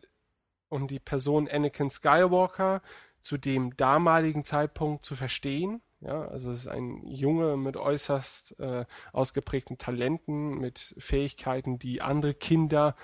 [0.69, 2.83] um die Person Anakin Skywalker
[3.23, 5.83] zu dem damaligen Zeitpunkt zu verstehen.
[6.01, 12.33] Ja, also es ist ein Junge mit äußerst äh, ausgeprägten Talenten, mit Fähigkeiten, die andere
[12.33, 12.95] Kinder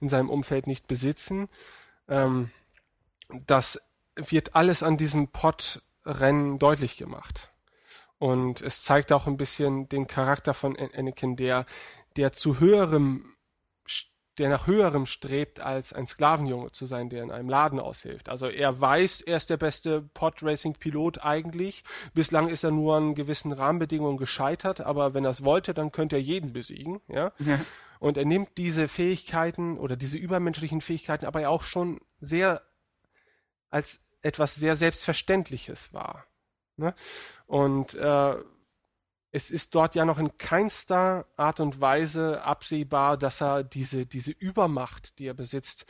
[0.00, 1.48] in seinem Umfeld nicht besitzen.
[2.08, 2.50] Ähm,
[3.46, 3.80] das
[4.14, 7.50] wird alles an diesem Pod-Rennen deutlich gemacht.
[8.18, 11.66] Und es zeigt auch ein bisschen den Charakter von An- Anakin, der,
[12.16, 13.34] der zu höherem,
[14.38, 18.28] der nach höherem strebt, als ein Sklavenjunge zu sein, der in einem Laden aushilft.
[18.28, 21.84] Also er weiß, er ist der beste Pod-Racing-Pilot eigentlich.
[22.14, 26.16] Bislang ist er nur an gewissen Rahmenbedingungen gescheitert, aber wenn er es wollte, dann könnte
[26.16, 27.32] er jeden besiegen, ja.
[27.38, 27.60] Ja.
[28.00, 32.60] Und er nimmt diese Fähigkeiten oder diese übermenschlichen Fähigkeiten aber ja auch schon sehr
[33.70, 36.26] als etwas sehr Selbstverständliches wahr.
[36.76, 36.94] Ne?
[37.46, 38.34] Und äh,
[39.34, 44.30] es ist dort ja noch in keinster Art und Weise absehbar, dass er diese, diese
[44.30, 45.86] Übermacht, die er besitzt,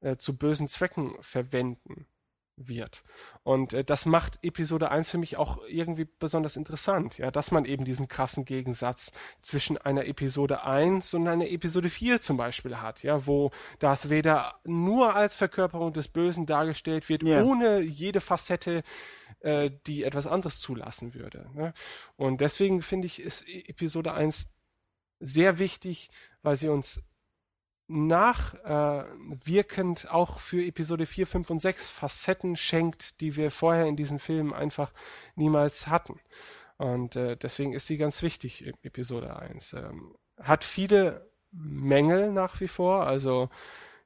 [0.00, 2.06] äh, zu bösen Zwecken verwenden
[2.56, 3.02] wird.
[3.42, 7.64] Und äh, das macht Episode 1 für mich auch irgendwie besonders interessant, ja, dass man
[7.64, 9.10] eben diesen krassen Gegensatz
[9.40, 13.50] zwischen einer Episode 1 und einer Episode 4 zum Beispiel hat, ja, wo
[13.80, 17.42] Darth Vader nur als Verkörperung des Bösen dargestellt wird, Ja.
[17.42, 18.84] ohne jede Facette,
[19.44, 21.48] äh, die etwas anderes zulassen würde.
[21.54, 21.72] Ne?
[22.16, 24.52] Und deswegen finde ich, ist E- Episode 1
[25.20, 26.10] sehr wichtig,
[26.42, 27.02] weil sie uns
[28.94, 34.18] nachwirkend auch für Episode 4, 5 und 6 Facetten schenkt, die wir vorher in diesen
[34.18, 34.92] Filmen einfach
[35.34, 36.18] niemals hatten.
[36.76, 39.74] Und äh, deswegen ist sie ganz wichtig, E- Episode 1.
[39.74, 43.48] Ähm, hat viele Mängel nach wie vor, also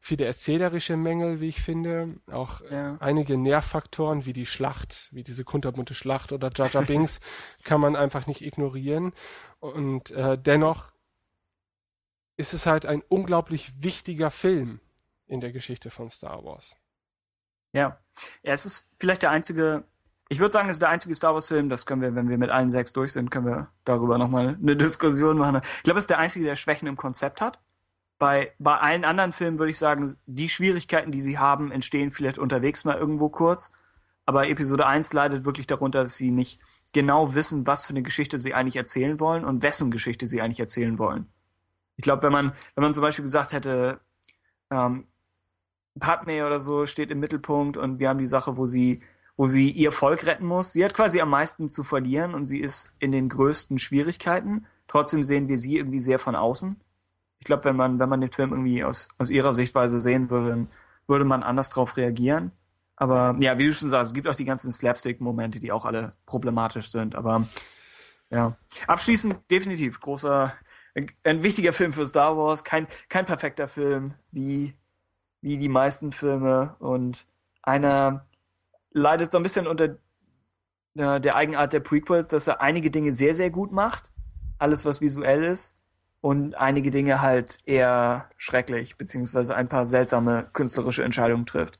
[0.00, 2.96] viele erzählerische Mängel, wie ich finde, auch Ja.
[3.00, 7.20] einige Nervfaktoren wie die Schlacht, wie diese kunterbunte Schlacht oder Jar Binks
[7.64, 9.12] kann man einfach nicht ignorieren
[9.60, 10.88] und äh, dennoch
[12.36, 14.80] ist es halt ein unglaublich wichtiger Film
[15.26, 16.76] in der Geschichte von Star Wars.
[17.72, 17.98] Ja.
[18.42, 19.84] ja, es ist vielleicht der einzige,
[20.28, 22.50] ich würde sagen, es ist der einzige Star Wars-Film, das können wir, wenn wir mit
[22.50, 25.60] allen sechs durch sind, können wir darüber nochmal eine Diskussion machen.
[25.78, 27.58] Ich glaube, es ist der einzige, der Schwächen im Konzept hat.
[28.18, 32.38] Bei, bei allen anderen Filmen würde ich sagen, die Schwierigkeiten, die sie haben, entstehen vielleicht
[32.38, 33.72] unterwegs mal irgendwo kurz.
[34.26, 36.60] Aber Episode 1 leidet wirklich darunter, dass sie nicht
[36.92, 40.60] genau wissen, was für eine Geschichte sie eigentlich erzählen wollen und wessen Geschichte sie eigentlich
[40.60, 41.26] erzählen wollen.
[41.96, 44.00] Ich glaube, wenn man, wenn man zum Beispiel gesagt hätte,
[44.70, 45.06] ähm,
[45.98, 49.02] Padme oder so steht im Mittelpunkt und wir haben die Sache, wo sie,
[49.36, 50.72] wo sie ihr Volk retten muss.
[50.72, 54.66] Sie hat quasi am meisten zu verlieren und sie ist in den größten Schwierigkeiten.
[54.86, 56.80] Trotzdem sehen wir sie irgendwie sehr von außen.
[57.48, 60.66] Ich glaube, wenn man, wenn man den Film irgendwie aus, aus ihrer Sichtweise sehen würde,
[61.06, 62.52] würde man anders drauf reagieren.
[62.94, 66.10] Aber ja, wie du schon sagst, es gibt auch die ganzen Slapstick-Momente, die auch alle
[66.26, 67.14] problematisch sind.
[67.14, 67.48] Aber
[68.28, 68.54] ja,
[68.86, 70.52] abschließend definitiv großer,
[70.94, 72.64] ein, ein wichtiger Film für Star Wars.
[72.64, 74.74] Kein, kein perfekter Film, wie,
[75.40, 77.28] wie die meisten Filme und
[77.62, 78.26] einer
[78.90, 79.96] leidet so ein bisschen unter
[80.96, 84.12] äh, der Eigenart der Prequels, dass er einige Dinge sehr, sehr gut macht.
[84.58, 85.78] Alles, was visuell ist.
[86.20, 91.78] Und einige Dinge halt eher schrecklich, beziehungsweise ein paar seltsame künstlerische Entscheidungen trifft.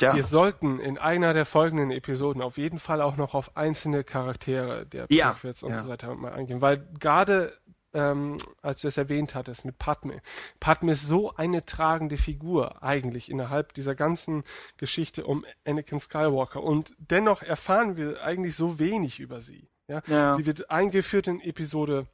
[0.00, 0.14] Ja.
[0.14, 4.86] Wir sollten in einer der folgenden Episoden auf jeden Fall auch noch auf einzelne Charaktere
[4.86, 5.82] der Ja, Prequels und ja.
[5.82, 7.52] so weiter mal eingehen, weil gerade
[7.92, 10.22] ähm, als du es erwähnt hattest mit Padme,
[10.60, 14.44] Padme ist so eine tragende Figur eigentlich innerhalb dieser ganzen
[14.76, 19.68] Geschichte um Anakin Skywalker und dennoch erfahren wir eigentlich so wenig über sie.
[19.88, 20.02] Ja?
[20.06, 20.32] Ja.
[20.32, 22.06] Sie wird eingeführt in Episode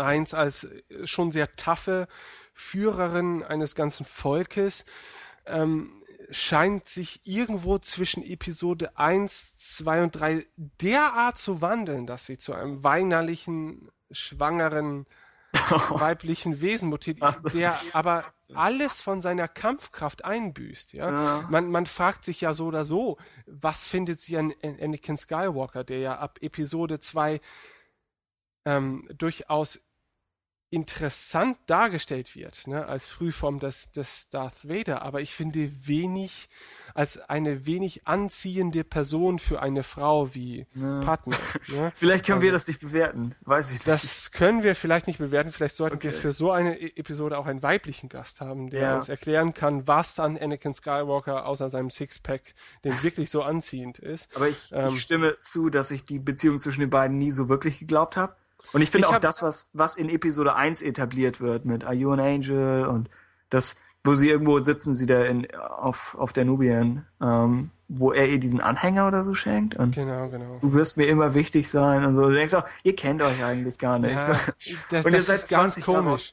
[0.00, 2.08] 1 als äh, schon sehr taffe
[2.54, 4.84] Führerin eines ganzen Volkes,
[5.46, 12.38] ähm, scheint sich irgendwo zwischen Episode 1, 2 und 3 derart zu wandeln, dass sie
[12.38, 15.06] zu einem weinerlichen, schwangeren,
[15.90, 17.48] weiblichen Wesen mutiert, so.
[17.48, 20.92] der aber alles von seiner Kampfkraft einbüßt.
[20.92, 21.10] Ja?
[21.10, 21.46] Ja.
[21.50, 25.82] Man, man fragt sich ja so oder so, was findet sie an An- Anakin Skywalker,
[25.84, 27.40] der ja ab Episode 2
[28.66, 29.89] ähm, durchaus
[30.70, 36.48] interessant dargestellt wird, ne, als Frühform des, des Darth Vader, aber ich finde wenig,
[36.94, 40.66] als eine wenig anziehende Person für eine Frau wie
[41.04, 41.36] Padme.
[41.68, 41.92] Ne?
[41.94, 43.34] Vielleicht können wir Also- das nicht bewerten.
[43.42, 43.86] Weiß ich nicht.
[43.86, 45.52] Das können wir vielleicht nicht bewerten.
[45.52, 46.18] Vielleicht sollten wir Okay.
[46.20, 48.96] für so eine E- Episode auch einen weiblichen Gast haben, der Ja.
[48.96, 54.34] uns erklären kann, was an Anakin Skywalker außer seinem Sixpack denn wirklich so anziehend ist.
[54.34, 57.48] Aber ich, Ähm, ich stimme zu, dass ich die Beziehung zwischen den beiden nie so
[57.48, 58.34] wirklich geglaubt habe.
[58.72, 61.94] Und ich finde Ich auch das, was, was in Episode 1 etabliert wird mit Are
[61.94, 63.08] You an Angel und
[63.48, 68.28] das, wo sie irgendwo sitzen, sie da in, auf, auf der Nubian, ähm, wo er
[68.28, 70.58] ihr diesen Anhänger oder so schenkt und Genau, genau.
[70.60, 72.28] du wirst mir immer wichtig sein und so.
[72.28, 74.14] Du denkst auch, ihr kennt euch eigentlich gar nicht.
[74.14, 74.28] Ja,
[74.90, 76.32] das, und ihr das seid ist ganz 20 Jahre komisch.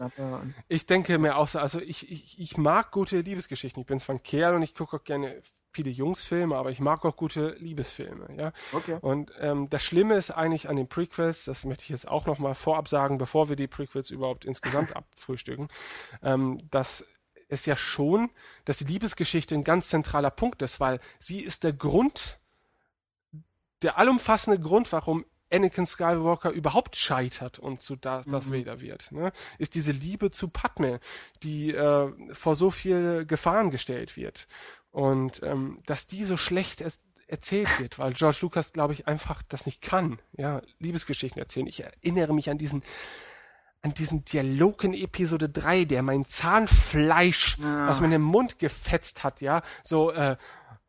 [0.67, 3.81] Ich denke mir auch so, also ich, ich, ich mag gute Liebesgeschichten.
[3.81, 5.41] Ich bin zwar ein Kerl und ich gucke auch gerne
[5.73, 8.51] viele Jungsfilme, aber ich mag auch gute Liebesfilme, ja.
[8.73, 8.97] Okay.
[9.01, 12.55] Und ähm, das Schlimme ist eigentlich an den Prequels, das möchte ich jetzt auch nochmal
[12.55, 15.67] vorab sagen, bevor wir die Prequels überhaupt insgesamt abfrühstücken,
[16.23, 17.05] ähm, dass
[17.47, 18.29] es ja schon,
[18.65, 22.39] dass die Liebesgeschichte ein ganz zentraler Punkt ist, weil sie ist der Grund,
[23.81, 29.31] der allumfassende Grund, warum Anakin Skywalker überhaupt scheitert und zu Darth, Darth Vader wird, ne?
[29.57, 30.99] ist diese Liebe zu Padme,
[31.43, 34.47] die äh, vor so viel Gefahren gestellt wird.
[34.91, 39.43] Und ähm, dass die so schlecht es erzählt wird, weil George Lucas, glaube ich, einfach
[39.43, 41.67] das nicht kann, ja, Liebesgeschichten erzählen.
[41.67, 42.83] Ich erinnere mich an diesen
[43.81, 49.61] an diesen Dialog in Episode 3, der mein Zahnfleisch aus meinem Mund gefetzt hat, ja,
[49.83, 50.35] so, äh,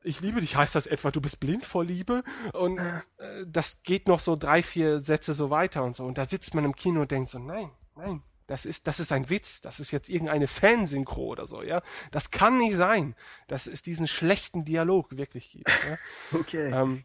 [0.03, 2.23] ich liebe dich, heißt das etwa, du bist blind vor Liebe?
[2.53, 3.01] Und äh,
[3.47, 6.05] das geht noch so drei, vier Sätze so weiter und so.
[6.05, 9.13] Und da sitzt man im Kino und denkt so, nein, nein, das ist, das ist
[9.13, 11.83] ein Witz, das ist jetzt irgendeine Fansynchro oder so, ja.
[12.11, 13.15] Das kann nicht sein,
[13.47, 15.69] dass es diesen schlechten Dialog wirklich gibt.
[15.69, 15.99] Ja?
[16.39, 16.71] Okay.
[16.73, 17.05] ähm,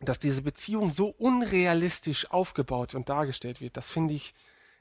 [0.00, 4.32] dass diese Beziehung so unrealistisch aufgebaut und dargestellt wird, das finde ich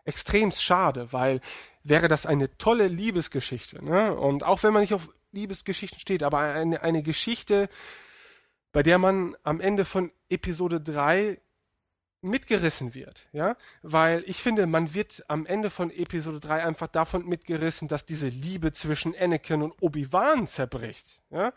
[0.09, 1.39] extrem schade, weil
[1.83, 4.15] wäre das eine tolle Liebesgeschichte, ne?
[4.15, 7.69] Und auch wenn man nicht auf Liebesgeschichten steht, aber eine, eine Geschichte,
[8.71, 11.39] bei der man am Ende von Episode 3
[12.21, 17.25] mitgerissen wird, ja, weil ich finde, man wird am Ende von Episode 3 einfach davon
[17.25, 21.53] mitgerissen, dass diese Liebe zwischen Anakin und Obi-Wan zerbricht, ja.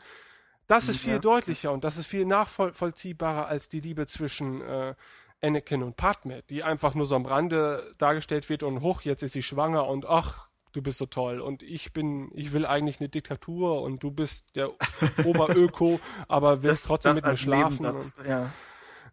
[0.68, 4.94] Das ist viel deutlicher und das ist viel nachvollziehbarer als die Liebe zwischen äh,
[5.42, 9.32] Anakin und Padme, die einfach nur so am Rande dargestellt wird und hoch, jetzt ist
[9.32, 13.08] sie schwanger und ach, du bist so toll und ich bin, ich will eigentlich eine
[13.08, 14.70] Diktatur und du bist der
[15.24, 17.82] Oberöko, aber willst trotzdem mit mir schlafen.
[17.82, 18.50] Nebensatz, ja.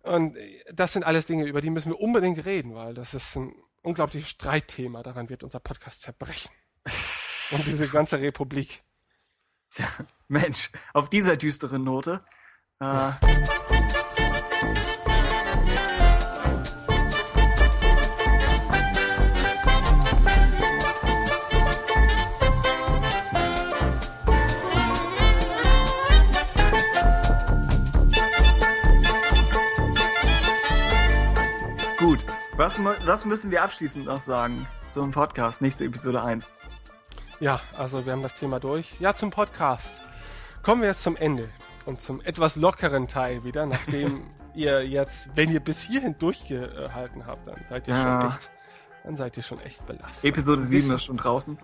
[0.03, 0.37] Und, und
[0.71, 4.29] das sind alles Dinge, über die müssen wir unbedingt reden, weil das ist ein unglaubliches
[4.29, 5.03] Streitthema.
[5.03, 6.51] Daran wird unser Podcast zerbrechen.
[7.51, 8.83] Und diese ganze Republik.
[9.71, 9.87] Tja,
[10.27, 12.23] Mensch, auf dieser düsteren Note.
[12.79, 13.11] Äh,
[14.61, 14.98] Gut,
[32.59, 36.49] was, was müssen wir abschließend noch sagen zum Podcast, nicht zur Episode 1?
[37.39, 38.99] Ja, also wir haben das Thema durch.
[38.99, 40.01] Ja, zum Podcast.
[40.61, 41.47] Kommen wir jetzt zum Ende
[41.85, 47.47] und zum etwas lockeren Teil wieder, nachdem ihr jetzt, wenn ihr bis hierhin durchgehalten habt,
[47.47, 48.21] dann seid ihr Ja.
[48.21, 48.49] schon echt,
[49.05, 50.25] dann seid ihr schon echt belastet.
[50.25, 51.57] Episode 7 Wissen- ist schon draußen.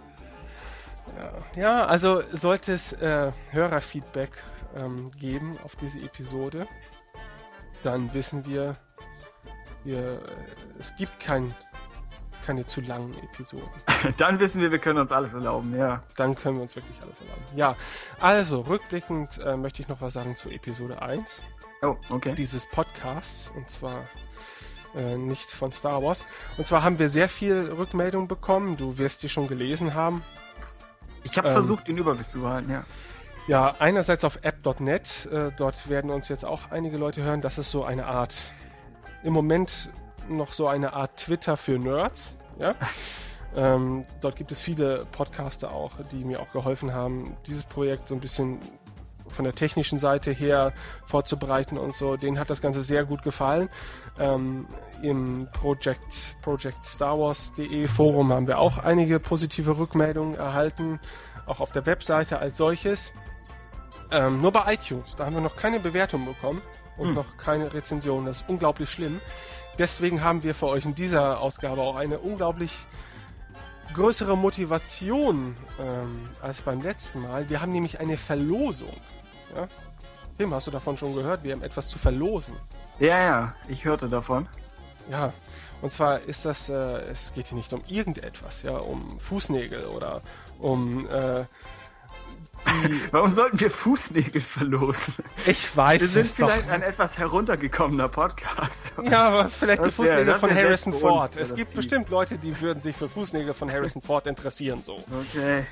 [1.55, 4.31] Ja, also sollte es äh, Hörerfeedback
[4.75, 6.67] ähm, geben auf diese Episode,
[7.83, 8.75] dann wissen wir,
[9.85, 10.19] wir
[10.79, 11.53] es gibt kein
[12.45, 13.67] keine zu langen Episoden.
[14.17, 16.03] Dann wissen wir, wir können uns alles erlauben, ja.
[16.15, 17.41] Dann können wir uns wirklich alles erlauben.
[17.55, 17.75] Ja,
[18.19, 21.41] also rückblickend äh, möchte ich noch was sagen zu Episode 1
[21.81, 22.35] Oh, okay.
[22.35, 24.05] dieses Podcasts und zwar
[24.95, 26.25] äh, nicht von Star Wars.
[26.57, 28.77] Und zwar haben wir sehr viel Rückmeldung bekommen.
[28.77, 30.23] Du wirst die schon gelesen haben.
[31.23, 32.85] Ich habe ähm, versucht, den Überblick zu behalten, ja.
[33.47, 35.27] Ja, einerseits auf app.net.
[35.31, 37.41] Äh, dort werden uns jetzt auch einige Leute hören.
[37.41, 38.35] Das ist so eine Art,
[39.25, 39.89] im Moment
[40.29, 42.35] noch so eine Art Twitter für Nerds.
[42.59, 42.73] Ja.
[43.55, 48.15] ähm, dort gibt es viele Podcaster auch, die mir auch geholfen haben, dieses Projekt so
[48.15, 48.59] ein bisschen
[49.27, 50.71] von der technischen Seite her
[51.07, 52.15] vorzubereiten und so.
[52.15, 53.69] Denen hat das Ganze sehr gut gefallen.
[54.19, 54.67] Ähm,
[55.01, 60.99] Im Project, Project Star Wars.de Forum haben wir auch einige positive Rückmeldungen erhalten,
[61.47, 63.11] auch auf der Webseite als solches.
[64.11, 66.61] Ähm, nur bei iTunes, da haben wir noch keine Bewertung bekommen
[66.97, 68.25] und noch keine Rezension.
[68.25, 69.19] Das ist unglaublich schlimm.
[69.77, 72.71] Deswegen haben wir für euch in dieser Ausgabe auch eine unglaublich
[73.93, 77.49] größere Motivation ähm, als beim letzten Mal.
[77.49, 78.95] Wir haben nämlich eine Verlosung.
[79.55, 79.67] Ja?
[80.37, 81.43] Tim, hast du davon schon gehört?
[81.43, 82.55] Wir haben etwas zu verlosen.
[82.99, 84.47] Ja, ja, ich hörte davon.
[85.09, 85.33] Ja,
[85.81, 86.73] und zwar ist das, äh,
[87.11, 90.21] es geht hier nicht um irgendetwas, ja, um Fußnägel oder
[90.59, 91.43] um, äh,
[93.11, 95.13] Warum sollten wir Fußnägel verlosen?
[95.45, 96.49] ich weiß Wir sind es doch.
[96.49, 98.93] vielleicht ein etwas heruntergekommener Podcast.
[99.03, 101.35] Ja, aber vielleicht die Das wär- Fußnägel von wär selbst Harrison Ford.
[101.37, 101.75] Es gibt tief.
[101.77, 105.03] bestimmt Leute, die würden sich für Fußnägel von Harrison Ford interessieren, so.
[105.33, 105.65] Okay.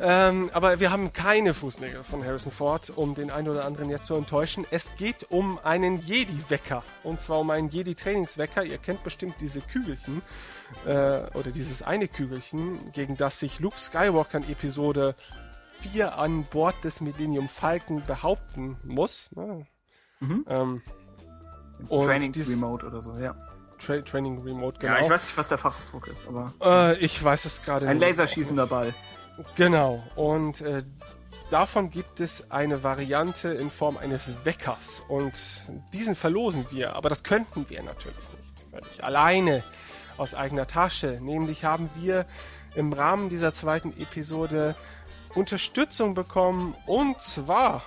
[0.00, 4.04] Ähm, aber wir haben keine Fußnägel von Harrison Ford, um den einen oder anderen jetzt
[4.04, 4.66] zu enttäuschen.
[4.70, 6.82] Es geht um einen Jedi-Wecker.
[7.02, 8.64] Und zwar um einen Jedi-Trainingswecker.
[8.64, 10.22] Ihr kennt bestimmt diese Kügelchen.
[10.86, 10.90] Äh,
[11.34, 15.14] oder dieses eine Kügelchen, gegen das sich Luke Skywalker in Episode
[15.92, 19.30] 4 an Bord des Millennium Falcon behaupten muss.
[19.34, 19.66] Ne?
[20.48, 20.82] Ähm,
[21.88, 23.34] und Trainings dieses- Remote oder so, ja.
[23.78, 24.94] Tra Training Remote, genau.
[24.94, 27.98] Ja, ich weiß nicht, was der Fachausdruck ist, aber äh, ich weiß es gerade ein
[27.98, 28.06] nicht.
[28.06, 28.94] laserschießender Ball.
[29.56, 30.02] Genau.
[30.14, 30.84] Und äh,
[31.50, 35.02] davon gibt es eine Variante in Form eines Weckers.
[35.08, 35.32] Und
[35.92, 36.94] diesen verlosen wir.
[36.94, 38.70] Aber das könnten wir natürlich nicht.
[38.70, 39.64] Völlig alleine
[40.16, 41.18] aus eigener Tasche.
[41.20, 42.26] Nämlich haben wir
[42.76, 44.76] im Rahmen dieser zweiten Episode
[45.34, 46.74] Unterstützung bekommen.
[46.86, 47.82] Und zwar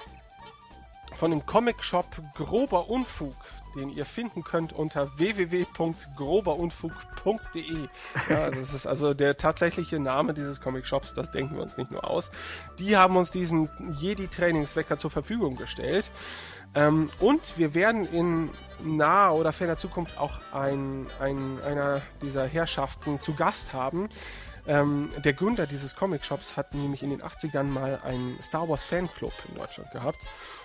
[1.18, 3.36] von dem Comic-Shop Grober Unfug,
[3.76, 7.88] den ihr finden könnt unter www.groberunfug.de.
[8.30, 12.08] Ja, das ist also der tatsächliche Name dieses Comic-Shops, das denken wir uns nicht nur
[12.08, 12.30] aus.
[12.78, 13.68] Die haben uns diesen
[14.00, 16.12] Jedi-Trainingswecker zur Verfügung gestellt.
[16.76, 18.52] Ähm, und wir werden in
[18.84, 24.10] naher oder ferner Zukunft auch ein, ein, einer dieser Herrschaften zu Gast haben.
[24.68, 29.34] Ähm, der Gründer dieses Comic-Shops hat nämlich in den 80ern mal einen Star Wars Fanclub
[29.50, 30.20] in Deutschland gehabt.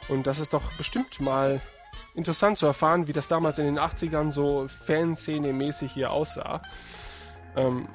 [0.09, 1.61] Und das ist doch bestimmt mal
[2.15, 6.63] interessant zu erfahren, wie das damals in den 80ern so Fanszene-mäßig hier aussah.
[7.57, 7.87] Ähm,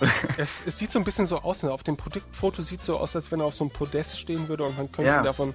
[0.36, 1.72] Es, es sieht so ein bisschen so aus, ne?
[1.72, 4.64] auf dem Produktfoto sieht so aus, als wenn er auf so einem Podest stehen würde
[4.64, 5.20] und man könnte Ja.
[5.20, 5.54] ihn davon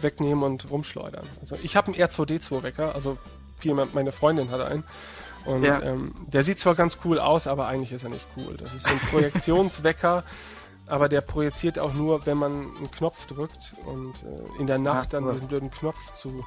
[0.00, 1.26] wegnehmen und rumschleudern.
[1.40, 3.16] Also ich habe einen R2D2-Wecker, also
[3.94, 4.84] meine Freundin hatte einen.
[5.46, 5.80] Und Ja.
[5.82, 8.56] ähm, der sieht zwar ganz cool aus, aber eigentlich ist er nicht cool.
[8.56, 10.24] Das ist so ein Projektionswecker,
[10.86, 15.06] aber der projiziert auch nur, wenn man einen Knopf drückt und äh, in der Nacht
[15.06, 16.44] Ach, dann diesen blöden Knopf zu,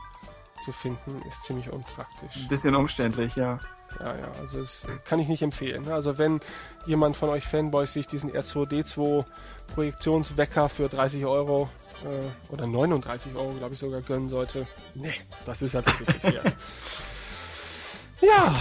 [0.63, 2.47] zu finden, ist ziemlich unpraktisch.
[2.49, 3.59] Bisschen umständlich, ja.
[3.99, 5.85] Ja, ja, also das kann ich nicht empfehlen.
[5.85, 5.93] ne?
[5.93, 6.39] Also wenn
[6.87, 9.25] jemand von euch Fanboys sich diesen R2D2
[9.75, 11.69] Projektionswecker für 30 Euro
[12.03, 15.13] äh, oder 39 Euro, glaube ich, sogar gönnen sollte, nee,
[15.45, 16.55] das ist halt wirklich nicht wert.
[18.19, 18.55] Ja,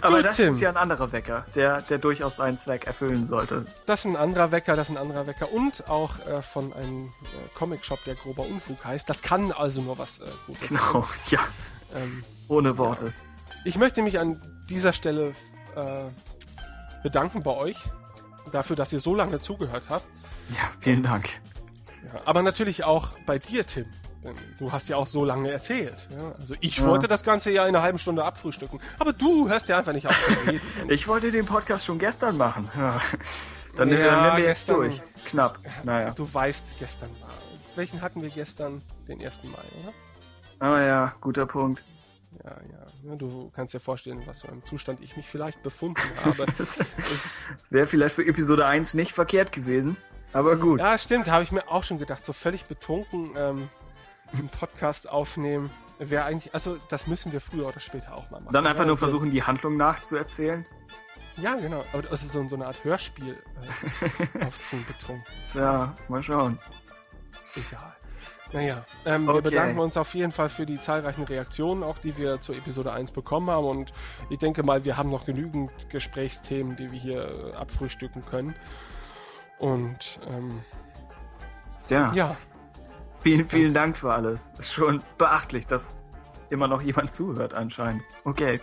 [0.00, 0.52] Aber Gut, das Tim.
[0.52, 3.66] ist ja ein anderer Wecker, der, der durchaus seinen Zweck erfüllen sollte.
[3.84, 7.06] das ist ein anderer Wecker, das ist ein anderer Wecker und auch äh, von einem
[7.06, 9.10] äh, Comic-Shop, der grober Unfug heißt.
[9.10, 10.78] Das kann also nur was äh, Gutes sein.
[10.92, 11.40] Genau, ja.
[11.96, 13.12] Ähm, Ohne Worte.
[13.64, 15.34] Ich möchte mich an dieser Stelle
[15.74, 16.04] äh,
[17.02, 17.76] bedanken bei euch
[18.52, 20.04] dafür, dass ihr so lange zugehört habt.
[20.50, 21.28] Ja, vielen Dank.
[22.12, 23.86] Ja, aber natürlich auch bei dir, Tim.
[24.58, 25.96] Du hast ja auch so lange erzählt.
[26.10, 26.32] Ja?
[26.38, 26.86] Also ich Ja.
[26.86, 28.78] wollte das Ganze ja in einer halben Stunde abfrühstücken.
[29.00, 30.16] Aber du hörst ja einfach nicht auf.
[30.88, 32.68] Ich wollte den Podcast schon gestern machen.
[33.76, 35.02] Dann, nehmen wir jetzt gestern- durch.
[35.24, 35.58] Knapp.
[35.82, 36.10] Naja.
[36.14, 37.30] Du weißt, gestern war.
[37.74, 38.80] Welchen hatten wir gestern?
[39.08, 39.44] Den 1.
[39.44, 39.92] Mai, oder?
[40.68, 41.82] Aber ja, guter Punkt.
[42.44, 42.81] Ja, ja.
[43.04, 46.46] Ja, Du kannst dir vorstellen, was für einem Zustand ich mich vielleicht befunden habe.
[47.70, 49.96] Wäre vielleicht für Episode 1 nicht verkehrt gewesen.
[50.32, 50.80] Aber gut.
[50.80, 52.24] Ja, stimmt, habe ich mir auch schon gedacht.
[52.24, 53.68] So völlig betrunken ähm,
[54.32, 58.52] einen Podcast aufnehmen wäre eigentlich, also das müssen wir früher oder später auch mal machen.
[58.52, 60.66] Dann einfach Ja, nur versuchen, die Handlung nachzuerzählen.
[61.36, 61.84] äh, Ja, genau.
[61.92, 63.36] Aber also so, so eine Art Hörspiel
[64.40, 65.24] äh, aufziehen, betrunken.
[65.44, 66.58] Tja, mal schauen.
[67.54, 67.94] Egal.
[68.52, 69.42] Naja, ähm, wir Okay.
[69.42, 73.12] bedanken uns auf jeden Fall für die zahlreichen Reaktionen, auch die wir zur Episode 1
[73.12, 73.66] bekommen haben.
[73.66, 73.92] Und
[74.28, 78.54] ich denke mal, wir haben noch genügend Gesprächsthemen, die wir hier äh, abfrühstücken können.
[79.58, 80.60] Und ähm,
[81.86, 82.36] Tja, ja,
[83.20, 84.52] vielen, vielen Dank für alles.
[84.58, 86.00] Ist schon beachtlich, dass
[86.50, 88.02] immer noch jemand zuhört anscheinend.
[88.24, 88.60] Okay,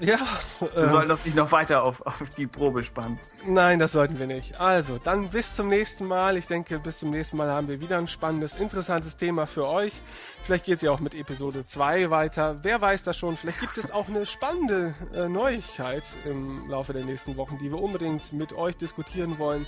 [0.00, 0.18] ja.
[0.60, 3.18] wir äh, sollen das nicht noch weiter auf, auf die Probe spannen.
[3.46, 4.60] Nein, das sollten wir nicht.
[4.60, 6.36] Also, dann bis zum nächsten Mal.
[6.36, 10.02] Ich denke, bis zum nächsten Mal haben wir wieder ein spannendes, interessantes Thema für euch.
[10.44, 12.58] Vielleicht geht es ja auch mit Episode 2 weiter.
[12.62, 13.36] Wer weiß das schon?
[13.36, 17.80] Vielleicht gibt es auch eine spannende äh, Neuigkeit im Laufe der nächsten Wochen, die wir
[17.80, 19.66] unbedingt mit euch diskutieren wollen.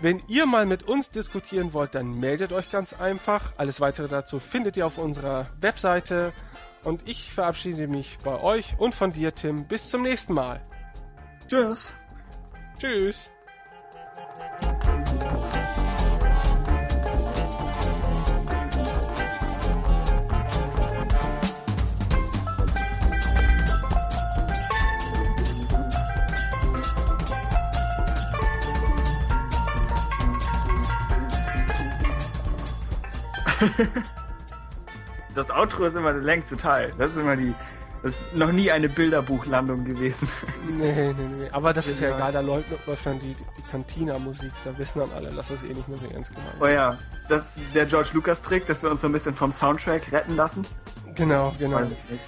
[0.00, 3.54] Wenn ihr mal mit uns diskutieren wollt, dann meldet euch ganz einfach.
[3.56, 6.34] Alles weitere dazu findet ihr auf unserer Webseite.
[6.86, 9.64] Und ich verabschiede mich bei euch und von dir, Tim.
[9.64, 10.60] Bis zum nächsten Mal.
[11.48, 11.94] Tschüss.
[12.78, 13.32] Tschüss.
[35.36, 36.92] Das Outro ist immer der längste Teil.
[36.98, 37.54] Das ist immer die.
[38.02, 40.28] Das ist noch nie eine Bilderbuchlandung gewesen.
[40.78, 41.48] Nee, nee, nee.
[41.52, 44.52] Aber das ist ja egal, da läuft, läuft dann die, die Cantina-Musik.
[44.64, 46.98] Da wissen dann alle, dass das eh nicht mehr so ernst gemeint Oh ja,
[47.28, 50.66] das, der George Lucas Trick, dass wir uns so ein bisschen vom Soundtrack retten lassen.
[51.14, 51.76] Genau, genau.
[51.76, 52.22] Weiß es nicht.